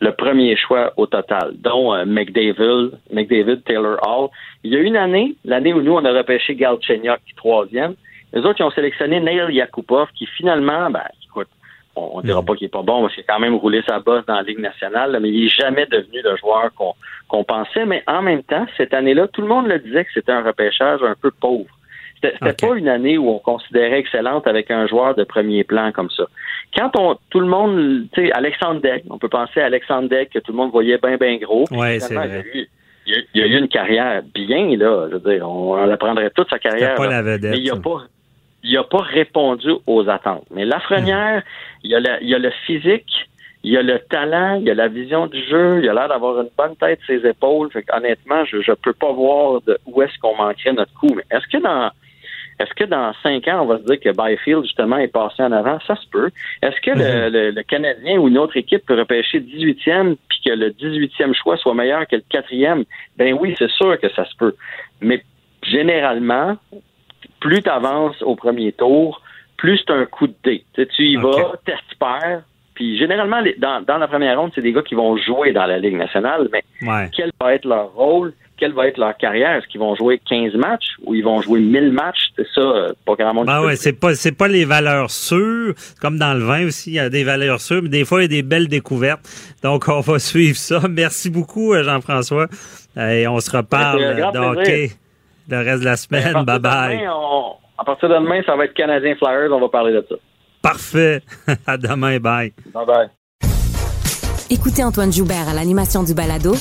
le 0.02 0.12
premier 0.12 0.56
choix 0.58 0.92
au 0.98 1.08
total, 1.08 1.54
dont 1.56 1.94
euh, 1.94 2.04
McDavid, 2.06 2.92
McDavid, 3.12 3.62
Taylor 3.64 3.98
Hall. 4.06 4.30
Il 4.64 4.74
y 4.74 4.76
a 4.76 4.80
une 4.80 4.98
année, 4.98 5.36
l'année 5.46 5.74
où 5.74 5.82
nous, 5.82 5.94
on 5.94 6.04
a 6.04 6.12
repêché 6.12 6.56
Galchenyuk, 6.56 7.22
troisième. 7.38 7.96
Les 8.34 8.42
autres, 8.42 8.60
ils 8.60 8.64
ont 8.64 8.72
sélectionné 8.72 9.20
Neil 9.22 9.56
Yakupov, 9.56 10.10
qui 10.14 10.26
finalement, 10.26 10.90
ben, 10.90 11.04
on, 11.96 12.10
on 12.14 12.22
dira 12.22 12.42
pas 12.42 12.56
qu'il 12.56 12.66
est 12.66 12.70
pas 12.72 12.82
bon, 12.82 13.02
parce 13.02 13.14
qu'il 13.14 13.24
a 13.28 13.34
quand 13.34 13.40
même 13.40 13.56
roulé 13.56 13.82
sa 13.88 14.00
bosse 14.00 14.26
dans 14.26 14.36
la 14.36 14.42
Ligue 14.44 14.60
nationale, 14.60 15.12
là, 15.12 15.20
mais 15.20 15.30
il 15.30 15.46
est 15.46 15.50
jamais 15.62 15.86
devenu 15.86 16.22
le 16.24 16.36
joueur 16.38 16.72
qu'on 16.76 16.94
qu'on 17.28 17.44
pensait. 17.44 17.86
Mais 17.86 18.04
en 18.08 18.22
même 18.22 18.44
temps, 18.44 18.66
cette 18.78 18.94
année-là, 18.94 19.28
tout 19.28 19.42
le 19.42 19.48
monde 19.48 19.68
le 19.68 19.80
disait 19.80 20.04
que 20.06 20.12
c'était 20.14 20.32
un 20.32 20.44
repêchage 20.44 21.02
un 21.04 21.16
peu 21.20 21.32
pauvre. 21.32 21.66
C'était 22.16 22.36
c'était 22.42 22.68
pas 22.68 22.76
une 22.76 22.88
année 22.88 23.18
où 23.18 23.30
on 23.30 23.40
considérait 23.40 24.00
excellente 24.00 24.48
avec 24.48 24.72
un 24.72 24.88
joueur 24.88 25.14
de 25.16 25.24
premier 25.24 25.64
plan 25.64 25.92
comme 25.92 26.10
ça. 26.10 26.24
Quand 26.78 26.92
on 26.98 27.18
tout 27.30 27.40
le 27.40 27.48
monde, 27.48 28.06
tu 28.14 28.26
sais, 28.28 28.32
Alexandre 28.32 28.82
Deck, 28.82 29.04
on 29.10 29.18
peut 29.18 29.30
penser 29.30 29.62
à 29.62 29.66
Alexandre 29.66 30.10
Deck 30.10 30.30
que 30.32 30.40
tout 30.40 30.52
le 30.52 30.58
monde 30.58 30.72
voyait 30.72 30.98
bien, 30.98 31.18
bien 31.18 31.38
gros. 31.38 31.66
Ouais, 31.72 32.00
c'est 32.00 32.16
vrai. 32.16 32.44
Il 32.54 32.62
y, 32.62 32.64
a 32.64 32.64
eu, 32.64 32.68
il 33.06 33.14
a- 33.14 33.22
il 33.36 33.42
y 33.42 33.44
a 33.44 33.48
eu 33.48 33.60
une 33.60 33.68
carrière 33.68 34.22
bien, 34.34 34.76
là. 34.78 35.08
Je 35.12 35.18
veux 35.18 35.32
dire, 35.36 35.48
on, 35.48 35.74
on 35.76 35.90
apprendrait 35.92 36.30
toute 36.32 36.50
sa 36.50 36.60
carrière. 36.60 36.96
pas 36.96 37.06
là. 37.08 37.22
la 37.22 37.34
vedette, 37.34 37.52
Mais 37.52 37.60
il 37.60 37.70
a 37.70 37.76
pas 37.76 38.04
il 38.64 38.78
a 38.78 38.84
pas 38.84 39.02
répondu 39.02 39.70
aux 39.88 40.08
attentes. 40.10 40.46
Mais 40.52 40.66
Lafrenière, 40.66 41.44
il 41.84 41.92
y 41.92 41.96
a 41.96 42.00
la- 42.00 42.22
il 42.22 42.30
y 42.30 42.36
a 42.36 42.40
le 42.40 42.52
physique, 42.66 43.12
il 43.64 43.72
y 43.74 43.78
a 43.78 43.82
le 43.82 44.00
talent, 44.00 44.56
il 44.56 44.64
y 44.64 44.72
a 44.72 44.74
la 44.74 44.88
vision 44.88 45.28
du 45.28 45.42
jeu, 45.46 45.80
il 45.84 45.90
a 45.90 45.94
l'air 45.94 46.08
d'avoir 46.10 46.42
une 46.42 46.50
bonne 46.58 46.76
tête 46.78 47.00
ses 47.08 47.26
épaules. 47.28 47.70
Fait 47.72 47.86
honnêtement, 47.94 48.44
je 48.46 48.58
ne 48.58 48.76
peux 48.76 48.94
pas 48.94 49.12
voir 49.12 49.62
de 49.68 49.78
où 49.86 50.02
est-ce 50.02 50.18
qu'on 50.20 50.36
manquerait 50.36 50.74
notre 50.74 50.94
coup. 50.94 51.14
Mais 51.16 51.24
est-ce 51.32 51.48
que 51.48 51.62
dans 51.62 51.90
est-ce 52.60 52.74
que 52.76 52.84
dans 52.84 53.12
cinq 53.24 53.48
ans, 53.48 53.64
on 53.64 53.66
va 53.66 53.80
se 53.80 53.84
dire 53.84 54.00
que 54.00 54.10
Byfield, 54.16 54.64
justement, 54.64 54.98
est 54.98 55.08
passé 55.08 55.42
en 55.42 55.52
avant? 55.52 55.80
Ça 55.88 55.96
se 55.96 56.08
peut. 56.08 56.30
Est-ce 56.62 56.80
que 56.82 56.92
le, 56.92 57.30
le- 57.30 57.50
le 57.52 57.64
Canadien 57.64 58.20
ou 58.20 58.28
une 58.28 58.38
autre 58.38 58.56
équipe 58.58 58.86
peut 58.86 58.98
repêcher 58.98 59.40
18e 59.40 60.16
puis 60.30 60.40
que 60.46 60.52
le 60.52 60.70
18e 60.70 61.34
choix 61.34 61.58
soit 61.58 61.74
meilleur 61.74 62.06
que 62.08 62.16
le 62.18 62.24
quatrième? 62.30 62.84
Ben 63.18 63.36
oui, 63.40 63.56
c'est 63.58 63.72
sûr 63.72 64.00
que 64.00 64.08
ça 64.10 64.24
se 64.26 64.36
peut. 64.38 64.56
Mais 65.02 65.24
généralement, 65.64 66.56
plus 67.40 67.62
tu 67.62 67.70
avances 67.70 68.22
au 68.22 68.36
premier 68.36 68.72
tour, 68.72 69.22
plus 69.58 69.78
c'est 69.86 69.94
un 69.94 70.06
coup 70.06 70.28
de 70.28 70.34
dé. 70.44 70.64
Tu, 70.76 71.04
y 71.06 71.18
Ok. 71.18 71.24
vas, 71.24 71.52
t'espères. 71.66 72.42
Puis 72.76 72.98
généralement, 72.98 73.40
les- 73.40 73.56
dans, 73.60 73.82
dans 73.86 73.98
la 73.98 74.08
première 74.08 74.40
ronde, 74.40 74.52
c'est 74.56 74.62
des 74.62 74.74
gars 74.74 74.82
qui 74.82 74.96
vont 74.96 75.16
jouer 75.18 75.52
dans 75.54 75.66
la 75.68 75.78
Ligue 75.78 75.96
nationale, 75.96 76.50
mais 76.52 76.64
Ouais. 76.82 77.10
quel 77.16 77.32
va 77.40 77.54
être 77.54 77.66
leur 77.66 77.94
rôle? 77.94 78.34
Quelle 78.58 78.74
va 78.74 78.88
être 78.88 78.98
leur 78.98 79.16
carrière? 79.18 79.58
Est-ce 79.58 79.68
qu'ils 79.68 79.80
vont 79.80 79.96
jouer 79.96 80.20
15 80.30 80.54
matchs 80.56 80.86
ou 81.04 81.14
ils 81.16 81.24
vont 81.24 81.42
jouer 81.42 81.60
1000 81.60 81.92
matchs? 81.92 82.30
C'est 82.36 82.48
ça, 82.54 82.62
euh, 82.62 82.94
pas 83.06 83.16
grand 83.16 83.34
monde. 83.34 83.48
Ben 83.48 83.62
ouais, 83.62 83.76
c'est 83.76 83.94
pas 84.00 84.14
c'est 84.16 84.32
pas 84.32 84.48
les 84.48 84.64
valeurs 84.64 85.10
sûres, 85.12 85.74
comme 86.02 86.18
dans 86.18 86.34
le 86.34 86.44
vin 86.44 86.66
aussi, 86.68 86.92
il 86.92 86.94
y 86.96 87.00
a 87.00 87.10
des 87.10 87.24
valeurs 87.24 87.60
sûres, 87.60 87.82
mais 87.84 87.90
des 87.90 88.06
fois 88.06 88.20
il 88.20 88.24
y 88.24 88.26
a 88.26 88.42
des 88.42 88.44
belles 88.48 88.68
découvertes. 88.68 89.22
Donc 89.64 89.86
on 89.88 90.00
va 90.02 90.18
suivre 90.32 90.56
ça. 90.58 90.82
Merci 90.90 91.30
beaucoup 91.30 91.74
euh, 91.74 91.84
Jean-François. 91.84 92.48
Euh, 92.98 93.10
Et 93.10 93.28
on 93.28 93.40
se 93.40 93.56
reparle 93.56 94.00
de 94.34 94.40
hockey 94.40 94.92
le 95.50 95.58
reste 95.58 95.80
de 95.80 95.86
la 95.86 95.92
Ben, 95.92 95.94
à 95.94 95.98
semaine. 95.98 96.34
Bye 96.46 96.60
bye. 96.60 96.98
demain, 96.98 97.12
on- 97.16 97.54
à 97.78 97.84
partir 97.84 98.08
de 98.10 98.14
demain, 98.16 98.42
ça 98.46 98.56
va 98.56 98.66
être 98.66 98.74
Canadien 98.74 99.16
Flyers. 99.16 99.52
On 99.52 99.60
va 99.60 99.68
parler 99.70 99.94
de 99.94 100.06
ça. 100.08 100.16
Parfait. 100.62 101.22
à 101.68 101.78
demain, 101.78 102.20
bye. 102.20 102.54
Bye 102.74 102.86
bye. 102.86 103.08
Écoutez 104.50 104.84
Antoine 104.84 105.12
Joubert 105.12 105.50
à 105.50 105.54
l'animation 105.54 106.04
du 106.04 106.14
balado 106.14 106.54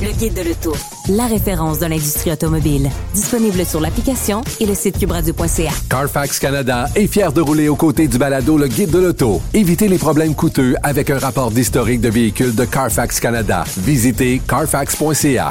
Le 0.00 0.12
Guide 0.18 0.34
de 0.34 0.42
l'auto, 0.48 0.72
la 1.08 1.26
référence 1.26 1.80
de 1.80 1.86
l'industrie 1.86 2.30
automobile. 2.30 2.88
Disponible 3.12 3.64
sur 3.64 3.80
l'application 3.80 4.42
et 4.60 4.66
le 4.66 4.74
site 4.74 4.98
cubradio.ca. 4.98 5.70
Carfax 5.90 6.38
Canada 6.38 6.84
est 6.94 7.06
fier 7.08 7.32
de 7.32 7.40
rouler 7.40 7.68
aux 7.68 7.76
côtés 7.76 8.06
du 8.08 8.18
balado 8.18 8.56
Le 8.56 8.68
Guide 8.68 8.90
de 8.92 8.98
l'auto. 9.00 9.40
Évitez 9.52 9.88
les 9.88 9.98
problèmes 9.98 10.34
coûteux 10.36 10.74
avec 10.84 11.10
un 11.10 11.18
rapport 11.18 11.50
d'historique 11.50 12.00
de 12.02 12.10
véhicule 12.10 12.54
de 12.54 12.64
Carfax 12.64 13.18
Canada. 13.18 13.64
Visitez 13.78 14.40
carfax.ca. 14.46 15.50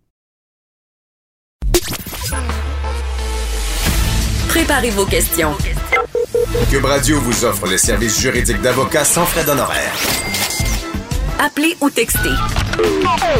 Préparez 4.51 4.89
vos 4.89 5.05
questions. 5.05 5.53
Cube 6.69 6.83
Radio 6.83 7.21
vous 7.21 7.45
offre 7.45 7.67
les 7.67 7.77
services 7.77 8.19
juridiques 8.19 8.61
d'avocats 8.61 9.05
sans 9.05 9.25
frais 9.25 9.45
d'honoraires. 9.45 9.95
Appelez 11.39 11.77
ou 11.79 11.89
textez. 11.89 12.35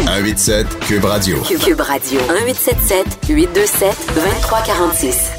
187 0.07 0.79
Cube 0.87 1.03
Radio. 1.03 1.41
Cube 1.41 1.81
Radio. 1.81 2.17
1877 2.21 3.27
827 3.27 4.13
2346. 4.15 5.31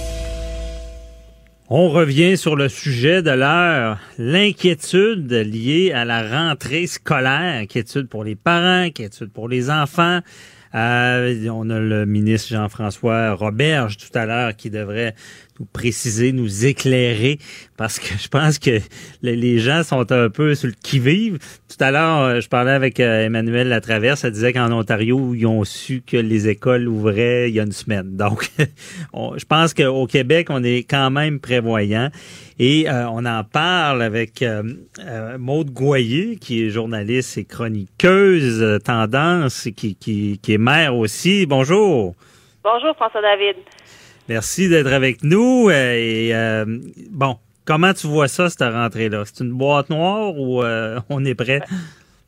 On 1.70 1.88
revient 1.88 2.36
sur 2.36 2.54
le 2.54 2.68
sujet 2.68 3.22
de 3.22 3.30
l'heure, 3.30 3.98
l'inquiétude 4.18 5.32
liée 5.32 5.90
à 5.94 6.04
la 6.04 6.22
rentrée 6.28 6.86
scolaire, 6.86 7.62
inquiétude 7.62 8.10
pour 8.10 8.24
les 8.24 8.36
parents, 8.36 8.82
inquiétude 8.84 9.32
pour 9.32 9.48
les 9.48 9.70
enfants. 9.70 10.20
Euh, 10.74 11.48
on 11.50 11.68
a 11.68 11.78
le 11.78 12.06
ministre 12.06 12.48
Jean-François 12.48 13.34
Roberge 13.34 13.98
tout 13.98 14.18
à 14.18 14.24
l'heure 14.24 14.56
qui 14.56 14.70
devrait 14.70 15.14
nous 15.60 15.66
préciser, 15.66 16.32
nous 16.32 16.66
éclairer, 16.66 17.38
parce 17.76 17.98
que 17.98 18.16
je 18.18 18.28
pense 18.28 18.58
que 18.58 18.80
les 19.22 19.58
gens 19.58 19.82
sont 19.82 20.10
un 20.12 20.30
peu 20.30 20.54
sur 20.54 20.68
le 20.68 20.74
qui-vive. 20.74 21.38
Tout 21.68 21.82
à 21.84 21.90
l'heure, 21.90 22.20
euh, 22.20 22.40
je 22.40 22.48
parlais 22.48 22.72
avec 22.72 23.00
euh, 23.00 23.26
Emmanuel 23.26 23.68
Latraverse, 23.68 24.24
elle 24.24 24.32
disait 24.32 24.52
qu'en 24.52 24.70
Ontario, 24.72 25.34
ils 25.34 25.46
ont 25.46 25.64
su 25.64 26.02
que 26.06 26.16
les 26.16 26.48
écoles 26.48 26.88
ouvraient 26.88 27.48
il 27.48 27.54
y 27.54 27.60
a 27.60 27.64
une 27.64 27.72
semaine. 27.72 28.16
Donc, 28.16 28.50
je 29.14 29.44
pense 29.44 29.74
qu'au 29.74 30.06
Québec, 30.06 30.48
on 30.50 30.62
est 30.62 30.88
quand 30.88 31.10
même 31.10 31.40
prévoyant. 31.40 32.10
Et 32.58 32.88
euh, 32.88 33.08
on 33.08 33.24
en 33.24 33.42
parle 33.44 34.02
avec 34.02 34.42
euh, 34.42 34.62
Maude 35.38 35.70
Goyer, 35.70 36.36
qui 36.36 36.64
est 36.64 36.70
journaliste 36.70 37.38
et 37.38 37.44
chroniqueuse 37.44 38.78
tendance, 38.84 39.68
qui, 39.76 39.96
qui, 39.96 40.38
est 40.48 40.58
mère 40.58 40.94
aussi. 40.94 41.46
Bonjour. 41.46 42.14
Bonjour, 42.62 42.94
François 42.94 43.22
David. 43.22 43.56
Merci 44.28 44.68
d'être 44.68 44.92
avec 44.92 45.22
nous. 45.22 45.68
Euh, 45.68 45.94
et 45.94 46.34
euh, 46.34 46.64
bon, 47.10 47.36
comment 47.66 47.92
tu 47.92 48.06
vois 48.06 48.28
ça, 48.28 48.48
cette 48.48 48.62
rentrée-là? 48.62 49.22
C'est 49.24 49.42
une 49.42 49.52
boîte 49.52 49.90
noire 49.90 50.32
ou 50.36 50.62
euh, 50.62 51.00
on 51.10 51.24
est 51.24 51.34
prêt? 51.34 51.60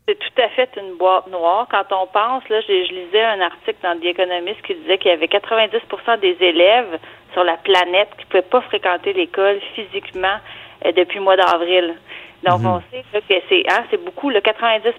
C'est 0.07 0.19
tout 0.19 0.43
à 0.43 0.49
fait 0.51 0.69
une 0.77 0.97
boîte 0.97 1.29
noire. 1.29 1.67
Quand 1.71 1.87
on 1.93 2.07
pense, 2.07 2.47
là, 2.49 2.61
je, 2.67 2.93
lisais 2.93 3.25
un 3.25 3.41
article 3.41 3.79
dans 3.83 3.99
The 3.99 4.05
Economist 4.05 4.61
qui 4.67 4.75
disait 4.75 4.99
qu'il 4.99 5.11
y 5.11 5.15
avait 5.15 5.27
90% 5.27 6.21
des 6.21 6.37
élèves 6.41 6.99
sur 7.33 7.45
la 7.45 7.57
planète 7.57 8.11
qui 8.19 8.25
ne 8.25 8.31
pouvaient 8.31 8.51
pas 8.51 8.61
fréquenter 8.63 9.13
l'école 9.13 9.61
physiquement 9.75 10.37
depuis 10.85 11.19
le 11.19 11.25
mois 11.25 11.37
d'avril. 11.37 11.95
Donc, 12.45 12.61
mhm. 12.61 12.67
on 12.67 12.83
sait 12.91 13.03
que 13.13 13.35
c'est 13.49 13.65
hein, 13.71 13.85
c'est 13.91 14.05
beaucoup. 14.05 14.29
Le 14.29 14.41
90 14.41 14.91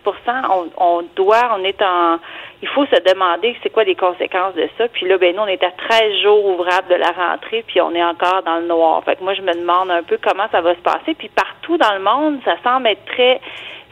on, 0.49 0.69
on 0.77 1.03
doit, 1.15 1.55
on 1.55 1.63
est 1.63 1.81
en... 1.81 2.17
Il 2.61 2.67
faut 2.69 2.85
se 2.85 3.13
demander 3.13 3.55
c'est 3.61 3.69
quoi 3.69 3.83
les 3.83 3.95
conséquences 3.95 4.55
de 4.55 4.67
ça. 4.77 4.87
Puis 4.87 5.07
là, 5.07 5.17
ben 5.17 5.35
nous, 5.35 5.41
on 5.41 5.47
est 5.47 5.63
à 5.63 5.71
13 5.71 6.21
jours 6.21 6.45
ouvrables 6.45 6.87
de 6.89 6.95
la 6.95 7.11
rentrée, 7.11 7.63
puis 7.67 7.81
on 7.81 7.93
est 7.93 8.03
encore 8.03 8.43
dans 8.43 8.59
le 8.59 8.67
noir. 8.67 9.03
Fait 9.03 9.15
que 9.15 9.23
moi, 9.23 9.33
je 9.33 9.41
me 9.41 9.53
demande 9.53 9.91
un 9.91 10.03
peu 10.03 10.17
comment 10.21 10.47
ça 10.51 10.61
va 10.61 10.73
se 10.73 10.81
passer. 10.81 11.13
Puis 11.17 11.29
partout 11.29 11.77
dans 11.77 11.93
le 11.93 11.99
monde, 11.99 12.39
ça 12.45 12.55
semble 12.63 12.87
être 12.87 13.05
très 13.05 13.39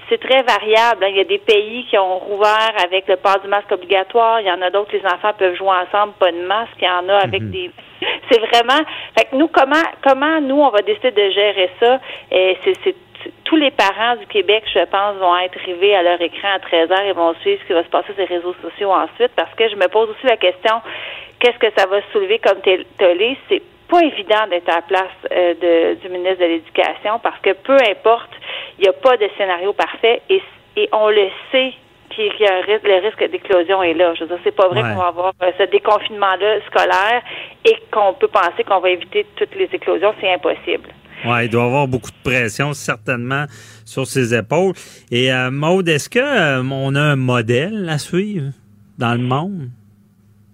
c'est 0.10 0.20
très 0.20 0.44
variable. 0.44 1.04
Hein. 1.04 1.08
Il 1.10 1.18
y 1.18 1.22
a 1.22 1.26
des 1.26 1.40
pays 1.40 1.86
qui 1.90 1.98
ont 1.98 2.20
rouvert 2.20 2.74
avec 2.84 3.08
le 3.08 3.18
port 3.18 3.40
du 3.40 3.48
masque 3.48 3.72
obligatoire. 3.72 4.42
Il 4.42 4.48
y 4.48 4.52
en 4.52 4.62
a 4.62 4.70
d'autres, 4.70 4.92
les 4.94 5.06
enfants 5.06 5.34
peuvent 5.38 5.56
jouer 5.56 5.70
ensemble, 5.70 6.14
pas 6.20 6.32
de 6.32 6.46
masque. 6.46 6.76
Il 6.82 6.86
y 6.86 6.90
en 6.90 7.08
a 7.10 7.18
avec 7.18 7.42
mhm. 7.42 7.52
des. 7.52 7.72
C'est 8.30 8.40
vraiment. 8.40 8.80
Fait 9.18 9.26
que 9.26 9.36
nous, 9.36 9.48
comment, 9.48 9.84
comment 10.06 10.42
nous, 10.42 10.60
on 10.62 10.70
va 10.70 10.82
décider 10.82 11.12
de 11.12 11.30
gérer 11.32 11.70
ça? 11.80 12.00
Et 12.32 12.58
c'est 12.64 12.96
tous 13.46 13.56
les 13.56 13.72
parents 13.72 14.16
du 14.16 14.26
Québec, 14.28 14.64
je 14.74 14.86
pense, 14.86 15.18
vont 15.18 15.38
être 15.38 15.60
rivés 15.66 15.96
à 15.96 16.04
leur 16.04 16.22
écran 16.22 16.50
à 16.56 16.60
13 16.60 16.92
heures 16.92 17.06
et 17.06 17.14
vont 17.14 17.34
suivre 17.42 17.60
ce 17.62 17.68
qui 17.68 17.74
va 17.74 17.84
se 17.84 17.90
passer 17.90 18.14
sur 18.14 18.18
les 18.18 18.26
réseaux 18.26 18.56
sociaux 18.62 18.92
ensuite 18.92 19.32
parce 19.36 19.54
que 19.56 19.70
je 19.70 19.76
me 19.76 19.88
pose 19.88 20.10
aussi 20.10 20.26
la 20.26 20.38
question 20.38 20.82
qu'est-ce 21.44 21.58
que 21.58 21.68
ça 21.78 21.86
va 21.88 22.00
soulever 22.12 22.40
comme 22.40 22.62
télé? 22.62 23.38
C'est 23.50 23.62
pas 23.90 24.02
évident 24.02 24.48
d'être 24.50 24.70
à 24.70 24.76
la 24.76 24.82
place 24.82 25.18
euh, 25.32 25.54
de, 25.56 25.96
du 25.96 26.10
ministre 26.10 26.40
de 26.40 26.46
l'Éducation 26.46 27.20
parce 27.22 27.40
que 27.42 27.52
peu 27.52 27.78
importe, 27.90 28.32
il 28.80 28.84
n'y 28.84 28.88
a 28.88 28.94
pas 28.94 29.18
de 29.18 29.30
scénario 29.38 29.74
parfait 29.74 30.22
et, 30.30 30.42
et 30.78 30.90
on 30.94 31.10
le 31.10 31.30
sait 31.52 31.74
qu'il 32.10 32.32
y 32.40 32.46
a 32.46 32.58
un 32.58 32.62
risque, 32.62 32.88
le 32.88 33.06
risque 33.06 33.30
d'éclosion 33.30 33.84
est 33.84 33.94
là. 33.94 34.14
Je 34.14 34.22
veux 34.22 34.28
dire, 34.28 34.40
c'est 34.44 34.56
pas 34.56 34.68
vrai 34.68 34.82
qu'on 34.82 34.96
va 34.96 35.08
avoir 35.08 35.34
euh, 35.42 35.52
ce 35.58 35.64
déconfinement-là 35.64 36.62
scolaire 36.68 37.22
et 37.66 37.76
qu'on 37.92 38.14
peut 38.14 38.28
penser 38.28 38.64
qu'on 38.66 38.80
va 38.80 38.90
éviter 38.92 39.26
toutes 39.36 39.56
les 39.56 39.70
éclosions. 39.74 40.14
C'est 40.22 40.32
impossible. 40.32 40.90
Oui, 41.26 41.46
il 41.46 41.50
doit 41.50 41.66
avoir 41.66 41.88
beaucoup 41.88 42.12
de 42.12 42.30
pression, 42.30 42.74
certainement, 42.74 43.46
sur 43.86 44.06
ses 44.08 44.34
épaules. 44.34 44.74
Et 45.12 45.32
euh, 45.32 45.52
Maude, 45.52 45.88
est-ce 45.88 46.10
que 46.10 46.20
euh, 46.20 46.64
on 46.64 46.96
a 46.96 47.02
un 47.02 47.16
modèle 47.16 47.88
à 47.90 47.98
suivre 47.98 48.52
dans 48.98 49.14
le 49.14 49.24
monde? 49.24 49.70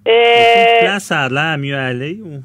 Euh... 0.07 0.79
Place 0.81 1.05
ça 1.05 1.21
a 1.23 1.29
l'air 1.29 1.57
mieux 1.57 1.77
aller 1.77 2.21
ou, 2.23 2.41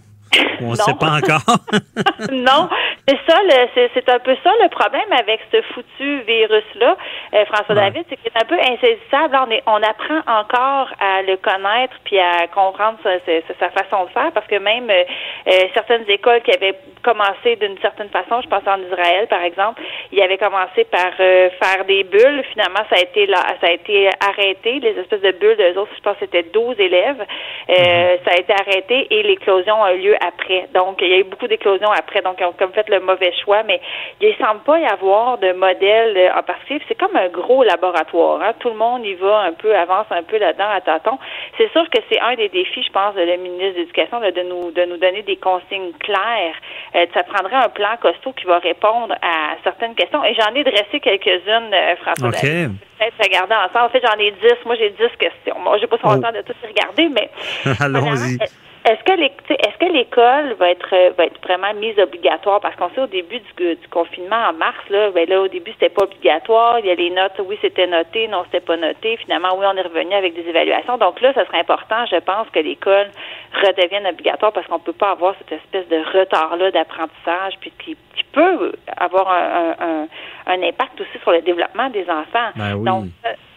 on 0.63 0.71
ne 0.71 0.77
sait 0.77 0.95
pas 0.95 1.19
encore? 1.19 1.57
non, 2.33 2.69
c'est 3.07 3.19
ça, 3.29 3.39
c'est 3.75 4.09
un 4.09 4.19
peu 4.19 4.35
ça 4.43 4.51
le 4.63 4.69
problème 4.69 5.13
avec 5.13 5.41
ce 5.53 5.61
foutu 5.75 6.21
virus-là, 6.21 6.97
euh, 7.35 7.45
François 7.47 7.75
David, 7.75 8.05
c'est 8.09 8.17
qu'il 8.17 8.29
est 8.29 8.43
un 8.43 8.47
peu 8.47 8.59
insaisissable. 8.59 9.37
On, 9.47 9.51
est, 9.51 9.63
on 9.67 9.83
apprend 9.83 10.21
encore 10.27 10.89
à 11.01 11.23
le 11.23 11.37
connaître 11.37 11.95
puis 12.05 12.19
à 12.19 12.47
comprendre 12.49 12.99
sa, 13.03 13.19
sa, 13.59 13.71
façon 13.71 14.05
de 14.05 14.11
faire 14.11 14.33
parce 14.33 14.47
que 14.47 14.57
même 14.57 14.89
euh, 14.89 15.05
euh, 15.49 15.69
certaines 15.75 16.09
écoles 16.09 16.41
qui 16.43 16.53
avaient 16.53 16.79
commencé 17.03 17.57
d'une 17.57 17.79
certaine 17.79 18.09
façon, 18.09 18.41
je 18.43 18.49
pense 18.49 18.63
en 18.67 18.81
Israël 18.81 19.27
par 19.29 19.43
exemple, 19.43 19.83
ils 20.13 20.23
avaient 20.23 20.39
commencé 20.39 20.85
par 20.85 21.13
faire 21.17 21.85
des 21.87 22.05
bulles. 22.05 22.45
Finalement, 22.53 22.85
ça 22.89 22.97
a 22.97 23.01
été 23.01 23.27
là, 23.27 23.41
ça 23.61 23.67
a 23.67 23.71
été 23.71 24.09
arrêté. 24.27 24.81
Les 24.81 24.99
espèces 24.99 25.21
de 25.21 25.33
bulles, 25.33 25.57
d'eux 25.57 25.79
autres, 25.79 25.93
je 25.97 26.03
pense 26.03 26.15
que 26.15 26.25
c'était 26.25 26.45
12 26.45 26.79
élèves. 26.79 27.25
Mm-hmm. 27.69 28.19
Ça 28.25 28.31
a 28.33 28.39
été 28.39 28.53
arrêté 28.53 29.07
et 29.11 29.23
l'éclosion 29.23 29.83
a 29.83 29.93
eu 29.93 29.99
lieu 29.99 30.17
après. 30.27 30.44
Donc, 30.75 30.99
il 31.01 31.09
y 31.09 31.15
a 31.15 31.19
eu 31.19 31.25
beaucoup 31.25 31.47
d'éclosions 31.47 31.91
après. 31.91 32.23
Donc, 32.23 32.37
ils 32.41 32.45
ont 32.45 32.53
comme 32.53 32.73
fait 32.73 32.89
le 32.89 33.01
mauvais 33.01 33.33
choix, 33.45 33.63
mais 33.63 33.81
il 34.21 34.29
ne 34.29 34.35
semble 34.35 34.61
pas 34.61 34.79
y 34.79 34.87
avoir 34.87 35.39
de 35.39 35.53
modèle 35.53 36.17
euh, 36.17 36.39
en 36.39 36.43
particulier. 36.43 36.81
C'est 36.89 36.99
comme 36.99 37.17
un 37.17 37.29
gros 37.29 37.63
laboratoire. 37.63 38.43
Hein. 38.43 38.53
Tout 38.59 38.71
le 38.71 38.77
monde 38.77 39.05
y 39.05 39.15
va 39.15 39.41
un 39.41 39.53
peu, 39.53 39.75
avance 39.75 40.07
un 40.11 40.23
peu 40.23 40.39
là-dedans 40.39 40.69
à 40.71 40.81
tâtons. 40.81 41.19
C'est 41.59 41.71
sûr 41.73 41.89
que 41.91 41.99
c'est 42.11 42.21
un 42.21 42.35
des 42.35 42.49
défis, 42.49 42.83
je 42.83 42.93
pense, 42.93 43.15
de 43.15 43.23
la 43.23 43.37
ministre 43.37 43.75
de 43.75 43.81
l'Éducation, 43.81 44.21
de 44.21 44.43
nous 44.43 44.71
de 44.71 44.85
nous 44.85 44.97
donner 44.97 45.23
des 45.23 45.37
consignes 45.37 45.93
claires. 46.01 46.57
Euh, 46.95 47.07
ça 47.15 47.23
prendrait 47.23 47.57
un 47.57 47.69
plan 47.69 47.97
costaud 48.01 48.33
qui 48.33 48.45
va 48.45 48.59
répondre 48.59 49.15
à 49.23 49.57
certaines 49.63 49.95
questions. 49.95 50.25
Et 50.25 50.35
j'en 50.35 50.55
ai 50.55 50.65
dressé 50.65 51.01
quelques-unes, 51.01 51.73
euh, 51.73 51.97
François. 51.97 52.29
Okay. 52.29 52.69
Peut-être 52.99 53.15
regarder 53.23 53.55
ensemble. 53.55 53.87
En 53.87 53.89
fait, 53.89 54.03
j'en 54.05 54.19
ai 54.19 54.31
dix. 54.31 54.65
Moi, 54.65 54.77
j'ai 54.77 54.91
dix 54.91 55.17
questions. 55.19 55.59
Moi, 55.61 55.79
j'ai 55.79 55.87
pas 55.87 55.97
le 55.97 56.03
oh. 56.05 56.17
temps 56.17 56.33
de 56.33 56.43
tout 56.43 56.55
regarder, 56.63 57.09
mais. 57.09 57.31
Allons-y. 57.81 58.39
Est-ce 58.85 59.03
que 59.03 59.19
est-ce 59.19 59.79
que 59.79 59.91
l'école 59.91 60.53
va 60.59 60.69
être 60.69 60.93
euh, 60.93 61.11
va 61.17 61.25
être 61.25 61.41
vraiment 61.43 61.73
mise 61.73 61.99
obligatoire? 61.99 62.61
Parce 62.61 62.77
qu'on 62.77 62.91
sait 62.91 63.01
au 63.01 63.07
début 63.07 63.41
du, 63.41 63.77
du, 63.77 63.89
confinement 63.89 64.51
en 64.51 64.53
mars 64.53 64.77
là, 64.91 65.11
ben 65.11 65.27
là 65.27 65.41
au 65.41 65.49
début 65.49 65.73
c'était 65.73 65.89
pas 65.89 66.05
obligatoire, 66.05 66.81
il 66.81 66.87
y 66.87 66.91
a 66.91 66.95
les 66.95 67.09
notes, 67.09 67.41
oui 67.47 67.59
c'était 67.63 67.87
noté, 67.87 68.29
non 68.29 68.45
c'était 68.45 68.61
pas 68.61 68.77
noté, 68.77 69.17
finalement 69.17 69.57
oui 69.57 69.65
on 69.67 69.75
est 69.75 69.89
revenu 69.89 70.13
avec 70.13 70.35
des 70.35 70.47
évaluations. 70.47 70.99
Donc 70.99 71.23
là, 71.23 71.33
ça 71.33 71.47
serait 71.47 71.61
important, 71.61 72.05
je 72.11 72.17
pense, 72.17 72.47
que 72.51 72.59
l'école 72.59 73.09
redevienne 73.55 74.07
obligatoire 74.07 74.53
parce 74.53 74.67
qu'on 74.67 74.79
peut 74.79 74.93
pas 74.93 75.13
avoir 75.13 75.35
cette 75.39 75.53
espèce 75.53 75.89
de 75.89 76.19
retard 76.19 76.55
là 76.57 76.71
d'apprentissage 76.71 77.55
puis 77.61 77.73
qui, 77.83 77.97
qui, 78.17 78.25
peut 78.33 78.73
avoir 78.99 79.31
un, 79.31 79.75
un, 79.81 80.07
un, 80.47 80.63
impact 80.63 81.01
aussi 81.01 81.19
sur 81.23 81.31
le 81.31 81.41
développement 81.41 81.89
des 81.89 82.05
enfants. 82.11 82.51
Ben 82.57 82.77
Donc 82.83 83.05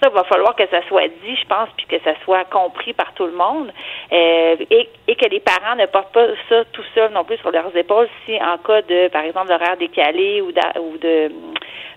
ça, 0.01 0.09
va 0.09 0.23
falloir 0.23 0.55
que 0.55 0.67
ça 0.69 0.81
soit 0.87 1.07
dit, 1.07 1.35
je 1.35 1.47
pense, 1.47 1.69
puis 1.77 1.85
que 1.87 2.03
ça 2.03 2.13
soit 2.23 2.45
compris 2.45 2.93
par 2.93 3.13
tout 3.13 3.25
le 3.25 3.31
monde 3.31 3.71
euh, 4.11 4.55
et, 4.69 4.89
et 5.07 5.15
que 5.15 5.27
les 5.29 5.39
parents 5.39 5.75
ne 5.75 5.85
portent 5.85 6.13
pas 6.13 6.27
ça 6.49 6.63
tout 6.72 6.84
seul 6.93 7.11
non 7.11 7.23
plus 7.23 7.38
sur 7.38 7.51
leurs 7.51 7.76
épaules 7.76 8.07
si 8.26 8.35
en 8.35 8.57
cas 8.57 8.81
de, 8.84 9.07
par 9.09 9.23
exemple, 9.23 9.47
d'horaire 9.47 9.77
décalé 9.77 10.41
ou, 10.41 10.51
de 10.51 11.31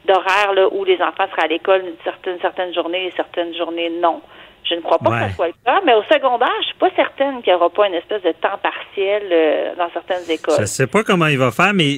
d'horaire 0.07 0.73
où 0.73 0.85
les 0.85 1.01
enfants 1.03 1.27
seraient 1.31 1.45
à 1.45 1.47
l'école 1.47 1.83
une 1.83 2.03
certaine, 2.03 2.41
certaine 2.41 2.73
journée 2.75 3.07
et 3.07 3.13
certaines 3.17 3.55
journées 3.55 3.91
non. 3.91 4.23
Je 4.65 4.75
ne 4.75 4.81
crois 4.81 4.99
pas 4.99 5.11
que 5.11 5.31
ce 5.31 5.35
soit 5.37 5.49
le 5.49 5.55
cas, 5.65 5.81
mais 5.85 5.95
au 5.95 6.03
secondaire, 6.05 6.53
je 6.61 6.67
suis 6.67 6.79
pas 6.79 6.91
certaine 6.95 7.43
qu'il 7.43 7.53
n'y 7.53 7.57
aura 7.57 7.71
pas 7.71 7.87
une 7.87 7.95
espèce 7.95 8.23
de 8.23 8.33
temps 8.33 8.59
partiel 8.63 9.23
euh, 9.31 9.75
dans 9.77 9.91
certaines 9.91 10.31
écoles. 10.31 10.55
Je 10.57 10.63
ne 10.63 10.67
sais 10.67 10.87
pas 10.87 11.03
comment 11.03 11.27
il 11.27 11.39
va 11.39 11.51
faire, 11.51 11.73
mais 11.75 11.97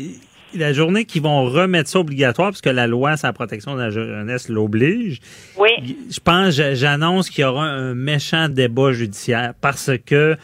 la 0.55 0.73
journée 0.73 1.05
qu'ils 1.05 1.23
vont 1.23 1.45
remettre 1.45 1.91
ça 1.91 2.01
obligatoire, 2.01 2.51
parce 2.51 2.61
que 2.61 2.70
la 2.70 2.87
loi 2.87 3.16
sur 3.16 3.29
la 3.29 3.33
protection 3.33 3.74
de 3.74 3.81
la 3.81 3.91
jeunesse 3.91 4.49
l'oblige. 4.49 5.20
Oui. 5.59 5.97
Je 6.11 6.20
pense, 6.20 6.55
j'annonce 6.55 7.31
qu'il 7.31 7.43
y 7.43 7.45
aura 7.45 7.65
un 7.65 7.95
méchant 7.95 8.49
débat 8.49 8.93
judiciaire 8.93 9.55
parce 9.61 9.91
que 10.05 10.37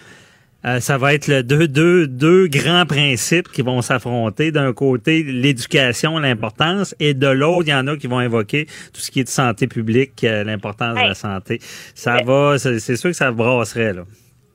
euh, 0.64 0.80
ça 0.80 0.98
va 0.98 1.14
être 1.14 1.28
le 1.28 1.42
deux, 1.44 1.68
deux, 1.68 2.08
deux 2.08 2.48
grands 2.48 2.84
principes 2.84 3.48
qui 3.48 3.62
vont 3.62 3.80
s'affronter. 3.80 4.50
D'un 4.50 4.72
côté, 4.72 5.22
l'éducation, 5.22 6.18
l'importance, 6.18 6.96
et 6.98 7.14
de 7.14 7.28
l'autre, 7.28 7.62
il 7.66 7.70
y 7.70 7.74
en 7.74 7.86
a 7.86 7.96
qui 7.96 8.08
vont 8.08 8.18
invoquer 8.18 8.66
tout 8.92 9.00
ce 9.00 9.10
qui 9.10 9.20
est 9.20 9.24
de 9.24 9.28
santé 9.28 9.68
publique, 9.68 10.24
euh, 10.24 10.42
l'importance 10.42 10.94
de 10.94 11.08
la 11.08 11.14
santé. 11.14 11.60
Ça 11.94 12.18
va, 12.24 12.58
c'est 12.58 12.96
sûr 12.96 13.10
que 13.10 13.16
ça 13.16 13.30
brasserait, 13.30 13.92
là. 13.92 14.02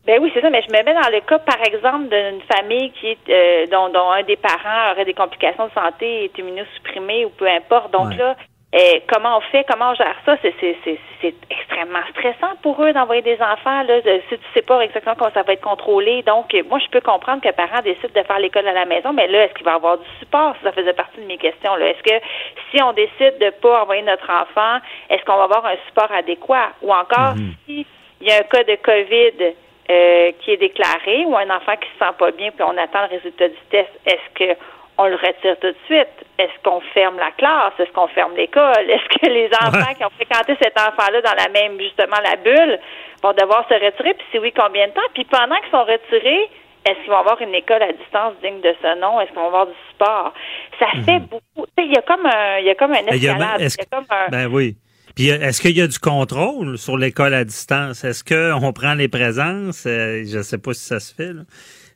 Ben 0.05 0.19
oui, 0.21 0.31
c'est 0.33 0.41
ça, 0.41 0.49
mais 0.49 0.61
je 0.61 0.67
me 0.67 0.83
mets 0.83 0.93
dans 0.93 1.09
le 1.09 1.21
cas, 1.21 1.39
par 1.39 1.61
exemple, 1.65 2.09
d'une 2.09 2.41
famille 2.41 2.91
qui 2.91 3.07
est, 3.07 3.29
euh, 3.29 3.67
dont, 3.67 3.87
dont, 3.89 4.11
un 4.11 4.23
des 4.23 4.35
parents 4.35 4.91
aurait 4.91 5.05
des 5.05 5.13
complications 5.13 5.67
de 5.67 5.71
santé, 5.71 6.25
est 6.25 6.37
immunosupprimé 6.37 7.25
ou 7.25 7.29
peu 7.29 7.47
importe. 7.47 7.91
Donc 7.91 8.13
là, 8.17 8.35
Et 8.75 9.03
comment 9.07 9.37
on 9.37 9.41
fait, 9.41 9.63
comment 9.69 9.91
on 9.91 9.93
gère 9.93 10.17
ça, 10.25 10.35
c'est, 10.41 10.53
c'est, 10.59 10.75
c'est, 10.83 10.99
c'est 11.21 11.35
extrêmement 11.51 12.01
stressant 12.09 12.55
pour 12.63 12.83
eux 12.83 12.91
d'envoyer 12.91 13.21
des 13.21 13.39
enfants. 13.39 13.83
Là, 13.83 14.01
si 14.01 14.35
tu 14.35 14.43
sais 14.55 14.63
pas 14.63 14.81
exactement 14.81 15.13
comment 15.15 15.31
ça 15.31 15.43
va 15.43 15.53
être 15.53 15.61
contrôlé. 15.61 16.23
Donc, 16.23 16.51
moi, 16.67 16.79
je 16.79 16.89
peux 16.89 16.99
comprendre 16.99 17.43
que 17.43 17.51
parents 17.51 17.83
décident 17.83 18.19
de 18.19 18.25
faire 18.25 18.39
l'école 18.39 18.67
à 18.67 18.73
la 18.73 18.85
maison, 18.85 19.13
mais 19.13 19.27
là, 19.27 19.43
est-ce 19.43 19.53
qu'il 19.53 19.65
va 19.65 19.73
y 19.73 19.75
avoir 19.75 19.99
du 19.99 20.05
support? 20.19 20.55
Ça 20.63 20.71
faisait 20.71 20.93
partie 20.93 21.21
de 21.21 21.27
mes 21.27 21.37
questions. 21.37 21.75
Là. 21.75 21.85
Est-ce 21.85 22.01
que 22.01 22.25
si 22.71 22.81
on 22.81 22.93
décide 22.93 23.37
de 23.39 23.51
pas 23.61 23.83
envoyer 23.83 24.01
notre 24.01 24.27
enfant, 24.27 24.79
est-ce 25.11 25.23
qu'on 25.23 25.37
va 25.37 25.43
avoir 25.43 25.67
un 25.67 25.77
support 25.87 26.11
adéquat? 26.11 26.73
Ou 26.81 26.91
encore, 26.91 27.35
mm-hmm. 27.35 27.53
si 27.67 27.85
il 28.21 28.27
y 28.27 28.31
a 28.31 28.37
un 28.37 28.43
cas 28.43 28.63
de 28.63 28.75
COVID 28.77 29.53
euh, 29.89 30.31
qui 30.39 30.51
est 30.51 30.57
déclaré 30.57 31.25
ou 31.25 31.35
un 31.35 31.49
enfant 31.49 31.75
qui 31.75 31.89
se 31.93 32.05
sent 32.05 32.13
pas 32.17 32.31
bien 32.31 32.51
puis 32.51 32.63
on 32.63 32.77
attend 32.77 33.01
le 33.01 33.17
résultat 33.17 33.49
du 33.49 33.57
test, 33.69 33.89
est-ce 34.05 34.33
que 34.33 34.57
on 34.97 35.07
le 35.07 35.15
retire 35.15 35.57
tout 35.59 35.71
de 35.71 35.75
suite? 35.85 36.13
Est-ce 36.37 36.53
qu'on 36.63 36.79
ferme 36.93 37.17
la 37.17 37.31
classe? 37.31 37.73
Est-ce 37.79 37.91
qu'on 37.91 38.07
ferme 38.07 38.35
l'école? 38.35 38.89
Est-ce 38.89 39.19
que 39.19 39.27
les 39.27 39.49
enfants 39.53 39.93
qui 39.97 40.05
ont 40.05 40.11
fréquenté 40.11 40.55
cet 40.61 40.79
enfant-là 40.79 41.21
dans 41.21 41.35
la 41.35 41.49
même, 41.49 41.79
justement, 41.79 42.17
la 42.23 42.35
bulle, 42.35 42.79
vont 43.21 43.33
devoir 43.33 43.67
se 43.67 43.73
retirer? 43.73 44.13
Puis 44.13 44.27
si 44.31 44.39
oui, 44.39 44.53
combien 44.55 44.87
de 44.87 44.93
temps? 44.93 45.01
Puis 45.13 45.25
pendant 45.25 45.55
qu'ils 45.55 45.71
sont 45.71 45.83
retirés, 45.83 46.49
est-ce 46.85 46.99
qu'ils 46.99 47.09
vont 47.09 47.17
avoir 47.17 47.41
une 47.41 47.55
école 47.55 47.81
à 47.81 47.93
distance 47.93 48.33
digne 48.43 48.61
de 48.61 48.75
ce 48.81 48.99
nom? 48.99 49.19
Est-ce 49.21 49.31
qu'ils 49.31 49.39
vont 49.39 49.47
avoir 49.47 49.67
du 49.67 49.73
sport? 49.91 50.33
Ça 50.79 50.87
mhm. 50.93 51.03
fait 51.03 51.19
beaucoup. 51.19 51.67
Il 51.77 51.91
y 51.91 51.97
a 51.97 52.01
comme 52.01 52.25
un, 52.25 52.59
il 52.59 52.65
y 52.65 52.69
a 52.69 52.75
comme 52.75 52.91
un 52.91 53.05
escalade. 53.07 53.61
Il 53.61 53.63
y 53.63 53.67
a, 53.67 53.85
comme 53.89 54.05
un, 54.09 54.29
ben 54.29 54.47
oui. 54.47 54.75
Puis 55.15 55.27
est-ce 55.27 55.61
qu'il 55.61 55.77
y 55.77 55.81
a 55.81 55.87
du 55.87 55.99
contrôle 55.99 56.77
sur 56.77 56.97
l'école 56.97 57.33
à 57.33 57.45
distance? 57.45 58.03
Est-ce 58.03 58.23
qu'on 58.23 58.73
prend 58.73 58.95
les 58.95 59.07
présences? 59.07 59.83
Euh, 59.85 60.23
je 60.25 60.37
ne 60.37 60.43
sais 60.43 60.57
pas 60.57 60.73
si 60.73 60.83
ça 60.85 60.99
se 60.99 61.13
fait, 61.13 61.33
là. 61.33 61.43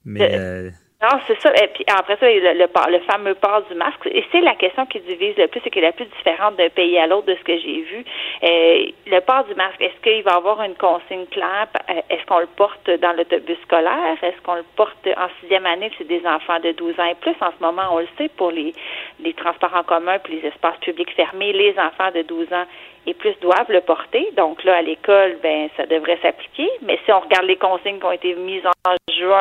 mais... 0.05 0.29
Euh, 0.33 0.69
non, 1.09 1.19
c'est 1.25 1.39
ça. 1.41 1.51
Et 1.63 1.67
puis 1.67 1.85
après 1.87 2.17
ça, 2.17 2.25
le, 2.29 2.53
le, 2.53 2.99
fameux 2.99 3.35
port 3.35 3.61
du 3.69 3.75
masque. 3.75 4.07
Et 4.07 4.25
c'est 4.31 4.41
la 4.41 4.55
question 4.55 4.85
qui 4.85 4.99
divise 4.99 5.37
le 5.37 5.47
plus 5.47 5.61
et 5.65 5.69
qui 5.69 5.79
est 5.79 5.81
la 5.81 5.91
plus 5.91 6.05
différente 6.05 6.57
d'un 6.57 6.69
pays 6.69 6.97
à 6.97 7.07
l'autre 7.07 7.27
de 7.27 7.35
ce 7.35 7.43
que 7.43 7.57
j'ai 7.57 7.81
vu. 7.81 8.03
Euh, 8.43 8.85
le 9.05 9.19
port 9.21 9.45
du 9.45 9.55
masque, 9.55 9.79
est-ce 9.79 10.01
qu'il 10.01 10.23
va 10.23 10.35
avoir 10.35 10.61
une 10.63 10.75
consigne 10.75 11.25
claire? 11.27 11.67
Euh, 11.89 12.01
est-ce 12.09 12.25
qu'on 12.25 12.39
le 12.39 12.49
porte 12.57 12.89
dans 12.89 13.13
l'autobus 13.13 13.57
scolaire? 13.63 14.17
Est-ce 14.21 14.41
qu'on 14.43 14.55
le 14.55 14.65
porte 14.75 15.07
en 15.07 15.27
sixième 15.39 15.65
année? 15.65 15.91
C'est 15.97 16.07
des 16.07 16.25
enfants 16.25 16.59
de 16.59 16.71
12 16.71 16.99
ans 16.99 17.05
et 17.05 17.15
plus? 17.15 17.35
En 17.39 17.51
ce 17.57 17.63
moment, 17.63 17.83
on 17.91 17.99
le 17.99 18.07
sait, 18.17 18.29
pour 18.35 18.51
les, 18.51 18.73
les 19.19 19.33
transports 19.33 19.75
en 19.75 19.83
commun 19.83 20.19
puis 20.19 20.41
les 20.41 20.47
espaces 20.47 20.77
publics 20.81 21.11
fermés, 21.15 21.53
les 21.53 21.75
enfants 21.79 22.11
de 22.13 22.23
12 22.23 22.51
ans 22.51 22.65
et 23.05 23.13
plus 23.13 23.39
doivent 23.39 23.71
le 23.71 23.81
porter. 23.81 24.29
Donc 24.35 24.63
là, 24.65 24.77
à 24.77 24.81
l'école, 24.81 25.37
ben 25.41 25.69
ça 25.77 25.85
devrait 25.85 26.19
s'appliquer. 26.21 26.69
Mais 26.81 26.99
si 27.05 27.11
on 27.13 27.21
regarde 27.21 27.45
les 27.45 27.55
consignes 27.55 27.99
qui 27.99 28.05
ont 28.05 28.11
été 28.11 28.35
mises 28.35 28.65
en 28.65 29.13
juin, 29.13 29.39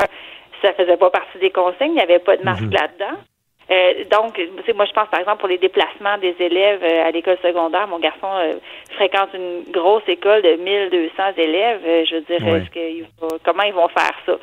ça 0.63 0.73
faisait 0.75 0.97
pas 0.97 1.11
partie 1.11 1.39
des 1.39 1.51
consignes, 1.51 1.93
il 1.93 1.95
n'y 1.95 2.01
avait 2.01 2.19
pas 2.19 2.37
de 2.37 2.43
masque 2.43 2.63
mhm. 2.63 2.73
là-dedans. 2.73 3.19
Euh, 3.71 4.05
donc, 4.11 4.41
moi, 4.75 4.85
je 4.85 4.93
pense 4.93 5.09
par 5.09 5.21
exemple 5.21 5.39
pour 5.39 5.49
les 5.49 5.59
déplacements 5.59 6.19
des 6.19 6.35
élèves 6.39 6.83
euh, 6.83 7.07
à 7.07 7.11
l'école 7.11 7.39
secondaire. 7.43 7.89
Mon 7.89 7.99
garçon 7.99 8.29
euh, 8.35 8.55
fréquente 8.95 9.31
une 9.35 9.65
grosse 9.73 10.09
école 10.09 10.43
de 10.43 10.55
1200 10.57 11.23
élèves. 11.37 11.81
je 12.09 12.15
veux 12.17 12.21
dire, 12.23 12.55
est-ce 12.55 12.71
que, 12.71 13.05
comment 13.45 13.65
ils 13.65 13.75
vont 13.75 13.89
faire 13.89 14.15
ça? 14.25 14.39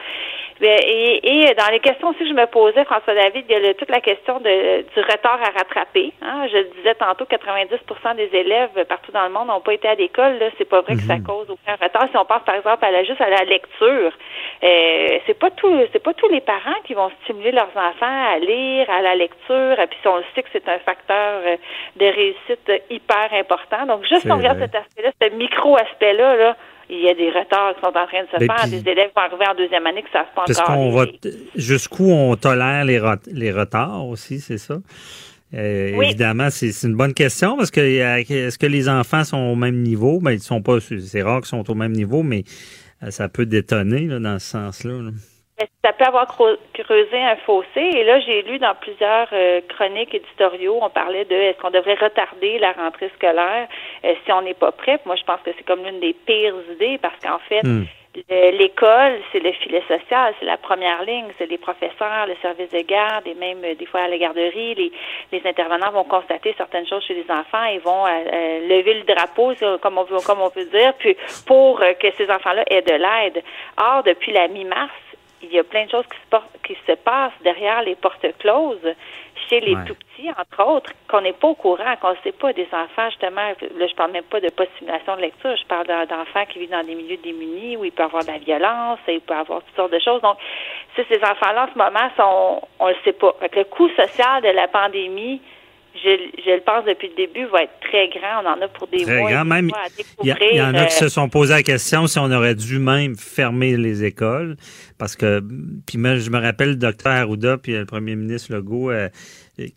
Ben, 0.60 0.80
et, 0.86 1.20
et, 1.24 1.54
dans 1.56 1.70
les 1.72 1.80
questions 1.80 2.10
aussi 2.10 2.20
que 2.20 2.28
je 2.28 2.34
me 2.34 2.46
posais, 2.46 2.86
François 2.86 3.16
David, 3.16 3.46
il 3.50 3.60
y 3.60 3.68
a 3.68 3.74
toute 3.74 3.90
la 3.90 4.02
question 4.02 4.40
de, 4.40 4.82
du 4.82 5.00
retard 5.00 5.40
à 5.42 5.50
rattraper. 5.58 6.14
Hein. 6.22 6.48
Je 6.52 6.58
le 6.58 6.64
disais 6.78 6.96
tantôt, 6.96 7.26
90% 7.26 8.16
des 8.16 8.30
élèves 8.34 8.86
partout 8.88 9.12
dans 9.12 9.24
le 9.24 9.32
monde 9.32 9.48
n'ont 9.48 9.62
pas 9.62 9.74
été 9.74 9.88
à 9.88 9.96
l'école. 9.96 10.38
Là, 10.38 10.50
c'est 10.58 10.70
pas 10.70 10.82
vrai 10.82 10.96
que 10.96 11.02
ça 11.02 11.18
mhm. 11.18 11.24
cause 11.24 11.50
aucun 11.50 11.76
retard. 11.82 12.08
Si 12.10 12.18
on 12.18 12.26
pense 12.26 12.44
par 12.44 12.56
exemple 12.56 12.86
à 12.86 12.92
la, 12.92 13.04
juste 13.04 13.22
à 13.22 13.30
la 13.30 13.44
lecture, 13.44 14.12
euh, 14.64 15.20
c'est 15.26 15.38
pas 15.38 15.50
tout, 15.52 15.76
c'est 15.92 16.04
pas 16.04 16.14
tous 16.14 16.30
les 16.30 16.42
parents 16.42 16.80
qui 16.86 16.94
vont 16.94 17.12
stimuler 17.24 17.52
leurs 17.52 17.76
enfants 17.76 18.34
à 18.34 18.38
lire, 18.38 18.90
à 18.90 19.02
la 19.02 19.13
lecture. 19.16 19.80
Et 19.80 19.88
puis 19.88 19.98
si 20.02 20.08
on 20.08 20.18
le 20.18 20.24
sait 20.36 20.44
que 20.44 20.50
c'est 20.52 20.68
un 20.68 20.80
facteur 20.80 21.42
euh, 21.46 21.58
de 21.98 22.06
réussite 22.06 22.72
hyper 22.90 23.34
important. 23.34 23.86
Donc 23.86 24.06
juste 24.06 24.28
on 24.30 24.38
regarde 24.38 24.60
cet 24.60 24.76
aspect-là, 24.76 25.12
ce 25.22 25.36
micro 25.36 25.78
aspect-là, 25.78 26.36
là 26.36 26.58
il 26.90 27.00
y 27.00 27.10
a 27.10 27.14
des 27.14 27.30
retards 27.30 27.76
qui 27.76 27.82
sont 27.82 27.88
en 27.88 28.06
train 28.06 28.24
de 28.24 28.28
se 28.28 28.46
faire. 28.46 28.68
des 28.68 28.90
élèves 28.90 29.12
vont 29.16 29.22
arriver 29.22 29.46
en 29.50 29.56
deuxième 29.56 29.88
année 29.88 30.04
qui 30.04 30.10
ne 30.10 30.14
savent 30.14 30.34
pas 30.36 30.44
encore. 30.44 31.06
jusqu'où 31.56 32.12
on 32.12 32.36
tolère 32.36 32.84
les, 32.86 33.02
les 33.32 33.52
retards 33.52 34.06
aussi, 34.08 34.40
c'est 34.40 34.58
ça? 34.58 34.76
Euh, 35.54 36.02
évidemment, 36.02 36.50
c'est 36.50 36.72
une 36.84 36.96
bonne 36.96 37.14
question 37.14 37.58
parce 37.58 37.70
que 37.70 37.80
est-ce 37.80 38.58
que 38.58 38.66
les 38.66 38.90
enfants 38.90 39.24
sont 39.24 39.38
au 39.38 39.56
même 39.56 39.82
niveau? 39.82 40.20
Ben, 40.20 40.32
ils 40.32 40.40
sont 40.40 40.62
pas. 40.62 40.80
C'est 40.80 41.22
rare 41.22 41.42
qu'ils 41.42 41.50
sont 41.50 41.70
au 41.70 41.76
même 41.76 41.92
niveau, 41.92 42.24
mais 42.24 42.44
euh, 43.04 43.12
ça 43.12 43.30
peut 43.30 43.46
détonner 43.46 44.08
dans 44.08 44.40
ce 44.40 44.48
sens-là. 44.48 44.94
là 44.94 45.12
ça 45.84 45.94
peut 45.94 46.06
avoir 46.06 46.28
creusé 46.28 47.22
un 47.22 47.36
fossé. 47.38 47.68
Et 47.78 48.04
là, 48.04 48.20
j'ai 48.22 48.42
lu 48.44 48.60
dans 48.60 48.76
plusieurs 48.76 49.28
euh, 49.34 49.62
chroniques 49.70 50.14
éditoriaux, 50.14 50.80
on 50.82 50.90
parlait 50.90 51.26
de 51.26 51.36
est-ce 51.36 51.60
qu'on 51.60 51.70
devrait 51.70 51.96
retarder 51.96 52.60
la 52.60 52.72
rentrée 52.72 53.12
scolaire 53.16 53.68
euh, 54.04 54.14
si 54.26 54.32
on 54.32 54.42
n'est 54.42 54.54
pas 54.54 54.72
prêt? 54.72 55.00
Moi, 55.06 55.16
je 55.16 55.24
pense 55.24 55.42
que 55.42 55.52
c'est 55.58 55.64
comme 55.64 55.84
l'une 55.84 56.00
des 56.00 56.14
pires 56.14 56.56
idées 56.72 56.98
parce 57.00 57.20
qu'en 57.22 57.40
fait, 57.40 57.64
hmm. 57.64 57.86
l'école, 58.30 59.20
c'est 59.32 59.42
le 59.42 59.52
filet 59.52 59.84
social, 59.88 60.34
c'est 60.40 60.46
la 60.46 60.58
première 60.58 61.04
ligne, 61.04 61.28
c'est 61.38 61.46
les 61.46 61.60
professeurs, 61.60 62.26
le 62.28 62.36
service 62.42 62.72
de 62.72 62.82
garde 62.82 63.28
et 63.28 63.36
même 63.36 63.64
euh, 63.64 63.76
des 63.76 63.86
fois 63.86 64.02
à 64.02 64.08
la 64.08 64.18
garderie, 64.18 64.74
les, 64.74 64.92
les 65.32 65.42
intervenants 65.46 65.92
vont 65.92 66.06
constater 66.06 66.56
certaines 66.58 66.88
choses 66.88 67.04
chez 67.04 67.14
les 67.14 67.30
enfants 67.30 67.66
et 67.66 67.78
vont 67.78 68.06
lever 68.06 68.96
le 68.96 69.04
drapeau, 69.04 69.54
comme 69.82 70.00
on 70.00 70.04
veut, 70.04 70.18
comme 70.26 70.42
on 70.42 70.50
peut 70.50 70.66
dire, 70.66 70.94
puis 70.98 71.16
pour 71.46 71.80
que 71.80 72.12
ces 72.18 72.30
enfants-là 72.30 72.64
aient 72.72 72.82
de 72.82 72.94
l'aide. 72.94 73.44
Or, 73.78 74.04
depuis 74.04 74.32
la 74.32 74.48
mi-mars, 74.48 74.92
il 75.44 75.54
y 75.54 75.60
a 75.60 75.64
plein 75.64 75.86
de 75.86 75.92
choses 75.92 76.06
qui 76.06 76.18
se, 76.18 76.74
qui 76.74 76.78
se 76.88 76.94
passent 76.94 77.34
derrière 77.44 77.82
les 77.84 77.96
portes 77.96 78.26
closes 78.40 78.96
chez 79.50 79.60
les 79.60 79.76
tout 79.86 79.96
petits, 79.96 80.30
entre 80.30 80.66
autres, 80.66 80.92
qu'on 81.08 81.22
n'est 81.22 81.34
pas 81.34 81.50
au 81.50 81.56
courant, 81.56 81.96
qu'on 82.02 82.12
ne 82.12 82.18
sait 82.24 82.32
pas 82.32 82.54
des 82.54 82.68
enfants, 82.72 83.10
justement, 83.10 83.50
là, 83.76 83.88
je 83.88 83.96
parle 83.96 84.12
même 84.12 84.24
pas 84.24 84.40
de 84.40 84.50
post-simulation 84.50 85.16
de 85.16 85.22
lecture, 85.22 85.56
je 85.56 85.66
parle 85.66 85.88
d'enfants 85.88 86.46
qui 86.50 86.60
vivent 86.60 86.72
dans 86.72 86.84
des 86.84 86.96
milieux 86.96 87.18
démunis 87.18 87.78
où 87.78 87.86
il 87.86 87.92
peut 87.92 88.04
y 88.04 88.06
avoir 88.06 88.24
de 88.24 88.32
la 88.32 88.38
violence, 88.38 89.00
et 89.08 89.16
il 89.16 89.22
peut 89.22 89.34
y 89.34 89.38
avoir 89.38 89.62
toutes 89.64 89.76
sortes 89.76 89.92
de 89.92 90.00
choses. 90.00 90.22
Donc, 90.22 90.38
si 90.96 91.02
ces 91.10 91.18
enfants-là, 91.18 91.68
en 91.68 91.74
ce 91.74 91.78
moment, 91.78 92.10
sont, 92.16 92.68
on 92.80 92.88
le 92.88 92.96
sait 93.04 93.14
pas. 93.14 93.36
le 93.42 93.64
coût 93.66 93.90
social 93.90 94.42
de 94.42 94.50
la 94.50 94.68
pandémie, 94.68 95.42
je, 95.96 96.56
le 96.56 96.64
pense 96.64 96.86
depuis 96.86 97.10
le 97.10 97.16
début, 97.16 97.46
va 97.52 97.64
être 97.64 97.80
très 97.82 98.10
grand. 98.10 98.44
On 98.44 98.48
en 98.48 98.62
a 98.62 98.68
pour 98.68 98.88
des 98.88 99.04
très 99.04 99.20
mois. 99.20 99.32
Grand, 99.32 99.46
même. 99.46 99.70
Il 100.24 100.30
y, 100.56 100.62
en 100.62 100.74
a 100.74 100.86
qui 100.86 100.96
se 100.96 101.08
sont 101.08 101.30
posé 101.30 101.54
la 101.54 101.64
question 101.64 102.08
si 102.08 102.18
on 102.20 102.32
aurait 102.32 102.56
dû 102.56 102.80
même 102.80 103.16
fermer 103.16 103.78
les 103.78 104.04
écoles. 104.04 104.58
Parce 104.98 105.16
que, 105.16 105.42
puis 105.86 105.98
je 105.98 106.30
me 106.30 106.40
rappelle 106.40 106.70
le 106.70 106.76
docteur 106.76 107.14
Arruda 107.14 107.58
puis 107.58 107.74
le 107.74 107.86
premier 107.86 108.16
ministre 108.16 108.54
Legault, 108.54 108.92
euh, 108.92 109.10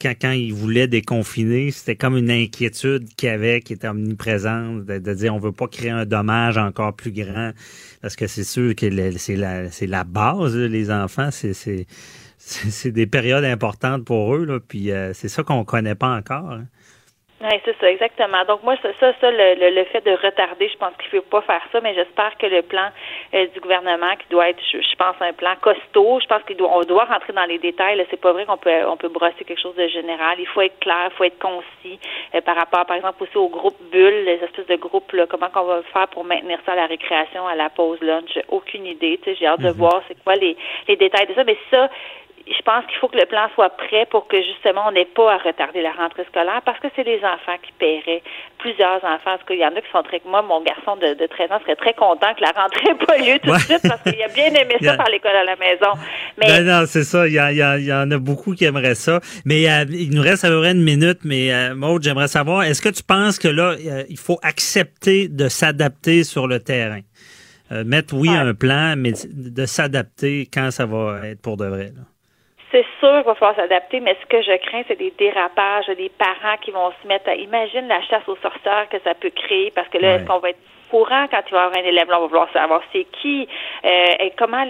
quand, 0.00 0.14
quand 0.20 0.30
il 0.30 0.54
voulait 0.54 0.86
déconfiner, 0.86 1.70
c'était 1.70 1.96
comme 1.96 2.16
une 2.16 2.30
inquiétude 2.30 3.08
qu'il 3.16 3.28
avait, 3.28 3.60
qui 3.60 3.74
était 3.74 3.88
omniprésente, 3.88 4.84
de, 4.84 5.14
dire 5.14 5.34
on 5.34 5.38
veut 5.38 5.52
pas 5.52 5.68
créer 5.68 5.90
un 5.90 6.06
dommage 6.06 6.56
encore 6.56 6.94
plus 6.94 7.12
grand. 7.12 7.52
Parce 8.00 8.16
que 8.16 8.26
c'est 8.26 8.44
sûr 8.44 8.74
que 8.74 8.88
c'est 9.18 9.36
la, 9.36 9.64
la 9.82 10.04
base, 10.04 10.56
les 10.56 10.90
enfants, 10.90 11.30
c'est 11.30 11.86
c'est 12.46 12.92
des 12.92 13.06
périodes 13.06 13.44
importantes 13.44 14.04
pour 14.04 14.34
eux, 14.34 14.44
là, 14.44 14.60
puis 14.60 14.92
euh, 14.92 15.12
c'est 15.12 15.28
ça 15.28 15.42
qu'on 15.42 15.64
connaît 15.64 15.96
pas 15.96 16.10
encore. 16.10 16.52
Hein. 16.52 16.66
Oui, 17.38 17.52
c'est 17.66 17.76
ça, 17.78 17.90
exactement. 17.90 18.44
Donc 18.48 18.62
moi, 18.62 18.76
ça, 18.82 18.88
ça, 18.98 19.12
ça 19.20 19.30
le, 19.30 19.70
le, 19.70 19.84
fait 19.84 20.00
de 20.00 20.12
retarder, 20.12 20.70
je 20.72 20.78
pense 20.78 20.94
qu'il 20.96 21.14
ne 21.14 21.20
faut 21.20 21.28
pas 21.28 21.42
faire 21.42 21.60
ça, 21.70 21.82
mais 21.82 21.94
j'espère 21.94 22.34
que 22.38 22.46
le 22.46 22.62
plan 22.62 22.88
euh, 23.34 23.46
du 23.52 23.60
gouvernement, 23.60 24.16
qui 24.16 24.26
doit 24.30 24.48
être, 24.48 24.62
je, 24.72 24.96
pense, 24.96 25.16
un 25.20 25.34
plan 25.34 25.54
costaud, 25.60 26.18
je 26.22 26.26
pense 26.26 26.42
qu'on 26.44 26.54
doit, 26.54 26.70
on 26.74 26.80
doit 26.84 27.04
rentrer 27.04 27.34
dans 27.34 27.44
les 27.44 27.58
détails. 27.58 28.02
C'est 28.08 28.20
pas 28.20 28.32
vrai 28.32 28.46
qu'on 28.46 28.56
peut 28.56 28.70
on 28.88 28.96
peut 28.96 29.10
brosser 29.10 29.44
quelque 29.44 29.60
chose 29.60 29.76
de 29.76 29.86
général. 29.88 30.36
Il 30.38 30.46
faut 30.46 30.62
être 30.62 30.78
clair, 30.78 31.10
il 31.10 31.14
faut 31.14 31.24
être 31.24 31.38
concis 31.38 32.00
euh, 32.34 32.40
par 32.40 32.56
rapport, 32.56 32.86
par 32.86 32.96
exemple, 32.96 33.22
aussi 33.22 33.36
aux 33.36 33.50
groupes 33.50 33.82
bulles, 33.92 34.24
les 34.24 34.40
espèces 34.42 34.66
de 34.66 34.76
groupes, 34.76 35.12
là, 35.12 35.26
comment 35.26 35.50
qu'on 35.50 35.64
va 35.64 35.82
faire 35.92 36.08
pour 36.08 36.24
maintenir 36.24 36.58
ça 36.64 36.72
à 36.72 36.76
la 36.76 36.86
récréation, 36.86 37.46
à 37.46 37.54
la 37.54 37.68
pause 37.68 38.00
lunch. 38.00 38.38
Aucune 38.48 38.86
idée. 38.86 39.20
J'ai 39.26 39.46
hâte 39.46 39.60
de 39.60 39.68
mm-hmm. 39.68 39.72
voir 39.72 40.02
c'est 40.08 40.16
quoi 40.24 40.36
les, 40.36 40.56
les 40.88 40.96
détails 40.96 41.26
de 41.26 41.34
ça. 41.34 41.44
Mais 41.44 41.58
ça, 41.70 41.90
je 42.46 42.62
pense 42.62 42.86
qu'il 42.86 42.96
faut 42.98 43.08
que 43.08 43.18
le 43.18 43.26
plan 43.26 43.48
soit 43.54 43.70
prêt 43.70 44.06
pour 44.08 44.28
que 44.28 44.40
justement 44.40 44.84
on 44.86 44.92
n'ait 44.92 45.04
pas 45.04 45.34
à 45.34 45.38
retarder 45.38 45.82
la 45.82 45.92
rentrée 45.92 46.24
scolaire 46.28 46.62
parce 46.64 46.78
que 46.78 46.86
c'est 46.94 47.02
les 47.02 47.18
enfants 47.18 47.58
qui 47.62 47.72
paieraient. 47.72 48.22
Plusieurs 48.58 49.02
enfants, 49.04 49.36
parce 49.36 49.44
qu'il 49.44 49.58
y 49.58 49.64
en 49.64 49.74
a 49.74 49.80
qui 49.80 49.90
sont 49.92 50.02
très... 50.02 50.20
Moi, 50.24 50.42
mon 50.42 50.62
garçon 50.62 50.96
de, 50.96 51.14
de 51.14 51.26
13 51.26 51.52
ans 51.52 51.60
serait 51.62 51.76
très 51.76 51.94
content 51.94 52.34
que 52.34 52.42
la 52.42 52.52
rentrée 52.52 52.84
n'ait 52.86 53.06
pas 53.06 53.18
lieu 53.18 53.38
tout 53.40 53.52
de 53.52 53.58
suite 53.58 53.82
parce 53.82 54.02
qu'il 54.02 54.22
a 54.22 54.28
bien 54.28 54.46
aimé 54.46 54.76
ça 54.82 54.96
par 54.96 55.08
l'école 55.08 55.36
à 55.36 55.44
la 55.44 55.56
maison. 55.56 55.90
Mais... 56.38 56.46
Ben 56.46 56.64
non, 56.64 56.86
c'est 56.86 57.04
ça. 57.04 57.26
Il 57.26 57.32
y, 57.32 57.36
y, 57.36 57.92
en 57.92 58.10
a 58.10 58.18
beaucoup 58.18 58.54
qui 58.54 58.64
aimeraient 58.64 58.94
ça. 58.94 59.20
Mais 59.44 59.68
euh, 59.68 59.84
il 59.90 60.14
nous 60.14 60.22
reste 60.22 60.44
à 60.44 60.48
peu 60.48 60.60
près 60.60 60.72
une 60.72 60.82
minute. 60.82 61.18
Mais 61.24 61.52
euh, 61.52 61.74
Maud, 61.74 62.02
j'aimerais 62.02 62.28
savoir, 62.28 62.62
est-ce 62.62 62.82
que 62.82 62.88
tu 62.88 63.02
penses 63.02 63.38
que 63.38 63.48
là, 63.48 63.74
euh, 63.86 64.04
il 64.08 64.18
faut 64.18 64.38
accepter 64.42 65.28
de 65.28 65.48
s'adapter 65.48 66.24
sur 66.24 66.46
le 66.46 66.60
terrain? 66.60 67.00
Euh, 67.72 67.84
mettre, 67.84 68.14
oui, 68.14 68.28
un 68.30 68.54
plan, 68.54 68.94
mais 68.96 69.12
de 69.26 69.66
s'adapter 69.66 70.48
quand 70.52 70.70
ça 70.70 70.86
va 70.86 71.26
être 71.26 71.40
pour 71.40 71.56
de 71.56 71.66
vrai. 71.66 71.92
Là. 71.96 72.02
C'est 72.76 72.84
sûr 73.00 73.16
qu'il 73.16 73.24
va 73.24 73.34
falloir 73.36 73.56
s'adapter, 73.56 74.00
mais 74.00 74.14
ce 74.20 74.26
que 74.26 74.42
je 74.42 74.54
crains, 74.66 74.82
c'est 74.86 74.98
des 74.98 75.10
dérapages, 75.16 75.86
des 75.96 76.10
parents 76.10 76.58
qui 76.60 76.72
vont 76.72 76.92
se 77.02 77.08
mettre 77.08 77.30
à. 77.30 77.34
Imagine 77.34 77.88
la 77.88 78.02
chasse 78.02 78.28
aux 78.28 78.36
sorcières 78.36 78.86
que 78.90 78.98
ça 79.02 79.14
peut 79.14 79.30
créer, 79.30 79.70
parce 79.74 79.88
que 79.88 79.96
là, 79.96 80.16
est-ce 80.16 80.26
qu'on 80.26 80.40
va 80.40 80.50
être 80.50 80.58
courant 80.90 81.26
quand 81.30 81.40
il 81.48 81.52
va 81.52 81.58
y 81.58 81.64
avoir 81.64 81.78
un 81.78 81.88
élève? 81.88 82.10
Là, 82.10 82.18
on 82.18 82.22
va 82.22 82.26
vouloir 82.26 82.52
savoir 82.52 82.82
c'est 82.92 83.06
qui, 83.22 83.48
euh, 83.82 83.88
et 84.20 84.30
comment. 84.36 84.62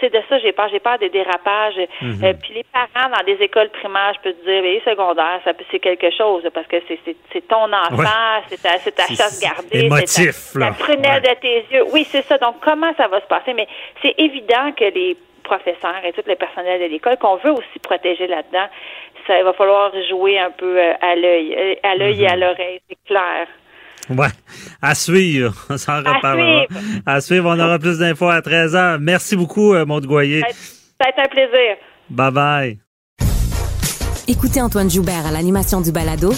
C'est 0.00 0.10
de 0.10 0.20
ça 0.26 0.38
j'ai 0.38 0.52
peur. 0.52 0.68
J'ai 0.70 0.80
peur 0.80 0.98
des 0.98 1.10
dérapages. 1.10 1.76
Mhm. 2.00 2.24
Euh, 2.24 2.32
puis 2.40 2.54
les 2.54 2.64
parents 2.72 3.10
dans 3.14 3.24
des 3.26 3.36
écoles 3.44 3.68
primaires, 3.68 4.14
je 4.16 4.20
peux 4.30 4.32
te 4.32 4.44
dire, 4.46 4.62
les 4.62 4.80
secondaires, 4.80 5.40
ça 5.44 5.52
c'est 5.70 5.80
quelque 5.80 6.10
chose 6.12 6.48
parce 6.54 6.66
que 6.66 6.76
c'est 6.88 7.46
ton 7.46 7.70
enfant, 7.70 7.98
Ouais. 7.98 8.42
c'est 8.48 8.62
ta, 8.62 8.78
ta 8.78 9.06
chasse 9.14 9.38
gardée, 9.42 9.90
c'est 10.06 10.32
ta, 10.32 10.58
la 10.58 10.72
prunelle 10.72 11.20
de 11.20 11.34
tes 11.42 11.66
yeux. 11.70 11.84
Oui, 11.92 12.04
c'est 12.04 12.22
ça. 12.22 12.38
Donc 12.38 12.56
comment 12.62 12.94
ça 12.96 13.06
va 13.06 13.20
se 13.20 13.26
passer? 13.26 13.52
Mais 13.52 13.68
c'est 14.00 14.14
évident 14.16 14.72
que 14.72 14.84
les 14.84 15.14
professeurs 15.44 16.02
et 16.04 16.12
tout 16.12 16.22
le 16.26 16.34
personnel 16.34 16.80
de 16.80 16.86
l'école 16.86 17.16
qu'on 17.18 17.36
veut 17.36 17.52
aussi 17.52 17.78
protéger 17.82 18.26
là-dedans, 18.26 18.66
ça 19.26 19.38
il 19.38 19.44
va 19.44 19.52
falloir 19.52 19.92
jouer 20.08 20.38
un 20.38 20.50
peu 20.50 20.78
euh, 20.78 20.92
à 21.00 21.14
l'œil, 21.14 21.54
euh, 21.54 21.74
à 21.82 21.94
l'œil 21.94 22.22
et 22.22 22.26
à 22.26 22.36
l'oreille, 22.36 22.80
c'est 22.88 22.98
clair. 23.06 23.46
Ouais. 24.10 24.28
À 24.82 24.94
suivre. 24.94 25.54
On 25.70 25.76
s'en 25.76 25.98
reparlera. 25.98 26.66
suivre. 26.66 27.02
À 27.06 27.20
suivre. 27.20 27.48
On 27.56 27.58
aura 27.58 27.78
plus 27.78 27.98
d'infos 27.98 28.28
à 28.28 28.40
13h. 28.40 28.98
Merci 29.00 29.36
beaucoup, 29.36 29.72
euh, 29.74 29.86
Maud 29.86 30.06
Goyer. 30.06 30.42
Ça 30.50 31.06
a 31.06 31.10
été 31.10 31.20
un 31.22 31.28
plaisir. 31.28 31.76
Bye 32.10 32.30
bye. 32.32 32.78
Écoutez 34.26 34.60
Antoine 34.60 34.90
Joubert 34.90 35.26
à 35.26 35.30
l'animation 35.30 35.80
du 35.80 35.92
balado 35.92 36.32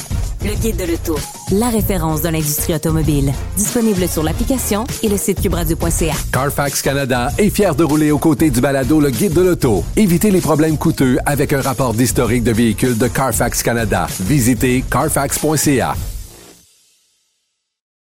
Le 0.47 0.55
Guide 0.61 0.77
de 0.77 0.85
l'Auto, 0.85 1.17
la 1.51 1.71
référence 1.71 2.23
de 2.23 2.29
l'industrie 2.29 2.73
automobile. 2.73 3.33
Disponible 3.57 4.07
sur 4.07 4.23
l'application 4.23 4.85
et 5.03 5.09
le 5.09 5.17
site 5.17 5.41
cubradio.ca. 5.43 6.15
Carfax 6.33 6.83
Canada 6.83 7.31
est 7.37 7.51
fier 7.51 7.75
de 7.75 7.83
rouler 7.83 8.13
aux 8.13 8.19
côtés 8.19 8.51
du 8.51 8.61
balado 8.61 9.01
Le 9.01 9.11
Guide 9.11 9.33
de 9.33 9.41
l'auto. 9.41 9.83
Évitez 9.97 10.31
les 10.31 10.41
problèmes 10.41 10.79
coûteux 10.79 11.19
avec 11.27 11.53
un 11.53 11.61
rapport 11.61 11.95
d'historique 11.95 12.45
de 12.45 12.53
véhicule 12.53 12.97
de 12.97 13.09
Carfax 13.09 13.61
Canada. 13.61 14.07
Visitez 14.21 14.85
carfax.ca. 14.89 15.95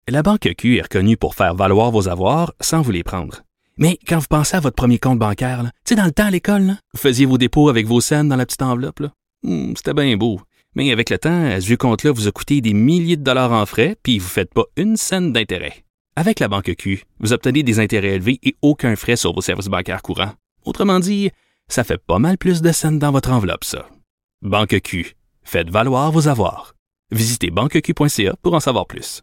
La 0.09 0.23
Banque 0.23 0.51
Q 0.59 0.77
est 0.77 0.83
reconnue 0.83 1.17
pour 1.17 1.35
faire 1.35 1.55
valoir 1.55 1.93
vos 1.93 2.09
avoirs 2.11 2.53
sans 2.61 2.83
vous 2.83 2.91
les 2.91 3.03
prendre. 3.05 3.41
Mais 3.79 3.99
quand 4.07 4.19
vous 4.19 4.27
pensez 4.29 4.55
à 4.57 4.61
votre 4.61 4.77
premier 4.77 4.99
compte 4.99 5.19
bancaire, 5.19 5.63
tu 5.87 5.95
sais, 5.95 5.95
dans 5.95 6.05
le 6.05 6.13
temps 6.13 6.27
à 6.27 6.31
l'école, 6.31 6.63
là, 6.67 6.75
vous 6.93 7.01
faisiez 7.01 7.25
vos 7.25 7.39
dépôts 7.39 7.71
avec 7.71 7.87
vos 7.87 8.03
scènes 8.03 8.29
dans 8.29 8.37
la 8.37 8.45
petite 8.45 8.61
enveloppe. 8.61 9.01
Hmm, 9.43 9.73
C'était 9.77 9.95
bien 9.95 10.15
beau. 10.19 10.41
Mais 10.75 10.91
avec 10.91 11.11
le 11.11 11.19
temps, 11.19 11.45
à 11.45 11.61
ce 11.61 11.67
vieux 11.67 11.77
compte-là 11.77 12.13
vous 12.13 12.29
a 12.29 12.33
coûté 12.33 12.61
des 12.61 12.75
milliers 12.75 13.17
de 13.17 13.23
dollars 13.23 13.53
en 13.53 13.65
frais, 13.67 13.97
puis 14.03 14.19
vous 14.19 14.27
ne 14.27 14.31
faites 14.31 14.53
pas 14.53 14.65
une 14.77 14.97
scène 14.97 15.33
d'intérêt. 15.33 15.85
Avec 16.17 16.41
la 16.41 16.49
Banque 16.49 16.75
Q, 16.77 17.05
vous 17.21 17.33
obtenez 17.33 17.63
des 17.63 17.81
intérêts 17.81 18.15
élevés 18.15 18.39
et 18.43 18.55
aucun 18.63 18.97
frais 18.97 19.17
sur 19.17 19.35
vos 19.35 19.41
services 19.41 19.67
bancaires 19.67 20.03
courants. 20.03 20.33
Autrement 20.65 21.01
dit, 21.01 21.31
ça 21.69 21.85
fait 21.85 21.99
pas 21.99 22.19
mal 22.19 22.39
plus 22.39 22.63
de 22.63 22.73
scènes 22.73 22.99
dans 22.99 23.13
votre 23.13 23.31
enveloppe, 23.31 23.65
ça. 23.65 23.89
Banque 24.43 24.81
Q. 24.81 25.15
Faites 25.43 25.71
valoir 25.71 26.11
vos 26.13 26.29
avoirs. 26.29 26.75
Visitez 27.11 27.51
banqueq.ca 27.51 28.35
pour 28.43 28.55
en 28.55 28.61
savoir 28.61 28.87
plus. 28.87 29.23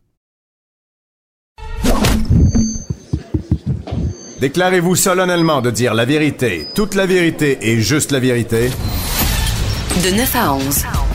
Déclarez-vous 4.39 4.95
solennellement 4.95 5.61
de 5.61 5.69
dire 5.69 5.93
la 5.93 6.05
vérité, 6.05 6.65
toute 6.73 6.95
la 6.95 7.05
vérité 7.05 7.59
et 7.61 7.79
juste 7.79 8.11
la 8.11 8.19
vérité. 8.19 8.69
De 10.03 10.15
9 10.17 10.35
à 10.35 10.53
11. 10.55 11.10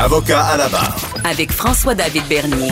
Avocat 0.00 0.44
à 0.44 0.56
la 0.56 0.68
barre. 0.68 0.96
Avec 1.24 1.50
François-David 1.50 2.22
Bernier. 2.28 2.70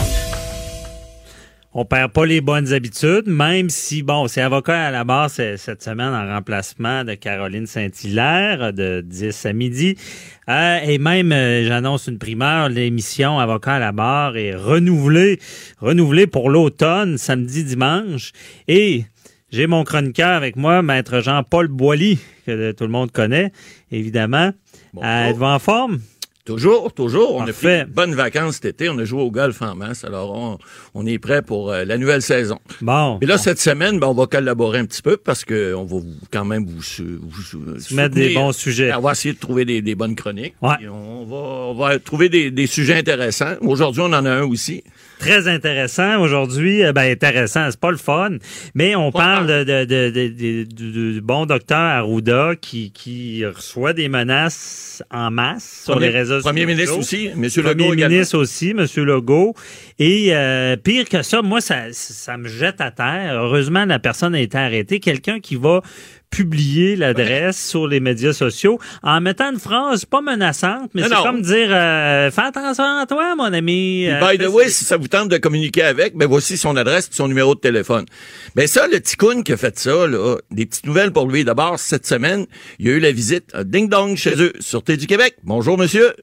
On 1.73 1.83
perd 1.83 2.13
pas 2.13 2.25
les 2.25 2.39
bonnes 2.39 2.71
habitudes, 2.71 3.27
même 3.27 3.69
si, 3.69 4.01
bon, 4.01 4.29
c'est 4.29 4.39
avocat 4.39 4.85
à 4.85 4.91
la 4.91 5.03
barre 5.03 5.29
cette 5.29 5.83
semaine 5.83 6.13
en 6.13 6.25
remplacement 6.25 7.03
de 7.03 7.15
Caroline 7.15 7.67
Saint-Hilaire 7.67 8.71
de 8.71 9.01
10 9.05 9.45
à 9.45 9.51
midi. 9.51 9.97
Euh, 10.47 10.79
et 10.79 10.99
même, 10.99 11.33
euh, 11.33 11.67
j'annonce 11.67 12.07
une 12.07 12.17
primeur, 12.17 12.69
l'émission 12.69 13.39
Avocat 13.39 13.73
à 13.73 13.79
la 13.79 13.91
barre 13.91 14.37
est 14.37 14.55
renouvelée, 14.55 15.37
renouvelée 15.81 16.27
pour 16.27 16.49
l'automne, 16.49 17.17
samedi, 17.17 17.65
dimanche. 17.65 18.31
Et 18.69 19.03
j'ai 19.51 19.67
mon 19.67 19.83
chroniqueur 19.83 20.31
avec 20.31 20.55
moi, 20.55 20.81
maître 20.81 21.19
Jean-Paul 21.19 21.67
Boilly, 21.67 22.19
que 22.45 22.71
tout 22.71 22.85
le 22.85 22.91
monde 22.91 23.11
connaît, 23.11 23.51
évidemment. 23.91 24.51
Euh, 25.03 25.25
Êtes-vous 25.25 25.43
en 25.43 25.59
forme? 25.59 25.99
Toujours, 26.47 26.93
toujours. 26.93 27.35
On 27.35 27.39
Parfait. 27.45 27.81
a 27.81 27.85
de 27.85 27.91
bonnes 27.91 28.15
vacances 28.15 28.55
cet 28.55 28.65
été. 28.65 28.87
On 28.89 28.97
a 28.99 29.03
joué 29.03 29.21
au 29.21 29.29
golf 29.31 29.61
en 29.61 29.75
masse. 29.75 30.05
Alors, 30.05 30.33
on, 30.33 30.57
on 30.93 31.05
est 31.05 31.19
prêt 31.19 31.41
pour 31.41 31.71
euh, 31.71 31.83
la 31.83 31.97
nouvelle 31.97 32.21
saison. 32.21 32.57
Bon. 32.81 33.19
Et 33.21 33.25
là, 33.25 33.37
cette 33.37 33.59
semaine, 33.59 33.99
ben, 33.99 34.07
on 34.07 34.13
va 34.13 34.27
collaborer 34.27 34.79
un 34.79 34.85
petit 34.85 35.01
peu 35.01 35.17
parce 35.17 35.43
que 35.43 35.73
on 35.75 35.83
va 35.83 35.97
vous- 35.97 36.05
quand 36.31 36.45
même 36.45 36.65
vous, 36.65 36.81
mettre 37.95 38.15
des 38.15 38.33
bons 38.33 38.53
sujets. 38.53 38.93
On 38.93 39.01
va 39.01 39.11
essayer 39.11 39.33
de 39.33 39.39
trouver 39.39 39.65
des, 39.65 39.81
des 39.81 39.95
bonnes 39.95 40.15
chroniques. 40.15 40.55
Ouais. 40.61 40.87
On 40.89 41.25
va, 41.25 41.35
on 41.35 41.73
va 41.73 41.99
trouver 41.99 42.29
des, 42.29 42.49
des 42.49 42.65
sujets 42.67 42.95
intéressants. 42.97 43.55
Aujourd'hui, 43.61 44.01
on 44.01 44.13
en 44.13 44.25
a 44.25 44.31
un 44.31 44.43
aussi. 44.43 44.83
Très 45.19 45.47
intéressant 45.47 46.19
aujourd'hui. 46.21 46.83
Euh, 46.83 46.93
Ben 46.93 47.11
intéressant, 47.11 47.67
c'est 47.71 47.79
pas 47.79 47.91
le 47.91 47.97
fun, 47.97 48.37
mais 48.75 48.95
on 48.95 49.11
parle 49.11 49.47
de, 49.47 49.63
de, 49.63 49.85
de, 49.85 50.63
du- 50.63 51.21
bon 51.21 51.45
docteur 51.45 51.77
Arruda 51.79 52.53
qui, 52.59 52.91
qui 52.91 53.43
reçoit 53.45 53.93
des 53.93 54.09
menaces 54.09 55.03
en 55.11 55.31
masse 55.31 55.81
sur 55.85 55.93
Premier- 55.95 56.07
les 56.11 56.13
réseaux 56.19 56.39
Premier 56.41 56.61
sociaux. 56.61 56.67
ministre 56.75 56.97
aussi, 56.97 57.29
Monsieur 57.35 57.63
Premier 57.63 57.83
Legault 57.83 57.93
également. 57.95 58.13
ministre 58.15 58.37
aussi, 58.37 58.73
Monsieur 58.73 59.03
Legault. 59.05 59.55
Et 59.99 60.27
euh, 60.35 60.75
pire 60.77 61.09
que 61.09 61.23
ça, 61.23 61.41
moi, 61.41 61.61
ça, 61.61 61.85
ça 61.91 62.37
me 62.37 62.47
jette 62.47 62.79
à 62.81 62.91
terre. 62.91 63.33
Heureusement, 63.41 63.85
la 63.85 63.97
personne 63.99 64.35
a 64.35 64.39
été 64.39 64.57
arrêtée. 64.57 64.99
Quelqu'un 64.99 65.39
qui 65.39 65.55
va 65.55 65.81
publier 66.29 66.95
l'adresse 66.95 67.57
sur 67.69 67.87
les 67.87 67.99
médias 67.99 68.33
sociaux 68.33 68.79
en 69.01 69.21
mettant 69.21 69.51
une 69.51 69.59
phrase 69.59 70.05
pas 70.05 70.21
menaçante, 70.21 70.91
mais 70.93 71.03
c'est 71.03 71.15
comme 71.23 71.41
dire 71.41 71.69
euh, 71.71 72.29
fais 72.31 72.41
attention 72.41 72.83
à 72.83 73.05
toi, 73.07 73.35
mon 73.35 73.51
ami. 73.53 74.07
Euh, 74.07 74.19
by 74.19 74.37
the 74.37 74.47
way, 74.47 74.69
si 74.69 74.83
ça 74.85 74.97
vous 74.97 75.07
tente 75.07 75.29
de 75.29 75.37
communiquer 75.37 75.83
avec, 75.83 76.15
ben 76.15 76.27
voici 76.27 76.57
son 76.57 76.75
adresse 76.75 77.09
et 77.11 77.15
son 77.15 77.27
numéro 77.27 77.55
de 77.55 77.59
téléphone. 77.59 78.05
Ben 78.55 78.67
ça, 78.67 78.87
le 78.87 78.99
ticoun 78.99 79.43
qui 79.43 79.53
a 79.53 79.57
fait 79.57 79.77
ça, 79.79 80.07
là, 80.07 80.37
des 80.51 80.65
petites 80.65 80.85
nouvelles 80.85 81.11
pour 81.11 81.27
lui. 81.27 81.43
D'abord, 81.43 81.79
cette 81.79 82.05
semaine, 82.05 82.45
il 82.79 82.87
y 82.87 82.89
a 82.89 82.93
eu 82.93 82.99
la 82.99 83.11
visite 83.11 83.45
à 83.53 83.63
Ding 83.63 83.89
Dong 83.89 84.15
chez 84.15 84.35
eux, 84.41 84.53
Sûreté 84.59 84.97
du 84.97 85.07
Québec. 85.07 85.35
Bonjour, 85.43 85.77
monsieur. 85.77 86.13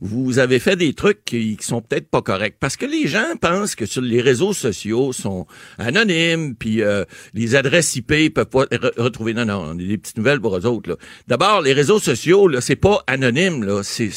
Vous 0.00 0.38
avez 0.38 0.58
fait 0.60 0.76
des 0.76 0.94
trucs 0.94 1.24
qui, 1.24 1.56
qui 1.56 1.66
sont 1.66 1.82
peut-être 1.82 2.08
pas 2.08 2.22
corrects. 2.22 2.56
Parce 2.60 2.76
que 2.76 2.86
les 2.86 3.08
gens 3.08 3.36
pensent 3.40 3.74
que 3.74 3.84
sur 3.86 4.00
les 4.02 4.20
réseaux 4.20 4.52
sociaux 4.52 5.12
sont 5.12 5.46
anonymes, 5.78 6.54
puis 6.54 6.82
euh, 6.82 7.04
les 7.34 7.56
adresses 7.56 7.96
IP 7.96 8.32
peuvent 8.32 8.46
pas 8.46 8.64
re- 8.64 9.00
retrouver. 9.00 9.34
Non, 9.34 9.44
non, 9.44 9.64
on 9.66 9.70
a 9.72 9.74
des 9.74 9.98
petites 9.98 10.16
nouvelles 10.18 10.40
pour 10.40 10.56
eux 10.56 10.66
autres. 10.66 10.98
D'abord, 11.26 11.62
les 11.62 11.72
réseaux 11.72 11.98
sociaux, 11.98 12.46
là, 12.48 12.60
c'est 12.60 12.76
pas 12.76 13.02
anonyme, 13.06 13.64
là. 13.64 13.82
C'est, 13.82 14.10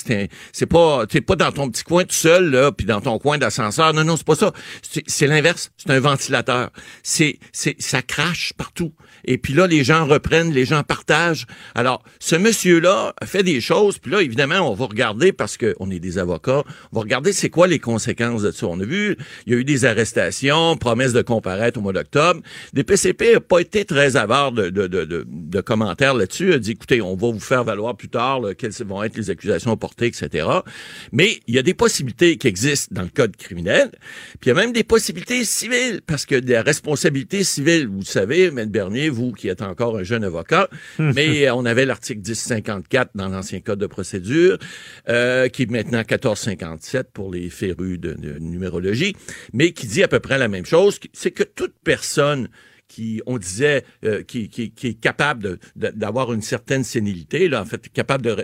c'est, 0.54 0.66
pas, 0.68 1.06
t'es 1.08 1.22
pas 1.22 1.36
dans 1.36 1.52
ton 1.52 1.70
petit 1.70 1.84
coin 1.84 2.04
tout 2.04 2.14
seul, 2.16 2.52
là, 2.52 2.72
puis 2.72 2.86
dans 2.86 3.02
ton 3.02 3.18
coin 3.18 3.38
d'ascenseur. 3.38 3.94
Non, 3.94 4.04
non, 4.04 4.18
c'est 4.18 4.26
pas 4.26 4.36
ça. 4.36 4.54
C'est 5.08 5.28
l'inverse. 5.28 5.72
C'est 5.78 5.90
un 5.92 6.00
ventilateur. 6.00 6.70
C'est, 7.04 7.40
c'est, 7.52 7.76
ça 7.82 8.02
crache 8.02 8.54
partout. 8.56 8.94
Et 9.26 9.38
puis 9.38 9.54
là, 9.54 9.68
les 9.68 9.84
gens 9.84 10.06
reprennent, 10.06 10.52
les 10.52 10.66
gens 10.66 10.84
partagent. 10.84 11.46
Alors, 11.76 12.04
ce 12.20 12.36
monsieur-là 12.36 13.14
fait 13.24 13.44
des 13.44 13.62
choses, 13.62 13.98
puis 13.98 14.12
là, 14.12 14.22
évidemment, 14.22 14.70
on 14.70 14.74
va 14.74 14.86
regarder 14.86 15.32
parce 15.32 15.58
que 15.58 15.76
on 15.80 15.90
est 15.92 16.00
des 16.00 16.18
avocats. 16.18 16.64
On 16.92 16.96
va 16.96 17.02
regarder 17.02 17.34
c'est 17.34 17.50
quoi 17.50 17.68
les 17.68 17.80
conséquences 17.80 18.44
de 18.44 18.52
ça. 18.52 18.68
On 18.68 18.80
a 18.80 18.86
vu, 18.86 19.18
il 19.46 19.54
y 19.54 19.56
a 19.56 19.60
eu 19.60 19.64
des 19.64 19.86
arrestations, 19.86 20.78
promesses 20.78 21.14
de 21.14 21.22
comparaître 21.22 21.80
au 21.80 21.82
mois 21.82 21.94
d'octobre. 21.94 22.42
Des 22.74 22.84
PCP 22.84 23.34
n'a 23.34 23.40
pas 23.40 23.60
été 23.60 23.86
très 23.86 24.16
avare 24.16 24.52
de, 24.52 24.70
de, 24.70 24.88
de, 24.88 25.06
de, 25.06 25.62
commentaires 25.62 26.14
là-dessus. 26.14 26.54
A 26.54 26.60
dit, 26.60 26.72
écoutez, 26.72 27.02
on 27.02 27.16
va 27.16 27.32
vous 27.32 27.40
faire 27.40 27.64
valoir 27.64 27.96
plus 27.96 28.10
tard 28.10 28.40
là, 28.40 28.54
quelles 28.54 28.72
vont 28.86 29.04
être 29.04 29.18
les 29.18 29.30
accusations 29.30 29.76
portées, 29.78 30.08
etc. 30.08 30.48
Mais 31.12 31.40
il 31.48 31.56
y 31.56 31.60
a 31.60 31.64
des 31.64 31.74
possibilités 31.74 32.38
qui 32.38 32.48
existent 32.48 32.94
dans 32.96 33.04
le 33.04 33.10
code 33.10 33.36
criminel. 33.36 33.92
Puis 34.40 34.50
il 34.50 34.50
y 34.50 34.52
a 34.52 34.56
même 34.56 34.74
des 34.74 34.84
possibilités 34.84 35.44
civiles, 35.46 36.02
parce 36.06 36.26
que 36.26 36.36
de 36.36 36.52
la 36.52 36.62
responsabilité 36.62 37.44
civile, 37.44 37.88
vous 37.88 38.04
savez, 38.04 38.52
Maître 38.52 38.72
Bernier, 38.72 39.10
vous 39.12 39.32
qui 39.32 39.48
êtes 39.48 39.62
encore 39.62 39.98
un 39.98 40.04
jeune 40.04 40.24
avocat, 40.24 40.70
mais 41.00 41.48
euh, 41.48 41.56
on 41.56 41.66
avait 41.66 41.86
l'article 41.86 42.22
1054 42.22 43.12
dans 43.16 43.30
l'ancien 43.30 43.60
code 43.60 43.80
de 43.80 43.88
procédure, 43.88 44.58
euh, 45.10 45.48
qui 45.50 45.64
est 45.64 45.72
maintenant 45.72 46.00
1457 46.00 47.12
pour 47.14 47.32
les 47.32 47.50
férus 47.50 48.00
de, 48.00 48.14
de 48.14 48.40
numérologie, 48.40 49.16
mais 49.54 49.72
qui 49.74 49.88
dit 49.88 50.04
à 50.04 50.08
peu 50.08 50.20
près 50.20 50.38
la 50.38 50.48
même 50.48 50.66
chose, 50.66 51.00
c'est 51.14 51.32
que 51.32 51.44
toute 51.44 51.74
personne 51.84 52.50
qui, 52.92 53.22
on 53.26 53.38
disait, 53.38 53.86
euh, 54.04 54.22
qui, 54.22 54.50
qui, 54.50 54.72
qui 54.72 54.88
est 54.88 55.00
capable 55.00 55.60
d'avoir 55.78 56.34
une 56.34 56.42
certaine 56.42 56.84
sénilité, 56.84 57.48
là, 57.48 57.62
en 57.62 57.66
fait, 57.66 57.88
capable 57.88 58.24
de, 58.26 58.36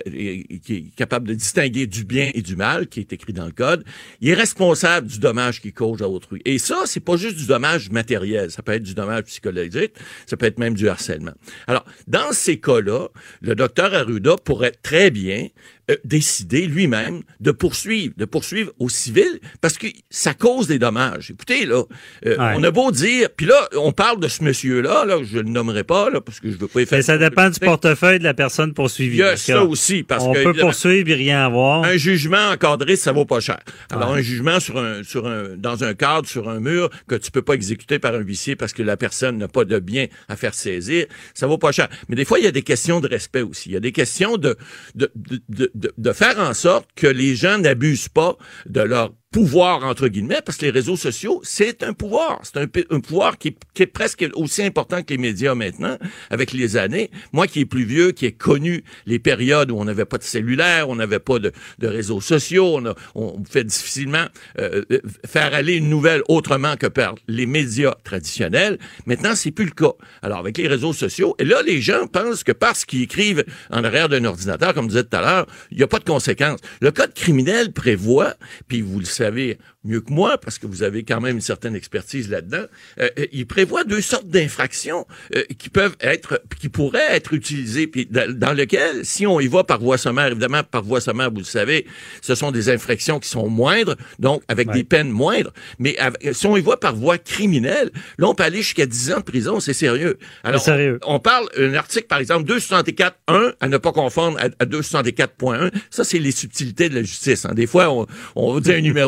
qui 0.59 0.73
est 0.73 0.95
capable 0.95 1.27
de 1.27 1.33
distinguer 1.33 1.85
du 1.85 2.05
bien 2.05 2.31
et 2.33 2.41
du 2.41 2.55
mal, 2.55 2.87
qui 2.87 3.01
est 3.01 3.11
écrit 3.11 3.33
dans 3.33 3.45
le 3.45 3.51
code, 3.51 3.83
il 4.21 4.29
est 4.29 4.33
responsable 4.33 5.07
du 5.07 5.19
dommage 5.19 5.61
qu'il 5.61 5.73
cause 5.73 6.01
à 6.01 6.07
autrui. 6.07 6.41
Et 6.45 6.59
ça, 6.59 6.83
c'est 6.85 7.01
pas 7.01 7.17
juste 7.17 7.35
du 7.35 7.45
dommage 7.45 7.91
matériel, 7.91 8.49
ça 8.49 8.61
peut 8.61 8.71
être 8.71 8.83
du 8.83 8.93
dommage 8.93 9.23
psychologique, 9.23 9.91
ça 10.25 10.37
peut 10.37 10.45
être 10.45 10.59
même 10.59 10.75
du 10.75 10.87
harcèlement. 10.87 11.33
Alors, 11.67 11.83
dans 12.07 12.31
ces 12.31 12.57
cas-là, 12.57 13.09
le 13.41 13.53
docteur 13.53 13.93
Arruda 13.93 14.37
pourrait 14.37 14.75
très 14.81 15.11
bien 15.11 15.49
euh, 15.89 15.95
décidé 16.03 16.65
lui-même 16.65 17.21
de 17.39 17.51
poursuivre, 17.51 18.13
de 18.17 18.25
poursuivre 18.25 18.71
au 18.79 18.89
civil 18.89 19.39
parce 19.61 19.77
que 19.77 19.87
ça 20.09 20.33
cause 20.33 20.67
des 20.67 20.79
dommages. 20.79 21.31
Écoutez, 21.31 21.65
là, 21.65 21.83
euh, 22.25 22.35
on 22.39 22.63
a 22.63 22.71
beau 22.71 22.91
dire, 22.91 23.29
puis 23.35 23.45
là, 23.45 23.67
on 23.77 23.91
parle 23.91 24.19
de 24.19 24.27
ce 24.27 24.43
monsieur-là, 24.43 25.05
là, 25.05 25.17
je 25.23 25.37
le 25.37 25.49
nommerai 25.49 25.83
pas, 25.83 26.09
là, 26.09 26.21
parce 26.21 26.39
que 26.39 26.51
je 26.51 26.57
veux 26.57 26.67
pas 26.67 26.81
y 26.81 26.85
faire... 26.85 26.97
Mais 26.97 27.03
ça 27.03 27.17
dépend 27.17 27.49
du 27.49 27.59
portefeuille 27.59 28.19
de 28.19 28.23
la 28.23 28.33
personne 28.33 28.73
poursuivie. 28.73 29.17
Il 29.17 29.19
y 29.19 29.23
a 29.23 29.37
ça 29.37 29.63
aussi, 29.63 30.03
parce 30.03 30.23
on 30.23 30.33
que... 30.33 30.43
peut 30.43 30.53
poursuivre 30.53 31.09
et 31.09 31.13
rien 31.13 31.45
avoir. 31.45 31.83
Un 31.83 31.97
jugement 31.97 32.49
encadré, 32.51 32.95
ça 32.95 33.11
vaut 33.11 33.25
pas 33.25 33.39
cher. 33.39 33.59
Alors, 33.89 34.13
un 34.13 34.21
jugement 34.21 34.59
sur 34.59 34.77
un, 34.77 35.03
sur 35.03 35.27
un, 35.27 35.55
dans 35.57 35.83
un 35.83 35.93
cadre, 35.93 36.27
sur 36.27 36.49
un 36.49 36.59
mur, 36.59 36.89
que 37.07 37.15
tu 37.15 37.31
peux 37.31 37.41
pas 37.41 37.53
exécuter 37.53 37.99
par 37.99 38.13
un 38.13 38.19
huissier 38.19 38.55
parce 38.55 38.73
que 38.73 38.83
la 38.83 38.97
personne 38.97 39.37
n'a 39.37 39.47
pas 39.47 39.65
de 39.65 39.79
bien 39.79 40.07
à 40.27 40.35
faire 40.35 40.53
saisir, 40.53 41.05
ça 41.33 41.47
vaut 41.47 41.57
pas 41.57 41.71
cher. 41.71 41.87
Mais 42.09 42.15
des 42.15 42.25
fois, 42.25 42.39
il 42.39 42.45
y 42.45 42.47
a 42.47 42.51
des 42.51 42.61
questions 42.61 42.99
de 42.99 43.07
respect 43.07 43.41
aussi. 43.41 43.69
Il 43.69 43.73
y 43.73 43.77
a 43.77 43.79
des 43.79 43.91
questions 43.91 44.37
de, 44.37 44.57
de, 44.95 45.11
de, 45.15 45.41
de, 45.49 45.71
de 45.97 46.11
faire 46.13 46.39
en 46.39 46.53
sorte 46.53 46.89
que 46.95 47.07
les 47.07 47.35
gens 47.35 47.57
n'abusent 47.57 48.09
pas 48.09 48.37
de 48.65 48.81
leur 48.81 49.13
pouvoir, 49.31 49.83
entre 49.83 50.07
guillemets, 50.07 50.41
parce 50.45 50.57
que 50.57 50.65
les 50.65 50.71
réseaux 50.71 50.95
sociaux, 50.95 51.41
c'est 51.43 51.83
un 51.83 51.93
pouvoir. 51.93 52.39
C'est 52.43 52.57
un, 52.57 52.67
un, 52.89 52.99
pouvoir 53.01 53.37
qui, 53.37 53.55
qui, 53.73 53.83
est 53.83 53.87
presque 53.87 54.25
aussi 54.33 54.63
important 54.63 55.03
que 55.03 55.09
les 55.09 55.17
médias 55.17 55.53
maintenant, 55.53 55.97
avec 56.29 56.53
les 56.53 56.77
années. 56.77 57.11
Moi 57.33 57.47
qui 57.47 57.61
est 57.61 57.65
plus 57.65 57.83
vieux, 57.83 58.11
qui 58.11 58.25
ai 58.25 58.31
connu 58.31 58.83
les 59.05 59.19
périodes 59.19 59.69
où 59.71 59.77
on 59.77 59.85
n'avait 59.85 60.05
pas 60.05 60.17
de 60.17 60.23
cellulaire, 60.23 60.87
on 60.89 60.95
n'avait 60.95 61.19
pas 61.19 61.39
de, 61.39 61.51
de, 61.79 61.87
réseaux 61.87 62.21
sociaux, 62.21 62.77
on, 62.77 62.85
a, 62.85 62.95
on 63.15 63.43
fait 63.43 63.65
difficilement 63.65 64.25
euh, 64.59 64.83
faire 65.25 65.53
aller 65.53 65.75
une 65.75 65.89
nouvelle 65.89 66.21
autrement 66.29 66.77
que 66.77 66.87
par 66.87 67.15
les 67.27 67.45
médias 67.45 67.95
traditionnels. 68.05 68.77
Maintenant, 69.05 69.35
c'est 69.35 69.51
plus 69.51 69.65
le 69.65 69.71
cas. 69.71 69.93
Alors, 70.21 70.39
avec 70.39 70.57
les 70.57 70.67
réseaux 70.67 70.93
sociaux, 70.93 71.35
et 71.37 71.43
là, 71.43 71.61
les 71.63 71.81
gens 71.81 72.07
pensent 72.07 72.43
que 72.43 72.53
parce 72.53 72.85
qu'ils 72.85 73.03
écrivent 73.03 73.43
en 73.71 73.83
arrière 73.83 74.07
d'un 74.07 74.23
ordinateur, 74.23 74.73
comme 74.73 74.85
je 74.85 74.89
disais 74.89 75.03
tout 75.03 75.17
à 75.17 75.21
l'heure, 75.21 75.47
il 75.71 75.77
n'y 75.77 75.83
a 75.83 75.87
pas 75.87 75.99
de 75.99 76.05
conséquences. 76.05 76.59
Le 76.79 76.91
code 76.91 77.13
criminel 77.13 77.73
prévoit, 77.73 78.35
puis 78.67 78.81
vous 78.81 78.99
le 78.99 79.05
savez 79.17 79.57
mieux 79.83 80.01
que 80.01 80.11
moi, 80.11 80.37
parce 80.37 80.59
que 80.59 80.67
vous 80.67 80.83
avez 80.83 81.03
quand 81.03 81.21
même 81.21 81.35
une 81.35 81.41
certaine 81.41 81.75
expertise 81.75 82.29
là-dedans, 82.29 82.65
euh, 82.99 83.09
il 83.31 83.47
prévoit 83.47 83.83
deux 83.83 84.01
sortes 84.01 84.27
d'infractions 84.27 85.07
euh, 85.35 85.43
qui 85.57 85.69
peuvent 85.69 85.95
être, 86.01 86.41
qui 86.59 86.69
pourraient 86.69 87.11
être 87.11 87.33
utilisées, 87.33 87.87
puis 87.87 88.05
dans, 88.05 88.53
lequel, 88.53 89.05
si 89.05 89.25
on 89.25 89.39
y 89.39 89.47
va 89.47 89.63
par 89.63 89.79
voie 89.79 89.97
sommaire, 89.97 90.27
évidemment, 90.27 90.63
par 90.63 90.83
voie 90.83 91.01
sommaire, 91.01 91.31
vous 91.31 91.39
le 91.39 91.43
savez, 91.43 91.85
ce 92.21 92.35
sont 92.35 92.51
des 92.51 92.69
infractions 92.69 93.19
qui 93.19 93.29
sont 93.29 93.49
moindres, 93.49 93.95
donc 94.19 94.43
avec 94.47 94.67
ouais. 94.67 94.73
des 94.73 94.83
peines 94.83 95.09
moindres, 95.09 95.53
mais 95.79 95.97
avec, 95.97 96.35
si 96.35 96.45
on 96.47 96.57
y 96.57 96.61
va 96.61 96.77
par 96.77 96.95
voie 96.95 97.17
criminelle, 97.17 97.91
là, 98.17 98.27
on 98.27 98.35
peut 98.35 98.43
aller 98.43 98.61
jusqu'à 98.61 98.85
10 98.85 99.13
ans 99.13 99.17
de 99.19 99.23
prison, 99.23 99.59
c'est 99.59 99.73
sérieux. 99.73 100.17
Alors, 100.43 100.61
sérieux. 100.61 100.99
On, 101.05 101.15
on, 101.15 101.19
parle, 101.19 101.47
un 101.57 101.73
article, 101.73 102.07
par 102.07 102.19
exemple, 102.19 102.51
264.1, 102.51 103.53
à 103.59 103.67
ne 103.67 103.77
pas 103.77 103.91
confondre 103.91 104.37
à, 104.39 104.45
à 104.59 104.65
264.1, 104.65 105.71
ça, 105.89 106.03
c'est 106.03 106.19
les 106.19 106.31
subtilités 106.31 106.89
de 106.89 106.95
la 106.95 107.03
justice. 107.03 107.45
Hein. 107.45 107.53
Des 107.53 107.67
fois, 107.67 107.89
on, 107.89 108.05
on 108.35 108.59
dit 108.59 108.73
un 108.73 108.81
numéro 108.81 109.06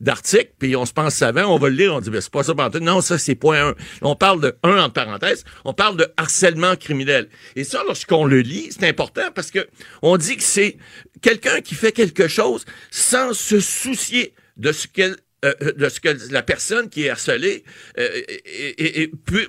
d'article, 0.00 0.52
puis 0.58 0.76
on 0.76 0.86
se 0.86 0.92
pense 0.92 1.14
savant, 1.14 1.46
on 1.54 1.58
va 1.58 1.68
le 1.68 1.76
lire, 1.76 1.94
on 1.94 2.00
dit, 2.00 2.10
ben, 2.10 2.20
c'est 2.20 2.32
pas 2.32 2.42
ça, 2.42 2.54
non, 2.80 3.00
ça, 3.00 3.18
c'est 3.18 3.34
point 3.34 3.68
1. 3.68 3.74
On 4.02 4.16
parle 4.16 4.40
de 4.40 4.56
1 4.62 4.76
entre 4.78 4.94
parenthèses, 4.94 5.44
on 5.64 5.72
parle 5.72 5.96
de 5.96 6.06
harcèlement 6.16 6.76
criminel. 6.76 7.28
Et 7.56 7.64
ça, 7.64 7.82
lorsqu'on 7.86 8.24
le 8.24 8.40
lit, 8.40 8.68
c'est 8.70 8.88
important 8.88 9.30
parce 9.34 9.50
que 9.50 9.66
on 10.02 10.16
dit 10.16 10.36
que 10.36 10.42
c'est 10.42 10.76
quelqu'un 11.22 11.60
qui 11.60 11.74
fait 11.74 11.92
quelque 11.92 12.28
chose 12.28 12.64
sans 12.90 13.32
se 13.32 13.60
soucier 13.60 14.34
de 14.56 14.72
ce 14.72 14.86
qu'elle 14.86 15.16
euh, 15.44 15.72
de 15.76 15.88
ce 15.88 16.00
que 16.00 16.32
la 16.32 16.42
personne 16.42 16.88
qui 16.88 17.04
est 17.04 17.10
harcelée 17.10 17.64
euh, 17.98 18.22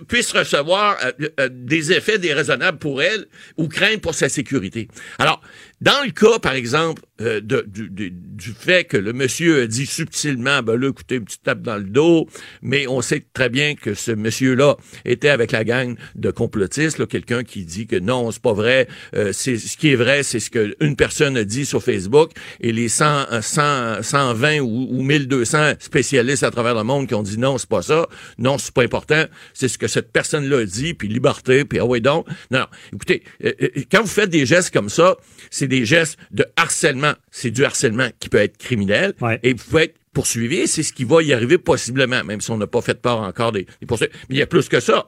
puisse 0.08 0.32
recevoir 0.34 0.98
euh, 1.40 1.50
des 1.50 1.94
effets 1.94 2.18
déraisonnables 2.18 2.80
pour 2.80 3.02
elle 3.02 3.28
ou 3.58 3.70
craindre 3.70 4.02
pour 4.02 4.14
sa 4.14 4.28
sécurité. 4.28 4.90
Alors, 5.20 5.42
dans 5.80 6.04
le 6.04 6.12
cas, 6.12 6.40
par 6.40 6.54
exemple, 6.54 7.02
euh, 7.22 7.40
du, 7.40 7.90
du, 7.90 8.12
du, 8.12 8.52
fait 8.52 8.84
que 8.84 8.98
le 8.98 9.14
monsieur 9.14 9.62
a 9.62 9.68
dit 9.68 9.86
subtilement, 9.86 10.62
ben 10.62 10.76
là, 10.76 10.90
écoutez, 10.90 11.16
une 11.16 11.24
petite 11.24 11.44
tape 11.44 11.62
dans 11.62 11.78
le 11.78 11.86
dos, 11.86 12.28
mais 12.62 12.88
on 12.88 13.02
sait 13.02 13.26
très 13.34 13.48
bien 13.48 13.76
que 13.76 13.94
ce 13.94 14.12
monsieur-là 14.12 14.76
était 15.06 15.30
avec 15.30 15.52
la 15.52 15.64
gang 15.64 15.96
de 16.16 16.32
complotistes, 16.32 17.08
quelqu'un 17.08 17.44
qui 17.44 17.64
dit 17.64 17.88
que 17.88 17.96
non, 17.96 18.32
c'est 18.32 18.42
pas 18.42 18.52
vrai, 18.52 18.88
euh, 19.16 19.32
c'est 19.32 19.58
ce 19.58 19.78
qui 19.78 19.92
est 19.92 19.96
vrai, 19.96 20.24
c'est 20.24 20.42
ce 20.42 20.50
qu'une 20.50 20.96
personne 20.98 21.38
a 21.38 21.46
dit 21.46 21.66
sur 21.66 21.82
Facebook, 21.82 22.32
et 22.60 22.74
les 22.74 22.90
100, 22.90 23.42
100 23.42 24.02
120 24.02 24.60
ou, 24.60 24.88
ou 24.92 25.02
1200 25.02 25.76
spécialistes 25.80 26.44
à 26.44 26.52
travers 26.52 26.76
le 26.76 26.84
monde 26.84 27.08
qui 27.08 27.16
ont 27.16 27.24
dit 27.24 27.38
non, 27.38 27.58
c'est 27.58 27.70
pas 27.70 27.82
ça, 27.82 28.08
non, 28.38 28.58
c'est 28.58 28.74
pas 28.74 28.84
important, 28.84 29.24
c'est 29.54 29.68
ce 29.68 29.78
que 29.78 29.88
cette 29.88 30.12
personne-là 30.12 30.60
a 30.60 30.66
dit, 30.66 30.94
puis 30.94 31.08
liberté, 31.08 31.64
puis 31.64 31.80
ah 31.80 31.86
ouais 31.86 32.02
donc. 32.02 32.28
Non, 32.52 32.66
écoutez, 32.94 33.24
euh, 33.44 33.54
quand 33.92 34.02
vous 34.02 34.08
faites 34.08 34.30
des 34.30 34.46
gestes 34.46 34.74
comme 34.74 34.90
ça, 34.90 35.16
c'est 35.50 35.68
des 35.68 35.86
gestes 35.86 36.18
de 36.32 36.46
harcèlement. 36.56 37.05
C'est 37.32 37.52
du 37.52 37.66
harcèlement 37.66 38.10
qui 38.20 38.30
peut 38.30 38.38
être 38.38 38.58
criminel 38.58 39.14
ouais. 39.22 39.40
et 39.44 39.54
vous 39.54 39.64
pouvez 39.64 39.84
être 39.84 39.96
poursuivi. 40.14 40.68
C'est 40.68 40.84
ce 40.84 40.94
qui 40.94 41.04
va 41.04 41.22
y 41.22 41.34
arriver 41.34 41.58
possiblement, 41.58 42.24
même 42.24 42.42
si 42.42 42.52
on 42.52 42.58
n'a 42.58 42.68
pas 42.68 42.82
fait 42.82 43.00
part 43.02 43.22
encore 43.22 43.52
des, 43.52 43.66
des 43.80 43.86
poursuites. 43.86 44.12
Mais 44.30 44.36
il 44.36 44.40
y 44.40 44.42
a 44.42 44.48
plus 44.48 44.70
que 44.70 44.80
ça. 44.80 45.08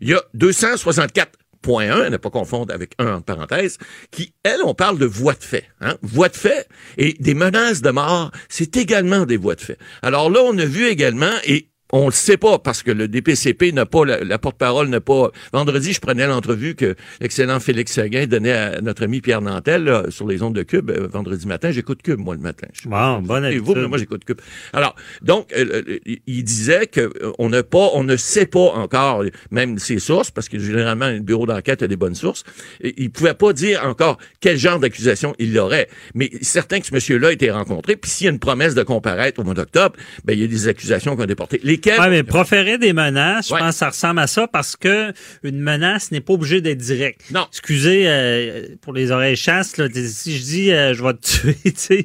Il 0.00 0.08
y 0.08 0.14
a 0.14 0.22
264 0.34 1.38
point 1.62 1.90
1, 1.90 2.00
à 2.02 2.10
ne 2.10 2.16
pas 2.16 2.30
confondre 2.30 2.72
avec 2.72 2.92
un 2.98 3.14
entre 3.14 3.24
parenthèses, 3.24 3.78
qui, 4.10 4.32
elle, 4.42 4.60
on 4.64 4.74
parle 4.74 4.98
de 4.98 5.06
voies 5.06 5.34
de 5.34 5.42
fait. 5.42 5.64
Hein? 5.80 5.96
Voies 6.02 6.28
de 6.28 6.36
fait 6.36 6.68
et 6.96 7.14
des 7.18 7.34
menaces 7.34 7.82
de 7.82 7.90
mort, 7.90 8.30
c'est 8.48 8.76
également 8.76 9.26
des 9.26 9.36
voies 9.36 9.54
de 9.54 9.60
fait. 9.60 9.78
Alors 10.02 10.30
là, 10.30 10.40
on 10.44 10.56
a 10.58 10.64
vu 10.64 10.86
également, 10.86 11.32
et 11.44 11.68
on 11.92 12.06
le 12.06 12.12
sait 12.12 12.36
pas 12.36 12.58
parce 12.58 12.82
que 12.82 12.90
le 12.90 13.08
DPCP 13.08 13.72
n'a 13.72 13.86
pas, 13.86 14.04
la, 14.04 14.22
la 14.22 14.38
porte-parole 14.38 14.88
n'a 14.88 15.00
pas. 15.00 15.30
Vendredi, 15.52 15.92
je 15.92 16.00
prenais 16.00 16.26
l'entrevue 16.26 16.74
que 16.74 16.94
l'excellent 17.20 17.60
Félix 17.60 17.92
Seguin 17.92 18.26
donnait 18.26 18.52
à 18.52 18.80
notre 18.80 19.04
ami 19.04 19.20
Pierre 19.20 19.40
Nantel 19.40 19.84
là, 19.84 20.04
sur 20.10 20.26
les 20.26 20.42
ondes 20.42 20.54
de 20.54 20.62
Cube 20.62 20.90
euh, 20.90 21.08
vendredi 21.10 21.46
matin. 21.46 21.70
J'écoute 21.70 22.02
Cube, 22.02 22.18
moi, 22.18 22.34
le 22.34 22.40
matin. 22.40 22.66
Je, 22.72 22.88
bon, 22.88 23.20
bonne 23.22 23.44
et 23.46 23.58
vous, 23.58 23.74
moi, 23.88 23.98
j'écoute 23.98 24.24
Cube. 24.24 24.40
Alors, 24.72 24.94
donc, 25.22 25.52
euh, 25.56 25.82
il 26.26 26.44
disait 26.44 26.86
que 26.86 27.00
euh, 27.00 27.32
on 27.38 27.48
n'a 27.48 27.62
pas, 27.62 27.90
on 27.94 28.04
ne 28.04 28.16
sait 28.16 28.46
pas 28.46 28.72
encore, 28.74 29.24
même 29.50 29.78
ses 29.78 29.98
sources, 29.98 30.30
parce 30.30 30.48
que 30.48 30.58
généralement, 30.58 31.08
le 31.08 31.20
bureau 31.20 31.46
d'enquête 31.46 31.82
a 31.82 31.88
des 31.88 31.96
bonnes 31.96 32.14
sources. 32.14 32.44
Et, 32.82 32.94
il 32.98 33.10
pouvait 33.10 33.34
pas 33.34 33.52
dire 33.52 33.82
encore 33.84 34.18
quel 34.40 34.58
genre 34.58 34.78
d'accusation 34.78 35.34
il 35.38 35.58
aurait. 35.58 35.88
Mais 36.14 36.30
certain 36.42 36.80
que 36.80 36.86
ce 36.86 36.94
monsieur-là 36.94 37.28
a 37.28 37.32
été 37.32 37.50
rencontré. 37.50 37.96
Puis 37.96 38.10
s'il 38.10 38.24
y 38.26 38.28
a 38.28 38.32
une 38.32 38.38
promesse 38.38 38.74
de 38.74 38.82
comparaître 38.82 39.40
au 39.40 39.44
mois 39.44 39.54
d'octobre, 39.54 39.96
ben, 40.24 40.34
il 40.34 40.40
y 40.40 40.44
a 40.44 40.46
des 40.46 40.68
accusations 40.68 41.16
qu'on 41.16 41.22
a 41.22 41.26
déportées. 41.26 41.60
Les 41.62 41.77
lesquelles. 41.78 42.00
Ouais, 42.00 42.10
mais 42.10 42.22
proférer 42.22 42.78
des 42.78 42.92
menaces, 42.92 43.50
ouais. 43.50 43.58
je 43.58 43.64
pense 43.64 43.74
que 43.74 43.78
ça 43.78 43.88
ressemble 43.88 44.20
à 44.20 44.26
ça 44.26 44.46
parce 44.46 44.76
que 44.76 45.12
une 45.42 45.60
menace 45.60 46.10
n'est 46.12 46.20
pas 46.20 46.34
obligée 46.34 46.60
d'être 46.60 46.78
directe. 46.78 47.22
Non. 47.30 47.46
Excusez 47.50 48.04
euh, 48.06 48.68
pour 48.82 48.92
les 48.92 49.10
oreilles 49.10 49.36
chasses, 49.36 49.76
là, 49.76 49.86
si 49.92 50.38
je 50.38 50.42
dis 50.42 50.72
euh, 50.72 50.94
je 50.94 51.02
vais 51.02 51.14
te 51.14 51.26
tuer, 51.26 51.56
tu 51.64 51.72
sais, 51.74 52.04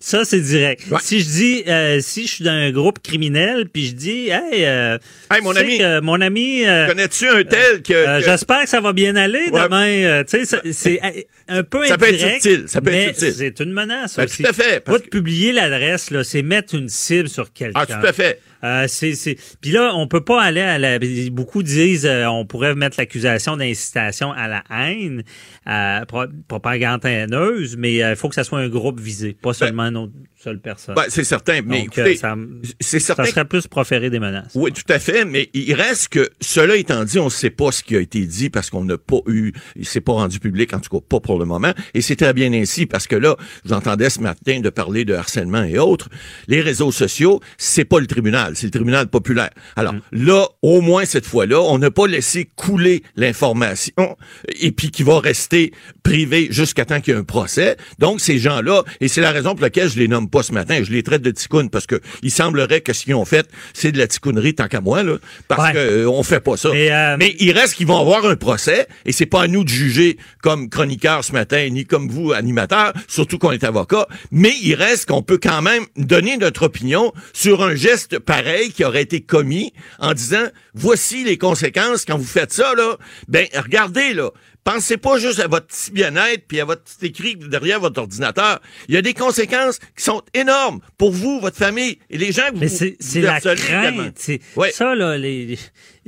ça 0.00 0.24
c'est 0.24 0.40
direct. 0.40 0.84
Ouais. 0.90 0.98
Si 1.00 1.20
je 1.20 1.26
dis 1.26 1.62
euh, 1.66 2.00
si 2.00 2.26
je 2.26 2.32
suis 2.32 2.44
dans 2.44 2.50
un 2.50 2.70
groupe 2.70 3.00
criminel 3.02 3.68
puis 3.68 3.86
je 3.86 3.94
dis 3.94 4.28
hey, 4.28 4.62
hey 4.62 5.42
mon 5.42 5.56
ami, 5.56 5.78
que, 5.78 6.00
mon 6.00 6.20
ami, 6.20 6.62
connais-tu 6.64 7.28
un 7.28 7.44
tel 7.44 7.82
que, 7.82 8.18
que... 8.18 8.24
j'espère 8.24 8.62
que 8.62 8.68
ça 8.68 8.80
va 8.80 8.92
bien 8.92 9.16
aller 9.16 9.50
demain. 9.50 10.22
tu 10.24 10.44
sais, 10.44 10.72
c'est 10.72 11.00
un 11.48 11.62
peu 11.62 11.84
ça 11.86 11.94
indirect. 11.94 12.18
Peut 12.18 12.28
être 12.28 12.42
subtil, 12.42 12.68
ça 12.68 12.80
peut 12.80 12.90
mais 12.90 13.04
être 13.04 13.18
subtil. 13.18 13.34
C'est 13.36 13.60
une 13.60 13.72
menace. 13.72 14.16
Ben, 14.16 14.24
aussi. 14.24 14.42
tout 14.42 14.48
à 14.48 14.52
fait. 14.52 14.80
Pas 14.84 14.98
de 14.98 15.04
publier 15.04 15.52
l'adresse 15.52 16.10
là, 16.10 16.24
c'est 16.24 16.42
mettre 16.42 16.74
une 16.74 16.88
cible 16.88 17.28
sur 17.28 17.52
quelqu'un. 17.52 17.80
Ah, 17.80 17.86
tout 17.86 18.06
à 18.06 18.12
fait. 18.12 18.40
Euh, 18.64 18.86
c'est, 18.88 19.14
c'est... 19.14 19.36
Puis 19.60 19.70
là, 19.70 19.92
on 19.94 20.08
peut 20.08 20.24
pas 20.24 20.42
aller 20.42 20.60
à 20.60 20.78
la... 20.78 20.98
Beaucoup 21.30 21.62
disent 21.62 22.06
euh, 22.06 22.26
on 22.26 22.44
pourrait 22.44 22.74
mettre 22.74 22.96
l'accusation 22.98 23.56
d'incitation 23.56 24.32
à 24.32 24.48
la 24.48 24.64
haine, 24.70 25.22
euh, 25.68 26.04
propagande 26.48 27.04
haineuse, 27.04 27.76
mais 27.76 27.94
il 27.94 28.16
faut 28.16 28.28
que 28.28 28.34
ça 28.34 28.44
soit 28.44 28.58
un 28.58 28.68
groupe 28.68 29.00
visé, 29.00 29.36
pas 29.40 29.52
seulement 29.52 29.84
ben, 29.84 29.90
une 29.90 29.96
autre 29.96 30.12
seule 30.36 30.60
personne. 30.60 30.94
Ben, 30.94 31.04
c'est 31.08 31.24
certain, 31.24 31.60
mais 31.64 31.84
Donc, 31.84 31.98
écoutez, 31.98 32.16
ça, 32.16 32.36
c'est 32.80 33.00
certain. 33.00 33.24
Ça 33.24 33.30
serait 33.30 33.44
plus 33.44 33.66
proférer 33.66 34.10
des 34.10 34.20
menaces. 34.20 34.52
Oui, 34.54 34.72
tout 34.72 34.92
à 34.92 34.98
fait, 34.98 35.24
mais 35.24 35.50
il 35.54 35.74
reste 35.74 36.08
que, 36.08 36.28
cela 36.40 36.76
étant 36.76 37.04
dit, 37.04 37.18
on 37.18 37.26
ne 37.26 37.30
sait 37.30 37.50
pas 37.50 37.72
ce 37.72 37.82
qui 37.82 37.96
a 37.96 38.00
été 38.00 38.24
dit 38.26 38.50
parce 38.50 38.70
qu'on 38.70 38.84
n'a 38.84 38.98
pas 38.98 39.18
eu, 39.26 39.52
il 39.76 39.86
s'est 39.86 40.00
pas 40.00 40.12
rendu 40.12 40.38
public, 40.38 40.72
en 40.74 40.80
tout 40.80 40.90
cas 40.90 41.04
pas 41.06 41.20
pour 41.20 41.38
le 41.38 41.44
moment, 41.44 41.72
et 41.94 42.00
c'est 42.00 42.16
très 42.16 42.32
bien 42.32 42.52
ainsi 42.52 42.86
parce 42.86 43.06
que 43.06 43.16
là, 43.16 43.36
j'entendais 43.64 44.10
ce 44.10 44.20
matin 44.20 44.60
de 44.60 44.70
parler 44.70 45.04
de 45.04 45.14
harcèlement 45.14 45.62
et 45.62 45.78
autres. 45.78 46.08
Les 46.46 46.60
réseaux 46.60 46.92
sociaux, 46.92 47.40
c'est 47.56 47.84
pas 47.84 48.00
le 48.00 48.06
tribunal, 48.06 48.47
c'est 48.54 48.66
le 48.66 48.70
tribunal 48.70 49.08
populaire. 49.08 49.50
Alors 49.76 49.94
mm. 49.94 50.00
là, 50.12 50.46
au 50.62 50.80
moins 50.80 51.04
cette 51.04 51.26
fois-là, 51.26 51.60
on 51.60 51.78
n'a 51.78 51.90
pas 51.90 52.06
laissé 52.06 52.48
couler 52.56 53.02
l'information 53.16 54.16
et 54.60 54.72
puis 54.72 54.90
qui 54.90 55.02
va 55.02 55.20
rester 55.20 55.72
privé 56.02 56.48
jusqu'à 56.50 56.84
temps 56.84 57.00
qu'il 57.00 57.14
y 57.14 57.16
ait 57.16 57.20
un 57.20 57.24
procès. 57.24 57.76
Donc 57.98 58.20
ces 58.20 58.38
gens-là, 58.38 58.82
et 59.00 59.08
c'est 59.08 59.20
la 59.20 59.30
raison 59.30 59.54
pour 59.54 59.62
laquelle 59.62 59.88
je 59.88 59.98
les 59.98 60.08
nomme 60.08 60.30
pas 60.30 60.42
ce 60.42 60.52
matin. 60.52 60.80
Je 60.82 60.92
les 60.92 61.02
traite 61.02 61.22
de 61.22 61.30
ticounes 61.30 61.70
parce 61.70 61.86
que 61.86 62.00
il 62.22 62.30
semblerait 62.30 62.80
que 62.80 62.92
ce 62.92 63.04
qu'ils 63.04 63.14
ont 63.14 63.24
fait, 63.24 63.48
c'est 63.74 63.92
de 63.92 63.98
la 63.98 64.06
ticounerie 64.06 64.54
tant 64.54 64.68
qu'à 64.68 64.80
moi, 64.80 65.02
là, 65.02 65.16
parce 65.48 65.68
ouais. 65.68 65.72
que 65.72 65.78
euh, 65.78 66.10
on 66.10 66.22
fait 66.22 66.40
pas 66.40 66.56
ça. 66.56 66.70
Mais, 66.72 66.90
euh, 66.90 67.16
Mais 67.18 67.34
il 67.38 67.52
reste 67.52 67.74
qu'ils 67.74 67.86
vont 67.86 67.98
avoir 67.98 68.24
un 68.26 68.36
procès 68.36 68.86
et 69.04 69.12
c'est 69.12 69.26
pas 69.26 69.42
à 69.42 69.48
nous 69.48 69.64
de 69.64 69.68
juger 69.68 70.16
comme 70.42 70.68
chroniqueur 70.68 71.24
ce 71.24 71.32
matin, 71.32 71.68
ni 71.70 71.84
comme 71.84 72.08
vous, 72.08 72.32
animateur, 72.32 72.92
surtout 73.06 73.38
qu'on 73.38 73.52
est 73.52 73.64
avocat. 73.64 74.06
Mais 74.30 74.52
il 74.62 74.74
reste 74.74 75.08
qu'on 75.08 75.22
peut 75.22 75.38
quand 75.42 75.62
même 75.62 75.84
donner 75.96 76.36
notre 76.36 76.64
opinion 76.64 77.12
sur 77.32 77.62
un 77.62 77.74
geste 77.74 78.18
pareil 78.18 78.37
pareil 78.42 78.72
qui 78.72 78.84
aurait 78.84 79.02
été 79.02 79.20
commis 79.20 79.72
en 79.98 80.12
disant 80.14 80.46
voici 80.74 81.24
les 81.24 81.38
conséquences 81.38 82.04
quand 82.04 82.16
vous 82.18 82.24
faites 82.24 82.52
ça 82.52 82.72
là. 82.76 82.96
Ben 83.28 83.46
regardez 83.54 84.14
là, 84.14 84.30
Pensez 84.64 84.98
pas 84.98 85.16
juste 85.18 85.40
à 85.40 85.46
votre 85.48 85.66
petit 85.68 85.92
bien-être 85.92 86.42
puis 86.46 86.60
à 86.60 86.66
votre 86.66 86.82
petit 86.82 87.06
écrit 87.06 87.36
derrière 87.36 87.80
votre 87.80 87.98
ordinateur. 88.02 88.60
Il 88.88 88.94
y 88.94 88.98
a 88.98 89.02
des 89.02 89.14
conséquences 89.14 89.78
qui 89.96 90.04
sont 90.04 90.20
énormes 90.34 90.80
pour 90.98 91.10
vous, 91.10 91.40
votre 91.40 91.56
famille 91.56 91.98
et 92.10 92.18
les 92.18 92.32
gens 92.32 92.50
que 92.52 92.58
Mais 92.58 92.66
vous 92.66 92.76
c'est 92.76 92.96
c'est 93.00 93.22
la 93.22 93.40
crainte. 93.40 94.12
C'est 94.16 94.40
ça, 94.72 94.94
là, 94.94 95.16
les- 95.16 95.58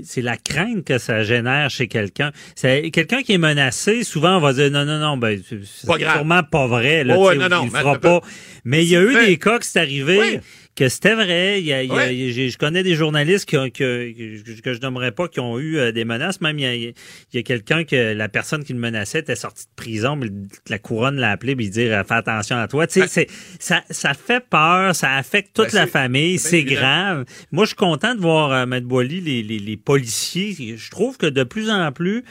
c'est 0.03 0.21
la 0.21 0.37
crainte 0.37 0.85
que 0.85 0.99
ça 0.99 1.23
génère 1.25 1.71
chez 1.71 1.89
quelqu'un. 1.89 2.33
C'est 2.55 2.91
quelqu'un 2.91 3.23
qui 3.23 3.33
est 3.33 3.39
menacé, 3.39 4.05
souvent 4.05 4.37
on 4.37 4.41
va 4.41 4.53
dire 4.53 4.71
non, 4.71 4.85
non, 4.85 4.99
non, 4.99 5.17
ben 5.17 5.41
c'est 5.49 5.65
sûrement 5.65 6.43
pas 6.43 6.67
vrai. 6.67 7.03
Là, 7.03 7.17
Ouais, 7.19 7.37
non, 7.37 7.49
non, 7.49 7.63
mais 7.73 7.99
pas. 7.99 8.21
Mais 8.65 8.85
il 8.85 8.91
y 8.91 8.97
a 8.97 9.03
eu 9.03 9.15
des 9.27 9.39
cas 9.39 9.59
que 9.59 9.65
c'est 9.65 9.81
arrivé. 9.81 10.41
Que 10.77 10.89
c'était 10.89 11.15
vrai. 11.15 11.61
Il 11.61 11.67
y 11.67 11.73
a- 11.73 11.83
il 11.83 11.89
y 11.89 11.93
a- 11.93 11.95
Ouais. 11.95 12.15
j'ai- 12.33 12.49
je 12.49 12.57
connais 12.57 12.83
des 12.83 12.95
journalistes 12.95 13.45
qui 13.45 13.57
ont- 13.59 13.69
que, 13.69 14.13
que, 14.13 14.61
que 14.61 14.73
je 14.73 14.81
nommerai 14.81 15.11
pas 15.13 15.29
qui 15.29 15.41
ont 15.41 15.59
eu 15.59 15.77
euh, 15.79 15.93
des 15.93 16.05
menaces. 16.05 16.41
Même 16.41 16.59
il 16.59 16.95
y 17.35 17.39
a, 17.39 17.43
quelqu'un 17.43 17.85
que 17.85 18.15
la 18.15 18.29
personne 18.29 18.63
qui 18.65 18.73
le 18.73 18.79
menaçait 18.79 19.19
était 19.19 19.35
sortie 19.37 19.65
de 19.65 19.71
prison, 19.77 20.17
mais 20.17 20.29
la 20.69 20.79
couronne 20.79 21.17
l'a 21.17 21.33
appelé 21.33 21.53
et 21.59 21.69
dire 21.69 22.03
fais 22.07 22.15
attention 22.15 22.57
à 22.57 22.69
toi. 22.69 22.87
Tu 22.87 23.01
sais, 23.01 23.09
c'est- 23.09 23.27
ça, 23.59 23.83
ça 23.91 24.15
fait 24.15 24.43
peur, 24.49 24.95
ça 24.95 25.17
affecte 25.17 25.55
toute 25.55 25.73
Ben, 25.73 25.81
la 25.81 25.87
famille, 25.87 26.39
c'est 26.39 26.49
c'est 26.51 26.65
grave. 26.65 27.25
Moi, 27.53 27.65
je 27.65 27.71
suis 27.71 27.77
content 27.77 28.15
de 28.15 28.21
voir 28.21 28.53
euh, 28.53 28.81
Boily, 28.81 29.21
les, 29.21 29.43
les, 29.43 29.59
les 29.59 29.77
policiers. 29.77 30.77
Je 30.77 30.91
trouve 30.91 31.19
que 31.19 31.27
de 31.27 31.43
plus 31.43 31.69
en 31.69 31.91
plus, 31.93 32.25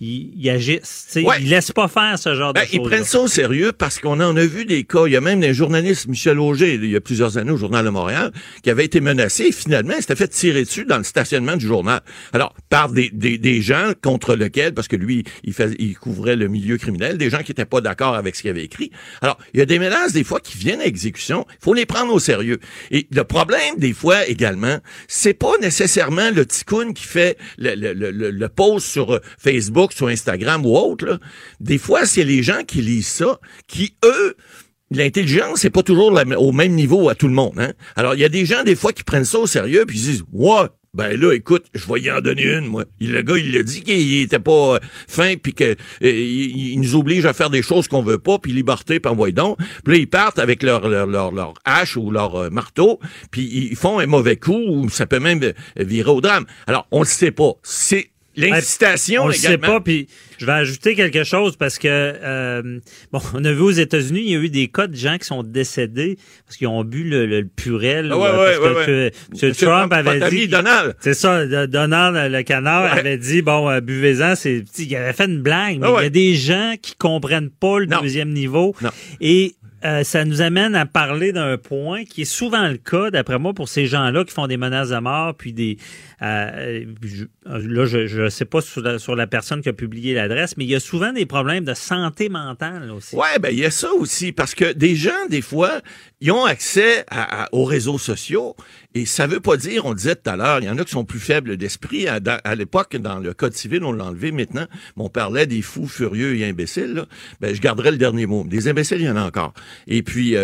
ils, 0.00 0.32
ils 0.36 0.50
agissent. 0.50 1.08
Ouais. 1.16 1.36
Ils 1.40 1.48
laissent 1.48 1.72
pas 1.72 1.88
faire 1.88 2.18
ce 2.18 2.34
genre 2.34 2.52
Ben, 2.52 2.62
de 2.62 2.66
ils 2.72 2.76
choses. 2.78 2.88
prennent 2.88 3.04
ça 3.04 3.20
au 3.20 3.28
sérieux 3.28 3.72
parce 3.72 3.98
qu'on 3.98 4.20
en 4.20 4.36
a 4.36 4.44
vu 4.44 4.64
des 4.64 4.84
cas. 4.84 5.06
Il 5.06 5.12
y 5.12 5.16
a 5.16 5.20
même 5.20 5.40
des 5.40 5.54
journalistes, 5.54 6.08
Michel 6.08 6.38
Auger, 6.40 6.74
il 6.74 6.90
y 6.90 6.96
a 6.96 7.00
plusieurs 7.00 7.38
années 7.38 7.52
au 7.52 7.56
Journal 7.56 7.84
de 7.84 7.90
Montréal, 7.90 8.32
qui 8.62 8.70
avait 8.70 8.84
été 8.84 9.00
menacé 9.00 9.44
et 9.44 9.52
finalement 9.52 9.94
il 9.96 10.00
s'était 10.00 10.16
fait 10.16 10.28
tirer 10.28 10.62
dessus 10.64 10.84
dans 10.84 10.98
le 10.98 11.04
stationnement 11.04 11.56
du 11.56 11.66
journal. 11.66 12.00
Alors, 12.32 12.54
par 12.68 12.90
des, 12.90 13.10
des, 13.12 13.38
des 13.38 13.62
gens 13.62 13.92
contre 14.02 14.34
lesquels, 14.34 14.74
parce 14.74 14.88
que 14.88 14.96
lui, 14.96 15.24
il, 15.44 15.52
fait, 15.52 15.70
il 15.78 15.96
couvrait 15.96 16.36
le 16.36 16.48
milieu 16.48 16.76
criminel, 16.78 17.16
des 17.18 17.30
gens 17.30 17.38
qui 17.42 17.50
n'étaient 17.50 17.64
pas 17.64 17.80
d'accord 17.80 18.14
avec 18.14 18.34
ce 18.36 18.42
qu'il 18.42 18.50
avait 18.50 18.64
écrit. 18.64 18.90
Alors, 19.20 19.38
il 19.54 19.58
y 19.58 19.62
a 19.62 19.66
des 19.66 19.78
menaces 19.78 20.12
des 20.12 20.24
fois 20.24 20.40
qui 20.40 20.58
viennent 20.58 20.80
à 20.80 20.86
exécution. 20.86 21.46
Il 21.50 21.64
faut 21.64 21.74
les 21.74 21.86
prendre 21.86 22.12
au 22.12 22.18
sérieux. 22.18 22.58
Et 22.90 23.06
le 23.10 23.24
problème 23.24 23.76
des 23.78 23.92
fois 23.92 24.26
également, 24.26 24.78
c'est 25.08 25.34
pas 25.34 25.52
nécessairement 25.60 26.30
le 26.34 26.44
ticoun 26.44 26.92
qui 26.94 27.04
fait 27.04 27.36
le, 27.58 27.74
le, 27.74 27.92
le, 27.92 28.10
le- 28.10 28.30
le 28.30 28.48
post 28.48 28.86
sur 28.86 29.12
euh, 29.14 29.20
Facebook, 29.62 29.92
sur 29.92 30.08
Instagram 30.08 30.66
ou 30.66 30.76
autre. 30.76 31.06
là. 31.06 31.18
Des 31.60 31.78
fois, 31.78 32.04
c'est 32.06 32.24
les 32.24 32.42
gens 32.42 32.64
qui 32.66 32.82
lisent 32.82 33.08
ça, 33.08 33.38
qui, 33.66 33.96
eux, 34.04 34.36
L'intelligence, 34.94 35.60
c'est 35.60 35.70
pas 35.70 35.82
toujours 35.82 36.12
au 36.36 36.52
même 36.52 36.72
niveau 36.72 37.08
à 37.08 37.14
tout 37.14 37.26
le 37.26 37.32
monde. 37.32 37.54
Hein? 37.56 37.72
Alors, 37.96 38.14
il 38.14 38.20
y 38.20 38.24
a 38.24 38.28
des 38.28 38.44
gens, 38.44 38.62
des 38.62 38.76
fois, 38.76 38.92
qui 38.92 39.04
prennent 39.04 39.24
ça 39.24 39.38
au 39.38 39.46
sérieux 39.46 39.86
puis 39.86 39.98
ils 39.98 40.02
disent 40.02 40.24
Ouais, 40.32 40.66
ben 40.94 41.18
là, 41.18 41.32
écoute, 41.32 41.64
je 41.72 41.90
vais 41.90 42.00
y 42.02 42.10
en 42.10 42.20
donner 42.20 42.42
une, 42.42 42.66
moi. 42.66 42.84
Le 43.00 43.22
gars, 43.22 43.38
il 43.38 43.54
l'a 43.54 43.62
dit 43.62 43.82
qu'il 43.82 44.20
était 44.20 44.38
pas 44.38 44.74
euh, 44.74 44.78
fin 45.08 45.36
puis 45.36 45.54
que 45.54 45.74
euh, 46.02 46.76
nous 46.76 46.94
oblige 46.94 47.24
à 47.24 47.32
faire 47.32 47.48
des 47.48 47.62
choses 47.62 47.88
qu'on 47.88 48.02
veut 48.02 48.18
pas, 48.18 48.38
puis 48.38 48.52
liberté, 48.52 49.00
puis 49.00 49.10
envoie 49.10 49.30
donc. 49.30 49.56
Puis 49.82 49.94
là, 49.94 49.98
ils 49.98 50.06
partent 50.06 50.38
avec 50.38 50.62
leur, 50.62 50.86
leur, 50.86 51.06
leur, 51.06 51.32
leur 51.32 51.54
hache 51.64 51.96
ou 51.96 52.10
leur 52.10 52.36
euh, 52.36 52.50
marteau, 52.50 53.00
puis 53.30 53.70
ils 53.70 53.76
font 53.76 54.00
un 54.00 54.06
mauvais 54.06 54.36
coup, 54.36 54.52
ou 54.52 54.90
ça 54.90 55.06
peut 55.06 55.20
même 55.20 55.42
euh, 55.42 55.52
virer 55.78 56.10
au 56.10 56.20
drame. 56.20 56.44
Alors, 56.66 56.86
on 56.90 56.98
le 56.98 57.06
sait 57.06 57.30
pas. 57.30 57.52
C'est 57.62 58.11
l'incitation 58.36 59.24
On 59.24 59.26
le 59.28 59.32
sait 59.34 59.58
pas, 59.58 59.80
puis 59.80 60.08
je 60.38 60.46
vais 60.46 60.52
ajouter 60.52 60.94
quelque 60.94 61.24
chose 61.24 61.56
parce 61.56 61.78
que 61.78 61.88
euh, 61.88 62.80
bon, 63.12 63.20
on 63.34 63.44
a 63.44 63.52
vu 63.52 63.60
aux 63.60 63.70
États-Unis, 63.70 64.22
il 64.24 64.30
y 64.32 64.36
a 64.36 64.38
eu 64.38 64.48
des 64.48 64.68
cas 64.68 64.86
de 64.86 64.96
gens 64.96 65.18
qui 65.18 65.26
sont 65.26 65.42
décédés 65.42 66.18
parce 66.46 66.56
qu'ils 66.56 66.66
ont 66.68 66.82
bu 66.84 67.04
le, 67.04 67.26
le- 67.26 67.40
le 67.42 67.46
purel. 67.48 68.10
Ah 68.12 68.18
ouais, 68.18 68.26
euh, 68.26 68.38
ouais, 68.38 68.58
parce 68.74 68.76
ouais, 68.78 68.86
que 68.86 69.42
ouais. 69.42 69.48
M. 69.48 69.52
Trump 69.54 69.92
avait 69.92 70.30
dit. 70.30 70.48
Donald. 70.48 70.96
C'est 71.00 71.14
ça, 71.14 71.46
Donald 71.66 72.32
le 72.32 72.42
canard 72.42 72.92
avait 72.92 73.18
dit 73.18 73.42
bon, 73.42 73.68
euh, 73.70 73.80
buvez-en. 73.80 74.34
C'est, 74.34 74.64
il 74.78 74.96
avait 74.96 75.12
fait 75.12 75.26
une 75.26 75.42
blague, 75.42 75.78
mais 75.80 75.86
Ah 75.88 75.96
il 76.00 76.02
y 76.04 76.06
a 76.06 76.10
des 76.10 76.34
gens 76.34 76.74
qui 76.80 76.94
comprennent 76.96 77.50
pas 77.50 77.78
le 77.78 77.86
deuxième 77.86 78.30
niveau 78.30 78.74
et 79.20 79.54
euh, 79.84 80.04
ça 80.04 80.24
nous 80.24 80.40
amène 80.42 80.74
à 80.74 80.86
parler 80.86 81.32
d'un 81.32 81.58
point 81.58 82.04
qui 82.04 82.22
est 82.22 82.26
souvent 82.26 82.68
le 82.68 82.76
cas, 82.76 83.10
d'après 83.10 83.38
moi, 83.38 83.52
pour 83.54 83.68
ces 83.68 83.86
gens-là 83.86 84.24
qui 84.24 84.32
font 84.32 84.46
des 84.46 84.56
menaces 84.56 84.90
de 84.90 84.98
mort, 84.98 85.34
puis 85.34 85.52
des... 85.52 85.76
euh, 86.22 86.84
je- 87.02 87.24
là, 87.46 87.86
je 87.86 88.22
ne 88.22 88.28
sais 88.28 88.44
pas 88.44 88.60
sur 88.60 89.16
la, 89.16 89.26
personne 89.26 89.60
qui 89.62 89.68
a 89.68 89.72
publié 89.72 90.14
l'adresse, 90.14 90.56
mais 90.56 90.64
il 90.64 90.70
y 90.70 90.74
a 90.76 90.80
souvent 90.80 91.12
des 91.12 91.26
problèmes 91.26 91.64
de 91.64 91.74
santé 91.74 92.28
mentale 92.28 92.90
aussi. 92.90 93.16
Ouais, 93.16 93.38
ben 93.40 93.48
il 93.50 93.58
y 93.58 93.64
a 93.64 93.70
ça 93.70 93.90
aussi 93.92 94.32
parce 94.32 94.54
que 94.54 94.72
des 94.72 94.94
gens 94.94 95.10
des 95.28 95.42
fois, 95.42 95.80
ils 96.20 96.30
ont 96.30 96.44
accès 96.44 97.04
aux 97.50 97.64
réseaux 97.64 97.98
sociaux 97.98 98.54
et 98.94 99.06
ça 99.06 99.26
veut 99.26 99.40
pas 99.40 99.56
dire, 99.56 99.86
on 99.86 99.94
disait 99.94 100.14
tout 100.14 100.30
à 100.30 100.36
l'heure, 100.36 100.58
il 100.60 100.66
y 100.66 100.70
en 100.70 100.78
a 100.78 100.84
qui 100.84 100.92
sont 100.92 101.04
plus 101.04 101.18
faibles 101.18 101.56
d'esprit. 101.56 102.06
À 102.08 102.54
l'époque, 102.54 102.96
dans 102.96 103.18
le 103.18 103.32
code 103.34 103.54
civil, 103.54 103.82
on 103.84 103.92
l'a 103.92 104.04
enlevé 104.04 104.30
maintenant, 104.32 104.66
mais 104.96 105.02
on 105.04 105.08
parlait 105.08 105.46
des 105.46 105.62
fous 105.62 105.88
furieux 105.88 106.36
et 106.36 106.44
imbéciles. 106.44 106.94
là. 106.94 107.06
Ben 107.40 107.54
je 107.54 107.60
garderai 107.60 107.90
le 107.90 107.96
dernier 107.96 108.26
mot. 108.26 108.44
Des 108.44 108.68
imbéciles, 108.68 108.98
il 109.00 109.06
y 109.06 109.10
en 109.10 109.16
a 109.16 109.24
encore. 109.24 109.54
Et 109.86 110.02
puis 110.02 110.36
euh, 110.36 110.40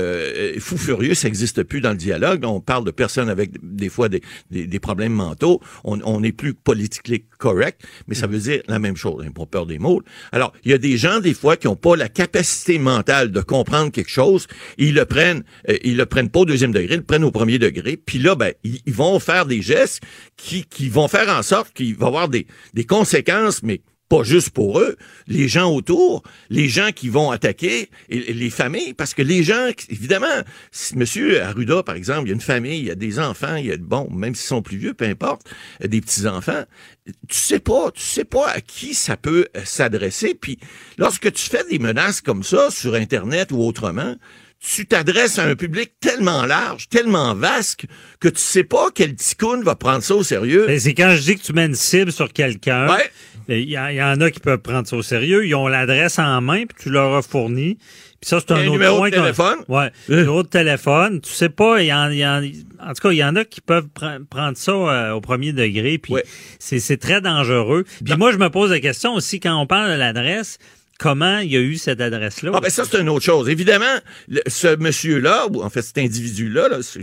euh, 0.57 0.61
fous 0.61 0.79
furieux, 0.79 1.15
ça 1.15 1.29
n'existe 1.29 1.63
plus 1.63 1.81
dans 1.81 1.91
le 1.91 1.97
dialogue. 1.97 2.45
On 2.45 2.61
parle 2.61 2.85
de 2.85 2.91
personnes 2.91 3.29
avec 3.29 3.53
des 3.63 3.89
fois 3.89 4.09
des, 4.09 4.23
des, 4.51 4.67
des 4.67 4.81
problèmes 4.81 5.13
mentaux. 5.13 5.61
On 5.85 5.99
on 6.05 6.21
n'est 6.21 6.33
plus 6.33 6.55
politiquement 6.55 7.17
correct, 7.39 7.83
mais 8.07 8.15
ça 8.15 8.27
veut 8.27 8.39
dire 8.39 8.63
la 8.69 8.79
même 8.79 8.97
chose. 8.97 9.25
Hein, 9.27 9.31
pas 9.31 9.47
peur 9.47 9.67
des 9.67 9.79
mots. 9.79 10.03
Alors 10.33 10.53
il 10.65 10.71
y 10.71 10.75
a 10.75 10.79
des 10.79 10.97
gens 10.97 11.21
des 11.21 11.35
fois 11.35 11.57
qui 11.57 11.67
n'ont 11.67 11.77
pas 11.77 11.97
la 11.97 12.09
capacité 12.09 12.79
mentale 12.79 13.31
de 13.31 13.41
comprendre 13.41 13.91
quelque 13.91 14.11
chose. 14.11 14.47
Ils 14.77 14.95
le 14.95 15.05
prennent, 15.05 15.45
euh, 15.69 15.77
ils 15.85 15.97
le 15.97 16.07
prennent 16.07 16.31
pas 16.31 16.41
au 16.41 16.45
deuxième 16.45 16.73
degré, 16.73 16.95
ils 16.95 16.99
le 16.99 17.05
prennent 17.05 17.25
au 17.25 17.31
premier 17.31 17.59
degré. 17.59 17.97
Puis 17.97 18.19
là, 18.19 18.35
ben 18.35 18.53
ils, 18.65 18.81
ils 18.87 18.93
vont 18.93 19.19
faire 19.21 19.47
des 19.47 19.63
gestes 19.63 20.03
qui 20.37 20.65
qui 20.65 20.89
vont 20.89 21.09
faire 21.09 21.29
en 21.29 21.43
sorte 21.43 21.73
qu'il 21.73 21.95
va 21.95 22.07
y 22.07 22.09
avoir 22.09 22.29
des 22.29 22.47
des 22.75 22.85
conséquences, 22.85 23.63
mais 23.63 23.81
pas 24.09 24.23
juste 24.23 24.51
pour 24.51 24.81
eux, 24.81 24.97
les 25.27 25.49
gens 25.49 25.71
autour, 25.71 26.23
les 26.49 26.69
gens 26.69 26.91
qui 26.95 27.09
vont 27.09 27.31
attaquer, 27.31 27.91
les 28.09 28.51
familles, 28.51 28.95
parce 28.95 29.13
que 29.13 29.23
les 29.23 29.43
gens, 29.43 29.69
évidemment, 29.91 30.27
si 30.73 30.97
Monsieur 30.97 31.43
Arruda, 31.43 31.83
par 31.83 31.95
exemple, 31.95 32.23
il 32.23 32.29
y 32.29 32.33
a 32.33 32.35
une 32.35 32.41
famille, 32.41 32.79
il 32.79 32.87
y 32.87 32.91
a 32.91 32.95
des 32.95 33.19
enfants, 33.19 33.57
il 33.57 33.67
y 33.67 33.73
a, 33.73 33.77
bon, 33.77 34.09
même 34.11 34.35
s'ils 34.35 34.47
sont 34.47 34.63
plus 34.63 34.79
vieux, 34.79 34.95
peu 34.95 35.05
importe, 35.05 35.43
des 35.85 36.01
petits-enfants, 36.01 36.65
tu 37.29 37.37
sais 37.37 37.61
pas, 37.61 37.91
tu 37.91 38.03
sais 38.03 38.25
pas 38.25 38.49
à 38.49 38.61
qui 38.61 38.95
ça 38.95 39.17
peut 39.17 39.47
euh, 39.57 39.61
s'adresser, 39.65 40.35
puis 40.35 40.59
lorsque 40.97 41.33
tu 41.33 41.49
fais 41.49 41.65
des 41.71 41.79
menaces 41.79 42.21
comme 42.21 42.43
ça, 42.43 42.71
sur 42.71 42.95
Internet 42.95 43.53
ou 43.53 43.61
autrement, 43.61 44.15
tu 44.61 44.87
t'adresses 44.87 45.39
à 45.39 45.45
un 45.45 45.55
public 45.55 45.93
tellement 46.01 46.45
large, 46.45 46.89
tellement 46.89 47.35
vaste, 47.35 47.87
que 48.21 48.29
tu 48.29 48.41
sais 48.41 48.65
pas 48.65 48.89
quel 48.95 49.15
ticoun 49.15 49.63
va 49.63 49.77
prendre 49.77 50.03
ça 50.03 50.15
au 50.17 50.23
sérieux. 50.23 50.67
Ben, 50.67 50.79
c'est 50.81 50.95
quand 50.95 51.15
je 51.15 51.23
dis 51.23 51.37
que 51.37 51.43
tu 51.43 51.53
mets 51.53 51.67
une 51.67 51.75
cible 51.75 52.11
sur 52.13 52.33
quelqu'un. 52.33 52.89
Il 53.51 53.61
y, 53.61 53.73
y 53.73 54.03
en 54.03 54.21
a 54.21 54.31
qui 54.31 54.41
peuvent 54.41 54.59
prendre 54.59 54.87
ça 54.87 54.97
au 54.97 55.03
sérieux. 55.03 55.47
Ils 55.47 55.55
ont 55.55 55.69
l'adresse 55.69 56.19
en 56.19 56.41
main, 56.43 56.67
puis 56.67 56.77
tu 56.83 56.91
leur 56.91 57.15
as 57.15 57.23
fourni. 57.23 57.79
Puis 58.21 58.29
ça, 58.29 58.41
c'est 58.41 58.53
un 58.53 58.57
un 58.57 58.67
autre 58.67 58.79
de 58.79 58.97
point. 58.99 59.11
téléphone? 59.11 59.59
Ouais, 59.69 59.91
numéro 60.09 60.43
de 60.43 60.49
téléphone. 60.49 61.21
Tu 61.23 61.33
sais 61.33 61.49
pas, 61.49 61.81
il 61.81 61.87
y 61.87 61.93
en, 61.95 62.11
y 62.11 62.27
en, 62.27 62.43
en 62.43 62.89
tout 62.93 63.01
cas, 63.01 63.11
il 63.13 63.17
y 63.17 63.25
en 63.25 63.37
a 63.37 63.45
qui 63.45 63.61
peuvent 63.63 63.87
pre- 63.99 64.23
prendre 64.27 64.59
ça 64.59 64.73
euh, 64.73 65.13
au 65.13 65.21
premier 65.23 65.53
degré, 65.53 65.97
puis 65.99 66.15
c'est, 66.59 66.81
c'est 66.81 66.97
très 66.99 67.21
dangereux. 67.23 67.85
Puis 68.05 68.17
moi, 68.17 68.33
je 68.33 68.39
me 68.39 68.51
pose 68.51 68.71
la 68.71 68.81
question 68.81 69.15
aussi, 69.15 69.39
quand 69.41 69.57
on 69.59 69.67
parle 69.67 69.93
de 69.93 69.97
l'adresse, 69.97 70.59
comment 70.99 71.39
il 71.39 71.51
y 71.51 71.57
a 71.57 71.61
eu 71.61 71.77
cette 71.77 72.01
adresse-là? 72.01 72.51
Ah 72.55 72.61
ben 72.61 72.71
ça, 72.71 72.85
c'est 72.85 73.01
une 73.01 73.09
autre 73.09 73.25
chose. 73.25 73.49
Évidemment, 73.49 73.99
ce 74.47 74.77
monsieur-là, 74.77 75.47
ou 75.51 75.63
en 75.63 75.71
fait 75.71 75.83
cet 75.83 75.99
individu-là, 75.99 76.69
là, 76.69 76.81
je 76.81 77.01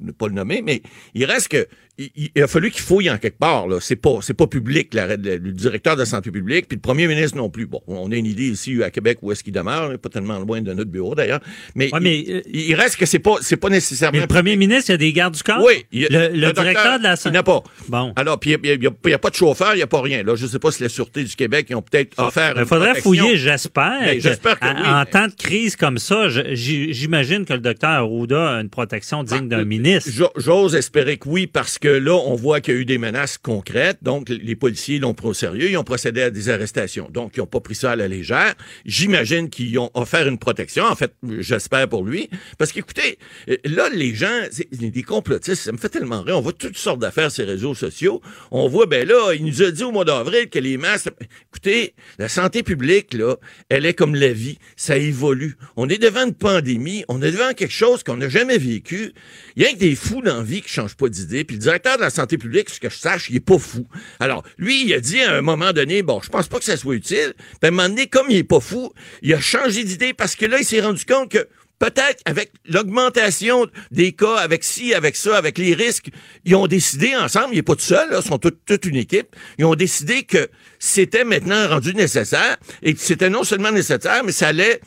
ne 0.00 0.12
pas 0.12 0.28
le 0.28 0.34
nommer, 0.34 0.62
mais 0.62 0.82
il 1.14 1.24
reste 1.24 1.48
que 1.48 1.68
il, 1.98 2.30
il 2.34 2.42
a 2.42 2.46
fallu 2.46 2.70
qu'il 2.70 2.82
fouille 2.82 3.10
en 3.10 3.18
quelque 3.18 3.38
part. 3.38 3.66
Là. 3.68 3.78
C'est 3.80 3.96
pas 3.96 4.18
c'est 4.22 4.34
pas 4.34 4.46
public, 4.46 4.94
la- 4.94 5.16
le, 5.16 5.36
le 5.36 5.52
directeur 5.52 5.94
de 5.94 6.00
la 6.00 6.06
santé 6.06 6.30
publique, 6.30 6.68
puis 6.68 6.76
le 6.76 6.80
premier 6.80 7.06
ministre 7.08 7.36
non 7.36 7.50
plus. 7.50 7.66
Bon, 7.66 7.80
on 7.86 8.10
a 8.12 8.14
une 8.16 8.26
idée 8.26 8.48
ici 8.48 8.82
à 8.82 8.90
Québec 8.90 9.18
où 9.22 9.32
est-ce 9.32 9.42
qu'il 9.44 9.52
demeure, 9.52 9.98
pas 9.98 10.08
tellement 10.08 10.38
loin 10.38 10.60
de 10.60 10.72
notre 10.72 10.90
bureau 10.90 11.14
d'ailleurs. 11.14 11.40
Mais, 11.74 11.92
Ouais, 11.92 12.00
mais, 12.00 12.18
il, 12.18 12.42
il 12.70 12.74
reste 12.74 12.96
que 12.96 13.06
c'est 13.06 13.18
pas 13.18 13.36
c'est 13.40 13.56
pas 13.56 13.68
nécessairement. 13.68 14.16
Mais 14.16 14.22
le 14.22 14.26
premier 14.28 14.56
ministre, 14.56 14.90
il 14.90 14.92
y 14.92 14.94
a 14.94 14.98
des 14.98 15.12
gardes 15.12 15.34
du 15.34 15.42
corps? 15.42 15.62
Oui, 15.64 15.84
il 15.92 16.06
le, 16.10 16.28
docteur, 16.40 16.64
directeur 16.64 16.98
de 16.98 17.04
la 17.04 17.14
Il 17.24 17.32
n'a 17.32 17.42
pas. 17.42 17.62
Bon. 17.88 18.12
Alors, 18.16 18.38
puis 18.38 18.52
il 18.52 18.60
n'y 18.80 18.86
a, 18.86 18.90
il 19.04 19.10
y 19.10 19.14
a 19.14 19.18
pas 19.18 19.30
de 19.30 19.34
chauffeur, 19.34 19.72
il 19.74 19.76
n'y 19.78 19.82
a 19.82 19.86
pas 19.86 20.00
rien. 20.00 20.22
Là, 20.22 20.34
je 20.36 20.46
sais 20.46 20.58
pas 20.58 20.70
si 20.70 20.82
la 20.82 20.88
Sûreté 20.88 21.24
du 21.24 21.34
Québec, 21.34 21.66
ils 21.70 21.74
ont 21.74 21.82
peut-être 21.82 22.18
offert. 22.18 22.52
Il 22.54 22.60
Ben, 22.60 22.64
faudrait 22.66 22.88
protection. 22.94 23.10
fouiller, 23.10 23.36
j'espère. 23.36 24.00
Ben, 24.04 24.20
j'espère 24.20 24.58
que 24.60 24.66
en, 24.66 24.74
oui, 24.74 24.82
en 24.86 24.98
mais- 25.00 25.06
temps 25.06 25.26
de 25.26 25.34
crise 25.34 25.74
comme 25.76 25.98
ça, 25.98 26.28
j'imagine 26.28 27.44
que 27.44 27.52
le 27.54 27.60
docteur 27.60 27.90
Arruda 27.90 28.56
a 28.56 28.60
une 28.60 28.70
protection 28.70 29.22
digne 29.22 29.48
d'un 29.48 29.64
ministre. 29.64 30.10
Jo- 30.12 30.30
J'ose 30.36 30.74
espérer 30.74 31.16
que 31.16 31.28
oui, 31.28 31.46
parce 31.46 31.78
que 31.78 31.87
là, 31.88 32.14
on 32.14 32.34
voit 32.34 32.60
qu'il 32.60 32.74
y 32.74 32.76
a 32.76 32.80
eu 32.80 32.84
des 32.84 32.98
menaces 32.98 33.38
concrètes. 33.38 33.98
Donc, 34.02 34.28
les 34.28 34.56
policiers 34.56 34.98
l'ont 34.98 35.14
pris 35.14 35.28
au 35.28 35.34
sérieux. 35.34 35.70
Ils 35.70 35.76
ont 35.76 35.84
procédé 35.84 36.22
à 36.22 36.30
des 36.30 36.48
arrestations. 36.48 37.08
Donc, 37.10 37.36
ils 37.36 37.40
n'ont 37.40 37.46
pas 37.46 37.60
pris 37.60 37.74
ça 37.74 37.92
à 37.92 37.96
la 37.96 38.08
légère. 38.08 38.54
J'imagine 38.84 39.50
qu'ils 39.50 39.78
ont 39.78 39.90
offert 39.94 40.28
une 40.28 40.38
protection. 40.38 40.84
En 40.84 40.94
fait, 40.94 41.12
j'espère 41.38 41.88
pour 41.88 42.04
lui. 42.04 42.28
Parce 42.58 42.72
qu'écoutez, 42.72 43.18
là, 43.64 43.88
les 43.92 44.14
gens, 44.14 44.40
des 44.72 45.02
complotistes, 45.02 45.62
ça 45.62 45.72
me 45.72 45.78
fait 45.78 45.88
tellement 45.88 46.22
rire. 46.22 46.38
On 46.38 46.40
voit 46.40 46.52
toutes 46.52 46.76
sortes 46.76 47.00
d'affaires 47.00 47.30
sur 47.30 47.44
les 47.44 47.52
réseaux 47.52 47.74
sociaux. 47.74 48.20
On 48.50 48.68
voit, 48.68 48.86
ben 48.86 49.06
là, 49.06 49.32
il 49.34 49.44
nous 49.44 49.62
a 49.62 49.70
dit 49.70 49.82
au 49.82 49.92
mois 49.92 50.04
d'avril 50.04 50.48
que 50.48 50.58
les 50.58 50.76
masques... 50.76 51.08
Écoutez, 51.50 51.94
la 52.18 52.28
santé 52.28 52.62
publique, 52.62 53.14
là, 53.14 53.36
elle 53.68 53.86
est 53.86 53.94
comme 53.94 54.14
la 54.14 54.32
vie. 54.32 54.58
Ça 54.76 54.96
évolue. 54.96 55.56
On 55.76 55.88
est 55.88 55.98
devant 55.98 56.26
une 56.26 56.34
pandémie. 56.34 57.04
On 57.08 57.22
est 57.22 57.32
devant 57.32 57.52
quelque 57.54 57.72
chose 57.72 58.02
qu'on 58.02 58.16
n'a 58.16 58.28
jamais 58.28 58.58
vécu. 58.58 59.12
Il 59.56 59.62
y 59.62 59.66
a 59.66 59.72
que 59.72 59.78
des 59.78 59.94
fous 59.94 60.22
dans 60.22 60.38
la 60.38 60.42
vie 60.42 60.62
qui 60.62 60.68
changent 60.68 60.96
pas 60.96 61.08
d'idée. 61.08 61.44
Puis 61.44 61.58
de 61.78 62.00
la 62.00 62.10
santé 62.10 62.38
publique, 62.38 62.70
ce 62.70 62.80
que 62.80 62.90
je 62.90 62.96
sache, 62.96 63.30
il 63.30 63.36
est 63.36 63.40
pas 63.40 63.58
fou. 63.58 63.86
Alors, 64.20 64.42
lui, 64.58 64.84
il 64.84 64.94
a 64.94 65.00
dit 65.00 65.20
à 65.20 65.34
un 65.34 65.42
moment 65.42 65.72
donné, 65.72 66.02
bon, 66.02 66.20
je 66.22 66.28
pense 66.28 66.48
pas 66.48 66.58
que 66.58 66.64
ça 66.64 66.76
soit 66.76 66.94
utile. 66.94 67.34
Puis 67.36 67.58
à 67.62 67.68
un 67.68 67.70
moment 67.70 67.88
donné, 67.88 68.06
comme 68.06 68.26
il 68.30 68.36
est 68.36 68.44
pas 68.44 68.60
fou, 68.60 68.92
il 69.22 69.32
a 69.34 69.40
changé 69.40 69.84
d'idée 69.84 70.14
parce 70.14 70.34
que 70.34 70.46
là, 70.46 70.58
il 70.58 70.64
s'est 70.64 70.80
rendu 70.80 71.04
compte 71.04 71.30
que 71.30 71.48
peut-être 71.78 72.20
avec 72.24 72.52
l'augmentation 72.68 73.66
des 73.90 74.12
cas, 74.12 74.36
avec 74.36 74.64
ci, 74.64 74.94
avec 74.94 75.16
ça, 75.16 75.36
avec 75.36 75.58
les 75.58 75.74
risques, 75.74 76.08
ils 76.44 76.54
ont 76.54 76.66
décidé 76.66 77.14
ensemble, 77.16 77.48
il 77.52 77.56
n'est 77.56 77.62
pas 77.62 77.76
tout 77.76 77.82
seul, 77.82 78.10
là, 78.10 78.20
ils 78.22 78.28
sont 78.28 78.38
toute 78.38 78.84
une 78.84 78.96
équipe, 78.96 79.34
ils 79.58 79.64
ont 79.64 79.74
décidé 79.74 80.24
que 80.24 80.48
c'était 80.78 81.24
maintenant 81.24 81.68
rendu 81.68 81.94
nécessaire 81.94 82.56
et 82.82 82.94
que 82.94 83.00
c'était 83.00 83.30
non 83.30 83.44
seulement 83.44 83.72
nécessaire, 83.72 84.22
mais 84.24 84.32
ça 84.32 84.48
allait 84.48 84.80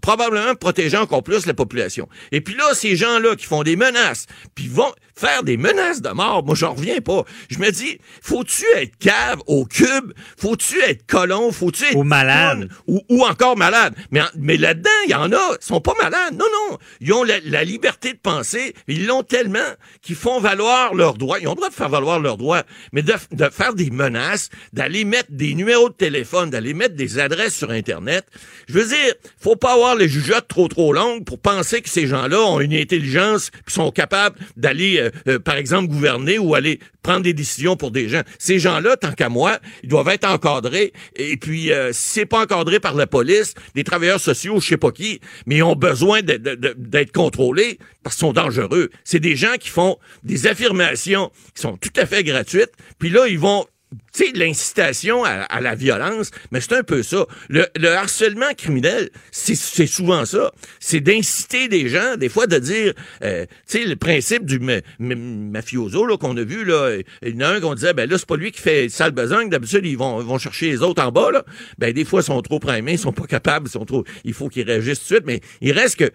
probablement 0.00 0.54
protéger 0.54 0.96
encore 0.96 1.22
plus 1.22 1.46
la 1.46 1.54
population. 1.54 2.08
Et 2.32 2.40
puis 2.40 2.54
là, 2.54 2.74
ces 2.74 2.96
gens-là 2.96 3.36
qui 3.36 3.46
font 3.46 3.62
des 3.62 3.76
menaces, 3.76 4.26
puis 4.54 4.68
vont 4.68 4.92
faire 5.14 5.42
des 5.42 5.56
menaces 5.56 6.00
de 6.00 6.08
mort, 6.10 6.44
moi 6.44 6.54
j'en 6.54 6.74
reviens 6.74 7.00
pas. 7.00 7.24
Je 7.50 7.58
me 7.58 7.70
dis, 7.70 7.98
faut-tu 8.22 8.64
être 8.76 8.96
cave 8.98 9.40
au 9.46 9.66
cube? 9.66 10.12
Faut-tu 10.38 10.80
être 10.82 11.06
colon? 11.06 11.52
Faut-tu 11.52 11.84
être... 11.84 11.96
Ou 11.96 12.04
malade. 12.04 12.70
Ou, 12.86 13.02
ou, 13.10 13.24
encore 13.24 13.56
malade. 13.56 13.94
Mais, 14.10 14.22
mais 14.36 14.56
là-dedans, 14.56 14.90
il 15.06 15.10
y 15.10 15.14
en 15.14 15.30
a, 15.32 15.56
ils 15.60 15.64
sont 15.64 15.80
pas 15.80 15.94
malades. 16.00 16.34
Non, 16.34 16.46
non. 16.70 16.78
Ils 17.00 17.12
ont 17.12 17.24
la, 17.24 17.64
liberté 17.64 18.14
de 18.14 18.18
penser. 18.18 18.74
Ils 18.88 19.06
l'ont 19.06 19.22
tellement 19.22 19.58
qu'ils 20.00 20.16
font 20.16 20.40
valoir 20.40 20.94
leurs 20.94 21.14
droits. 21.14 21.38
Ils 21.38 21.48
ont 21.48 21.52
le 21.52 21.56
droit 21.56 21.68
de 21.68 21.74
faire 21.74 21.90
valoir 21.90 22.18
leurs 22.18 22.38
droits. 22.38 22.62
Mais 22.92 23.02
de, 23.02 23.12
de 23.32 23.48
faire 23.50 23.74
des 23.74 23.90
menaces, 23.90 24.48
d'aller 24.72 25.04
mettre 25.04 25.30
des 25.30 25.54
numéros 25.54 25.90
de 25.90 25.94
téléphone, 25.94 26.48
d'aller 26.50 26.72
mettre 26.72 26.94
des 26.94 27.18
adresses 27.18 27.56
sur 27.56 27.70
Internet. 27.70 28.26
Je 28.68 28.74
veux 28.74 28.86
dire, 28.86 29.14
faut 29.38 29.56
pas 29.56 29.69
avoir 29.72 29.96
les 29.96 30.08
jugeotes 30.08 30.48
trop 30.48 30.68
trop 30.68 30.92
longues 30.92 31.24
pour 31.24 31.38
penser 31.38 31.80
que 31.82 31.88
ces 31.88 32.06
gens-là 32.06 32.40
ont 32.40 32.60
une 32.60 32.74
intelligence 32.74 33.50
qui 33.66 33.74
sont 33.74 33.90
capables 33.90 34.38
d'aller, 34.56 34.98
euh, 34.98 35.10
euh, 35.28 35.38
par 35.38 35.56
exemple, 35.56 35.88
gouverner 35.88 36.38
ou 36.38 36.54
aller 36.54 36.80
prendre 37.02 37.22
des 37.22 37.32
décisions 37.32 37.76
pour 37.76 37.90
des 37.90 38.08
gens. 38.08 38.22
Ces 38.38 38.58
gens-là, 38.58 38.96
tant 38.96 39.12
qu'à 39.12 39.28
moi, 39.28 39.58
ils 39.82 39.88
doivent 39.88 40.08
être 40.08 40.28
encadrés. 40.28 40.92
Et 41.16 41.36
puis, 41.36 41.72
euh, 41.72 41.92
si 41.92 42.10
c'est 42.10 42.26
pas 42.26 42.42
encadré 42.42 42.80
par 42.80 42.94
la 42.94 43.06
police, 43.06 43.54
des 43.74 43.84
travailleurs 43.84 44.20
sociaux, 44.20 44.60
je 44.60 44.66
sais 44.66 44.76
pas 44.76 44.90
qui, 44.90 45.20
mais 45.46 45.56
ils 45.56 45.62
ont 45.62 45.76
besoin 45.76 46.20
d'être 46.22 47.12
contrôlés 47.12 47.78
parce 48.02 48.16
qu'ils 48.16 48.26
sont 48.26 48.32
dangereux. 48.32 48.90
C'est 49.04 49.20
des 49.20 49.36
gens 49.36 49.54
qui 49.58 49.68
font 49.68 49.98
des 50.22 50.46
affirmations 50.46 51.30
qui 51.54 51.62
sont 51.62 51.76
tout 51.76 51.92
à 51.96 52.06
fait 52.06 52.24
gratuites. 52.24 52.72
Puis 52.98 53.10
là, 53.10 53.26
ils 53.28 53.38
vont 53.38 53.66
tu 54.12 54.24
sais, 54.24 54.32
l'incitation 54.34 55.24
à, 55.24 55.60
la 55.60 55.74
violence, 55.74 56.30
mais 56.52 56.60
c'est 56.60 56.74
un 56.74 56.82
peu 56.82 57.02
ça. 57.02 57.26
Le, 57.48 57.66
harcèlement 57.88 58.52
criminel, 58.56 59.10
c'est 59.32 59.54
souvent 59.86 60.24
ça. 60.24 60.52
C'est 60.78 61.00
d'inciter 61.00 61.68
des 61.68 61.88
gens, 61.88 62.16
des 62.16 62.28
fois 62.28 62.46
de 62.46 62.58
dire, 62.58 62.94
euh, 63.22 63.46
tu 63.68 63.78
sais, 63.78 63.84
le 63.84 63.96
principe 63.96 64.44
du 64.44 64.60
mafioso 65.00 66.06
là 66.06 66.16
qu'on 66.16 66.36
a 66.36 66.42
vu 66.42 66.64
là, 66.64 66.98
il 67.22 67.34
y 67.34 67.44
en 67.44 67.48
a 67.48 67.54
un 67.54 67.60
qu'on 67.60 67.74
disait, 67.74 67.92
ben 67.92 68.08
là 68.08 68.16
c'est 68.16 68.28
pas 68.28 68.36
lui 68.36 68.52
qui 68.52 68.60
fait 68.60 68.88
sale 68.88 69.12
besogne, 69.12 69.48
d'habitude 69.48 69.84
ils 69.84 69.98
vont, 69.98 70.20
vont 70.20 70.38
chercher 70.38 70.70
les 70.70 70.82
autres 70.82 71.02
en 71.02 71.10
bas 71.10 71.30
là. 71.32 71.44
Ben 71.78 71.92
des 71.92 72.04
fois 72.04 72.20
ils 72.20 72.24
sont 72.24 72.42
trop 72.42 72.60
primés, 72.60 72.92
ils 72.92 72.98
sont 72.98 73.12
pas 73.12 73.26
capables, 73.26 73.66
ils 73.68 73.72
sont 73.72 73.84
trop, 73.84 74.04
il 74.24 74.34
faut 74.34 74.48
qu'ils 74.48 74.66
réagissent 74.66 75.00
tout 75.00 75.14
de 75.14 75.20
suite. 75.20 75.26
Mais 75.26 75.40
il 75.60 75.72
reste 75.72 75.96
que 75.96 76.10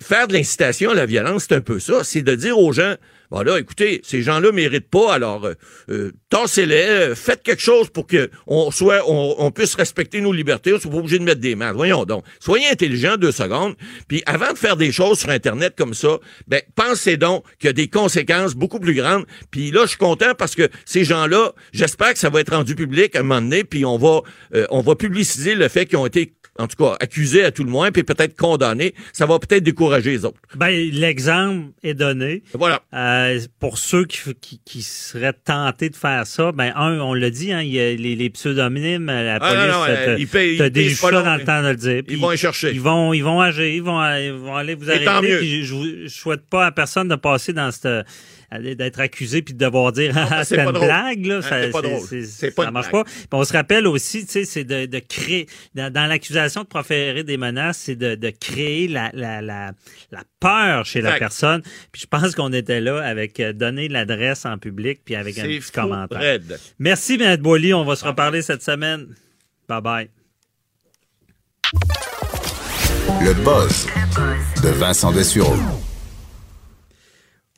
faire 0.00 0.26
de 0.28 0.32
l'incitation 0.32 0.90
à 0.90 0.94
la 0.94 1.06
violence, 1.06 1.46
c'est 1.48 1.54
un 1.54 1.60
peu 1.60 1.78
ça. 1.78 2.02
C'est 2.04 2.22
de 2.22 2.34
dire 2.34 2.58
aux 2.58 2.72
gens 2.72 2.94
Bon 3.30 3.42
là, 3.42 3.60
écoutez, 3.60 4.00
ces 4.02 4.22
gens-là 4.22 4.50
méritent 4.50 4.90
pas, 4.90 5.14
alors 5.14 5.44
euh, 5.46 5.54
euh 5.88 6.10
tassez-les, 6.30 6.74
euh, 6.74 7.14
faites 7.14 7.44
quelque 7.44 7.62
chose 7.62 7.88
pour 7.88 8.08
que 8.08 8.28
on 8.48 8.72
soit, 8.72 9.02
on, 9.06 9.50
puisse 9.52 9.74
respecter 9.76 10.20
nos 10.20 10.32
libertés. 10.32 10.74
On 10.74 10.80
soit 10.80 10.90
pas 10.90 10.96
obligé 10.96 11.18
de 11.18 11.24
mettre 11.24 11.40
des 11.40 11.54
mains. 11.54 11.72
Voyons 11.72 12.04
donc. 12.04 12.24
Soyez 12.40 12.68
intelligents 12.68 13.16
deux 13.16 13.32
secondes. 13.32 13.74
Puis 14.08 14.22
avant 14.26 14.52
de 14.52 14.58
faire 14.58 14.76
des 14.76 14.90
choses 14.90 15.20
sur 15.20 15.30
Internet 15.30 15.74
comme 15.76 15.94
ça, 15.94 16.18
ben 16.48 16.60
pensez 16.74 17.16
donc 17.16 17.44
qu'il 17.58 17.68
y 17.68 17.70
a 17.70 17.72
des 17.72 17.88
conséquences 17.88 18.54
beaucoup 18.54 18.80
plus 18.80 18.94
grandes. 18.94 19.24
Puis 19.50 19.70
là, 19.70 19.82
je 19.82 19.90
suis 19.90 19.98
content 19.98 20.34
parce 20.36 20.56
que 20.56 20.68
ces 20.84 21.04
gens-là, 21.04 21.52
j'espère 21.72 22.12
que 22.12 22.18
ça 22.18 22.30
va 22.30 22.40
être 22.40 22.54
rendu 22.54 22.74
public 22.74 23.14
à 23.14 23.20
un 23.20 23.22
moment 23.22 23.40
donné, 23.40 23.62
puis 23.62 23.84
on 23.84 23.96
va, 23.96 24.22
euh, 24.54 24.66
on 24.70 24.80
va 24.80 24.96
publiciser 24.96 25.54
le 25.54 25.68
fait 25.68 25.86
qu'ils 25.86 25.98
ont 25.98 26.06
été 26.06 26.34
en 26.60 26.66
tout 26.66 26.76
cas, 26.76 26.96
accusé 27.00 27.44
à 27.44 27.50
tout 27.50 27.64
le 27.64 27.70
moins, 27.70 27.90
puis 27.90 28.02
peut-être 28.02 28.36
condamné, 28.36 28.94
ça 29.12 29.26
va 29.26 29.38
peut-être 29.38 29.62
décourager 29.62 30.10
les 30.10 30.24
autres. 30.24 30.38
Ben, 30.56 30.70
l'exemple 30.92 31.70
est 31.82 31.94
donné. 31.94 32.42
Voilà. 32.54 32.82
Euh, 32.92 33.19
pour 33.58 33.78
ceux 33.78 34.04
qui, 34.04 34.60
qui, 34.64 34.82
seraient 34.82 35.32
tentés 35.32 35.90
de 35.90 35.96
faire 35.96 36.26
ça, 36.26 36.52
ben, 36.52 36.72
un, 36.76 36.98
on 37.00 37.14
l'a 37.14 37.30
dit, 37.30 37.52
hein, 37.52 37.62
il 37.62 37.70
y 37.70 37.80
a 37.80 37.94
les, 37.94 38.16
les 38.16 38.30
pseudonymes, 38.30 39.06
la 39.06 39.36
ah, 39.36 39.38
police 39.40 39.54
non, 39.54 39.78
non, 39.78 39.86
te, 39.86 40.20
ils 40.20 40.88
te 40.88 40.94
ça 40.94 41.10
dans 41.10 41.36
le 41.36 41.44
temps 41.44 41.62
de 41.62 41.68
le 41.68 41.76
dire. 41.76 42.02
Ils 42.08 42.18
vont 42.18 42.32
y 42.32 42.36
chercher. 42.36 42.70
Ils 42.72 42.80
vont, 42.80 43.12
ils 43.12 43.24
vont 43.24 43.40
agir, 43.40 43.66
ils 43.66 43.82
vont, 43.82 44.00
ils 44.16 44.32
vont 44.32 44.56
aller 44.56 44.74
vous 44.74 44.90
arrêter. 44.90 45.64
je, 45.64 46.04
je 46.04 46.08
souhaite 46.08 46.48
pas 46.48 46.66
à 46.66 46.72
personne 46.72 47.08
de 47.08 47.16
passer 47.16 47.52
dans 47.52 47.70
cette 47.70 48.06
d'être 48.58 49.00
accusé 49.00 49.42
puis 49.42 49.54
de 49.54 49.64
devoir 49.64 49.92
dire 49.92 50.12
ah, 50.16 50.44
c'est 50.44 50.58
une 50.58 50.72
blague 50.72 51.26
là, 51.26 51.42
ça, 51.42 51.68
pas 51.68 51.82
drôle. 51.82 52.00
ça 52.00 52.70
marche 52.70 52.90
pas. 52.90 53.04
on 53.32 53.44
se 53.44 53.52
rappelle 53.52 53.86
aussi, 53.86 54.26
tu 54.26 54.32
sais, 54.32 54.44
c'est 54.44 54.64
de, 54.64 54.86
de, 54.86 54.98
créer 54.98 55.46
dans, 55.74 56.08
l'accusation 56.08 56.62
de 56.62 56.66
proférer 56.66 57.22
des 57.22 57.36
menaces, 57.36 57.78
c'est 57.78 57.96
de, 57.96 58.14
de, 58.14 58.30
créer 58.30 58.88
la, 58.88 59.10
la, 59.14 59.40
la, 59.40 59.72
la 60.10 60.22
peur 60.40 60.84
chez 60.84 61.00
la 61.00 61.18
personne. 61.18 61.62
Puis 61.92 62.02
je 62.02 62.06
pense 62.06 62.34
qu'on 62.34 62.52
était 62.52 62.80
là 62.80 62.98
avec 62.98 63.38
euh, 63.40 63.52
donner 63.52 63.88
l'adresse 63.88 64.44
en 64.44 64.58
public 64.58 65.00
puis 65.04 65.14
avec 65.14 65.38
un 65.38 65.42
petit 65.42 65.72
commentaire. 65.72 66.38
Merci 66.78 67.18
M. 67.20 67.36
Boily, 67.40 67.74
on 67.74 67.84
va 67.84 67.96
se 67.96 68.04
reparler 68.04 68.42
cette 68.42 68.62
semaine. 68.62 69.06
Bye 69.68 69.80
bye. 69.80 70.10
Le 73.22 73.34
buzz 73.44 73.86
de 74.62 74.68
Vincent 74.70 75.12
Dessureau. 75.12 75.56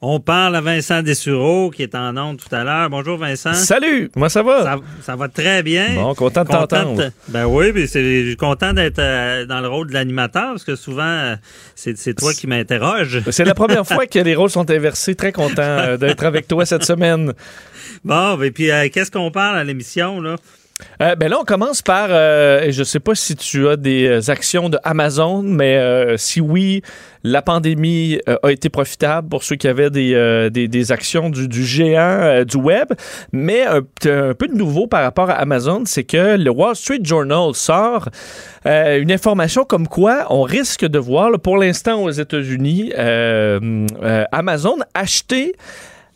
On 0.05 0.19
parle 0.19 0.57
à 0.57 0.61
Vincent 0.61 1.01
Dessureau 1.01 1.71
qui 1.71 1.85
est 1.85 1.95
en 1.95 2.17
onde 2.17 2.37
tout 2.37 2.53
à 2.53 2.65
l'heure. 2.65 2.91
Bonjour 2.91 3.17
Vincent. 3.19 3.55
Salut, 3.55 4.11
comment 4.13 4.29
ça 4.29 4.43
va? 4.43 4.81
Ça, 5.01 5.15
va 5.15 5.29
très 5.29 5.63
bien. 5.63 5.95
Bon, 5.95 6.13
content 6.17 6.43
de 6.43 6.49
t'entendre. 6.49 7.13
Ben 7.29 7.47
oui, 7.47 7.71
mais 7.73 7.83
je 7.83 8.27
suis 8.27 8.37
content 8.37 8.73
d'être 8.73 8.99
euh, 8.99 9.47
dans 9.47 9.61
le 9.61 9.69
rôle 9.69 9.87
de 9.87 9.93
l'animateur 9.93 10.55
parce 10.55 10.65
que 10.65 10.75
souvent, 10.75 11.05
euh, 11.05 11.37
c'est 11.77 12.15
toi 12.15 12.35
qui 12.35 12.49
m'interroge. 12.49 13.23
C'est 13.31 13.45
la 13.45 13.55
première 13.55 13.87
fois 13.87 14.07
que 14.09 14.19
les 14.19 14.35
rôles 14.35 14.51
sont 14.51 14.69
inversés. 14.73 15.15
Très 15.15 15.31
content 15.31 15.63
euh, 15.63 15.97
d'être 15.97 16.25
avec 16.25 16.49
toi 16.49 16.67
cette 16.67 16.85
semaine. 16.85 17.33
Bon, 18.05 18.43
et 18.43 18.51
puis 18.51 18.71
qu'est-ce 18.93 19.13
qu'on 19.13 19.31
parle 19.31 19.57
à 19.57 19.63
l'émission, 19.63 20.21
là? 20.21 20.35
Euh, 21.01 21.17
ben 21.17 21.29
là, 21.29 21.39
on 21.41 21.45
commence 21.45 21.83
par, 21.83 22.09
euh, 22.11 22.67
je 22.71 22.81
ne 22.81 22.85
sais 22.85 23.01
pas 23.01 23.15
si 23.15 23.35
tu 23.35 23.69
as 23.69 23.77
des 23.77 24.07
euh, 24.07 24.31
actions 24.31 24.69
de 24.69 24.79
Amazon, 24.85 25.43
mais 25.43 25.81
si 26.17 26.41
oui, 26.41 26.83
la 27.25 27.43
pandémie 27.43 28.19
a 28.27 28.51
été 28.51 28.69
profitable 28.69 29.29
pour 29.29 29.45
ceux 29.45 29.57
qui 29.57 29.69
avaient 29.69 29.91
des, 29.91 30.51
des, 30.51 30.93
actions 30.93 31.31
du, 31.31 31.49
du 31.49 31.65
géant 31.65 32.45
du 32.45 32.57
web. 32.57 32.89
Mais 33.33 33.65
un, 33.65 33.79
un, 33.79 34.35
peu 34.35 34.49
de 34.49 34.55
nouveau 34.55 34.87
par 34.87 35.03
rapport 35.03 35.31
à 35.31 35.35
Amazon, 35.35 35.83
c'est 35.87 36.05
que 36.05 36.37
le 36.37 36.51
Wall 36.51 36.77
Street 36.77 37.01
Journal 37.03 37.55
sort 37.55 38.09
une 38.65 39.13
information 39.13 39.65
comme 39.65 39.89
quoi 39.89 40.27
on 40.31 40.43
risque 40.43 40.85
de 40.85 40.99
voir, 40.99 41.31
pour 41.41 41.59
l'instant 41.59 42.03
aux 42.03 42.11
États-Unis, 42.11 42.93
Amazon 44.33 44.77
acheter 44.95 45.55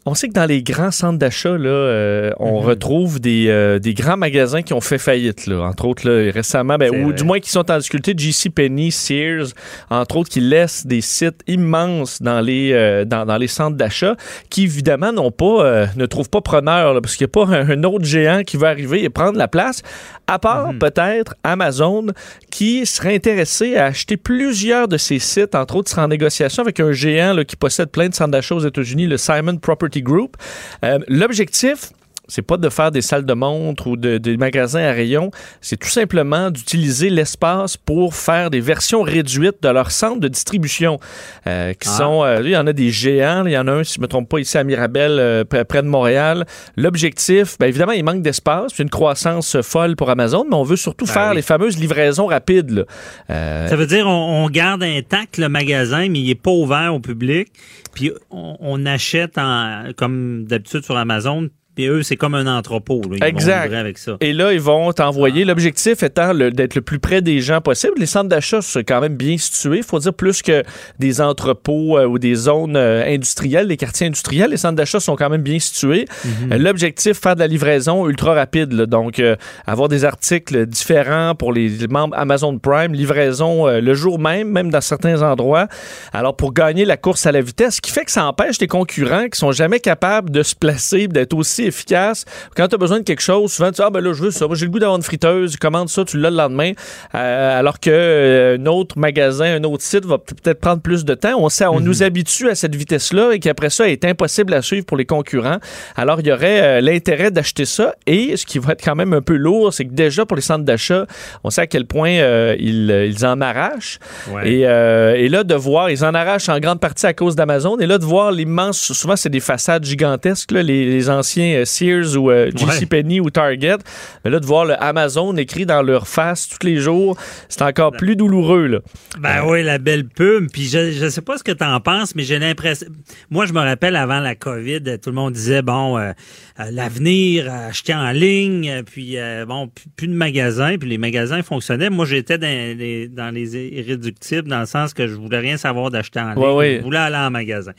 on 0.08 0.14
sait 0.14 0.28
que 0.28 0.32
dans 0.32 0.46
les 0.46 0.62
grands 0.62 0.92
centres 0.92 1.18
d'achat, 1.18 1.58
là, 1.58 1.68
euh, 1.68 2.30
on 2.38 2.60
mhm. 2.60 2.66
retrouve 2.68 3.20
des, 3.20 3.46
euh, 3.48 3.80
des, 3.80 3.92
grands 3.92 4.16
magasins 4.16 4.62
qui 4.62 4.72
ont 4.72 4.80
fait 4.80 4.98
faillite, 4.98 5.48
là. 5.48 5.62
entre 5.62 5.84
autres 5.84 6.08
là, 6.08 6.30
récemment, 6.30 6.76
ben, 6.76 7.04
ou 7.04 7.12
du 7.12 7.24
moins 7.24 7.40
qui 7.40 7.50
sont 7.50 7.68
en 7.68 7.76
difficulté, 7.76 8.14
JC 8.16 8.48
Penney, 8.54 8.92
Sears, 8.92 9.48
entre 9.90 10.18
autres, 10.18 10.30
qui 10.30 10.40
laissent 10.40 10.86
des 10.86 11.00
sites 11.00 11.40
immenses 11.48 12.22
dans 12.22 12.40
les, 12.40 12.70
euh, 12.72 13.04
dans, 13.04 13.26
dans, 13.26 13.36
les 13.36 13.48
centres 13.48 13.76
d'achat, 13.76 14.14
qui 14.48 14.62
évidemment 14.62 15.12
n'ont 15.12 15.32
pas, 15.32 15.86
ne 15.96 16.06
trouvent 16.06 16.30
pas 16.30 16.40
preneur, 16.40 16.94
là, 16.94 17.00
parce 17.00 17.16
qu'il 17.16 17.26
n'y 17.26 17.30
a 17.30 17.46
pas 17.46 17.52
un, 17.52 17.82
autre 17.82 18.04
géant 18.04 18.42
qui 18.44 18.56
va 18.56 18.68
arriver 18.68 19.02
et 19.02 19.10
prendre 19.10 19.36
la 19.36 19.48
place, 19.48 19.82
à 20.28 20.38
part 20.38 20.72
mhm. 20.72 20.78
peut-être 20.78 21.34
Amazon, 21.42 22.06
qui 22.52 22.86
serait 22.86 23.16
intéressé 23.16 23.74
à 23.74 23.86
acheter 23.86 24.16
plusieurs 24.16 24.86
de 24.86 24.98
ces 24.98 25.18
sites, 25.18 25.56
entre 25.56 25.76
autres, 25.76 25.90
sera 25.90 26.04
en 26.04 26.08
négociation 26.08 26.62
avec 26.62 26.78
un 26.78 26.92
géant 26.92 27.32
là, 27.32 27.44
qui 27.44 27.56
possède 27.56 27.90
plein 27.90 28.08
de 28.08 28.14
centres 28.14 28.30
d'achat 28.30 28.54
aux 28.54 28.60
États-Unis, 28.60 29.08
le 29.08 29.16
Simon 29.16 29.56
Property 29.56 29.95
Group. 30.02 30.36
Euh, 30.84 30.98
l'objectif, 31.08 31.92
c'est 32.28 32.42
pas 32.42 32.56
de 32.56 32.68
faire 32.68 32.90
des 32.90 33.02
salles 33.02 33.24
de 33.24 33.32
montre 33.34 33.86
ou 33.86 33.96
de, 33.96 34.18
des 34.18 34.36
magasins 34.36 34.82
à 34.82 34.92
rayons, 34.92 35.30
c'est 35.60 35.76
tout 35.78 35.88
simplement 35.88 36.50
d'utiliser 36.50 37.10
l'espace 37.10 37.76
pour 37.76 38.14
faire 38.14 38.50
des 38.50 38.60
versions 38.60 39.02
réduites 39.02 39.62
de 39.62 39.68
leur 39.68 39.90
centre 39.90 40.20
de 40.20 40.28
distribution. 40.28 40.98
Euh, 41.46 41.72
qui 41.74 41.88
Ah. 41.88 41.96
sont, 41.98 42.24
euh, 42.24 42.40
il 42.44 42.50
y 42.50 42.56
en 42.56 42.66
a 42.66 42.72
des 42.72 42.90
géants, 42.90 43.44
il 43.46 43.52
y 43.52 43.58
en 43.58 43.66
a 43.68 43.72
un, 43.72 43.84
si 43.84 43.94
je 43.96 44.00
me 44.00 44.06
trompe 44.06 44.28
pas, 44.28 44.38
ici 44.38 44.56
à 44.58 44.64
Mirabel, 44.64 45.12
euh, 45.18 45.44
près 45.44 45.82
de 45.82 45.88
Montréal. 45.88 46.44
L'objectif, 46.76 47.56
ben 47.58 47.66
évidemment, 47.66 47.92
il 47.92 48.04
manque 48.04 48.22
d'espace, 48.22 48.72
puis 48.72 48.82
une 48.82 48.90
croissance 48.90 49.60
folle 49.62 49.96
pour 49.96 50.10
Amazon, 50.10 50.44
mais 50.48 50.56
on 50.56 50.62
veut 50.62 50.76
surtout 50.76 51.04
Ben 51.06 51.12
faire 51.12 51.28
oui. 51.30 51.36
les 51.36 51.42
fameuses 51.42 51.78
livraisons 51.78 52.26
rapides. 52.26 52.86
Euh, 53.30 53.68
Ça 53.68 53.76
veut 53.76 53.86
dire 53.86 54.06
on, 54.06 54.44
on 54.44 54.50
garde 54.50 54.82
intact 54.82 55.38
le 55.38 55.48
magasin, 55.48 56.08
mais 56.08 56.20
il 56.20 56.30
est 56.30 56.34
pas 56.40 56.50
ouvert 56.50 56.94
au 56.94 57.00
public. 57.00 57.48
Puis 57.94 58.12
on, 58.30 58.56
on 58.60 58.86
achète 58.86 59.38
en, 59.38 59.84
comme 59.96 60.44
d'habitude 60.44 60.84
sur 60.84 60.96
Amazon. 60.96 61.48
Puis 61.76 61.86
eux, 61.88 62.02
c'est 62.02 62.16
comme 62.16 62.34
un 62.34 62.46
entrepôt. 62.46 63.02
là. 63.10 63.18
Ils 63.20 63.24
Exact. 63.24 63.72
avec 63.72 63.98
ça. 63.98 64.16
Et 64.20 64.32
là, 64.32 64.52
ils 64.54 64.60
vont 64.60 64.92
t'envoyer. 64.92 65.44
L'objectif 65.44 66.02
étant 66.02 66.34
d'être 66.34 66.74
le 66.74 66.80
plus 66.80 66.98
près 66.98 67.20
des 67.20 67.40
gens 67.40 67.60
possible. 67.60 67.92
Les 67.98 68.06
centres 68.06 68.30
d'achat 68.30 68.62
sont 68.62 68.80
quand 68.80 69.00
même 69.02 69.14
bien 69.16 69.36
situés. 69.36 69.78
Il 69.78 69.82
faut 69.82 69.98
dire 69.98 70.14
plus 70.14 70.40
que 70.40 70.62
des 70.98 71.20
entrepôts 71.20 71.98
euh, 71.98 72.06
ou 72.06 72.18
des 72.18 72.34
zones 72.34 72.76
euh, 72.76 73.04
industrielles, 73.06 73.68
des 73.68 73.76
quartiers 73.76 74.06
industriels. 74.06 74.50
Les 74.50 74.56
centres 74.56 74.76
d'achat 74.76 75.00
sont 75.00 75.16
quand 75.16 75.28
même 75.28 75.42
bien 75.42 75.58
situés. 75.58 76.06
Mhm. 76.24 76.52
Euh, 76.54 76.58
L'objectif, 76.58 77.20
faire 77.20 77.34
de 77.34 77.40
la 77.40 77.46
livraison 77.46 78.08
ultra 78.08 78.32
rapide. 78.32 78.72
là. 78.72 78.86
Donc, 78.86 79.18
euh, 79.18 79.36
avoir 79.66 79.88
des 79.88 80.06
articles 80.06 80.64
différents 80.66 81.34
pour 81.34 81.52
les 81.52 81.86
membres 81.90 82.16
Amazon 82.16 82.58
Prime, 82.58 82.94
livraison 82.94 83.66
le 83.66 83.94
jour 83.94 84.18
même, 84.18 84.48
même 84.50 84.70
dans 84.70 84.80
certains 84.80 85.20
endroits. 85.22 85.68
Alors, 86.14 86.34
pour 86.36 86.54
gagner 86.54 86.86
la 86.86 86.96
course 86.96 87.26
à 87.26 87.32
la 87.32 87.42
vitesse, 87.42 87.76
ce 87.76 87.80
qui 87.82 87.90
fait 87.90 88.06
que 88.06 88.10
ça 88.12 88.24
empêche 88.24 88.58
les 88.60 88.66
concurrents 88.66 89.28
qui 89.28 89.38
sont 89.38 89.52
jamais 89.52 89.78
capables 89.80 90.30
de 90.30 90.42
se 90.42 90.54
placer, 90.54 91.06
d'être 91.08 91.34
aussi 91.34 91.65
efficaces. 91.66 92.24
Quand 92.56 92.68
tu 92.68 92.74
as 92.74 92.78
besoin 92.78 92.98
de 92.98 93.04
quelque 93.04 93.22
chose, 93.22 93.52
souvent 93.52 93.68
tu 93.68 93.76
dis, 93.76 93.82
ah 93.82 93.90
ben 93.90 94.00
là, 94.00 94.12
je 94.12 94.22
veux 94.22 94.30
ça. 94.30 94.46
Moi, 94.46 94.56
j'ai 94.56 94.66
le 94.66 94.70
goût 94.70 94.78
d'avoir 94.78 94.96
une 94.96 95.02
friteuse. 95.02 95.56
Commande 95.56 95.88
ça, 95.88 96.04
tu 96.04 96.18
l'as 96.18 96.30
le 96.30 96.36
lendemain. 96.36 96.72
Euh, 97.14 97.58
alors 97.58 97.80
que 97.80 97.90
euh, 97.90 98.58
un 98.58 98.66
autre 98.66 98.98
magasin, 98.98 99.56
un 99.56 99.64
autre 99.64 99.82
site 99.82 100.04
va 100.04 100.18
peut-être 100.18 100.60
prendre 100.60 100.82
plus 100.82 101.04
de 101.04 101.14
temps. 101.14 101.34
On, 101.38 101.48
sait, 101.48 101.66
on 101.66 101.80
nous 101.80 102.02
habitue 102.02 102.48
à 102.48 102.54
cette 102.54 102.74
vitesse-là 102.74 103.32
et 103.32 103.38
qu'après 103.38 103.70
ça, 103.70 103.86
elle 103.86 103.92
est 103.92 104.04
impossible 104.04 104.54
à 104.54 104.62
suivre 104.62 104.86
pour 104.86 104.96
les 104.96 105.04
concurrents. 105.04 105.58
Alors, 105.96 106.20
il 106.20 106.26
y 106.26 106.32
aurait 106.32 106.62
euh, 106.62 106.80
l'intérêt 106.80 107.30
d'acheter 107.30 107.64
ça. 107.64 107.94
Et 108.06 108.36
ce 108.36 108.46
qui 108.46 108.58
va 108.58 108.72
être 108.72 108.82
quand 108.82 108.94
même 108.94 109.12
un 109.12 109.22
peu 109.22 109.36
lourd, 109.36 109.72
c'est 109.72 109.84
que 109.84 109.92
déjà 109.92 110.26
pour 110.26 110.36
les 110.36 110.42
centres 110.42 110.64
d'achat, 110.64 111.06
on 111.44 111.50
sait 111.50 111.62
à 111.62 111.66
quel 111.66 111.86
point 111.86 112.10
euh, 112.10 112.56
ils, 112.58 112.90
ils 112.90 113.26
en 113.26 113.40
arrachent. 113.40 113.98
Ouais. 114.30 114.50
Et, 114.50 114.60
et 114.60 115.28
là, 115.28 115.44
de 115.44 115.54
voir, 115.54 115.90
ils 115.90 116.04
en 116.04 116.14
arrachent 116.14 116.48
en 116.48 116.58
grande 116.58 116.80
partie 116.80 117.06
à 117.06 117.14
cause 117.14 117.36
d'Amazon. 117.36 117.78
Et 117.78 117.86
là, 117.86 117.98
de 117.98 118.04
voir 118.04 118.32
l'immense, 118.32 118.92
souvent, 118.92 119.16
c'est 119.16 119.28
des 119.28 119.40
façades 119.40 119.84
gigantesques, 119.84 120.52
là, 120.52 120.62
les, 120.62 120.84
les 120.86 121.10
anciens 121.10 121.55
euh, 121.56 121.64
Sears 121.64 122.16
ou 122.16 122.30
euh, 122.30 122.50
JCPenney 122.54 123.20
ou 123.20 123.30
Target. 123.30 123.76
Mais 124.24 124.30
là, 124.30 124.40
de 124.40 124.46
voir 124.46 124.64
le 124.64 124.80
Amazon 124.82 125.36
écrit 125.36 125.66
dans 125.66 125.82
leur 125.82 126.06
face 126.08 126.48
tous 126.48 126.66
les 126.66 126.76
jours, 126.78 127.16
c'est 127.48 127.62
encore 127.62 127.92
plus 127.92 128.16
douloureux. 128.16 128.66
Là. 128.66 128.78
Ben 129.18 129.44
oui, 129.46 129.62
la 129.62 129.78
belle 129.78 130.06
pub. 130.06 130.50
Puis 130.52 130.68
je, 130.68 130.92
je 130.92 131.08
sais 131.08 131.20
pas 131.22 131.38
ce 131.38 131.44
que 131.44 131.52
tu 131.52 131.64
en 131.64 131.80
penses, 131.80 132.14
mais 132.14 132.22
j'ai 132.22 132.38
l'impression. 132.38 132.86
Moi, 133.30 133.46
je 133.46 133.52
me 133.52 133.60
rappelle 133.60 133.96
avant 133.96 134.20
la 134.20 134.34
COVID, 134.34 134.82
tout 135.02 135.10
le 135.10 135.16
monde 135.16 135.32
disait 135.32 135.62
bon, 135.62 135.98
euh, 135.98 136.12
euh, 136.60 136.64
l'avenir, 136.70 137.46
euh, 137.48 137.68
acheter 137.68 137.94
en 137.94 138.10
ligne, 138.10 138.68
euh, 138.70 138.82
puis 138.82 139.18
euh, 139.18 139.44
bon, 139.46 139.70
plus, 139.96 140.08
de 140.08 140.14
magasins, 140.14 140.76
puis 140.78 140.88
les 140.88 140.98
magasins 140.98 141.42
fonctionnaient. 141.42 141.90
Moi, 141.90 142.04
j'étais 142.06 142.38
dans 142.38 142.46
les, 142.78 143.08
dans 143.08 143.34
les 143.34 143.56
irréductibles, 143.56 144.48
dans 144.48 144.60
le 144.60 144.66
sens 144.66 144.92
que 144.94 145.06
je 145.06 145.14
voulais 145.14 145.38
rien 145.38 145.56
savoir 145.56 145.90
d'acheter 145.90 146.20
en 146.20 146.34
ligne. 146.34 146.42
Ouais, 146.42 146.52
ouais. 146.54 146.76
Je 146.78 146.84
voulais 146.84 146.98
aller 146.98 147.16
en 147.16 147.30
magasin. 147.30 147.72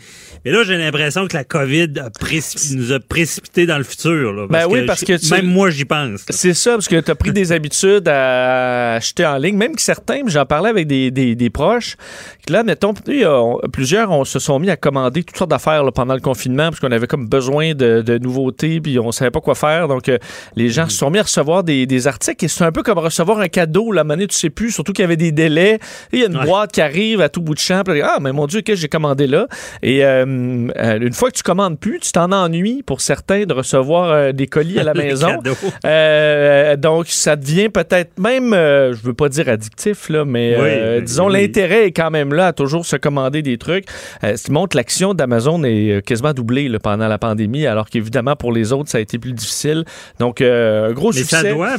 Mais 0.46 0.52
là, 0.52 0.64
j'ai 0.64 0.78
l'impression 0.78 1.28
que 1.28 1.36
la 1.38 1.44
COVID 1.44 1.94
a 2.00 2.10
précipi- 2.10 2.76
nous 2.76 2.92
a 2.92 3.00
précipité 3.00 3.66
dans 3.68 3.78
le 3.78 3.84
futur. 3.84 4.34
Là, 4.34 4.48
Ben 4.50 4.66
oui, 4.70 4.86
parce 4.86 5.04
que 5.04 5.14
tu- 5.18 5.32
même 5.32 5.46
moi, 5.46 5.70
j'y 5.70 5.86
pense. 5.86 6.22
C'est 6.30 6.54
ça, 6.54 6.72
parce 6.72 6.88
que 6.88 7.00
tu 7.00 7.12
as 7.12 7.16
pris 7.16 7.32
des 7.32 7.52
habitudes 7.52 8.08
à 8.08 8.96
acheter 8.96 9.26
en 9.26 9.38
ligne, 9.38 9.56
même 9.58 9.76
que 9.76 9.82
certains, 9.82 10.22
j'en 10.28 10.46
parlais 10.46 10.70
avec 10.70 10.88
des, 10.88 11.12
des, 11.12 11.36
des 11.36 11.50
proches, 11.50 11.96
que 12.46 12.54
là, 12.54 12.64
mettons, 12.64 12.94
plusieurs 13.72 14.12
on 14.12 14.26
se 14.26 14.40
sont 14.40 14.60
mis 14.60 14.70
à 14.70 14.78
commander 14.78 15.24
toutes 15.24 15.38
sortes 15.38 15.52
d'affaires 15.52 15.84
pendant 15.94 16.14
le 16.14 16.20
confinement, 16.22 16.70
parce 16.70 16.80
qu'on 16.80 16.92
avait 16.92 17.08
comme 17.08 17.28
besoin 17.28 17.74
de, 17.74 18.02
de 18.02 18.18
nouveautés, 18.18 18.80
puis 18.82 18.98
on 19.00 19.12
savait 19.12 19.32
pas 19.32 19.42
quoi 19.42 19.56
faire. 19.56 19.88
Donc, 19.88 20.10
euh, 20.10 20.18
les 20.56 20.70
gens 20.70 20.88
se 20.90 20.98
sont 20.98 21.10
mis 21.10 21.20
à 21.20 21.24
recevoir 21.24 21.64
des, 21.64 21.86
des 21.86 22.08
articles, 22.08 22.44
et 22.46 22.48
c'est 22.48 22.64
un 22.64 22.72
peu 22.72 22.84
comme 22.84 22.98
recevoir 23.00 23.40
un 23.40 23.48
cadeau, 23.48 23.92
la 23.92 24.04
monnaie, 24.04 24.28
tu 24.28 24.36
sais 24.38 24.50
plus, 24.50 24.72
surtout 24.72 24.94
qu'il 24.94 25.04
y 25.04 25.06
avait 25.06 25.18
des 25.18 25.32
délais. 25.32 25.80
Il 26.12 26.20
y 26.20 26.24
a 26.24 26.28
une 26.28 26.40
boîte 26.46 26.72
qui 26.72 26.82
arrive 26.82 27.22
à 27.22 27.30
tout 27.30 27.42
bout 27.42 27.54
de 27.54 27.60
champ, 27.60 27.84
puis 27.86 28.02
ah, 28.02 28.18
mais 28.22 28.32
mon 28.32 28.46
Dieu, 28.48 28.62
qu'est-ce 28.62 28.78
que 28.78 28.82
j'ai 28.82 28.88
commandé 28.88 29.28
là? 29.28 29.48
Et 29.84 30.04
euh, 30.06 30.26
euh, 30.78 31.00
une 31.00 31.14
fois 31.14 31.30
que 31.32 31.36
tu 31.38 31.44
commandes 31.44 31.80
plus, 31.80 32.00
tu 32.00 32.12
t'en 32.12 32.32
ennuies 32.32 32.84
pour 32.84 33.02
certains 33.02 33.44
de 33.44 33.54
recevoir 33.58 34.12
euh, 34.12 34.32
des 34.32 34.48
colis 34.48 34.80
à 34.80 34.84
la 34.84 34.94
maison. 34.96 35.28
cadeaux. 35.28 35.56
Euh, 35.86 36.76
donc, 36.76 37.08
ça 37.08 37.36
devient 37.36 37.70
peut-être 37.70 38.18
même, 38.20 38.54
euh, 38.54 38.94
je 38.94 39.02
veux 39.04 39.14
pas 39.14 39.30
dire 39.30 39.50
addictif, 39.50 40.10
là, 40.10 40.26
mais 40.26 40.56
Oui, 40.56 40.62
euh, 40.68 41.02
disons, 41.02 41.28
oui. 41.28 41.42
l'intérêt 41.42 41.88
est 41.88 41.92
quand 41.92 42.12
même 42.12 42.34
là 42.34 42.48
à 42.48 42.54
toujours 42.54 42.86
se 42.86 42.96
commander 42.96 43.42
des 43.42 43.58
trucs. 43.58 43.86
Euh, 44.24 44.36
ce 44.38 44.44
qui 44.46 44.52
montre 44.52 44.70
que 44.74 44.78
l'action 44.78 45.14
d'Amazon 45.14 45.64
est 45.64 45.92
euh, 45.98 46.02
quasiment 46.02 46.34
doublée 46.34 46.70
là, 46.70 46.80
pendant 46.80 47.08
la 47.08 47.18
pandémie, 47.18 47.66
alors 47.66 47.90
qu'évidemment, 47.90 48.36
pour 48.36 48.52
les 48.52 48.74
autres, 48.74 48.90
ça 48.90 48.98
a 48.98 49.02
été 49.02 49.18
plus 49.20 49.34
difficile. 49.34 49.84
Donc, 50.20 50.42
euh, 50.42 50.90
un 50.90 50.94
gros 50.94 51.12
Mais 51.12 51.18
succès. 51.20 51.42
ça 51.42 51.54
doit. 51.54 51.76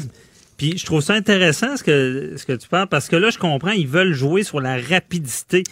Puis 0.59 0.77
je 0.77 0.85
trouve 0.85 1.01
ça 1.01 1.15
intéressant 1.15 1.77
ce 1.77 1.83
que 1.85 2.33
ce 2.37 2.45
que 2.45 2.53
tu 2.53 2.69
parles 2.69 2.89
parce 2.89 3.09
que 3.09 3.17
là 3.17 3.31
je 3.31 3.39
comprends 3.39 3.71
ils 3.71 3.87
veulent 3.89 4.13
jouer 4.13 4.43
sur 4.43 4.61
la 4.61 4.77
rapidité. 4.77 5.63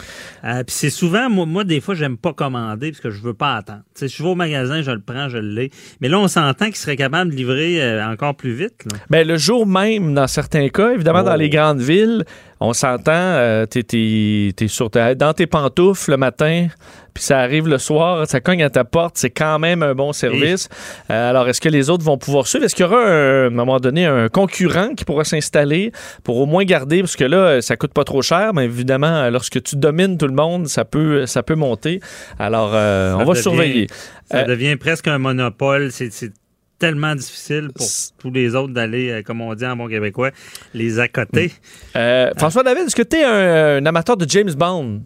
Euh, 0.45 0.63
puis 0.65 0.75
c'est 0.75 0.91
souvent 0.91 1.29
moi, 1.29 1.45
moi 1.45 1.65
des 1.65 1.81
fois 1.81 1.95
j'aime 1.95 2.17
pas 2.17 2.33
commander 2.33 2.93
parce 2.93 3.01
que 3.03 3.11
je 3.11 3.21
veux 3.21 3.35
pas 3.35 3.57
attendre. 3.57 3.83
Tu 3.95 4.09
sais, 4.09 4.17
je 4.17 4.23
vais 4.23 4.29
au 4.29 4.35
magasin, 4.37 4.81
je 4.83 4.93
le 4.93 5.01
prends, 5.01 5.29
je 5.29 5.39
l'ai. 5.39 5.71
Mais 6.01 6.09
là 6.09 6.19
on 6.21 6.29
s'entend 6.29 6.67
qu'ils 6.67 6.77
seraient 6.77 6.97
capables 6.97 7.31
de 7.33 7.37
livrer 7.37 7.83
euh, 7.83 8.07
encore 8.07 8.37
plus 8.37 8.53
vite. 8.55 8.85
là. 8.91 8.99
Ben, 9.11 9.27
le 9.27 9.37
jour 9.37 9.67
même, 9.67 10.15
dans 10.15 10.29
certains 10.29 10.69
cas, 10.69 10.93
évidemment, 10.93 11.23
dans 11.25 11.35
Oh. 11.35 11.39
les 11.39 11.51
grandes 11.51 11.81
villes, 11.81 12.25
on 12.61 12.73
s'entend, 12.73 13.12
euh, 13.12 13.66
t'es, 13.66 13.83
t'es- 13.83 14.53
t'es 14.57 14.69
sur 14.69 14.91
ta- 14.91 15.15
dans 15.15 15.33
tes 15.35 15.47
pantoufles 15.47 16.11
le 16.12 16.16
matin, 16.16 16.69
puis 17.12 17.23
ça 17.23 17.39
arrive 17.41 17.69
le 17.69 17.78
soir, 17.78 18.27
ça 18.27 18.41
cogne 18.41 18.62
à 18.62 18.70
ta 18.70 18.85
porte, 18.85 19.16
c'est 19.19 19.31
quand 19.31 19.59
même 19.59 19.83
un 19.83 19.95
bon 19.95 20.12
service. 20.12 20.69
Euh, 21.11 21.31
alors, 21.31 21.49
est-ce 21.49 21.61
que 21.61 21.69
les 21.69 21.91
autres 21.91 22.05
vont 22.05 22.19
pouvoir 22.19 22.47
suivre? 22.47 22.65
Est-ce 22.65 22.74
qu'il 22.74 22.85
y 22.85 22.89
aura, 22.89 22.99
un- 23.03 23.45
à 23.45 23.47
un 23.47 23.51
moment 23.51 23.78
donné, 23.78 24.07
un 24.07 24.28
concurrent 24.28 24.95
qui 24.95 25.05
pourra 25.05 25.24
s'installer 25.24 25.93
pour 26.24 26.39
au 26.39 26.47
moins 26.47 26.65
garder, 26.65 27.01
parce 27.01 27.16
que 27.16 27.24
là, 27.24 27.61
ça 27.62 27.77
coûte 27.77 27.93
pas 27.93 28.05
trop 28.05 28.23
cher, 28.23 28.53
mais 28.55 28.65
évidemment, 28.65 29.28
lorsque 29.31 29.62
tu 29.62 29.77
domines 29.77 30.16
tout 30.19 30.27
le 30.27 30.35
monde, 30.35 30.66
ça 30.69 30.85
peut, 30.85 31.27
ça 31.27 31.43
peut 31.43 31.55
monter. 31.57 32.01
Alors, 32.39 32.70
euh, 32.74 33.15
on 33.15 33.19
va 33.19 33.24
devient- 33.33 33.43
surveiller. 33.43 33.87
Ça 34.31 34.39
Euh, 34.39 34.45
devient 34.45 34.77
presque 34.77 35.09
un 35.09 35.19
monopole. 35.19 35.93
C'est 35.93 36.12
c'est 36.12 36.33
tellement 36.78 37.15
difficile 37.15 37.69
pour 37.74 37.86
tous 38.19 38.31
les 38.31 38.55
autres 38.55 38.73
d'aller, 38.73 39.11
euh, 39.11 39.23
comme 39.23 39.40
on 39.40 39.55
dit 39.55 39.66
en 39.66 39.77
bon 39.77 39.89
québécois, 39.89 40.31
les 40.74 40.98
accoter. 40.98 41.53
Euh, 41.94 42.31
François 42.36 42.62
David, 42.62 42.86
est-ce 42.86 42.97
que 42.97 43.03
tu 43.03 43.16
es 43.16 43.24
un, 43.24 43.82
un 43.82 43.86
amateur 43.86 44.16
de 44.16 44.28
James 44.28 44.53
Bond? 44.53 45.01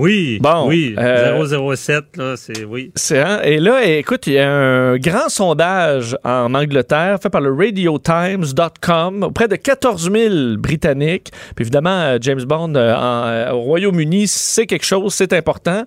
Oui, 0.00 0.38
Bon, 0.40 0.68
oui, 0.68 0.94
euh, 0.96 1.74
007 1.74 2.16
là, 2.18 2.34
c'est 2.36 2.64
oui. 2.64 2.92
C'est, 2.94 3.18
hein? 3.18 3.40
Et 3.42 3.58
là, 3.58 3.84
écoute, 3.84 4.28
il 4.28 4.34
y 4.34 4.38
a 4.38 4.48
un 4.48 4.96
grand 4.96 5.28
sondage 5.28 6.16
en 6.22 6.54
Angleterre 6.54 7.18
fait 7.20 7.30
par 7.30 7.40
le 7.40 7.52
radiotimes.com 7.52 9.24
auprès 9.24 9.48
de 9.48 9.56
14 9.56 10.10
000 10.12 10.34
Britanniques. 10.58 11.30
Puis 11.56 11.64
évidemment, 11.64 11.90
euh, 11.90 12.18
James 12.20 12.42
Bond 12.44 12.74
euh, 12.76 12.94
en- 12.94 13.26
euh, 13.26 13.50
au 13.52 13.60
Royaume-Uni, 13.62 14.28
c'est 14.28 14.66
quelque 14.66 14.84
chose, 14.84 15.14
c'est 15.14 15.32
important. 15.32 15.82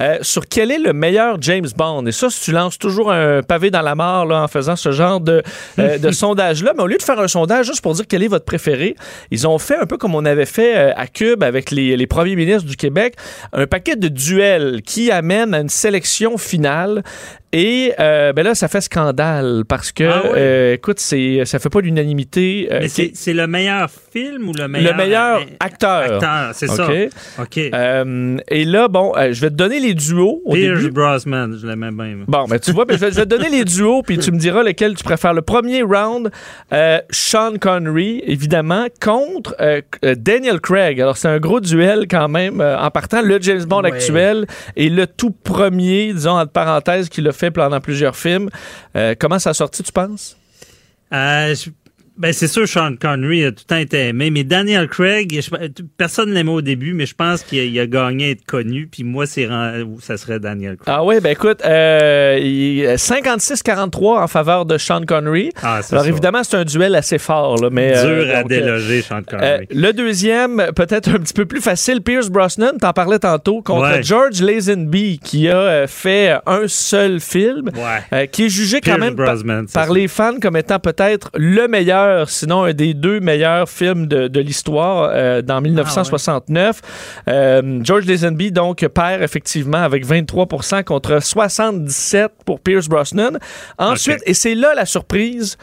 Euh, 0.00 0.18
sur 0.22 0.46
quel 0.48 0.70
est 0.70 0.78
le 0.78 0.92
meilleur 0.92 1.36
James 1.40 1.68
Bond? 1.76 2.06
Et 2.06 2.12
ça, 2.12 2.30
si 2.30 2.42
tu 2.44 2.52
lances 2.52 2.78
toujours 2.78 3.12
un 3.12 3.42
pavé 3.42 3.70
dans 3.70 3.82
la 3.82 3.94
mare 3.94 4.26
là, 4.26 4.42
en 4.42 4.48
faisant 4.48 4.76
ce 4.76 4.90
genre 4.92 5.20
de, 5.20 5.42
euh, 5.78 5.98
de 5.98 6.10
sondage-là, 6.22 6.72
mais 6.76 6.82
au 6.82 6.86
lieu 6.88 6.96
de 6.98 7.02
faire 7.02 7.20
un 7.20 7.28
sondage 7.28 7.66
juste 7.66 7.80
pour 7.80 7.94
dire 7.94 8.06
quel 8.08 8.22
est 8.24 8.28
votre 8.28 8.44
préféré, 8.44 8.96
ils 9.30 9.46
ont 9.46 9.58
fait 9.58 9.76
un 9.76 9.86
peu 9.86 9.98
comme 9.98 10.14
on 10.14 10.24
avait 10.24 10.46
fait 10.46 10.74
à 10.96 11.06
Cube 11.06 11.42
avec 11.44 11.70
les, 11.70 11.96
les 11.96 12.06
premiers 12.06 12.34
ministres 12.36 12.68
du 12.68 12.76
Québec, 12.76 13.14
un 13.52 13.66
paquet 13.66 13.96
de 13.96 14.08
duels 14.08 14.82
qui 14.82 15.10
amènent 15.10 15.54
à 15.54 15.60
une 15.60 15.68
sélection 15.68 16.38
finale. 16.38 17.02
Et 17.54 17.92
euh, 18.00 18.32
ben 18.32 18.44
là, 18.44 18.54
ça 18.54 18.66
fait 18.68 18.80
scandale 18.80 19.64
parce 19.68 19.92
que, 19.92 20.04
Ah 20.04 20.22
euh, 20.34 20.72
écoute, 20.74 20.98
c'est, 20.98 21.44
ça 21.44 21.58
fait 21.58 21.68
pas 21.68 21.80
l'unanimité. 21.82 22.68
euh, 22.72 22.78
Mais 22.80 22.88
qui- 22.88 23.10
c'est 23.14 23.34
le 23.34 23.46
meilleur 23.46 23.90
film 23.90 24.48
ou 24.48 24.52
le 24.54 24.68
meilleur 24.68 24.92
le 24.92 24.96
meilleur 24.96 25.40
acteur. 25.60 26.14
acteur, 26.14 26.50
c'est 26.54 26.66
ça. 26.68 26.86
OK? 26.88 27.08
OK. 27.40 27.58
Euh, 27.74 28.38
et 28.48 28.64
là, 28.64 28.88
bon, 28.88 29.12
euh, 29.18 29.32
je 29.34 29.40
vais 29.42 29.50
te 29.50 29.54
donner 29.54 29.80
les 29.80 29.92
duos 29.92 30.40
au 30.46 30.54
Pierce 30.54 30.80
début. 30.80 30.92
Brosnan, 30.92 31.52
je 31.60 31.66
l'aimais 31.66 31.90
bien. 31.90 32.14
moi. 32.16 32.24
Bon, 32.26 32.44
ben 32.46 32.58
tu 32.58 32.72
vois, 32.72 32.86
ben, 32.86 32.94
je, 32.96 33.04
vais, 33.04 33.10
je 33.10 33.16
vais 33.16 33.24
te 33.26 33.28
donner 33.28 33.50
les 33.50 33.64
duos, 33.64 34.02
puis 34.02 34.16
tu 34.18 34.32
me 34.32 34.38
diras 34.38 34.62
lequel 34.62 34.94
tu 34.94 35.04
préfères. 35.04 35.34
Le 35.34 35.42
premier 35.42 35.82
round, 35.82 36.30
euh, 36.72 37.00
Sean 37.10 37.52
Connery, 37.60 38.22
évidemment, 38.26 38.86
contre 39.00 39.54
Daniel 40.16 40.58
Craig. 40.60 41.00
Alors, 41.02 41.18
c'est 41.18 41.28
un 41.28 41.38
gros 41.38 41.60
duel 41.60 42.06
quand 42.10 42.28
même, 42.28 42.62
en 42.62 42.90
partant, 42.90 43.20
le 43.20 43.38
James 43.42 43.64
Bond 43.64 43.82
Ouais. 43.82 43.92
actuel 43.92 44.46
et 44.76 44.88
le 44.88 45.06
tout 45.06 45.32
premier, 45.32 46.12
disons, 46.14 46.38
entre 46.38 46.52
parenthèses, 46.52 47.08
qu'il 47.10 47.28
a 47.28 47.32
fait 47.32 47.41
pendant 47.50 47.80
plusieurs 47.80 48.16
films. 48.16 48.50
Euh, 48.96 49.14
comment 49.18 49.38
ça 49.38 49.50
a 49.50 49.54
sorti, 49.54 49.82
tu 49.82 49.92
penses? 49.92 50.36
Euh, 51.12 51.54
Ben 52.18 52.32
c'est 52.32 52.46
sûr, 52.46 52.68
Sean 52.68 52.94
Connery 53.00 53.44
a 53.46 53.52
tout 53.52 53.62
le 53.66 53.74
temps 53.74 53.76
été 53.80 54.08
aimé, 54.08 54.30
mais 54.30 54.44
Daniel 54.44 54.86
Craig, 54.88 55.40
je, 55.42 55.50
personne 55.96 56.30
l'aimait 56.32 56.50
au 56.50 56.60
début, 56.60 56.92
mais 56.92 57.06
je 57.06 57.14
pense 57.14 57.42
qu'il 57.42 57.78
a, 57.78 57.82
a, 57.82 57.86
gagné 57.86 58.26
à 58.26 58.30
être 58.30 58.44
connu, 58.44 58.86
puis 58.86 59.02
moi, 59.02 59.26
c'est 59.26 59.48
ça 60.00 60.16
serait 60.18 60.38
Daniel 60.38 60.76
Craig. 60.76 60.94
Ah 60.94 61.04
oui, 61.04 61.16
ben 61.22 61.30
écoute, 61.30 61.62
euh, 61.64 62.96
56-43 62.96 64.18
en 64.22 64.26
faveur 64.28 64.66
de 64.66 64.78
Sean 64.78 65.02
Connery. 65.06 65.50
Ah, 65.62 65.80
Alors 65.90 66.02
ça. 66.02 66.08
évidemment, 66.08 66.44
c'est 66.44 66.56
un 66.56 66.64
duel 66.64 66.94
assez 66.94 67.18
fort, 67.18 67.56
là, 67.60 67.68
mais... 67.70 67.92
Dur 67.92 68.00
euh, 68.10 68.36
à 68.36 68.40
donc, 68.42 68.50
déloger, 68.50 69.02
Sean 69.02 69.22
Connery. 69.22 69.46
euh, 69.46 69.58
le 69.70 69.92
deuxième, 69.92 70.66
peut-être 70.76 71.08
un 71.10 71.18
petit 71.18 71.34
peu 71.34 71.46
plus 71.46 71.60
facile, 71.60 72.02
Pierce 72.02 72.28
Brosnan, 72.28 72.76
t'en 72.80 72.92
parlais 72.92 73.18
tantôt, 73.18 73.62
contre 73.62 73.82
Ouais. 73.82 74.02
George 74.02 74.40
Lazenby, 74.42 75.18
qui 75.22 75.48
a 75.48 75.56
euh, 75.56 75.86
fait 75.86 76.34
un 76.46 76.64
seul 76.68 77.20
film, 77.20 77.70
Ouais. 77.74 78.02
euh, 78.12 78.26
qui 78.26 78.44
est 78.46 78.48
jugé 78.48 78.80
quand 78.80 78.98
même 78.98 79.16
par- 79.16 79.26
Brosnan, 79.34 79.64
les 79.92 80.08
fans 80.08 80.38
comme 80.40 80.56
étant 80.56 80.78
peut-être 80.78 81.30
le 81.34 81.66
meilleur, 81.68 82.01
sinon 82.26 82.64
un 82.64 82.72
des 82.72 82.94
deux 82.94 83.20
meilleurs 83.20 83.68
films 83.68 84.06
de, 84.06 84.28
de 84.28 84.40
l'histoire 84.40 85.10
euh, 85.12 85.42
dans 85.42 85.60
1969. 85.60 86.80
Euh, 87.28 87.80
George 87.82 88.06
Lazenby, 88.06 88.52
donc, 88.52 88.86
perd 88.88 89.22
effectivement 89.22 89.82
avec 89.82 90.06
23% 90.06 90.84
contre 90.84 91.22
77 91.22 92.30
pour 92.44 92.60
Pierce 92.60 92.88
Brosnan. 92.88 93.38
Ensuite, 93.78 94.22
et 94.26 94.34
c'est 94.34 94.54
là 94.54 94.74
la 94.74 94.86
surprise, 94.86 95.56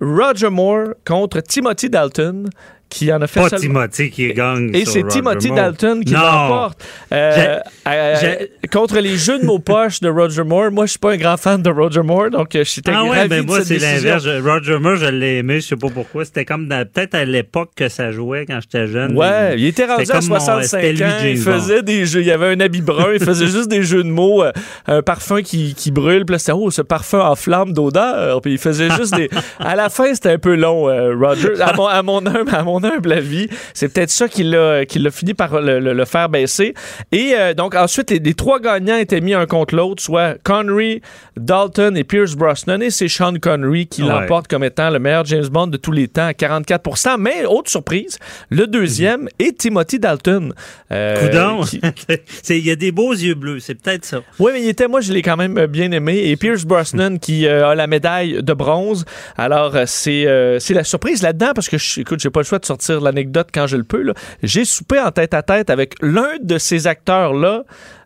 Roger 0.00 0.50
Moore 0.50 0.94
contre 1.06 1.40
Timothy 1.40 1.90
Dalton, 1.90 2.48
qui 2.90 3.12
en 3.12 3.22
a 3.22 3.26
fait 3.26 3.40
Pas 3.40 3.50
Timothy 3.58 4.10
qui 4.10 4.32
gagne. 4.34 4.70
et 4.74 4.84
c'est 4.84 5.06
Timothy 5.06 5.48
Moore. 5.48 5.56
Dalton 5.56 6.04
qui 6.04 6.12
l'emporte. 6.12 6.84
Euh, 7.12 7.58
euh, 7.88 8.34
contre 8.72 8.98
les 8.98 9.16
jeux 9.16 9.38
de 9.38 9.44
mots 9.46 9.58
poches 9.58 10.00
de 10.00 10.08
Roger 10.08 10.42
Moore. 10.44 10.70
Moi, 10.70 10.86
je 10.86 10.90
suis 10.90 10.98
pas 10.98 11.12
un 11.12 11.16
grand 11.16 11.36
fan 11.36 11.62
de 11.62 11.70
Roger 11.70 12.02
Moore, 12.02 12.30
donc 12.30 12.54
euh, 12.54 12.64
j'étais 12.64 12.90
Ah 12.94 13.04
ouais, 13.04 13.28
ben 13.28 13.46
moi 13.46 13.60
c'est 13.64 13.78
l'inverse. 13.78 14.24
Je- 14.24 14.42
Roger 14.42 14.78
Moore, 14.78 14.96
je 14.96 15.06
l'ai 15.06 15.38
aimé, 15.38 15.60
je 15.60 15.68
sais 15.68 15.76
pas 15.76 15.88
pourquoi. 15.88 16.24
C'était 16.24 16.44
comme 16.44 16.68
peut-être 16.68 17.14
à 17.14 17.24
l'époque 17.24 17.70
que 17.76 17.88
ça 17.88 18.10
jouait 18.12 18.44
quand 18.46 18.58
j'étais 18.60 18.86
jeune. 18.86 19.16
Ouais, 19.16 19.54
il 19.56 19.66
était 19.66 19.86
rendu 19.86 20.02
à 20.02 20.04
comme 20.06 20.26
mon- 20.28 20.38
65 20.40 20.64
c'était 20.64 20.92
lui, 20.92 21.04
ans. 21.04 21.06
Il 21.24 21.38
faisait 21.38 21.82
des 21.82 22.06
jeux. 22.06 22.20
Il 22.20 22.26
y 22.26 22.30
avait 22.32 22.48
un 22.48 22.60
habit 22.60 22.82
brun. 22.82 23.12
Il 23.14 23.24
faisait 23.24 23.46
juste 23.46 23.68
des 23.68 23.82
jeux 23.82 24.02
de 24.02 24.10
mots. 24.10 24.42
euh, 24.42 24.52
un 24.86 25.02
parfum 25.02 25.42
qui, 25.42 25.74
qui 25.74 25.90
brûle. 25.90 26.24
Puis 26.26 26.34
là, 26.34 26.38
c'était, 26.38 26.52
oh, 26.52 26.70
ce 26.70 26.82
parfum 26.82 27.20
en 27.20 27.36
flamme 27.36 27.72
d'odeur. 27.72 28.40
Puis 28.40 28.52
il 28.52 28.58
faisait 28.58 28.90
juste 28.96 29.14
des. 29.16 29.30
À 29.60 29.76
la 29.76 29.88
fin, 29.90 30.12
c'était 30.14 30.30
un 30.30 30.38
peu 30.38 30.54
long, 30.56 30.88
euh, 30.88 31.14
Roger. 31.14 31.60
À 31.60 31.72
mon, 31.74 31.86
à 31.86 32.02
mon 32.02 32.24
à 32.26 32.62
mon 32.64 32.79
humble 32.84 33.12
avis. 33.12 33.48
C'est 33.74 33.92
peut-être 33.92 34.10
ça 34.10 34.28
qui 34.28 34.42
l'a, 34.44 34.84
qui 34.86 34.98
l'a 34.98 35.10
fini 35.10 35.34
par 35.34 35.60
le, 35.60 35.78
le- 35.80 35.92
le 35.92 36.04
faire 36.04 36.28
baisser. 36.28 36.74
Et 37.12 37.34
euh, 37.36 37.54
donc, 37.54 37.74
ensuite, 37.74 38.10
les, 38.10 38.18
les 38.18 38.34
trois 38.34 38.60
gagnants 38.60 38.96
étaient 38.96 39.20
mis 39.20 39.34
un 39.34 39.46
contre 39.46 39.74
l'autre, 39.74 40.02
soit 40.02 40.36
Connery, 40.42 41.02
Dalton 41.36 41.96
et 41.96 42.04
Pierce 42.04 42.34
Brosnan. 42.34 42.80
Et 42.82 42.90
c'est 42.90 43.08
Sean 43.08 43.34
Connery 43.40 43.86
qui 43.86 44.02
Ouais. 44.02 44.08
l'emporte 44.08 44.48
comme 44.48 44.64
étant 44.64 44.90
le 44.90 44.98
meilleur 44.98 45.24
James 45.26 45.46
Bond 45.48 45.66
de 45.68 45.76
tous 45.76 45.92
les 45.92 46.08
temps 46.08 46.26
à 46.26 46.32
44% 46.32 47.16
Mais, 47.18 47.44
autre 47.46 47.70
surprise, 47.70 48.18
le 48.48 48.66
deuxième 48.66 49.28
est 49.38 49.58
Timothy 49.58 49.98
Dalton. 49.98 50.52
Euh, 50.92 51.28
Coudon. 51.28 51.64
Il 52.48 52.66
y 52.66 52.70
a 52.70 52.76
des 52.76 52.92
beaux 52.92 53.12
yeux 53.12 53.34
bleus, 53.34 53.60
c'est 53.60 53.74
peut-être 53.74 54.04
ça. 54.04 54.20
oui, 54.38 54.52
mais 54.54 54.62
il 54.62 54.68
était, 54.68 54.88
moi, 54.88 55.00
je 55.00 55.12
l'ai 55.12 55.22
quand 55.22 55.36
même 55.36 55.56
euh, 55.58 55.66
bien 55.66 55.90
aimé. 55.92 56.18
Et 56.24 56.36
Pierce 56.36 56.64
Brosnan 56.64 57.18
qui 57.18 57.46
euh, 57.46 57.68
a 57.68 57.74
la 57.74 57.86
médaille 57.86 58.42
de 58.42 58.52
bronze. 58.52 59.04
Alors, 59.36 59.74
c'est 59.86 60.24
euh, 60.26 60.58
la 60.70 60.84
surprise 60.84 61.22
là-dedans 61.22 61.52
parce 61.54 61.68
que, 61.68 61.78
je, 61.78 62.00
écoute, 62.00 62.20
j'ai 62.20 62.30
pas 62.30 62.40
le 62.40 62.44
choix 62.46 62.58
de 62.58 62.66
sortir 62.70 63.00
l'anecdote 63.00 63.48
quand 63.52 63.66
je 63.66 63.76
le 63.76 63.84
peux. 63.84 64.12
J'ai 64.42 64.64
soupé 64.64 65.00
en 65.00 65.10
tête 65.10 65.34
à 65.34 65.42
tête 65.42 65.70
avec 65.70 65.94
l'un 66.00 66.38
de 66.40 66.56
ces 66.58 66.86
acteurs-là. 66.86 67.64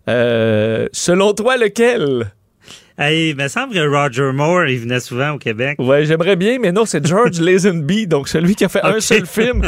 Euh, 0.09 0.89
selon 0.93 1.35
toi, 1.35 1.57
lequel? 1.57 2.33
Hey, 2.97 3.31
il 3.31 3.37
me 3.37 3.49
semble 3.49 3.75
que 3.75 3.81
Roger 3.89 4.31
Moore, 4.33 4.67
il 4.67 4.79
venait 4.79 5.01
souvent 5.01 5.31
au 5.33 5.39
Québec. 5.39 5.75
Ouais, 5.81 6.05
j'aimerais 6.05 6.37
bien, 6.37 6.59
mais 6.61 6.71
non, 6.71 6.85
c'est 6.85 7.05
George 7.05 7.41
Lazenby, 7.41 8.07
donc 8.07 8.29
celui 8.29 8.55
qui 8.55 8.65
a 8.65 8.69
fait 8.69 8.85
un 8.85 9.01
seul 9.01 9.27
film, 9.27 9.63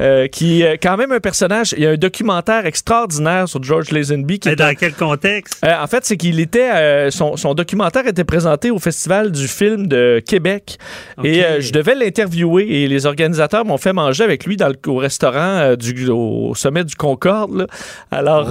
euh, 0.00 0.26
qui 0.26 0.62
est 0.62 0.78
quand 0.78 0.96
même 0.96 1.12
un 1.12 1.20
personnage. 1.20 1.74
Il 1.76 1.84
y 1.84 1.86
a 1.86 1.90
un 1.90 1.96
documentaire 1.96 2.66
extraordinaire 2.66 3.48
sur 3.48 3.62
George 3.62 3.92
Lazenby 3.92 4.40
qui 4.40 4.48
Mais 4.48 4.56
dans 4.56 4.64
un- 4.64 4.74
quel 4.74 4.94
contexte? 4.94 5.64
Euh, 5.64 5.72
en 5.80 5.86
fait, 5.86 6.04
c'est 6.04 6.16
qu'il 6.16 6.40
était. 6.40 6.72
euh, 6.72 7.10
son, 7.12 7.36
son 7.36 7.54
documentaire 7.54 8.04
était 8.08 8.24
présenté 8.24 8.72
au 8.72 8.80
Festival 8.80 9.30
du 9.30 9.46
film 9.46 9.86
de 9.86 10.20
Québec. 10.26 10.76
Et 11.22 11.44
je 11.60 11.72
devais 11.72 11.94
l'interviewer 11.94 12.66
et 12.82 12.88
les 12.88 13.06
organisateurs 13.06 13.64
m'ont 13.64 13.78
fait 13.78 13.92
manger 13.92 14.24
avec 14.24 14.44
lui 14.44 14.56
dans 14.56 14.68
le, 14.68 14.74
au 14.88 14.96
restaurant 14.96 15.76
du, 15.76 16.08
au 16.08 16.54
sommet 16.56 16.82
du 16.82 16.96
Concorde. 16.96 17.54
là. 17.58 17.66
Alors, 18.10 18.50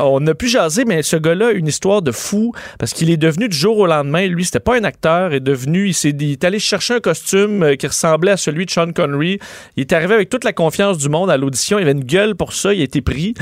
Oh. 0.00 0.18
on 0.20 0.26
a 0.26 0.34
pu 0.34 0.48
jaser, 0.48 0.84
mais 0.84 1.02
ce 1.02 1.16
gars-là 1.16 1.46
a 1.48 1.50
une 1.52 1.66
histoire 1.66 2.02
de 2.02 2.12
fou 2.12 2.52
parce 2.78 2.92
qu'il 2.92 3.08
est 3.10 3.16
devenu 3.16 3.37
du 3.46 3.56
jour 3.56 3.78
au 3.78 3.86
lendemain. 3.86 4.26
Lui, 4.26 4.44
c'était 4.44 4.58
pas 4.58 4.76
un 4.76 4.82
acteur. 4.82 5.30
Il 5.30 5.36
est 5.36 5.40
devenu. 5.40 5.86
Il, 5.86 5.94
s'est, 5.94 6.10
il 6.18 6.32
est 6.32 6.42
allé 6.42 6.58
chercher 6.58 6.94
un 6.94 7.00
costume 7.00 7.62
euh, 7.62 7.76
qui 7.76 7.86
ressemblait 7.86 8.32
à 8.32 8.36
celui 8.36 8.66
de 8.66 8.70
Sean 8.72 8.90
Connery. 8.92 9.38
Il 9.76 9.82
est 9.82 9.92
arrivé 9.92 10.14
avec 10.14 10.30
toute 10.30 10.42
la 10.42 10.52
confiance 10.52 10.98
du 10.98 11.08
monde 11.08 11.30
à 11.30 11.36
l'audition. 11.36 11.78
Il 11.78 11.82
avait 11.82 11.92
une 11.92 12.02
gueule 12.04 12.34
pour 12.34 12.52
ça. 12.54 12.74
Il 12.74 12.80
a 12.80 12.84
été 12.84 13.00
pris. 13.02 13.34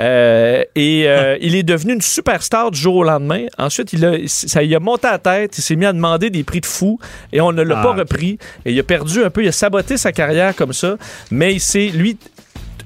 Euh, 0.00 0.62
et 0.74 1.04
euh, 1.08 1.36
il 1.42 1.54
est 1.54 1.62
devenu 1.64 1.92
une 1.92 2.00
superstar 2.00 2.70
du 2.70 2.78
jour 2.80 2.96
au 2.96 3.04
lendemain. 3.04 3.44
Ensuite, 3.58 3.92
il 3.92 4.04
a, 4.06 4.12
ça 4.26 4.62
y 4.62 4.74
a 4.74 4.80
monté 4.80 5.06
à 5.08 5.12
la 5.12 5.18
tête. 5.18 5.58
Il 5.58 5.62
s'est 5.62 5.76
mis 5.76 5.84
à 5.84 5.92
demander 5.92 6.30
des 6.30 6.44
prix 6.44 6.60
de 6.60 6.66
fou 6.66 6.98
et 7.32 7.40
on 7.40 7.52
ne 7.52 7.62
l'a 7.62 7.78
Ah, 7.80 7.82
pas 7.82 7.90
ok. 7.90 7.98
repris. 7.98 8.38
Et 8.64 8.72
il 8.72 8.78
a 8.78 8.84
perdu 8.84 9.22
un 9.24 9.30
peu. 9.30 9.42
Il 9.42 9.48
a 9.48 9.52
saboté 9.52 9.96
sa 9.96 10.12
carrière 10.12 10.54
comme 10.56 10.72
ça. 10.72 10.96
Mais 11.32 11.52
il 11.54 11.60
s'est, 11.60 11.88
lui, 11.88 12.16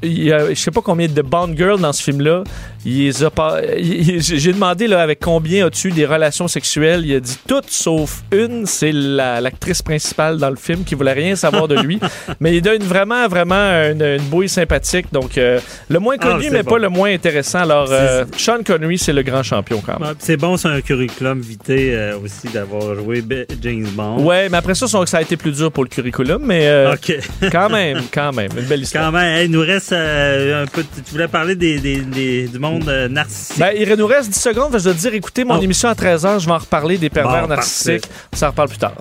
il 0.02 0.24
y 0.24 0.32
a, 0.32 0.48
je 0.50 0.54
sais 0.54 0.70
pas 0.70 0.80
combien 0.82 1.08
de 1.08 1.22
Bond 1.22 1.54
Girls 1.56 1.80
dans 1.80 1.92
ce 1.92 2.02
film-là. 2.02 2.44
J'ai 2.86 4.52
demandé 4.52 4.86
là, 4.86 5.02
avec 5.02 5.18
combien 5.20 5.66
as-tu 5.66 5.90
des 5.90 6.06
relations 6.06 6.46
sexuelles? 6.48 7.02
Il 7.04 7.14
a 7.16 7.20
dit 7.20 7.36
toutes 7.48 7.70
sauf 7.70 8.22
une. 8.32 8.64
C'est 8.66 8.92
la- 8.92 9.40
l'actrice 9.40 9.82
principale 9.82 10.38
dans 10.38 10.50
le 10.50 10.56
film 10.56 10.84
qui 10.84 10.94
voulait 10.94 11.12
rien 11.12 11.34
savoir 11.36 11.66
de 11.68 11.74
lui. 11.80 11.98
mais 12.40 12.54
il 12.56 12.62
donne 12.62 12.82
vraiment, 12.82 13.26
vraiment 13.28 13.54
une, 13.90 14.02
une 14.02 14.22
bouille 14.28 14.48
sympathique. 14.48 15.06
Donc, 15.12 15.36
euh, 15.36 15.58
le 15.88 15.98
moins 15.98 16.16
Ah, 16.20 16.28
connu, 16.32 16.48
mais 16.50 16.62
bon. 16.62 16.72
pas 16.72 16.78
le 16.78 16.88
moins 16.88 17.12
intéressant. 17.12 17.60
Alors, 17.60 17.88
euh, 17.90 18.24
Sean 18.36 18.62
Connery, 18.64 18.98
c'est 18.98 19.12
le 19.12 19.22
grand 19.22 19.42
champion 19.42 19.82
quand 19.84 19.98
même. 19.98 20.10
Ouais, 20.10 20.14
C'est 20.18 20.36
bon, 20.36 20.56
c'est 20.56 20.68
un 20.68 20.80
curriculum 20.80 21.40
vitae 21.40 21.72
euh, 21.72 22.18
aussi 22.22 22.48
d'avoir 22.52 22.94
joué 22.94 23.22
James 23.62 23.88
Bond. 23.94 24.22
Ouais, 24.24 24.48
mais 24.48 24.58
après 24.58 24.74
ça, 24.74 24.86
ça 24.86 25.18
a 25.18 25.22
été 25.22 25.36
plus 25.36 25.52
dur 25.52 25.72
pour 25.72 25.82
le 25.84 25.88
curriculum, 25.88 26.42
mais 26.44 26.66
euh, 26.68 26.94
quand 27.52 27.68
même, 27.68 28.02
quand 28.12 28.32
même, 28.32 28.50
une 28.56 28.64
belle 28.64 28.82
histoire. 28.82 29.06
Quand 29.06 29.18
même, 29.18 29.44
il 29.44 29.50
nous 29.50 29.60
reste 29.60 29.92
un 29.92 30.66
peu. 30.72 30.82
Tu 31.04 31.12
voulais 31.12 31.28
parler 31.28 31.54
des, 31.56 31.78
des- 31.80 32.00
des- 32.00 32.46
du 32.48 32.58
monde 32.78 32.88
euh, 32.88 33.08
narcissique. 33.08 33.58
Ben, 33.58 33.72
il 33.76 33.92
nous 33.94 34.06
reste 34.06 34.30
10 34.30 34.40
secondes. 34.40 34.72
Je 34.78 34.84
dois 34.84 34.92
te 34.94 34.98
dire, 34.98 35.14
écoutez 35.14 35.44
mon 35.44 35.58
Oh. 35.58 35.62
émission 35.62 35.88
à 35.88 35.94
13h. 35.94 36.40
Je 36.40 36.46
vais 36.46 36.52
en 36.52 36.58
reparler 36.58 36.98
des 36.98 37.10
pervers 37.10 37.42
Bon, 37.42 37.48
narcissiques. 37.48 38.08
On 38.32 38.36
s'en 38.36 38.48
reparle 38.48 38.68
plus 38.68 38.78
tard. 38.78 38.92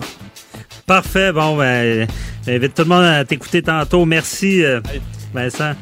Parfait. 0.86 1.32
Bon, 1.32 1.56
ben, 1.56 2.06
j'invite 2.46 2.74
tout 2.74 2.82
le 2.82 2.88
monde 2.88 3.04
à 3.04 3.24
t'écouter 3.24 3.62
tantôt. 3.62 4.04
Merci, 4.04 4.64
euh, 4.64 4.80
Vincent. 5.34 5.72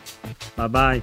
Bye 0.56 0.68
bye. 0.68 1.02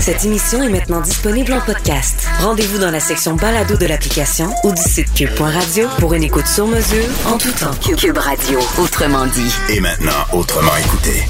Cette 0.00 0.24
émission 0.24 0.62
est 0.62 0.68
maintenant 0.68 1.00
disponible 1.00 1.52
en 1.54 1.60
podcast. 1.60 2.26
Rendez-vous 2.40 2.78
dans 2.78 2.90
la 2.90 3.00
section 3.00 3.36
balado 3.36 3.76
de 3.76 3.86
l'application 3.86 4.50
ou 4.64 4.72
du 4.72 4.82
site 4.82 5.12
cube.radio 5.14 5.88
pour 5.98 6.12
une 6.12 6.24
écoute 6.24 6.46
sur 6.46 6.66
mesure 6.66 7.06
en 7.26 7.38
tout 7.38 7.52
temps. 7.52 7.70
Cube 7.96 8.18
Radio, 8.18 8.58
autrement 8.78 9.24
dit. 9.26 9.54
Et 9.70 9.80
maintenant, 9.80 10.12
autrement 10.32 10.76
écouté. 10.76 11.22